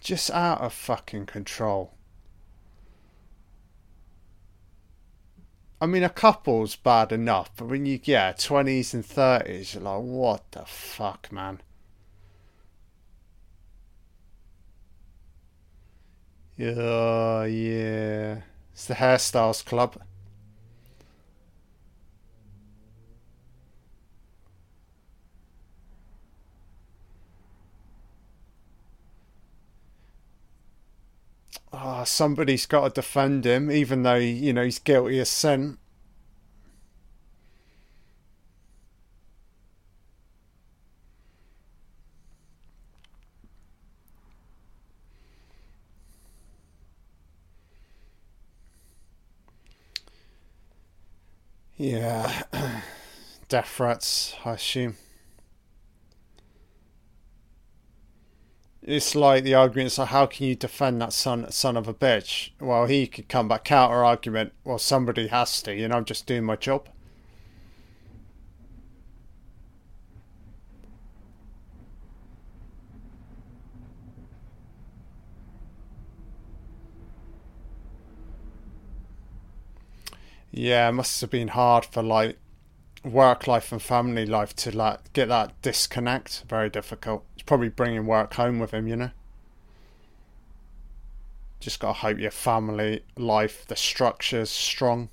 Just 0.00 0.30
out 0.30 0.60
of 0.60 0.72
fucking 0.72 1.26
control. 1.26 1.94
I 5.82 5.86
mean, 5.86 6.04
a 6.04 6.08
couple's 6.08 6.76
bad 6.76 7.10
enough, 7.10 7.50
but 7.56 7.66
when 7.66 7.86
you 7.86 7.98
get 7.98 8.38
20s 8.38 8.94
and 8.94 9.04
30s, 9.04 9.74
you're 9.74 9.82
like, 9.82 10.00
what 10.00 10.48
the 10.52 10.64
fuck, 10.64 11.32
man? 11.32 11.60
Yeah, 16.56 17.46
yeah. 17.46 18.42
It's 18.72 18.84
the 18.86 18.94
Hairstyles 18.94 19.64
Club. 19.64 20.00
Oh, 31.72 32.04
somebody's 32.04 32.66
got 32.66 32.94
to 32.94 33.00
defend 33.00 33.44
him, 33.44 33.70
even 33.70 34.02
though 34.02 34.14
you 34.14 34.52
know 34.52 34.64
he's 34.64 34.78
guilty 34.78 35.18
of 35.18 35.28
sin. 35.28 35.78
Yeah, 51.76 52.42
death 53.48 53.68
threats, 53.68 54.34
I 54.44 54.52
assume. 54.52 54.96
It's 58.82 59.14
like 59.14 59.44
the 59.44 59.54
argument 59.54 59.92
so 59.92 60.04
how 60.04 60.26
can 60.26 60.46
you 60.46 60.54
defend 60.54 61.00
that 61.00 61.12
son 61.12 61.50
son 61.50 61.76
of 61.76 61.88
a 61.88 61.94
bitch? 61.94 62.50
Well, 62.60 62.86
he 62.86 63.06
could 63.06 63.28
come 63.28 63.48
back 63.48 63.64
counter 63.64 64.04
argument. 64.04 64.52
Well, 64.64 64.78
somebody 64.78 65.28
has 65.28 65.62
to. 65.62 65.74
You 65.74 65.88
know, 65.88 65.96
I'm 65.96 66.04
just 66.04 66.26
doing 66.26 66.44
my 66.44 66.56
job. 66.56 66.88
Yeah, 80.50 80.88
it 80.88 80.92
must 80.92 81.20
have 81.20 81.30
been 81.30 81.48
hard 81.48 81.84
for 81.84 82.02
like 82.02 82.38
work 83.04 83.46
life 83.46 83.72
and 83.72 83.82
family 83.82 84.26
life 84.26 84.54
to 84.56 84.76
like 84.76 85.12
get 85.12 85.28
that 85.28 85.60
disconnect. 85.62 86.44
Very 86.48 86.70
difficult. 86.70 87.24
It's 87.34 87.42
probably 87.42 87.68
bringing 87.68 88.06
work 88.06 88.34
home 88.34 88.58
with 88.58 88.72
him, 88.72 88.86
you 88.86 88.96
know. 88.96 89.10
Just 91.60 91.80
gotta 91.80 91.98
hope 91.98 92.18
your 92.18 92.30
family 92.30 93.04
life, 93.16 93.64
the 93.66 93.76
structure's 93.76 94.50
strong. 94.50 95.10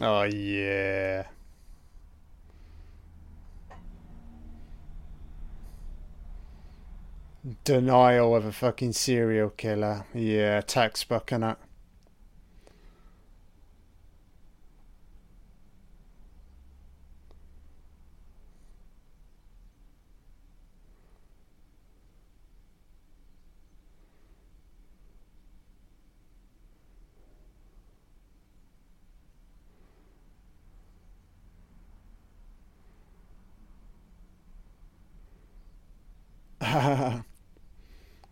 Oh 0.00 0.22
yeah. 0.22 1.26
Denial 7.64 8.36
of 8.36 8.44
a 8.44 8.52
fucking 8.52 8.92
serial 8.92 9.50
killer. 9.50 10.04
Yeah, 10.14 10.60
textbook 10.60 11.32
and 11.32 11.44
it. 11.44 11.56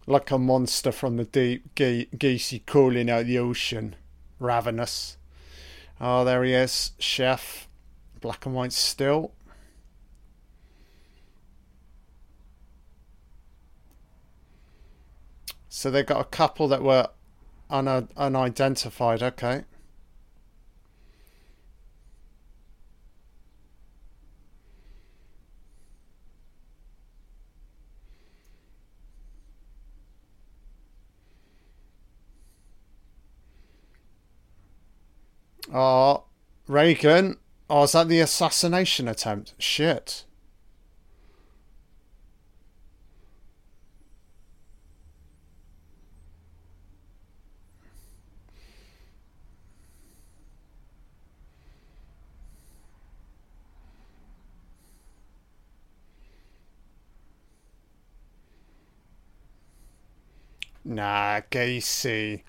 Like 0.06 0.30
a 0.30 0.38
monster 0.38 0.92
from 0.92 1.16
the 1.16 1.24
deep, 1.24 1.74
ge- 1.74 2.08
Gacy 2.16 2.64
crawling 2.64 3.10
out 3.10 3.26
the 3.26 3.38
ocean, 3.38 3.96
ravenous. 4.38 5.16
Oh, 6.00 6.24
there 6.24 6.44
he 6.44 6.52
is, 6.52 6.92
chef, 6.98 7.66
black 8.20 8.46
and 8.46 8.54
white 8.54 8.72
still. 8.72 9.32
So 15.68 15.90
they 15.90 16.02
got 16.02 16.20
a 16.20 16.24
couple 16.24 16.68
that 16.68 16.82
were 16.82 17.08
un- 17.68 18.08
unidentified. 18.16 19.22
Okay. 19.22 19.64
Oh, 35.72 36.24
Reagan. 36.68 37.36
Oh, 37.68 37.82
is 37.84 37.92
that 37.92 38.08
the 38.08 38.20
assassination 38.20 39.08
attempt? 39.08 39.54
Shit. 39.58 40.24
Nah, 60.84 61.40
Gacy 61.50 62.42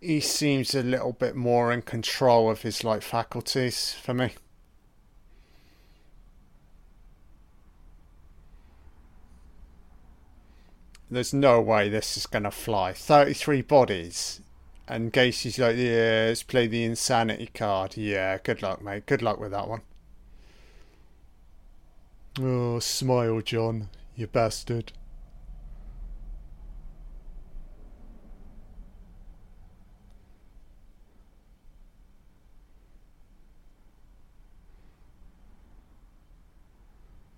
he 0.00 0.20
seems 0.20 0.74
a 0.74 0.82
little 0.82 1.12
bit 1.12 1.36
more 1.36 1.72
in 1.72 1.82
control 1.82 2.50
of 2.50 2.62
his 2.62 2.84
like 2.84 3.02
faculties 3.02 3.92
for 3.92 4.14
me. 4.14 4.32
There's 11.10 11.34
no 11.34 11.60
way 11.60 11.88
this 11.88 12.16
is 12.16 12.26
gonna 12.26 12.50
fly. 12.52 12.92
Thirty-three 12.92 13.62
bodies, 13.62 14.40
and 14.86 15.12
Gacy's 15.12 15.58
like, 15.58 15.76
"Yeah, 15.76 16.26
let's 16.28 16.44
play 16.44 16.66
the 16.68 16.84
insanity 16.84 17.50
card." 17.52 17.96
Yeah, 17.96 18.38
good 18.38 18.62
luck, 18.62 18.80
mate. 18.82 19.06
Good 19.06 19.20
luck 19.20 19.40
with 19.40 19.50
that 19.50 19.68
one. 19.68 19.82
Oh, 22.40 22.78
smile, 22.78 23.40
John, 23.40 23.88
you 24.14 24.26
bastard. 24.28 24.92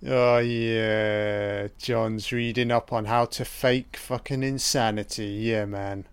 Oh 0.06 0.38
yeah, 0.38 1.66
John's 1.78 2.30
reading 2.30 2.70
up 2.70 2.92
on 2.92 3.06
how 3.06 3.24
to 3.26 3.44
fake 3.44 3.96
fucking 3.96 4.42
insanity. 4.44 5.26
Yeah, 5.26 5.64
man. 5.64 6.06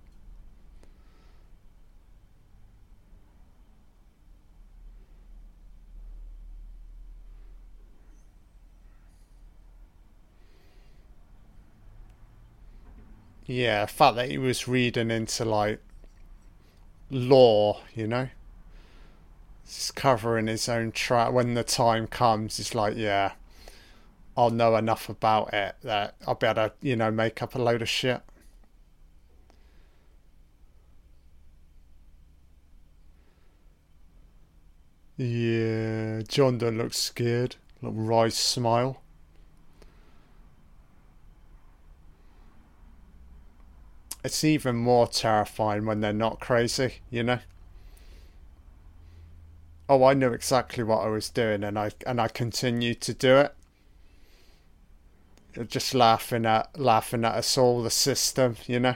Yeah, 13.48 13.85
fact 13.85 14.16
that 14.16 14.30
he 14.30 14.38
was 14.38 14.68
reading 14.68 15.11
into 15.11 15.43
like 15.43 15.82
law, 17.11 17.82
you 17.95 18.08
know, 18.08 18.30
just 19.66 19.95
covering 19.95 20.48
his 20.48 20.68
own 20.68 20.92
track. 20.92 21.32
When 21.32 21.53
the 21.53 21.64
time 21.64 22.08
comes, 22.08 22.59
it's 22.59 22.76
like, 22.76 22.95
yeah. 22.98 23.34
I'll 24.40 24.51
know 24.51 24.77
enough 24.77 25.09
about 25.09 25.53
it 25.53 25.76
that 25.82 26.16
I'll 26.26 26.34
be 26.34 26.48
able 26.48 26.69
to, 26.69 26.74
you 26.82 26.95
know, 26.95 27.11
make 27.11 27.42
up 27.42 27.56
a 27.56 27.61
load 27.61 27.82
of 27.82 27.90
shit. 27.90 28.22
Yeah, 35.18 36.22
John 36.26 36.58
don't 36.58 36.77
look 36.77 36.93
scared. 36.93 37.58
Little 37.82 38.01
wry 38.01 38.30
smile. 38.30 39.01
It's 44.24 44.45
even 44.45 44.77
more 44.77 45.08
terrifying 45.08 45.85
when 45.85 46.00
they're 46.00 46.14
not 46.14 46.40
crazy, 46.40 47.00
you 47.09 47.24
know? 47.24 47.40
Oh, 49.90 50.06
I 50.06 50.14
knew 50.14 50.32
exactly 50.32 50.85
what 50.85 51.00
I 51.00 51.09
was 51.09 51.30
doing 51.30 51.61
and 51.66 51.77
I 51.77 51.92
and 52.08 52.22
I 52.22 52.30
continued 52.30 53.01
to 53.01 53.14
do 53.14 53.35
it 53.35 53.53
just 55.67 55.93
laughing 55.93 56.45
at 56.45 56.79
laughing 56.79 57.23
at 57.25 57.35
us 57.35 57.57
all, 57.57 57.83
the 57.83 57.89
system, 57.91 58.55
you 58.67 58.79
know. 58.79 58.95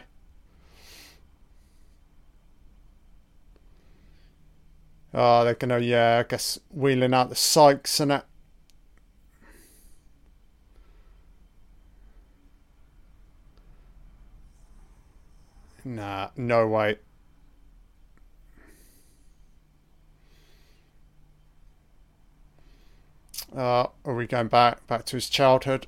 Oh, 5.14 5.44
they're 5.44 5.56
gonna 5.56 5.80
yeah, 5.80 6.20
I 6.20 6.24
guess 6.28 6.60
wheeling 6.70 7.14
out 7.14 7.30
the 7.30 7.36
Sykes 7.36 8.00
and 8.00 8.12
it. 8.12 8.26
Nah, 15.86 16.30
no 16.36 16.68
way. 16.68 17.00
Uh, 23.56 23.88
are 24.04 24.16
we 24.16 24.26
going 24.28 24.48
back 24.48 24.86
back 24.88 25.06
to 25.06 25.16
his 25.16 25.30
childhood? 25.30 25.88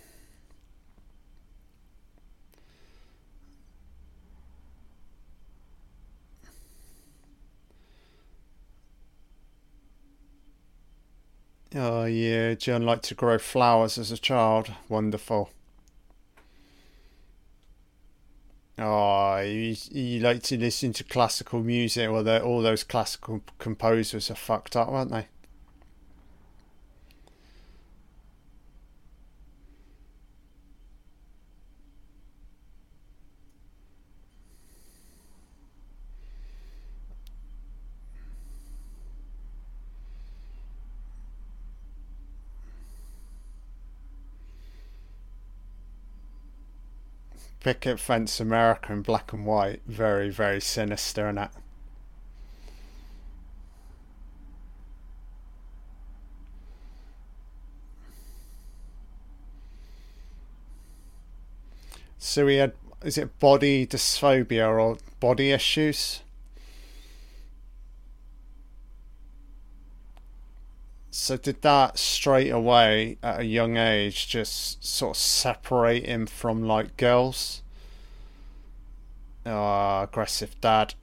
oh 11.75 12.05
yeah, 12.05 12.53
John 12.55 12.85
liked 12.85 13.03
to 13.05 13.15
grow 13.15 13.37
flowers 13.37 13.97
as 13.97 14.11
a 14.11 14.17
child. 14.17 14.71
Wonderful. 14.89 15.49
Oh, 18.77 19.37
you, 19.39 19.75
you 19.91 20.19
like 20.21 20.41
to 20.43 20.57
listen 20.57 20.91
to 20.93 21.03
classical 21.03 21.61
music. 21.61 22.09
Well, 22.09 22.27
all 22.41 22.61
those 22.61 22.83
classical 22.83 23.41
composers 23.59 24.31
are 24.31 24.35
fucked 24.35 24.75
up, 24.75 24.87
aren't 24.89 25.11
they? 25.11 25.27
Picket 47.61 47.99
fence 47.99 48.39
America 48.39 48.91
in 48.91 49.01
black 49.01 49.31
and 49.31 49.45
white. 49.45 49.81
Very, 49.87 50.29
very 50.29 50.59
sinister, 50.59 51.27
and 51.27 51.37
that. 51.37 51.53
So 62.17 62.47
he 62.47 62.57
had, 62.57 62.73
is 63.03 63.17
it 63.17 63.39
body 63.39 63.87
dysphoria 63.87 64.69
or 64.69 64.97
body 65.19 65.51
issues? 65.51 66.21
So 71.13 71.35
did 71.35 71.61
that 71.61 71.99
straight 71.99 72.51
away 72.51 73.17
at 73.21 73.41
a 73.41 73.43
young 73.43 73.75
age 73.75 74.29
just 74.29 74.83
sort 74.83 75.17
of 75.17 75.21
separate 75.21 76.05
him 76.05 76.25
from 76.25 76.63
like 76.63 76.95
girls? 76.95 77.61
Oh, 79.45 80.03
aggressive 80.03 80.55
dad. 80.61 80.93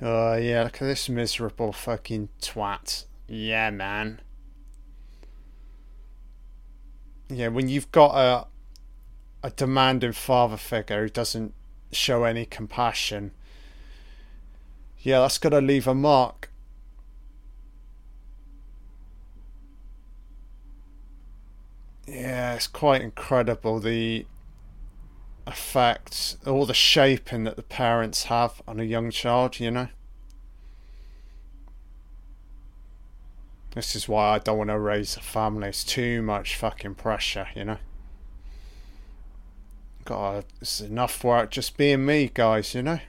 Oh 0.00 0.36
yeah, 0.36 0.62
look 0.62 0.80
at 0.80 0.86
this 0.86 1.10
miserable 1.10 1.74
fucking 1.74 2.30
twat. 2.40 3.04
Yeah, 3.28 3.68
man. 3.68 4.22
Yeah, 7.28 7.48
when 7.48 7.68
you've 7.68 7.92
got 7.92 8.14
a 8.16 8.46
a 9.46 9.50
demanding 9.50 10.12
father 10.12 10.56
figure 10.56 11.02
who 11.02 11.10
doesn't 11.10 11.52
show 11.90 12.24
any 12.24 12.46
compassion, 12.46 13.32
yeah, 15.00 15.20
that's 15.20 15.38
to 15.38 15.60
leave 15.60 15.86
a 15.86 15.94
mark. 15.94 16.51
Yeah, 22.06 22.54
it's 22.54 22.66
quite 22.66 23.02
incredible 23.02 23.78
the 23.78 24.26
effect, 25.46 26.36
all 26.46 26.66
the 26.66 26.74
shaping 26.74 27.44
that 27.44 27.56
the 27.56 27.62
parents 27.62 28.24
have 28.24 28.60
on 28.66 28.80
a 28.80 28.84
young 28.84 29.10
child, 29.10 29.60
you 29.60 29.70
know? 29.70 29.88
This 33.74 33.96
is 33.96 34.06
why 34.06 34.34
I 34.34 34.38
don't 34.38 34.58
want 34.58 34.70
to 34.70 34.78
raise 34.78 35.16
a 35.16 35.20
family. 35.20 35.68
It's 35.68 35.84
too 35.84 36.20
much 36.22 36.56
fucking 36.56 36.96
pressure, 36.96 37.48
you 37.54 37.64
know? 37.64 37.78
God, 40.04 40.44
it's 40.60 40.80
enough 40.80 41.22
work 41.24 41.50
just 41.50 41.76
being 41.76 42.04
me, 42.04 42.30
guys, 42.32 42.74
you 42.74 42.82
know? 42.82 43.00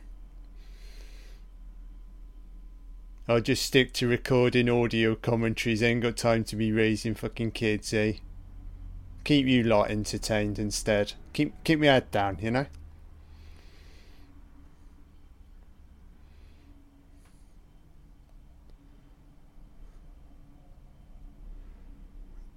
I'll 3.28 3.42
just 3.42 3.66
stick 3.66 3.94
to 3.94 4.08
recording 4.08 4.70
audio 4.70 5.16
commentaries. 5.16 5.82
ain't 5.82 6.02
got 6.02 6.18
time 6.18 6.44
to 6.46 6.56
be 6.56 6.72
raising 6.72 7.16
fucking 7.16 7.52
kids, 7.52 7.94
eh? 7.94 8.14
Keep 9.24 9.48
you 9.48 9.64
lot 9.64 9.90
entertained 9.90 10.60
instead. 10.60 11.14
Keep 11.32 11.64
keep 11.64 11.80
my 11.80 11.88
head 11.88 12.12
down, 12.12 12.38
you 12.42 12.52
know? 12.52 12.66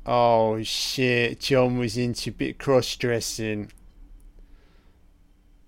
Oh 0.05 0.63
shit, 0.63 1.41
John 1.41 1.79
was 1.79 1.97
into 1.97 2.31
a 2.31 2.33
bit 2.33 2.59
cross 2.59 2.95
dressing. 2.97 3.71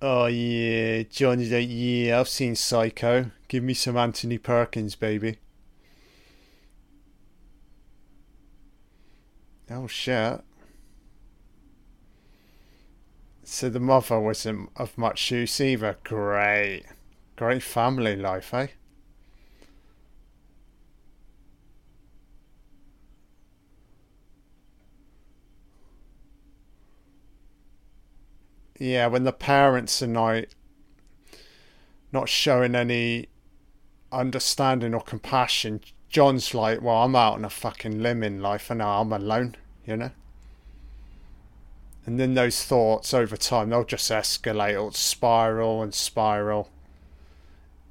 Oh 0.00 0.26
yeah, 0.26 1.02
John's 1.02 1.50
like, 1.50 1.66
yeah, 1.68 2.20
I've 2.20 2.28
seen 2.28 2.54
Psycho. 2.54 3.30
Give 3.48 3.64
me 3.64 3.74
some 3.74 3.96
Anthony 3.96 4.38
Perkins, 4.38 4.94
baby. 4.94 5.38
Oh 9.70 9.86
shit. 9.86 10.40
So 13.50 13.70
the 13.70 13.80
mother 13.80 14.20
wasn't 14.20 14.68
of 14.76 14.98
much 14.98 15.30
use 15.30 15.58
either. 15.58 15.96
Great. 16.04 16.84
Great 17.34 17.62
family 17.62 18.14
life, 18.14 18.52
eh? 18.52 18.66
yeah, 28.78 29.06
when 29.06 29.24
the 29.24 29.32
parents 29.32 30.02
are 30.02 30.06
not 30.06 30.44
not 32.12 32.28
showing 32.28 32.74
any 32.74 33.28
understanding 34.12 34.92
or 34.92 35.00
compassion, 35.00 35.80
John's 36.10 36.52
like, 36.52 36.82
well, 36.82 37.02
I'm 37.02 37.16
out 37.16 37.34
on 37.34 37.46
a 37.46 37.50
fucking 37.50 38.02
limb 38.02 38.22
in 38.22 38.42
life, 38.42 38.68
and 38.70 38.80
now 38.80 39.00
I'm 39.00 39.12
alone, 39.12 39.56
you 39.86 39.96
know. 39.96 40.10
And 42.08 42.18
then 42.18 42.32
those 42.32 42.64
thoughts 42.64 43.12
over 43.12 43.36
time, 43.36 43.68
they'll 43.68 43.84
just 43.84 44.10
escalate 44.10 44.82
or 44.82 44.92
spiral 44.94 45.82
and 45.82 45.92
spiral. 45.92 46.70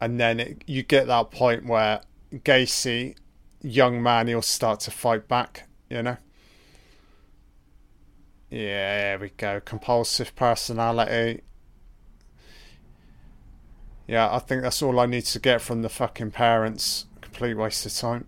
And 0.02 0.20
then 0.20 0.40
it, 0.40 0.64
you 0.66 0.82
get 0.82 1.06
that 1.06 1.30
point 1.30 1.68
where 1.68 2.02
Gacy, 2.34 3.16
young 3.62 4.02
man, 4.02 4.26
he'll 4.26 4.42
start 4.42 4.80
to 4.80 4.92
fight 4.92 5.28
back, 5.28 5.68
you 5.88 6.02
know. 6.02 6.18
Yeah, 8.50 8.98
there 8.98 9.20
we 9.20 9.30
go. 9.38 9.62
Compulsive 9.64 10.36
personality. 10.36 11.44
Yeah, 14.08 14.34
I 14.34 14.40
think 14.40 14.64
that's 14.64 14.82
all 14.82 15.00
I 15.00 15.06
need 15.06 15.26
to 15.26 15.38
get 15.38 15.62
from 15.62 15.84
the 15.84 15.90
fucking 15.90 16.32
parents. 16.32 17.06
Complete 17.22 17.54
waste 17.54 17.86
of 17.86 17.94
time. 17.94 18.26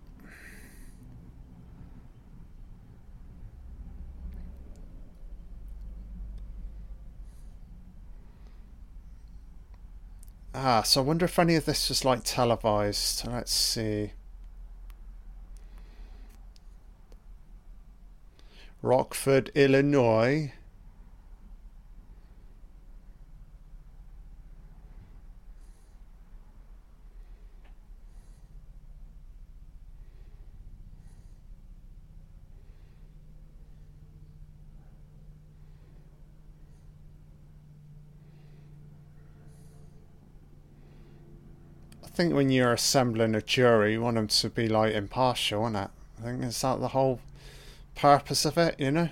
Ah, 10.62 10.82
so 10.82 11.00
I 11.00 11.04
wonder 11.04 11.24
if 11.24 11.38
any 11.38 11.54
of 11.54 11.64
this 11.64 11.88
was 11.88 12.04
like 12.04 12.20
televised. 12.22 13.26
Let's 13.26 13.50
see. 13.50 14.12
Rockford, 18.82 19.50
Illinois. 19.54 20.52
Think 42.20 42.34
when 42.34 42.50
you're 42.50 42.74
assembling 42.74 43.34
a 43.34 43.40
jury, 43.40 43.92
you 43.92 44.02
want 44.02 44.16
them 44.16 44.28
to 44.28 44.50
be 44.50 44.68
like 44.68 44.92
impartial, 44.92 45.62
isn't 45.62 45.76
it? 45.76 45.90
I 46.18 46.22
think 46.22 46.44
is 46.44 46.60
that 46.60 46.78
the 46.78 46.88
whole 46.88 47.18
purpose 47.94 48.44
of 48.44 48.58
it, 48.58 48.78
you 48.78 48.90
know? 48.90 49.08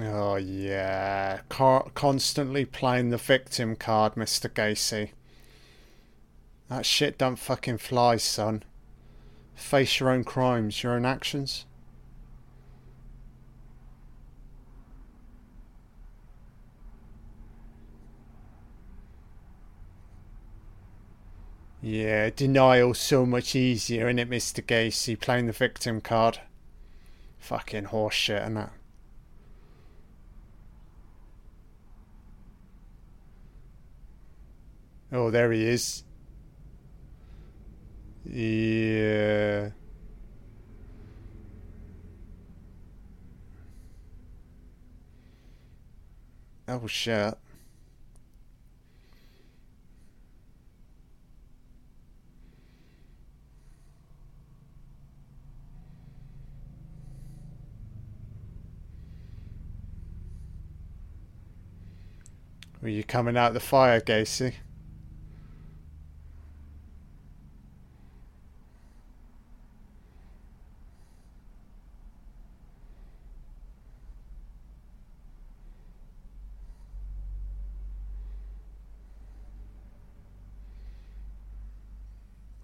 Oh 0.00 0.36
yeah, 0.36 1.40
constantly 1.48 2.64
playing 2.64 3.10
the 3.10 3.16
victim 3.16 3.74
card, 3.74 4.14
Mr. 4.14 4.48
Gacy. 4.48 5.10
That 6.68 6.84
shit 6.84 7.16
don't 7.16 7.36
fucking 7.36 7.78
fly, 7.78 8.16
son. 8.16 8.62
Face 9.54 10.00
your 10.00 10.10
own 10.10 10.22
crimes, 10.24 10.82
your 10.82 10.92
own 10.92 11.06
actions. 11.06 11.64
Yeah, 21.80 22.30
denial 22.30 22.92
so 22.92 23.24
much 23.24 23.54
easier, 23.54 24.08
isn't 24.08 24.18
it, 24.18 24.28
Mr. 24.28 24.62
Gacy? 24.62 25.18
Playing 25.18 25.46
the 25.46 25.52
victim 25.52 26.00
card. 26.00 26.40
Fucking 27.38 27.86
horseshit, 27.86 28.44
and 28.44 28.56
that. 28.56 28.72
Oh, 35.10 35.30
there 35.30 35.50
he 35.52 35.66
is. 35.66 36.04
Yeah. 38.30 39.70
Oh 46.68 46.86
shit. 46.86 47.38
Were 62.82 62.88
you 62.88 63.02
coming 63.02 63.36
out 63.36 63.54
the 63.54 63.60
fire, 63.60 64.00
Gacy? 64.00 64.54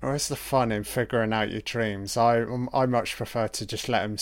Where's 0.04 0.28
the 0.28 0.36
fun 0.36 0.70
in 0.70 0.84
figuring 0.84 1.32
out 1.32 1.50
your 1.50 1.62
dreams? 1.62 2.18
I 2.18 2.42
um, 2.42 2.68
I 2.74 2.84
much 2.84 3.16
prefer 3.16 3.48
to 3.48 3.64
just 3.64 3.88
let 3.88 4.02
them 4.02 4.18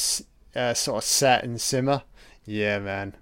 uh, 0.54 0.74
sort 0.74 0.98
of 0.98 1.04
set 1.04 1.42
and 1.42 1.60
simmer. 1.60 2.04
Yeah, 2.46 2.78
man. 2.78 3.16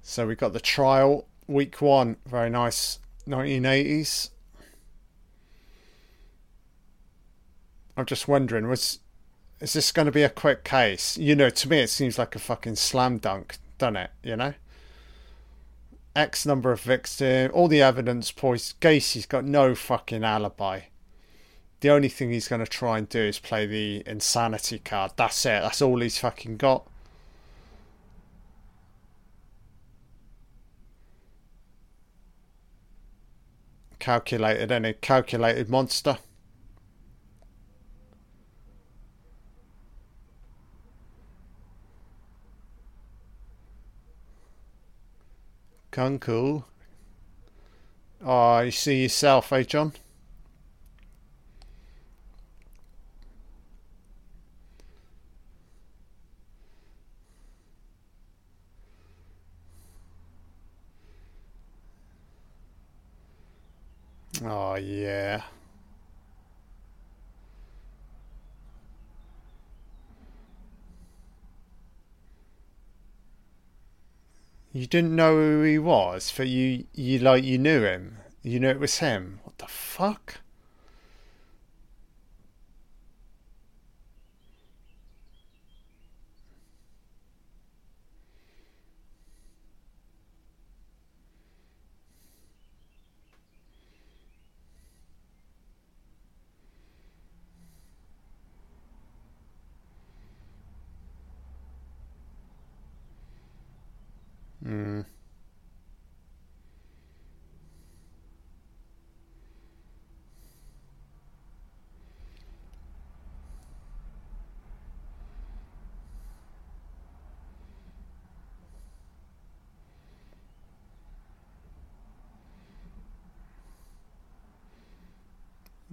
So 0.00 0.26
we 0.26 0.34
got 0.34 0.54
the 0.54 0.60
trial 0.60 1.26
week 1.46 1.82
one, 1.82 2.16
very 2.24 2.48
nice, 2.48 2.98
1980s. 3.28 4.30
I'm 7.94 8.06
just 8.06 8.26
wondering, 8.26 8.68
was 8.68 9.00
is 9.60 9.74
this 9.74 9.92
going 9.92 10.06
to 10.06 10.12
be 10.12 10.22
a 10.22 10.30
quick 10.30 10.64
case? 10.64 11.18
You 11.18 11.36
know, 11.36 11.50
to 11.50 11.68
me 11.68 11.80
it 11.80 11.90
seems 11.90 12.18
like 12.18 12.34
a 12.34 12.38
fucking 12.38 12.76
slam 12.76 13.18
dunk 13.18 13.58
done 13.78 13.96
it, 13.96 14.10
you 14.22 14.36
know? 14.36 14.54
X 16.14 16.46
number 16.46 16.72
of 16.72 16.80
victims, 16.80 17.52
all 17.52 17.68
the 17.68 17.82
evidence 17.82 18.30
points. 18.30 18.72
Gacy's 18.80 19.26
got 19.26 19.44
no 19.44 19.74
fucking 19.74 20.24
alibi. 20.24 20.80
The 21.80 21.90
only 21.90 22.08
thing 22.08 22.30
he's 22.30 22.48
going 22.48 22.64
to 22.64 22.70
try 22.70 22.96
and 22.96 23.08
do 23.08 23.20
is 23.20 23.38
play 23.38 23.66
the 23.66 24.02
insanity 24.06 24.78
card. 24.78 25.12
That's 25.16 25.44
it. 25.44 25.62
That's 25.62 25.82
all 25.82 26.00
he's 26.00 26.18
fucking 26.18 26.56
got. 26.56 26.88
Calculated, 33.98 34.72
any 34.72 34.94
calculated 34.94 35.68
monster. 35.68 36.18
Kunkel. 45.96 46.62
Oh, 48.22 48.58
you 48.58 48.70
see 48.70 49.04
yourself, 49.04 49.50
eh, 49.50 49.62
John? 49.62 49.94
Oh, 64.44 64.74
yeah. 64.74 65.44
You 74.76 74.86
didn't 74.86 75.16
know 75.16 75.36
who 75.36 75.62
he 75.62 75.78
was, 75.78 76.30
but 76.36 76.48
you 76.48 76.84
you 76.92 77.18
like 77.18 77.44
you 77.44 77.56
knew 77.56 77.82
him. 77.82 78.18
You 78.42 78.60
knew 78.60 78.68
it 78.68 78.78
was 78.78 78.98
him. 78.98 79.40
What 79.42 79.56
the 79.56 79.68
fuck? 79.68 80.40
Mm. 104.66 105.04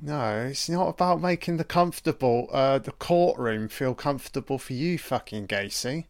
No, 0.02 0.48
it's 0.50 0.68
not 0.68 0.90
about 0.90 1.22
making 1.22 1.58
the 1.58 1.64
comfortable, 1.64 2.50
uh, 2.52 2.80
the 2.80 2.92
courtroom 2.92 3.70
feel 3.70 3.96
comfortable 3.96 4.58
for 4.60 4.74
you, 4.74 4.98
fucking 4.98 5.48
Gacy. 5.48 6.06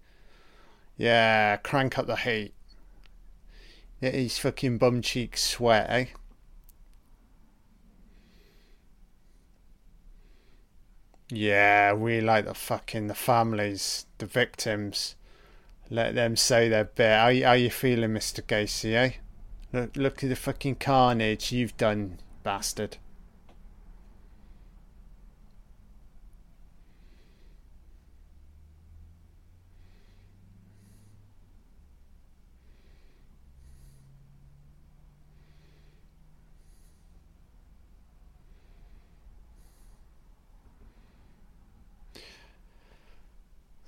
Yeah, 0.97 1.57
crank 1.57 1.97
up 1.97 2.07
the 2.07 2.15
heat. 2.15 2.53
Get 4.01 4.13
his 4.13 4.37
fucking 4.37 4.77
bum 4.77 5.01
cheeks 5.01 5.41
sweat, 5.41 5.89
eh? 5.89 6.05
Yeah, 11.29 11.93
we 11.93 12.21
like 12.21 12.45
the 12.45 12.53
fucking 12.53 13.07
the 13.07 13.15
families, 13.15 14.05
the 14.17 14.25
victims. 14.25 15.15
Let 15.89 16.15
them 16.15 16.35
say 16.35 16.69
their 16.69 16.83
bit. 16.83 17.09
How, 17.09 17.49
how 17.49 17.53
you 17.53 17.69
feeling, 17.69 18.11
Mr. 18.11 18.41
Gacy, 18.43 18.93
eh? 18.93 19.11
Look, 19.71 19.95
look 19.95 20.23
at 20.23 20.29
the 20.29 20.35
fucking 20.35 20.75
carnage 20.75 21.51
you've 21.51 21.75
done, 21.77 22.19
bastard. 22.43 22.97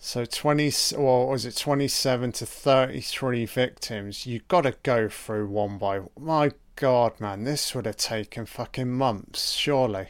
So 0.06 0.24
20, 0.24 0.72
or 0.95 1.30
was 1.30 1.48
it 1.48 1.58
27 1.58 2.32
to 2.34 2.45
33 2.45 3.48
victims? 3.48 4.27
You 4.27 4.40
got 4.48 4.61
to 4.61 4.75
go 4.84 5.09
through 5.09 5.48
one 5.48 5.80
by. 5.80 6.01
My 6.19 6.51
God, 6.75 7.19
man, 7.19 7.43
this 7.43 7.74
would 7.74 7.88
have 7.88 7.98
taken 7.98 8.45
fucking 8.45 8.92
months, 8.92 9.53
surely. 9.53 10.09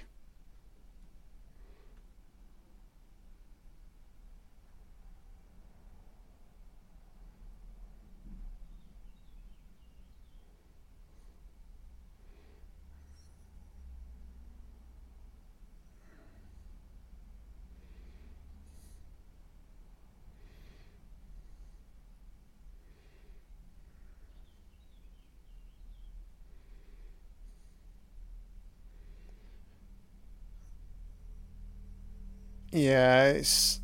Yeah, 32.75 33.27
it's. 33.27 33.79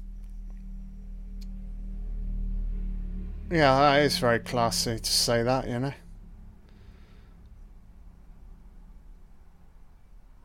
Yeah, 3.49 3.79
that 3.79 4.01
is 4.01 4.17
very 4.17 4.39
classy 4.39 4.99
to 4.99 5.11
say 5.11 5.43
that, 5.43 5.65
you 5.69 5.79
know. 5.79 5.93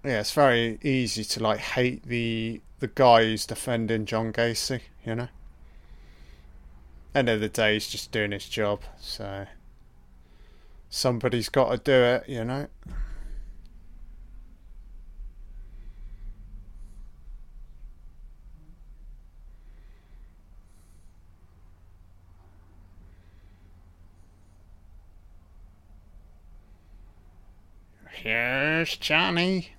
Yeah, 0.04 0.20
it's 0.20 0.30
very 0.30 0.78
easy 0.84 1.24
to 1.24 1.42
like 1.42 1.58
hate 1.58 2.04
the 2.04 2.60
the 2.78 2.86
guy 2.86 3.24
who's 3.24 3.46
defending 3.46 4.06
John 4.06 4.32
Gacy, 4.32 4.82
you 5.04 5.16
know. 5.16 5.28
End 7.16 7.28
of 7.28 7.40
the 7.40 7.48
day, 7.48 7.74
he's 7.74 7.88
just 7.88 8.12
doing 8.12 8.30
his 8.30 8.48
job, 8.48 8.82
so 9.00 9.46
somebody's 10.88 11.48
got 11.48 11.72
to 11.72 11.78
do 11.78 11.92
it, 11.92 12.28
you 12.28 12.44
know. 12.44 12.68
Where's 28.86 28.98
Johnny? 28.98 29.70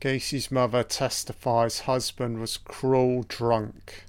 Gacy's 0.00 0.50
mother 0.50 0.82
testifies 0.82 1.82
husband 1.82 2.40
was 2.40 2.56
cruel 2.56 3.24
drunk. 3.28 4.06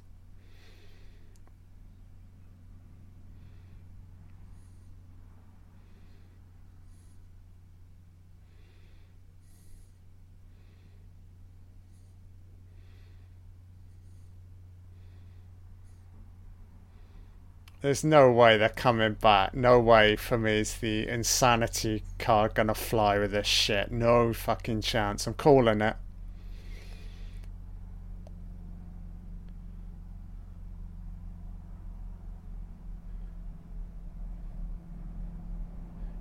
There's 17.82 18.04
no 18.04 18.30
way 18.30 18.58
they're 18.58 18.68
coming 18.70 19.14
back. 19.14 19.54
No 19.54 19.80
way 19.80 20.18
for 20.18 20.38
me 20.38 20.60
is 20.60 20.76
the 20.76 21.08
insanity 21.08 22.04
card 22.18 22.54
gonna 22.54 22.76
fly 22.76 23.18
with 23.18 23.32
this 23.32 23.48
shit. 23.48 23.90
No 23.90 24.34
fucking 24.34 24.82
chance. 24.82 25.26
I'm 25.26 25.34
calling 25.34 25.80
it. 25.82 25.96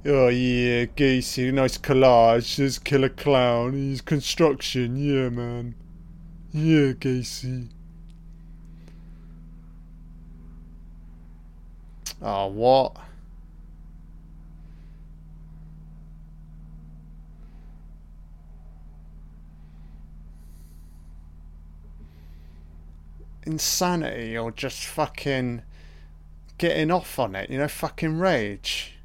Oh 0.07 0.29
yeah, 0.29 0.87
Gacy, 0.87 1.53
nice 1.53 1.77
collage. 1.77 2.57
There's 2.57 2.79
Killer 2.79 3.09
Clown. 3.09 3.73
He's 3.73 4.01
construction. 4.01 4.97
Yeah, 4.97 5.29
man. 5.29 5.75
Yeah, 6.53 6.93
Gacy. 6.93 7.69
Oh, 12.21 12.47
what? 12.49 12.97
Insanity 23.47 24.37
or 24.37 24.51
just 24.51 24.85
fucking 24.85 25.63
getting 26.59 26.91
off 26.91 27.19
on 27.19 27.35
it, 27.35 27.49
you 27.49 27.57
know, 27.57 27.69
fucking 27.69 28.19
rage. 28.19 28.98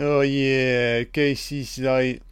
Oh 0.00 0.20
yeah, 0.20 1.02
Gacy's 1.02 1.76
like 1.80 2.22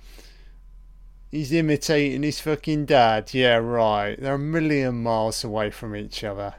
he's 1.33 1.53
imitating 1.53 2.23
his 2.23 2.39
fucking 2.39 2.87
dad. 2.87 3.35
Yeah, 3.35 3.57
right. 3.57 4.15
They're 4.21 4.35
a 4.35 4.39
million 4.39 5.03
miles 5.03 5.43
away 5.43 5.71
from 5.71 5.97
each 5.97 6.23
other. 6.23 6.55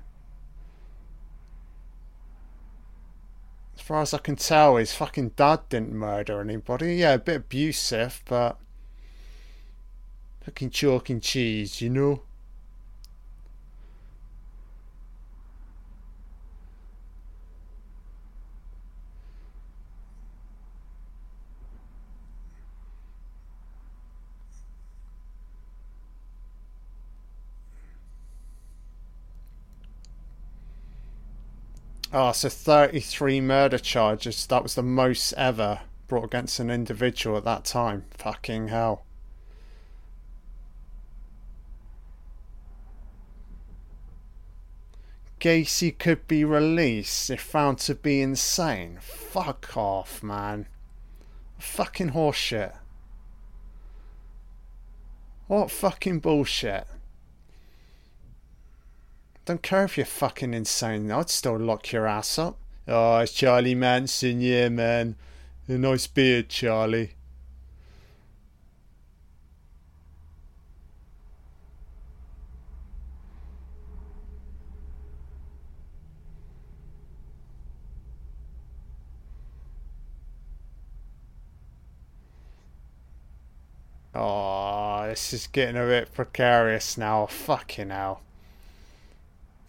As 3.76 3.82
far 3.82 4.02
as 4.02 4.14
I 4.14 4.18
can 4.18 4.36
tell, 4.36 4.76
his 4.76 4.94
fucking 4.94 5.30
dad 5.38 5.61
didn't 5.69 5.94
murder 5.94 6.42
anybody. 6.42 6.95
Yeah, 6.95 7.14
a 7.14 7.19
bit 7.19 7.38
abusive, 7.38 8.22
but 8.26 8.58
fucking 10.42 10.72
chalk 10.72 11.10
and 11.10 11.22
cheese, 11.22 11.80
you 11.80 11.90
know. 11.90 12.24
Oh, 32.19 32.31
so 32.31 32.49
33 32.49 33.41
murder 33.41 33.77
charges. 33.77 34.47
That 34.47 34.63
was 34.63 34.73
the 34.73 34.81
most 34.81 35.33
ever 35.33 35.81
brought 36.07 36.23
against 36.23 36.59
an 36.59 36.71
individual 36.71 37.37
at 37.37 37.43
that 37.43 37.63
time. 37.63 38.05
Fucking 38.09 38.69
hell. 38.69 39.05
Gacy 45.39 45.95
could 45.95 46.27
be 46.27 46.43
released 46.43 47.29
if 47.29 47.39
found 47.39 47.77
to 47.81 47.93
be 47.93 48.19
insane. 48.19 48.97
Fuck 48.99 49.77
off, 49.77 50.23
man. 50.23 50.67
Fucking 51.59 52.13
horseshit. 52.13 52.75
What 55.45 55.69
fucking 55.69 56.21
bullshit. 56.21 56.87
Don't 59.48 59.64
care 59.64 59.85
if 59.85 59.95
you're 59.95 60.06
fucking 60.06 60.53
insane. 60.53 61.09
I'd 61.09 61.30
still 61.30 61.58
lock 61.58 61.93
your 61.93 62.06
ass 62.06 62.38
up. 62.38 62.58
Oh, 62.85 63.19
it's 63.19 63.32
Charlie 63.32 63.76
Manson, 63.76 64.42
yeah, 64.42 64.67
man. 64.67 65.16
A 65.69 65.77
nice 65.77 66.06
beard, 66.06 66.50
Charlie. 66.50 67.11
Oh, 84.14 85.08
this 85.08 85.32
is 85.32 85.48
getting 85.48 85.77
a 85.77 85.85
bit 85.85 86.14
precarious 86.14 86.98
now. 86.98 87.27
Fucking 87.27 87.92
hell. 87.92 88.24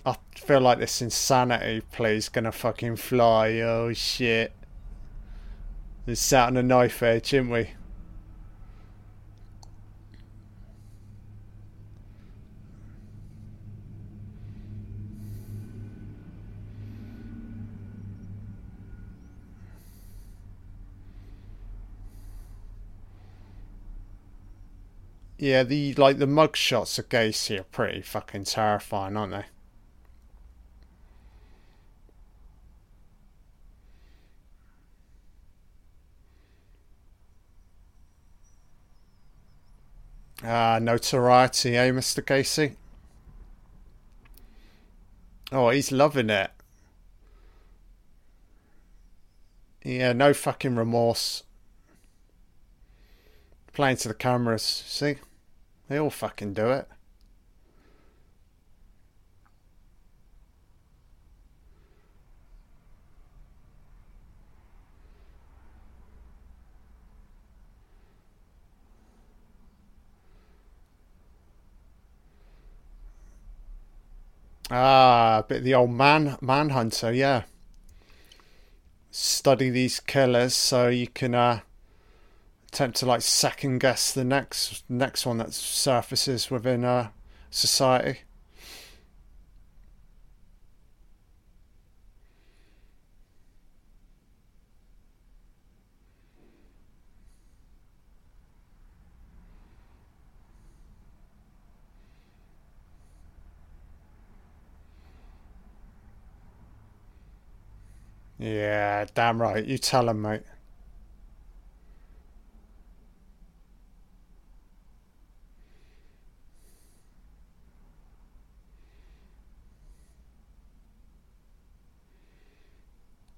I 0.09 0.17
feel 0.35 0.61
like 0.61 0.79
this 0.79 1.03
insanity 1.03 1.83
play's 1.93 2.31
gonna 2.31 2.53
fucking 2.53 2.97
fly. 2.97 3.59
Oh 3.61 3.93
shit. 3.93 4.53
We 6.07 6.15
sat 6.15 6.47
on 6.49 6.57
a 6.57 6.63
knife 6.63 7.03
edge, 7.03 7.31
didn't 7.31 7.51
we? 7.51 7.71
Yeah, 25.37 25.63
the 25.63 25.95
like 25.95 26.19
the 26.19 26.27
mug 26.27 26.57
shots 26.57 26.99
of 26.99 27.09
Gacy 27.11 27.61
are 27.61 27.65
pretty 27.65 28.01
fucking 28.01 28.45
terrifying, 28.45 29.17
aren't 29.17 29.33
they? 29.33 29.58
Ah, 40.45 40.79
notoriety, 40.81 41.77
eh, 41.77 41.91
Mr. 41.91 42.23
Gacy? 42.23 42.77
Oh, 45.51 45.71
he's 45.71 45.91
loving 45.91 46.31
it. 46.31 46.51
Yeah, 49.83 50.13
no 50.13 50.35
fucking 50.35 50.77
remorse. 50.77 51.43
Playing 53.73 53.97
to 53.99 54.09
the 54.09 54.15
cameras, 54.15 54.63
see? 54.63 55.17
They 55.89 55.99
all 55.99 56.11
fucking 56.11 56.53
do 56.55 56.71
it. 56.71 56.89
Ah, 74.71 75.45
of 75.49 75.65
the 75.65 75.75
old 75.75 75.91
man 75.91 76.37
manhunter, 76.41 77.13
yeah. 77.13 77.45
Study 79.11 79.71
these 79.71 80.01
killers 80.01 80.55
so 80.55 80.89
you 80.89 81.07
can 81.07 81.35
uh, 81.35 81.61
attempt 82.69 82.99
to 82.99 83.07
like 83.07 83.23
second 83.23 83.79
guess 83.79 84.13
the 84.13 84.25
next 84.25 84.85
next 84.89 85.25
one 85.25 85.39
that 85.39 85.55
surfaces 85.55 86.51
within 86.51 86.85
uh, 86.85 87.09
society. 87.51 88.21
Yeah, 108.39 109.07
damn 109.15 109.41
right. 109.41 109.65
You 109.65 109.79
tell 109.79 110.09
him, 110.09 110.23
mate. 110.23 110.43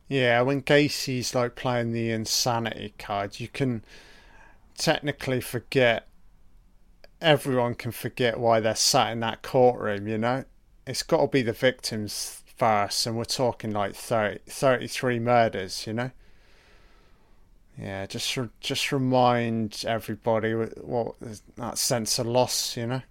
Yeah, 0.09 0.43
when 0.43 0.61
Gacy's 0.61 1.35
like 1.35 1.55
playing 1.57 1.93
the 1.93 2.11
insanity 2.11 2.93
card, 2.99 3.41
you 3.41 3.49
can 3.49 3.83
technically 4.77 5.41
forget. 5.41 6.09
Everyone 7.23 7.75
can 7.75 7.93
forget 7.93 8.39
why 8.39 8.61
they're 8.61 8.75
sat 8.75 9.12
in 9.12 9.20
that 9.20 9.41
courtroom, 9.43 10.07
you 10.09 10.19
know? 10.19 10.45
It's 10.87 11.03
got 11.03 11.20
to 11.23 11.27
be 11.29 11.41
the 11.43 11.53
victims 11.53 12.43
first, 12.60 13.06
and 13.06 13.16
we're 13.16 13.24
talking 13.24 13.72
like 13.72 13.94
30, 13.94 14.40
33 14.47 15.18
murders, 15.18 15.86
you 15.86 15.94
know? 15.94 16.10
Yeah, 17.78 18.06
just 18.06 18.36
just 18.60 18.92
remind 18.92 19.84
everybody 19.86 20.52
what 20.52 21.14
that 21.56 21.78
sense 21.78 22.18
of 22.18 22.26
loss, 22.26 22.76
you 22.76 22.86
know? 22.86 23.02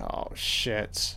Oh, 0.00 0.27
shit. 0.38 1.16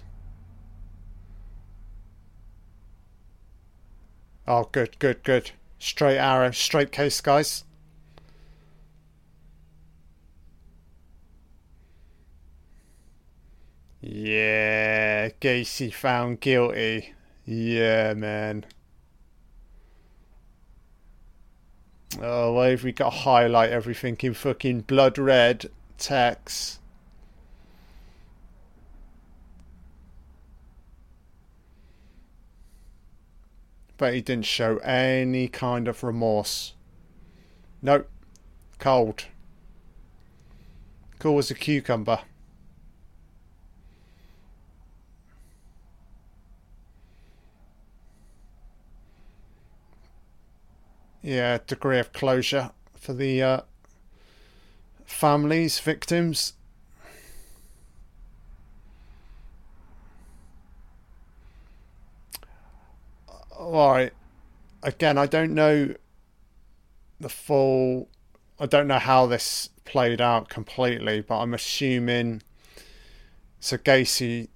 Oh, 4.47 4.67
good, 4.71 4.99
good, 4.99 5.23
good. 5.23 5.51
Straight 5.79 6.17
arrow, 6.17 6.51
straight 6.51 6.91
case, 6.91 7.21
guys. 7.21 7.63
Yeah, 14.01 15.29
Gacy 15.39 15.93
found 15.93 16.41
guilty. 16.41 17.13
Yeah, 17.45 18.13
man. 18.15 18.65
Oh, 22.19 22.53
why 22.53 22.69
have 22.69 22.83
we 22.83 22.91
got 22.91 23.11
to 23.11 23.17
highlight 23.19 23.69
everything 23.69 24.17
in 24.21 24.33
fucking 24.33 24.81
blood 24.81 25.17
red 25.17 25.69
text? 25.97 26.80
But 34.01 34.15
he 34.15 34.19
didn't 34.19 34.47
show 34.47 34.77
any 34.77 35.47
kind 35.47 35.87
of 35.87 36.03
remorse. 36.03 36.73
Nope. 37.83 38.09
Cold. 38.79 39.25
Cool 41.19 41.37
as 41.37 41.51
a 41.51 41.53
cucumber. 41.53 42.21
Yeah, 51.21 51.59
degree 51.67 51.99
of 51.99 52.11
closure 52.11 52.71
for 52.95 53.13
the 53.13 53.43
uh, 53.43 53.61
families, 55.05 55.79
victims. 55.79 56.53
All 63.61 63.91
right. 63.91 64.13
Again, 64.83 65.17
I 65.17 65.25
don't 65.27 65.53
know 65.53 65.93
the 67.19 67.29
full. 67.29 68.09
I 68.59 68.65
don't 68.65 68.87
know 68.87 68.99
how 68.99 69.25
this 69.25 69.69
played 69.85 70.21
out 70.21 70.49
completely, 70.49 71.21
but 71.21 71.39
I'm 71.39 71.53
assuming. 71.53 72.41
So 73.59 73.77
Gacy, 73.77 74.47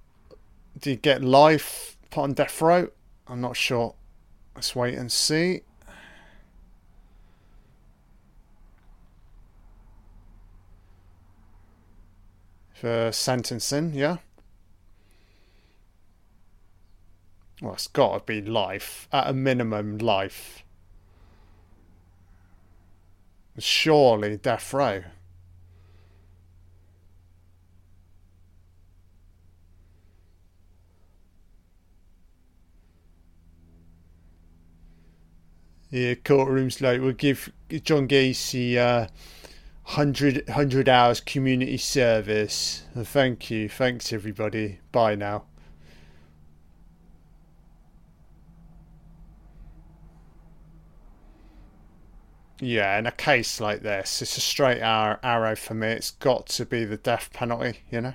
did 0.78 0.90
he 0.90 0.96
get 0.96 1.22
life 1.22 1.96
put 2.10 2.22
on 2.22 2.32
death 2.32 2.60
row? 2.60 2.88
I'm 3.28 3.40
not 3.40 3.56
sure. 3.56 3.94
Let's 4.54 4.74
wait 4.74 4.94
and 4.94 5.10
see. 5.10 5.62
For 12.74 13.10
sentencing, 13.10 13.94
yeah. 13.94 14.18
Well, 17.62 17.74
it's 17.74 17.88
got 17.88 18.18
to 18.18 18.24
be 18.24 18.42
life. 18.42 19.08
At 19.12 19.28
a 19.28 19.32
minimum, 19.32 19.98
life. 19.98 20.62
Surely 23.58 24.36
death 24.36 24.74
row. 24.74 25.04
Yeah, 35.90 36.14
courtrooms 36.14 36.82
like 36.82 37.00
we'll 37.00 37.12
give 37.12 37.50
John 37.70 38.06
Gacy 38.06 38.76
uh, 38.76 39.06
100, 39.84 40.48
100 40.48 40.88
hours 40.88 41.20
community 41.20 41.78
service. 41.78 42.82
Thank 42.94 43.50
you. 43.50 43.68
Thanks, 43.68 44.12
everybody. 44.12 44.80
Bye 44.92 45.14
now. 45.14 45.44
Yeah, 52.60 52.98
in 52.98 53.06
a 53.06 53.12
case 53.12 53.60
like 53.60 53.82
this, 53.82 54.22
it's 54.22 54.36
a 54.36 54.40
straight 54.40 54.80
arrow 54.80 55.56
for 55.56 55.74
me. 55.74 55.88
It's 55.88 56.10
got 56.12 56.46
to 56.48 56.64
be 56.66 56.84
the 56.84 56.96
death 56.96 57.30
penalty, 57.32 57.80
you 57.90 58.00
know? 58.00 58.14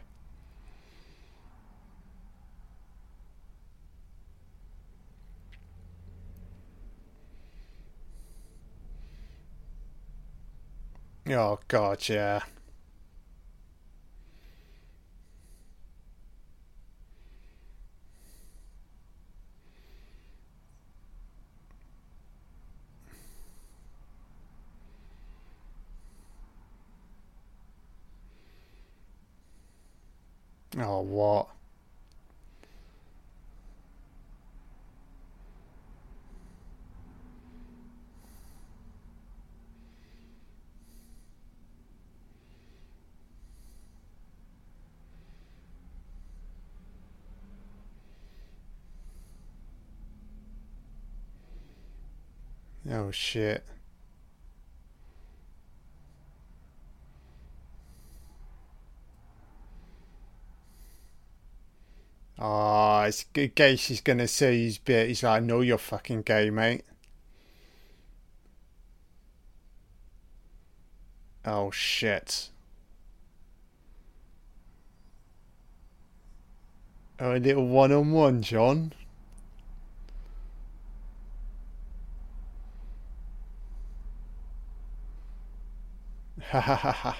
Oh, 11.30 11.60
God, 11.68 12.08
yeah. 12.10 12.42
Oh, 30.78 31.02
what? 31.02 31.48
Oh 52.90 53.12
shit. 53.12 53.64
Oh, 62.44 63.02
it's. 63.04 63.24
She's 63.80 64.02
gonna 64.02 64.28
say 64.28 64.58
he's 64.58 64.80
bit. 64.80 65.08
He's 65.10 65.22
like, 65.24 65.44
I 65.44 65.46
know 65.46 65.62
you're 65.62 65.78
fucking 65.78 66.24
gay, 66.24 66.50
mate. 66.50 66.84
Oh 71.46 71.70
shit. 71.72 72.50
Oh, 77.20 77.36
a 77.36 77.38
little 77.38 77.68
one-on-one, 77.68 78.42
John. 78.42 78.94
Ha 86.50 86.60
ha 86.60 86.76
ha 86.76 86.92
ha. 86.92 87.18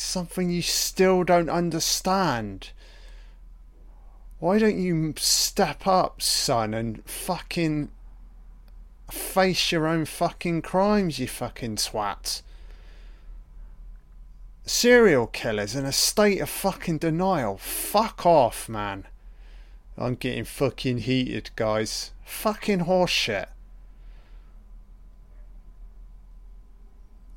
Something 0.00 0.50
you 0.50 0.62
still 0.62 1.24
don't 1.24 1.50
understand. 1.50 2.70
Why 4.38 4.58
don't 4.58 4.78
you 4.78 5.14
step 5.18 5.86
up, 5.86 6.22
son, 6.22 6.72
and 6.72 7.04
fucking 7.04 7.90
face 9.10 9.72
your 9.72 9.86
own 9.86 10.06
fucking 10.06 10.62
crimes, 10.62 11.18
you 11.18 11.28
fucking 11.28 11.76
twat? 11.76 12.42
Serial 14.64 15.26
killers 15.26 15.74
in 15.74 15.84
a 15.84 15.92
state 15.92 16.40
of 16.40 16.48
fucking 16.48 16.98
denial. 16.98 17.58
Fuck 17.58 18.24
off, 18.24 18.68
man. 18.68 19.06
I'm 19.98 20.14
getting 20.14 20.44
fucking 20.44 20.98
heated, 20.98 21.50
guys. 21.56 22.12
Fucking 22.24 22.80
horseshit. 22.80 23.48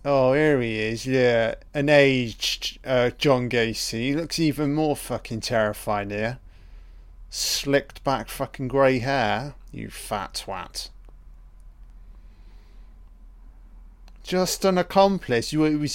Oh, 0.06 0.34
here 0.34 0.60
he 0.60 0.80
is. 0.80 1.06
Yeah, 1.06 1.56
an 1.74 1.88
aged 1.88 2.80
uh, 2.86 3.12
John 3.18 3.50
Gacy. 3.50 4.00
He 4.00 4.14
looks 4.14 4.38
even 4.38 4.74
more 4.74 4.98
fucking 4.98 5.42
terrifying 5.42 6.10
here. 6.10 6.40
Slicked 7.30 8.04
back 8.04 8.28
fucking 8.28 8.68
grey 8.68 9.00
hair. 9.00 9.56
You 9.72 9.90
fat 9.90 10.44
twat. 10.46 10.90
Just 14.24 14.66
an 14.66 14.78
accomplice. 14.78 15.54
You 15.54 15.64
it 15.66 15.76
was 15.76 15.94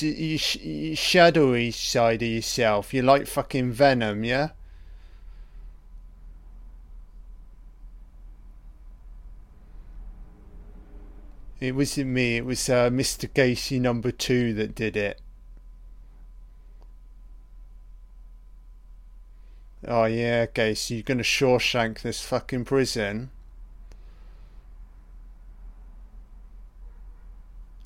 shadowy 0.98 1.70
side 1.70 2.22
of 2.22 2.28
yourself. 2.28 2.94
You 2.94 3.02
like 3.02 3.26
fucking 3.26 3.72
Venom, 3.72 4.24
yeah? 4.24 4.50
It 11.60 11.74
wasn't 11.74 12.10
me. 12.10 12.36
It 12.36 12.44
was 12.44 12.68
uh, 12.68 12.88
Mr. 12.90 13.28
Gacy 13.28 13.80
number 13.80 14.12
two 14.12 14.54
that 14.54 14.74
did 14.74 14.96
it. 14.96 15.20
Oh 19.86 20.04
yeah, 20.04 20.46
Gacy, 20.46 20.90
you're 20.90 21.02
gonna 21.02 21.22
Shawshank 21.22 22.00
this 22.00 22.20
fucking 22.20 22.64
prison. 22.64 23.30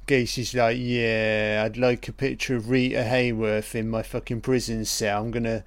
Gacy's 0.07 0.55
like, 0.55 0.77
yeah, 0.79 1.63
I'd 1.65 1.77
like 1.77 2.09
a 2.09 2.13
picture 2.13 2.57
of 2.57 2.71
Rita 2.71 3.05
Hayworth 3.05 3.75
in 3.75 3.89
my 3.89 4.03
fucking 4.03 4.41
prison 4.41 4.85
cell. 4.85 5.23
I'm 5.23 5.31
gonna. 5.31 5.65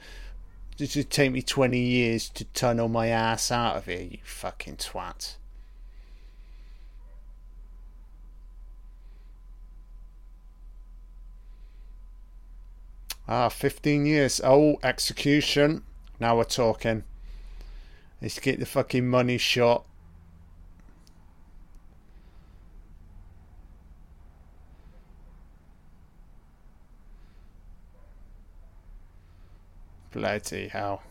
This 0.78 0.96
would 0.96 1.10
take 1.10 1.32
me 1.32 1.42
20 1.42 1.80
years 1.80 2.30
to 2.30 2.44
tunnel 2.46 2.90
my 2.90 3.08
ass 3.08 3.50
out 3.50 3.78
of 3.78 3.86
here, 3.86 4.02
you 4.02 4.18
fucking 4.24 4.76
twat. 4.76 5.36
Ah, 13.28 13.50
15 13.50 14.06
years. 14.06 14.40
Oh, 14.44 14.78
execution. 14.84 15.84
Now 16.20 16.38
we're 16.38 16.44
talking. 16.44 17.04
Let's 18.22 18.40
get 18.40 18.60
the 18.60 18.66
fucking 18.66 19.08
money 19.08 19.38
shot. 19.38 19.86
Bloody 30.12 30.70
hell. 30.70 31.04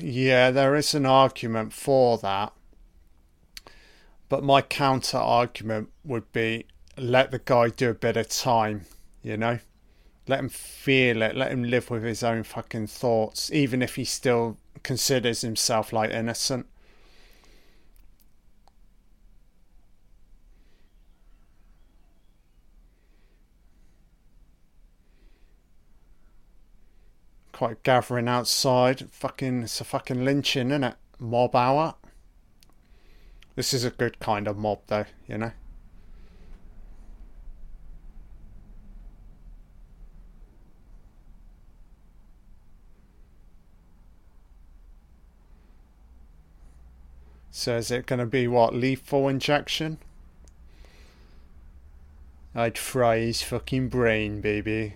Yeah, 0.00 0.50
there 0.50 0.74
is 0.74 0.94
an 0.94 1.06
argument 1.06 1.72
for 1.72 2.18
that. 2.18 2.52
But 4.28 4.42
my 4.42 4.62
counter 4.62 5.18
argument 5.18 5.90
would 6.04 6.32
be 6.32 6.66
let 6.96 7.30
the 7.30 7.38
guy 7.38 7.68
do 7.68 7.90
a 7.90 7.94
bit 7.94 8.16
of 8.16 8.28
time, 8.28 8.86
you 9.22 9.36
know? 9.36 9.58
Let 10.26 10.40
him 10.40 10.48
feel 10.48 11.22
it, 11.22 11.36
let 11.36 11.52
him 11.52 11.64
live 11.64 11.90
with 11.90 12.02
his 12.02 12.22
own 12.22 12.44
fucking 12.44 12.86
thoughts, 12.86 13.50
even 13.52 13.82
if 13.82 13.96
he 13.96 14.04
still 14.04 14.56
considers 14.82 15.42
himself 15.42 15.92
like 15.92 16.10
innocent. 16.10 16.66
Quite 27.62 27.84
gathering 27.84 28.26
outside. 28.26 29.08
Fucking, 29.12 29.62
it's 29.62 29.80
a 29.80 29.84
fucking 29.84 30.24
lynching, 30.24 30.72
isn't 30.72 30.82
it? 30.82 30.96
Mob 31.20 31.54
hour. 31.54 31.94
This 33.54 33.72
is 33.72 33.84
a 33.84 33.90
good 33.90 34.18
kind 34.18 34.48
of 34.48 34.56
mob, 34.56 34.80
though, 34.88 35.04
you 35.28 35.38
know? 35.38 35.52
So 47.52 47.76
is 47.76 47.92
it 47.92 48.06
going 48.06 48.18
to 48.18 48.26
be 48.26 48.48
what 48.48 48.74
lethal 48.74 49.28
injection? 49.28 49.98
I'd 52.56 52.76
fry 52.76 53.18
his 53.20 53.42
fucking 53.42 53.88
brain, 53.88 54.40
baby. 54.40 54.94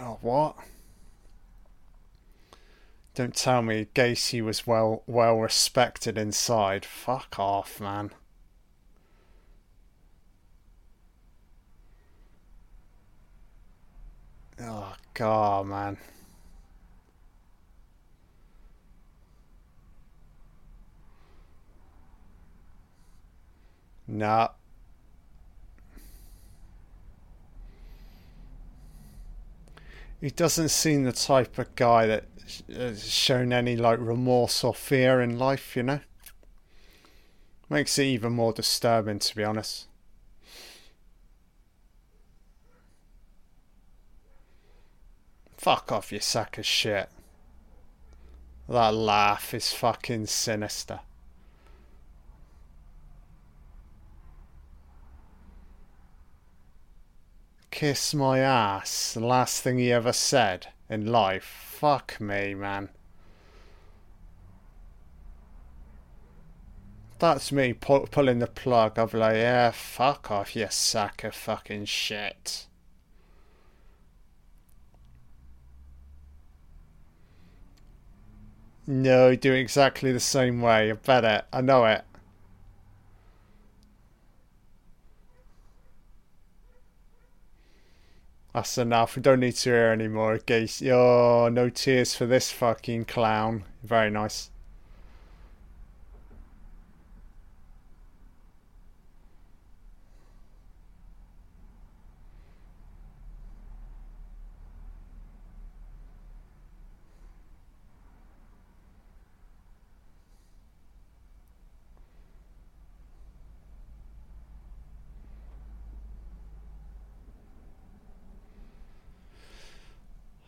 Oh, 0.00 0.18
what? 0.20 0.56
Don't 3.14 3.34
tell 3.34 3.62
me 3.62 3.88
Gacy 3.96 4.40
was 4.44 4.64
well 4.64 5.02
well 5.08 5.36
respected 5.38 6.16
inside. 6.16 6.84
Fuck 6.84 7.36
off, 7.38 7.80
man. 7.80 8.12
Oh 14.60 14.94
god, 15.14 15.66
man. 15.66 15.98
Nah. 24.06 24.48
He 30.20 30.30
doesn't 30.30 30.70
seem 30.70 31.04
the 31.04 31.12
type 31.12 31.58
of 31.58 31.74
guy 31.74 32.06
that 32.06 32.24
has 32.68 33.08
shown 33.08 33.52
any 33.52 33.76
like 33.76 33.98
remorse 34.00 34.64
or 34.64 34.74
fear 34.74 35.20
in 35.20 35.38
life, 35.38 35.76
you 35.76 35.82
know. 35.82 36.00
Makes 37.70 37.98
it 37.98 38.04
even 38.04 38.32
more 38.32 38.52
disturbing, 38.52 39.18
to 39.18 39.36
be 39.36 39.44
honest. 39.44 39.86
Fuck 45.56 45.92
off, 45.92 46.12
you 46.12 46.20
sack 46.20 46.56
of 46.56 46.64
shit. 46.64 47.10
That 48.68 48.94
laugh 48.94 49.52
is 49.54 49.72
fucking 49.72 50.26
sinister. 50.26 51.00
Kiss 57.78 58.12
my 58.12 58.40
ass. 58.40 59.14
The 59.14 59.20
last 59.20 59.62
thing 59.62 59.78
he 59.78 59.92
ever 59.92 60.12
said 60.12 60.66
in 60.90 61.06
life. 61.06 61.44
Fuck 61.44 62.20
me, 62.20 62.52
man. 62.52 62.88
That's 67.20 67.52
me 67.52 67.74
pu- 67.74 68.06
pulling 68.06 68.40
the 68.40 68.48
plug. 68.48 68.96
Be 68.96 69.16
like, 69.16 69.36
yeah, 69.36 69.70
fuck 69.70 70.28
off, 70.28 70.56
you 70.56 70.66
sack 70.68 71.22
of 71.22 71.36
fucking 71.36 71.84
shit. 71.84 72.66
No, 78.88 79.36
do 79.36 79.52
it 79.52 79.60
exactly 79.60 80.10
the 80.10 80.18
same 80.18 80.60
way. 80.62 80.90
I 80.90 80.94
bet 80.94 81.24
it. 81.24 81.44
I 81.52 81.60
know 81.60 81.84
it. 81.84 82.07
That's 88.54 88.78
enough. 88.78 89.16
We 89.16 89.22
don't 89.22 89.40
need 89.40 89.56
to 89.56 89.70
hear 89.70 89.88
any 89.88 90.08
more. 90.08 90.38
Gacy. 90.38 90.90
Oh, 90.90 91.48
no 91.48 91.68
tears 91.68 92.14
for 92.14 92.26
this 92.26 92.50
fucking 92.50 93.04
clown. 93.04 93.64
Very 93.82 94.10
nice. 94.10 94.50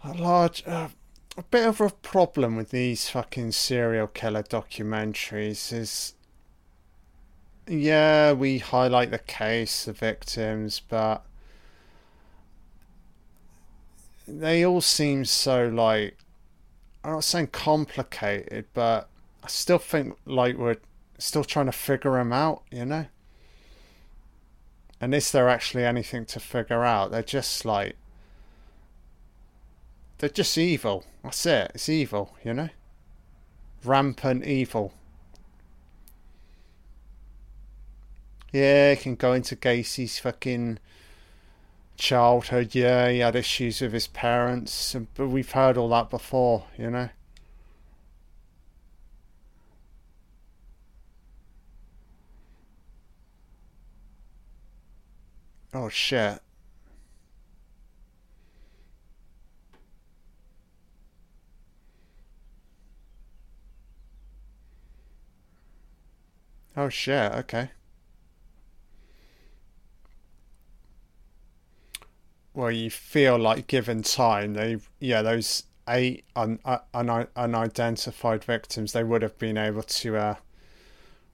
A 0.03 0.15
large, 0.15 0.67
uh, 0.67 0.89
a 1.37 1.43
bit 1.45 1.67
of 1.67 1.81
a 1.81 1.91
problem 1.91 2.57
with 2.57 2.71
these 2.71 3.09
fucking 3.09 3.53
serial 3.53 4.07
killer 4.07 4.43
documentaries 4.43 5.73
is, 5.73 6.15
yeah, 7.67 8.33
we 8.33 8.59
highlight 8.59 9.11
the 9.11 9.19
case, 9.19 9.85
the 9.85 9.93
victims, 9.93 10.81
but 10.81 11.25
they 14.27 14.65
all 14.65 14.81
seem 14.81 15.25
so 15.25 15.69
like, 15.69 16.17
I'm 17.05 17.13
not 17.13 17.25
saying 17.25 17.49
complicated, 17.49 18.67
but 18.75 19.09
I 19.43 19.49
still 19.49 19.79
think 19.79 20.17
like 20.27 20.57
we're 20.57 20.77
still 21.19 21.45
trying 21.45 21.67
to 21.67 21.73
figure 21.73 22.13
them 22.13 22.33
out, 22.33 22.63
you 22.71 22.85
know. 22.85 23.07
And 25.01 25.15
is 25.15 25.33
there 25.33 25.49
actually 25.49 25.85
anything 25.85 26.27
to 26.27 26.41
figure 26.41 26.85
out? 26.85 27.11
They're 27.11 27.23
just 27.23 27.65
like 27.65 27.97
they're 30.21 30.29
just 30.29 30.57
evil. 30.59 31.05
That's 31.25 31.47
it. 31.47 31.73
It's 31.75 31.89
evil, 31.89 32.37
you 32.45 32.53
know? 32.55 32.69
Rampant 33.85 34.45
evil. 34.45 34.93
Yeah, 38.53 38.95
he 38.95 38.97
can 39.03 39.15
go 39.15 39.33
into 39.33 39.57
Gacy's 39.57 40.19
fucking 40.19 40.79
childhood. 41.97 42.75
Yeah, 42.75 43.09
he 43.11 43.21
had 43.21 43.37
issues 43.37 43.81
with 43.81 43.93
his 43.93 44.09
parents. 44.09 44.95
But 45.15 45.29
we've 45.29 45.51
heard 45.51 45.77
all 45.77 45.89
that 45.91 46.11
before, 46.11 46.65
you 46.77 46.91
know? 46.91 47.09
Oh 55.73 55.89
shit. 55.89 56.41
Oh 66.81 66.89
shit, 66.89 67.31
okay. 67.33 67.73
Well, 72.55 72.71
you 72.71 72.89
feel 72.89 73.39
like 73.39 73.67
given 73.67 74.03
time, 74.03 74.55
they 74.55 74.79
yeah, 74.99 75.21
those 75.21 75.65
eight 75.87 76.25
un, 76.35 76.59
un, 76.65 77.27
unidentified 77.37 78.45
victims, 78.45 78.93
they 78.95 79.05
would 79.05 79.21
have 79.21 79.37
been 79.37 79.59
able 79.59 79.83
to 79.83 80.17
uh, 80.17 80.35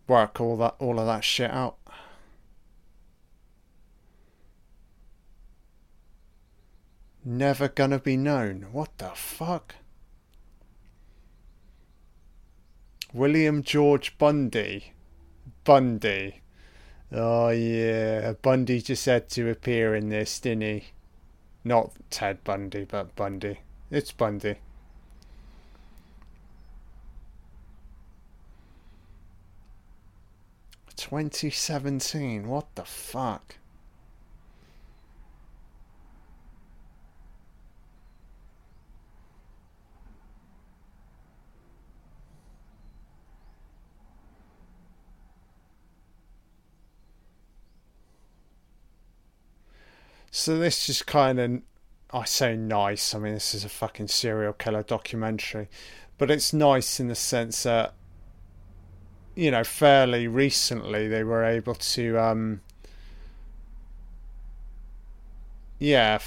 work 0.08 0.40
all 0.40 0.56
that 0.56 0.74
all 0.80 0.98
of 0.98 1.06
that 1.06 1.22
shit 1.22 1.52
out. 1.52 1.76
Never 7.24 7.68
gonna 7.68 8.00
be 8.00 8.16
known. 8.16 8.66
What 8.72 8.98
the 8.98 9.10
fuck? 9.10 9.76
William 13.12 13.62
George 13.62 14.18
Bundy. 14.18 14.95
Bundy. 15.66 16.42
Oh 17.10 17.48
yeah, 17.48 18.32
Bundy 18.40 18.80
just 18.80 19.04
had 19.04 19.28
to 19.30 19.50
appear 19.50 19.96
in 19.96 20.08
this, 20.08 20.38
didn't 20.38 20.62
he? 20.62 20.84
Not 21.64 21.90
Ted 22.08 22.44
Bundy, 22.44 22.84
but 22.84 23.16
Bundy. 23.16 23.58
It's 23.90 24.12
Bundy. 24.12 24.56
Twenty 30.96 31.50
seventeen. 31.50 32.46
What 32.46 32.72
the 32.76 32.84
fuck? 32.84 33.56
So 50.38 50.58
this 50.58 50.90
is 50.90 51.00
kind 51.00 51.40
of, 51.40 51.62
I 52.12 52.26
say 52.26 52.56
nice. 52.56 53.14
I 53.14 53.18
mean, 53.18 53.32
this 53.32 53.54
is 53.54 53.64
a 53.64 53.70
fucking 53.70 54.08
serial 54.08 54.52
killer 54.52 54.82
documentary, 54.82 55.70
but 56.18 56.30
it's 56.30 56.52
nice 56.52 57.00
in 57.00 57.08
the 57.08 57.14
sense 57.14 57.62
that, 57.62 57.94
you 59.34 59.50
know, 59.50 59.64
fairly 59.64 60.28
recently 60.28 61.08
they 61.08 61.24
were 61.24 61.42
able 61.42 61.74
to, 61.74 62.18
um, 62.18 62.60
yeah, 65.78 66.18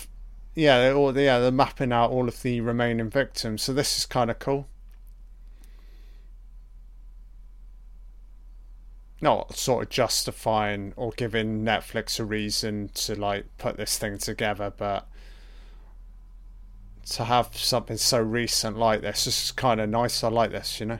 yeah, 0.55 0.91
all, 0.91 1.15
yeah, 1.15 1.37
they're 1.37 1.51
mapping 1.51 1.93
out 1.93 2.09
all 2.09 2.27
of 2.27 2.41
the 2.41 2.61
remaining 2.61 3.11
victims. 3.11 3.61
So 3.61 3.73
this 3.73 3.95
is 3.99 4.07
kind 4.07 4.31
of 4.31 4.39
cool. 4.39 4.67
Not 9.21 9.55
sort 9.55 9.83
of 9.83 9.89
justifying 9.89 10.93
or 10.95 11.11
giving 11.11 11.63
Netflix 11.63 12.19
a 12.19 12.25
reason 12.25 12.89
to 12.93 13.15
like 13.15 13.45
put 13.57 13.77
this 13.77 13.97
thing 13.97 14.17
together, 14.17 14.71
but 14.75 15.07
to 17.11 17.25
have 17.25 17.55
something 17.57 17.97
so 17.97 18.21
recent 18.21 18.77
like 18.77 19.01
this, 19.01 19.27
is 19.27 19.51
kind 19.51 19.81
of 19.81 19.89
nice. 19.89 20.23
I 20.23 20.29
like 20.29 20.51
this, 20.51 20.79
you 20.79 20.85
know. 20.85 20.99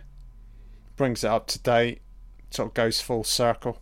Brings 0.96 1.24
it 1.24 1.30
up 1.30 1.48
to 1.48 1.60
date, 1.60 2.02
sort 2.50 2.70
of 2.70 2.74
goes 2.74 3.00
full 3.00 3.24
circle. 3.24 3.80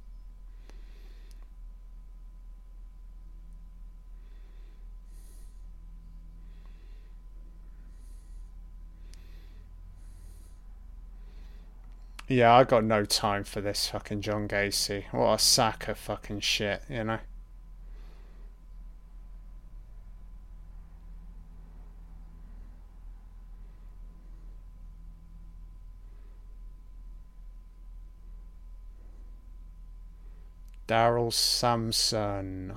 Yeah, 12.29 12.53
I 12.53 12.65
got 12.65 12.83
no 12.83 13.05
time 13.05 13.45
for 13.45 13.61
this 13.61 13.87
fucking 13.87 14.21
John 14.21 14.49
Gacy. 14.49 15.05
What 15.11 15.35
a 15.35 15.39
sack 15.39 15.87
of 15.87 15.97
fucking 15.97 16.41
shit, 16.41 16.83
you 16.89 17.05
know? 17.05 17.19
Darrell 30.85 31.31
Samson. 31.31 32.73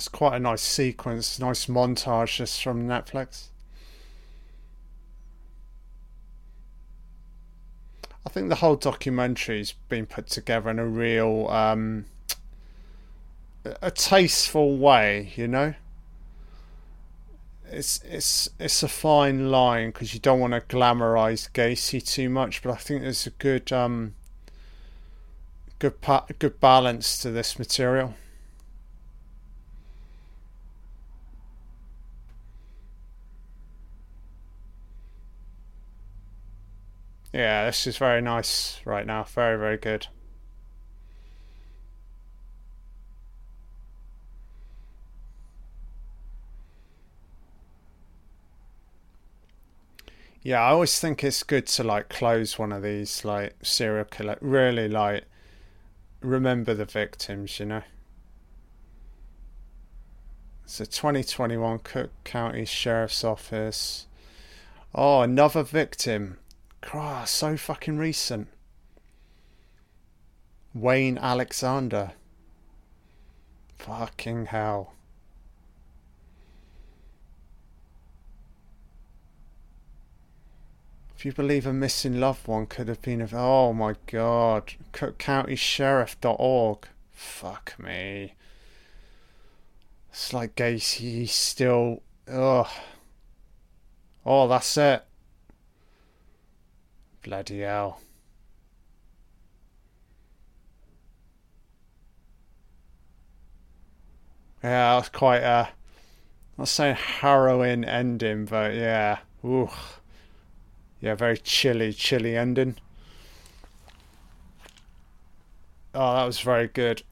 It's 0.00 0.08
quite 0.08 0.34
a 0.34 0.40
nice 0.40 0.62
sequence, 0.62 1.38
nice 1.38 1.66
montage 1.66 2.36
just 2.36 2.62
from 2.62 2.88
Netflix. 2.88 3.48
I 8.24 8.30
think 8.30 8.48
the 8.48 8.54
whole 8.54 8.78
documentary's 8.78 9.72
been 9.90 10.06
put 10.06 10.28
together 10.28 10.70
in 10.70 10.78
a 10.78 10.86
real, 10.86 11.48
um, 11.48 12.06
a 13.82 13.90
tasteful 13.90 14.78
way, 14.78 15.34
you 15.36 15.46
know. 15.46 15.74
It's 17.66 18.00
it's 18.02 18.48
it's 18.58 18.82
a 18.82 18.88
fine 18.88 19.50
line 19.50 19.90
because 19.90 20.14
you 20.14 20.20
don't 20.20 20.40
want 20.40 20.54
to 20.54 20.62
glamorize 20.62 21.52
Gacy 21.52 22.02
too 22.02 22.30
much, 22.30 22.62
but 22.62 22.72
I 22.72 22.76
think 22.76 23.02
there's 23.02 23.26
a 23.26 23.30
good 23.32 23.70
um, 23.70 24.14
good 25.78 26.00
pa- 26.00 26.24
good 26.38 26.58
balance 26.58 27.18
to 27.20 27.30
this 27.30 27.58
material. 27.58 28.14
Yeah, 37.32 37.66
this 37.66 37.86
is 37.86 37.96
very 37.96 38.20
nice 38.20 38.80
right 38.84 39.06
now. 39.06 39.24
Very, 39.24 39.58
very 39.58 39.76
good. 39.76 40.08
Yeah, 50.42 50.60
I 50.62 50.70
always 50.70 50.98
think 50.98 51.22
it's 51.22 51.42
good 51.42 51.66
to 51.68 51.84
like 51.84 52.08
close 52.08 52.58
one 52.58 52.72
of 52.72 52.82
these 52.82 53.24
like 53.24 53.54
serial 53.62 54.06
killer. 54.06 54.38
Really 54.40 54.88
like 54.88 55.24
remember 56.20 56.74
the 56.74 56.84
victims, 56.86 57.60
you 57.60 57.66
know. 57.66 57.82
So 60.64 60.84
2021 60.84 61.80
Cook 61.80 62.10
County 62.24 62.64
Sheriff's 62.64 63.22
Office. 63.24 64.06
Oh, 64.94 65.20
another 65.22 65.62
victim. 65.62 66.38
Cross, 66.90 67.30
so 67.30 67.56
fucking 67.56 67.98
recent. 67.98 68.48
Wayne 70.74 71.18
Alexander. 71.18 72.14
Fucking 73.78 74.46
hell. 74.46 74.94
If 81.14 81.24
you 81.24 81.32
believe 81.32 81.64
a 81.64 81.72
missing 81.72 82.18
loved 82.18 82.48
one 82.48 82.66
could 82.66 82.88
have 82.88 83.02
been 83.02 83.20
of 83.20 83.32
oh 83.34 83.72
my 83.72 83.94
god, 84.06 84.74
cookcountysheriff.org. 84.92 86.88
Fuck 87.12 87.74
me. 87.78 88.34
It's 90.10 90.32
like 90.32 90.56
Gacy 90.56 91.28
still 91.28 92.02
ugh. 92.26 92.66
Oh, 94.26 94.48
that's 94.48 94.76
it. 94.76 95.04
Bloody 97.22 97.60
hell. 97.60 98.00
Yeah, 104.62 104.96
that's 104.96 105.08
quite 105.08 105.38
a, 105.42 105.70
not 106.58 106.68
saying 106.68 106.96
harrowing 106.96 107.84
ending, 107.84 108.44
but 108.44 108.74
yeah, 108.74 109.18
ooh, 109.44 109.70
yeah, 111.00 111.14
very 111.14 111.38
chilly, 111.38 111.92
chilly 111.92 112.36
ending. 112.36 112.76
Oh, 115.94 116.14
that 116.14 116.24
was 116.24 116.40
very 116.40 116.68
good. 116.68 117.02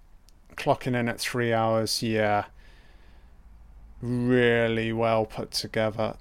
Clocking 0.56 0.94
in 0.94 1.08
at 1.08 1.20
three 1.20 1.52
hours, 1.52 2.02
yeah, 2.02 2.44
really 4.02 4.92
well 4.92 5.24
put 5.24 5.50
together. 5.50 6.16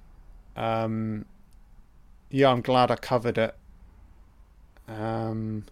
Um, 0.55 1.25
yeah, 2.29 2.49
I'm 2.49 2.61
glad 2.61 2.89
I 2.89 2.95
covered 2.95 3.37
it. 3.37 3.55
Um, 4.87 5.65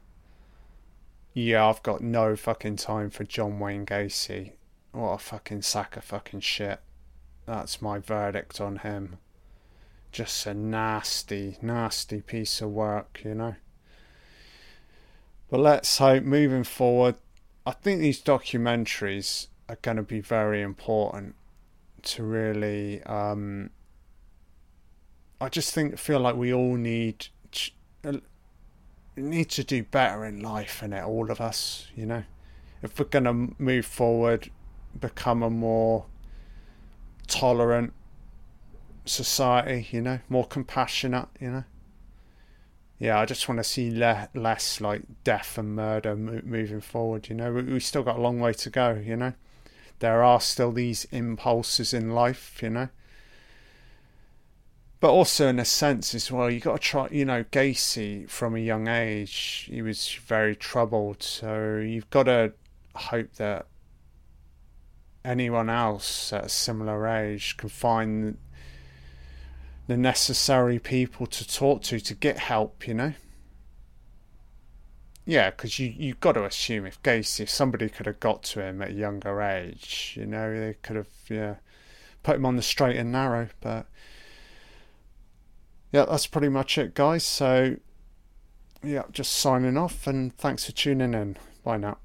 yeah, 1.34 1.68
I've 1.68 1.84
got 1.84 2.02
no 2.02 2.36
fucking 2.36 2.78
time 2.78 3.10
for 3.10 3.24
John 3.24 3.60
Wayne 3.60 3.86
Gacy. 3.86 4.54
What 4.92 5.12
a 5.12 5.18
fucking 5.18 5.62
sack 5.62 5.98
of 5.98 6.04
fucking 6.04 6.42
shit. 6.42 6.80
That's 7.46 7.82
my 7.82 8.00
verdict 8.00 8.60
on 8.62 8.78
him. 8.78 9.18
Just 10.12 10.46
a 10.46 10.54
nasty, 10.54 11.58
nasty 11.62 12.22
piece 12.22 12.62
of 12.62 12.70
work, 12.70 13.22
you 13.24 13.36
know. 13.36 13.56
But 15.50 15.60
let's 15.60 15.98
hope 15.98 16.24
moving 16.24 16.64
forward, 16.64 17.16
I 17.66 17.72
think 17.72 18.00
these 18.00 18.22
documentaries 18.22 19.48
are 19.68 19.78
going 19.82 19.98
to 19.98 20.04
be 20.04 20.22
very 20.22 20.62
important 20.62 21.36
to 22.04 22.24
really 22.24 23.02
um, 23.04 23.72
I 25.42 25.50
just 25.50 25.74
think 25.74 25.98
feel 25.98 26.20
like 26.20 26.36
we 26.36 26.54
all 26.54 26.76
need 26.76 27.28
need 29.16 29.50
to 29.52 29.64
do 29.64 29.84
better 29.84 30.26
in 30.26 30.42
life, 30.42 30.82
and 30.82 30.94
it 30.94 31.04
all 31.04 31.32
of 31.32 31.42
us, 31.42 31.88
you 31.96 32.06
know. 32.06 32.24
If 32.82 33.00
we're 33.00 33.06
gonna 33.06 33.50
move 33.58 33.86
forward, 33.86 34.52
become 35.00 35.42
a 35.44 35.50
more 35.50 36.06
tolerant 37.28 37.94
society, 39.06 39.88
you 39.92 40.02
know, 40.02 40.20
more 40.30 40.46
compassionate, 40.46 41.28
you 41.40 41.52
know. 41.52 41.64
Yeah, 42.98 43.20
I 43.20 43.26
just 43.26 43.50
want 43.50 43.60
to 43.60 43.64
see 43.64 43.92
le- 43.92 44.30
less 44.34 44.80
like 44.80 45.02
death 45.24 45.58
and 45.58 45.76
murder 45.76 46.16
mo- 46.16 46.42
moving 46.44 46.82
forward. 46.82 47.28
You 47.30 47.36
know, 47.36 47.52
we, 47.52 47.64
we 47.64 47.80
still 47.80 48.04
got 48.04 48.18
a 48.18 48.22
long 48.22 48.40
way 48.40 48.54
to 48.54 48.70
go. 48.70 48.94
You 48.94 49.18
know, 49.18 49.34
there 50.00 50.24
are 50.24 50.40
still 50.40 50.72
these 50.72 51.06
impulses 51.12 51.94
in 51.94 52.12
life. 52.12 52.62
You 52.62 52.70
know, 52.70 52.90
but 55.00 55.10
also 55.10 55.48
in 55.48 55.60
a 55.60 55.66
sense 55.66 56.16
as 56.16 56.32
well, 56.32 56.50
you 56.50 56.60
got 56.60 56.82
to 56.82 56.88
try. 56.88 57.08
You 57.12 57.26
know, 57.26 57.44
Gacy 57.44 58.30
from 58.30 58.56
a 58.56 58.60
young 58.60 58.88
age, 58.88 59.68
he 59.70 59.82
was 59.82 60.14
very 60.26 60.56
troubled. 60.56 61.22
So 61.22 61.78
you've 61.78 62.10
got 62.10 62.24
to 62.24 62.54
hope 62.96 63.34
that 63.34 63.68
anyone 65.24 65.70
else 65.70 66.32
at 66.32 66.46
a 66.46 66.50
similar 66.50 67.08
age 67.08 67.58
can 67.58 67.70
find 67.70 68.38
the 69.88 69.98
necessary 69.98 70.80
people 70.80 71.26
to 71.28 71.48
talk 71.48 71.82
to 71.84 72.00
to 72.00 72.14
get 72.14 72.40
help. 72.40 72.88
You 72.88 72.94
know. 72.94 73.14
Yeah, 75.26 75.50
because 75.50 75.80
you 75.80 75.94
you've 75.96 76.20
got 76.20 76.34
to 76.34 76.46
assume 76.46 76.86
if 76.86 77.02
Gacy, 77.04 77.42
if 77.42 77.50
somebody 77.50 77.90
could 77.90 78.06
have 78.06 78.20
got 78.20 78.44
to 78.44 78.62
him 78.62 78.82
at 78.82 78.90
a 78.90 78.94
younger 78.94 79.42
age, 79.42 80.14
you 80.18 80.26
know, 80.26 80.58
they 80.58 80.76
could 80.82 80.96
have 80.96 81.10
yeah 81.30 81.56
put 82.24 82.38
him 82.38 82.46
on 82.46 82.56
the 82.56 82.62
straight 82.62 82.96
and 82.98 83.12
narrow, 83.12 83.50
but 83.62 83.88
yeah, 85.96 86.04
that's 86.04 86.28
pretty 86.28 86.50
much 86.50 86.78
it, 86.78 86.94
guys. 86.94 87.24
So, 87.24 87.78
yeah, 88.84 89.04
just 89.14 89.32
signing 89.32 89.78
off 89.78 90.08
and 90.08 90.36
thanks 90.36 90.66
for 90.66 90.74
tuning 90.74 91.14
in. 91.14 91.38
Bye 91.64 91.78
now. 91.78 92.00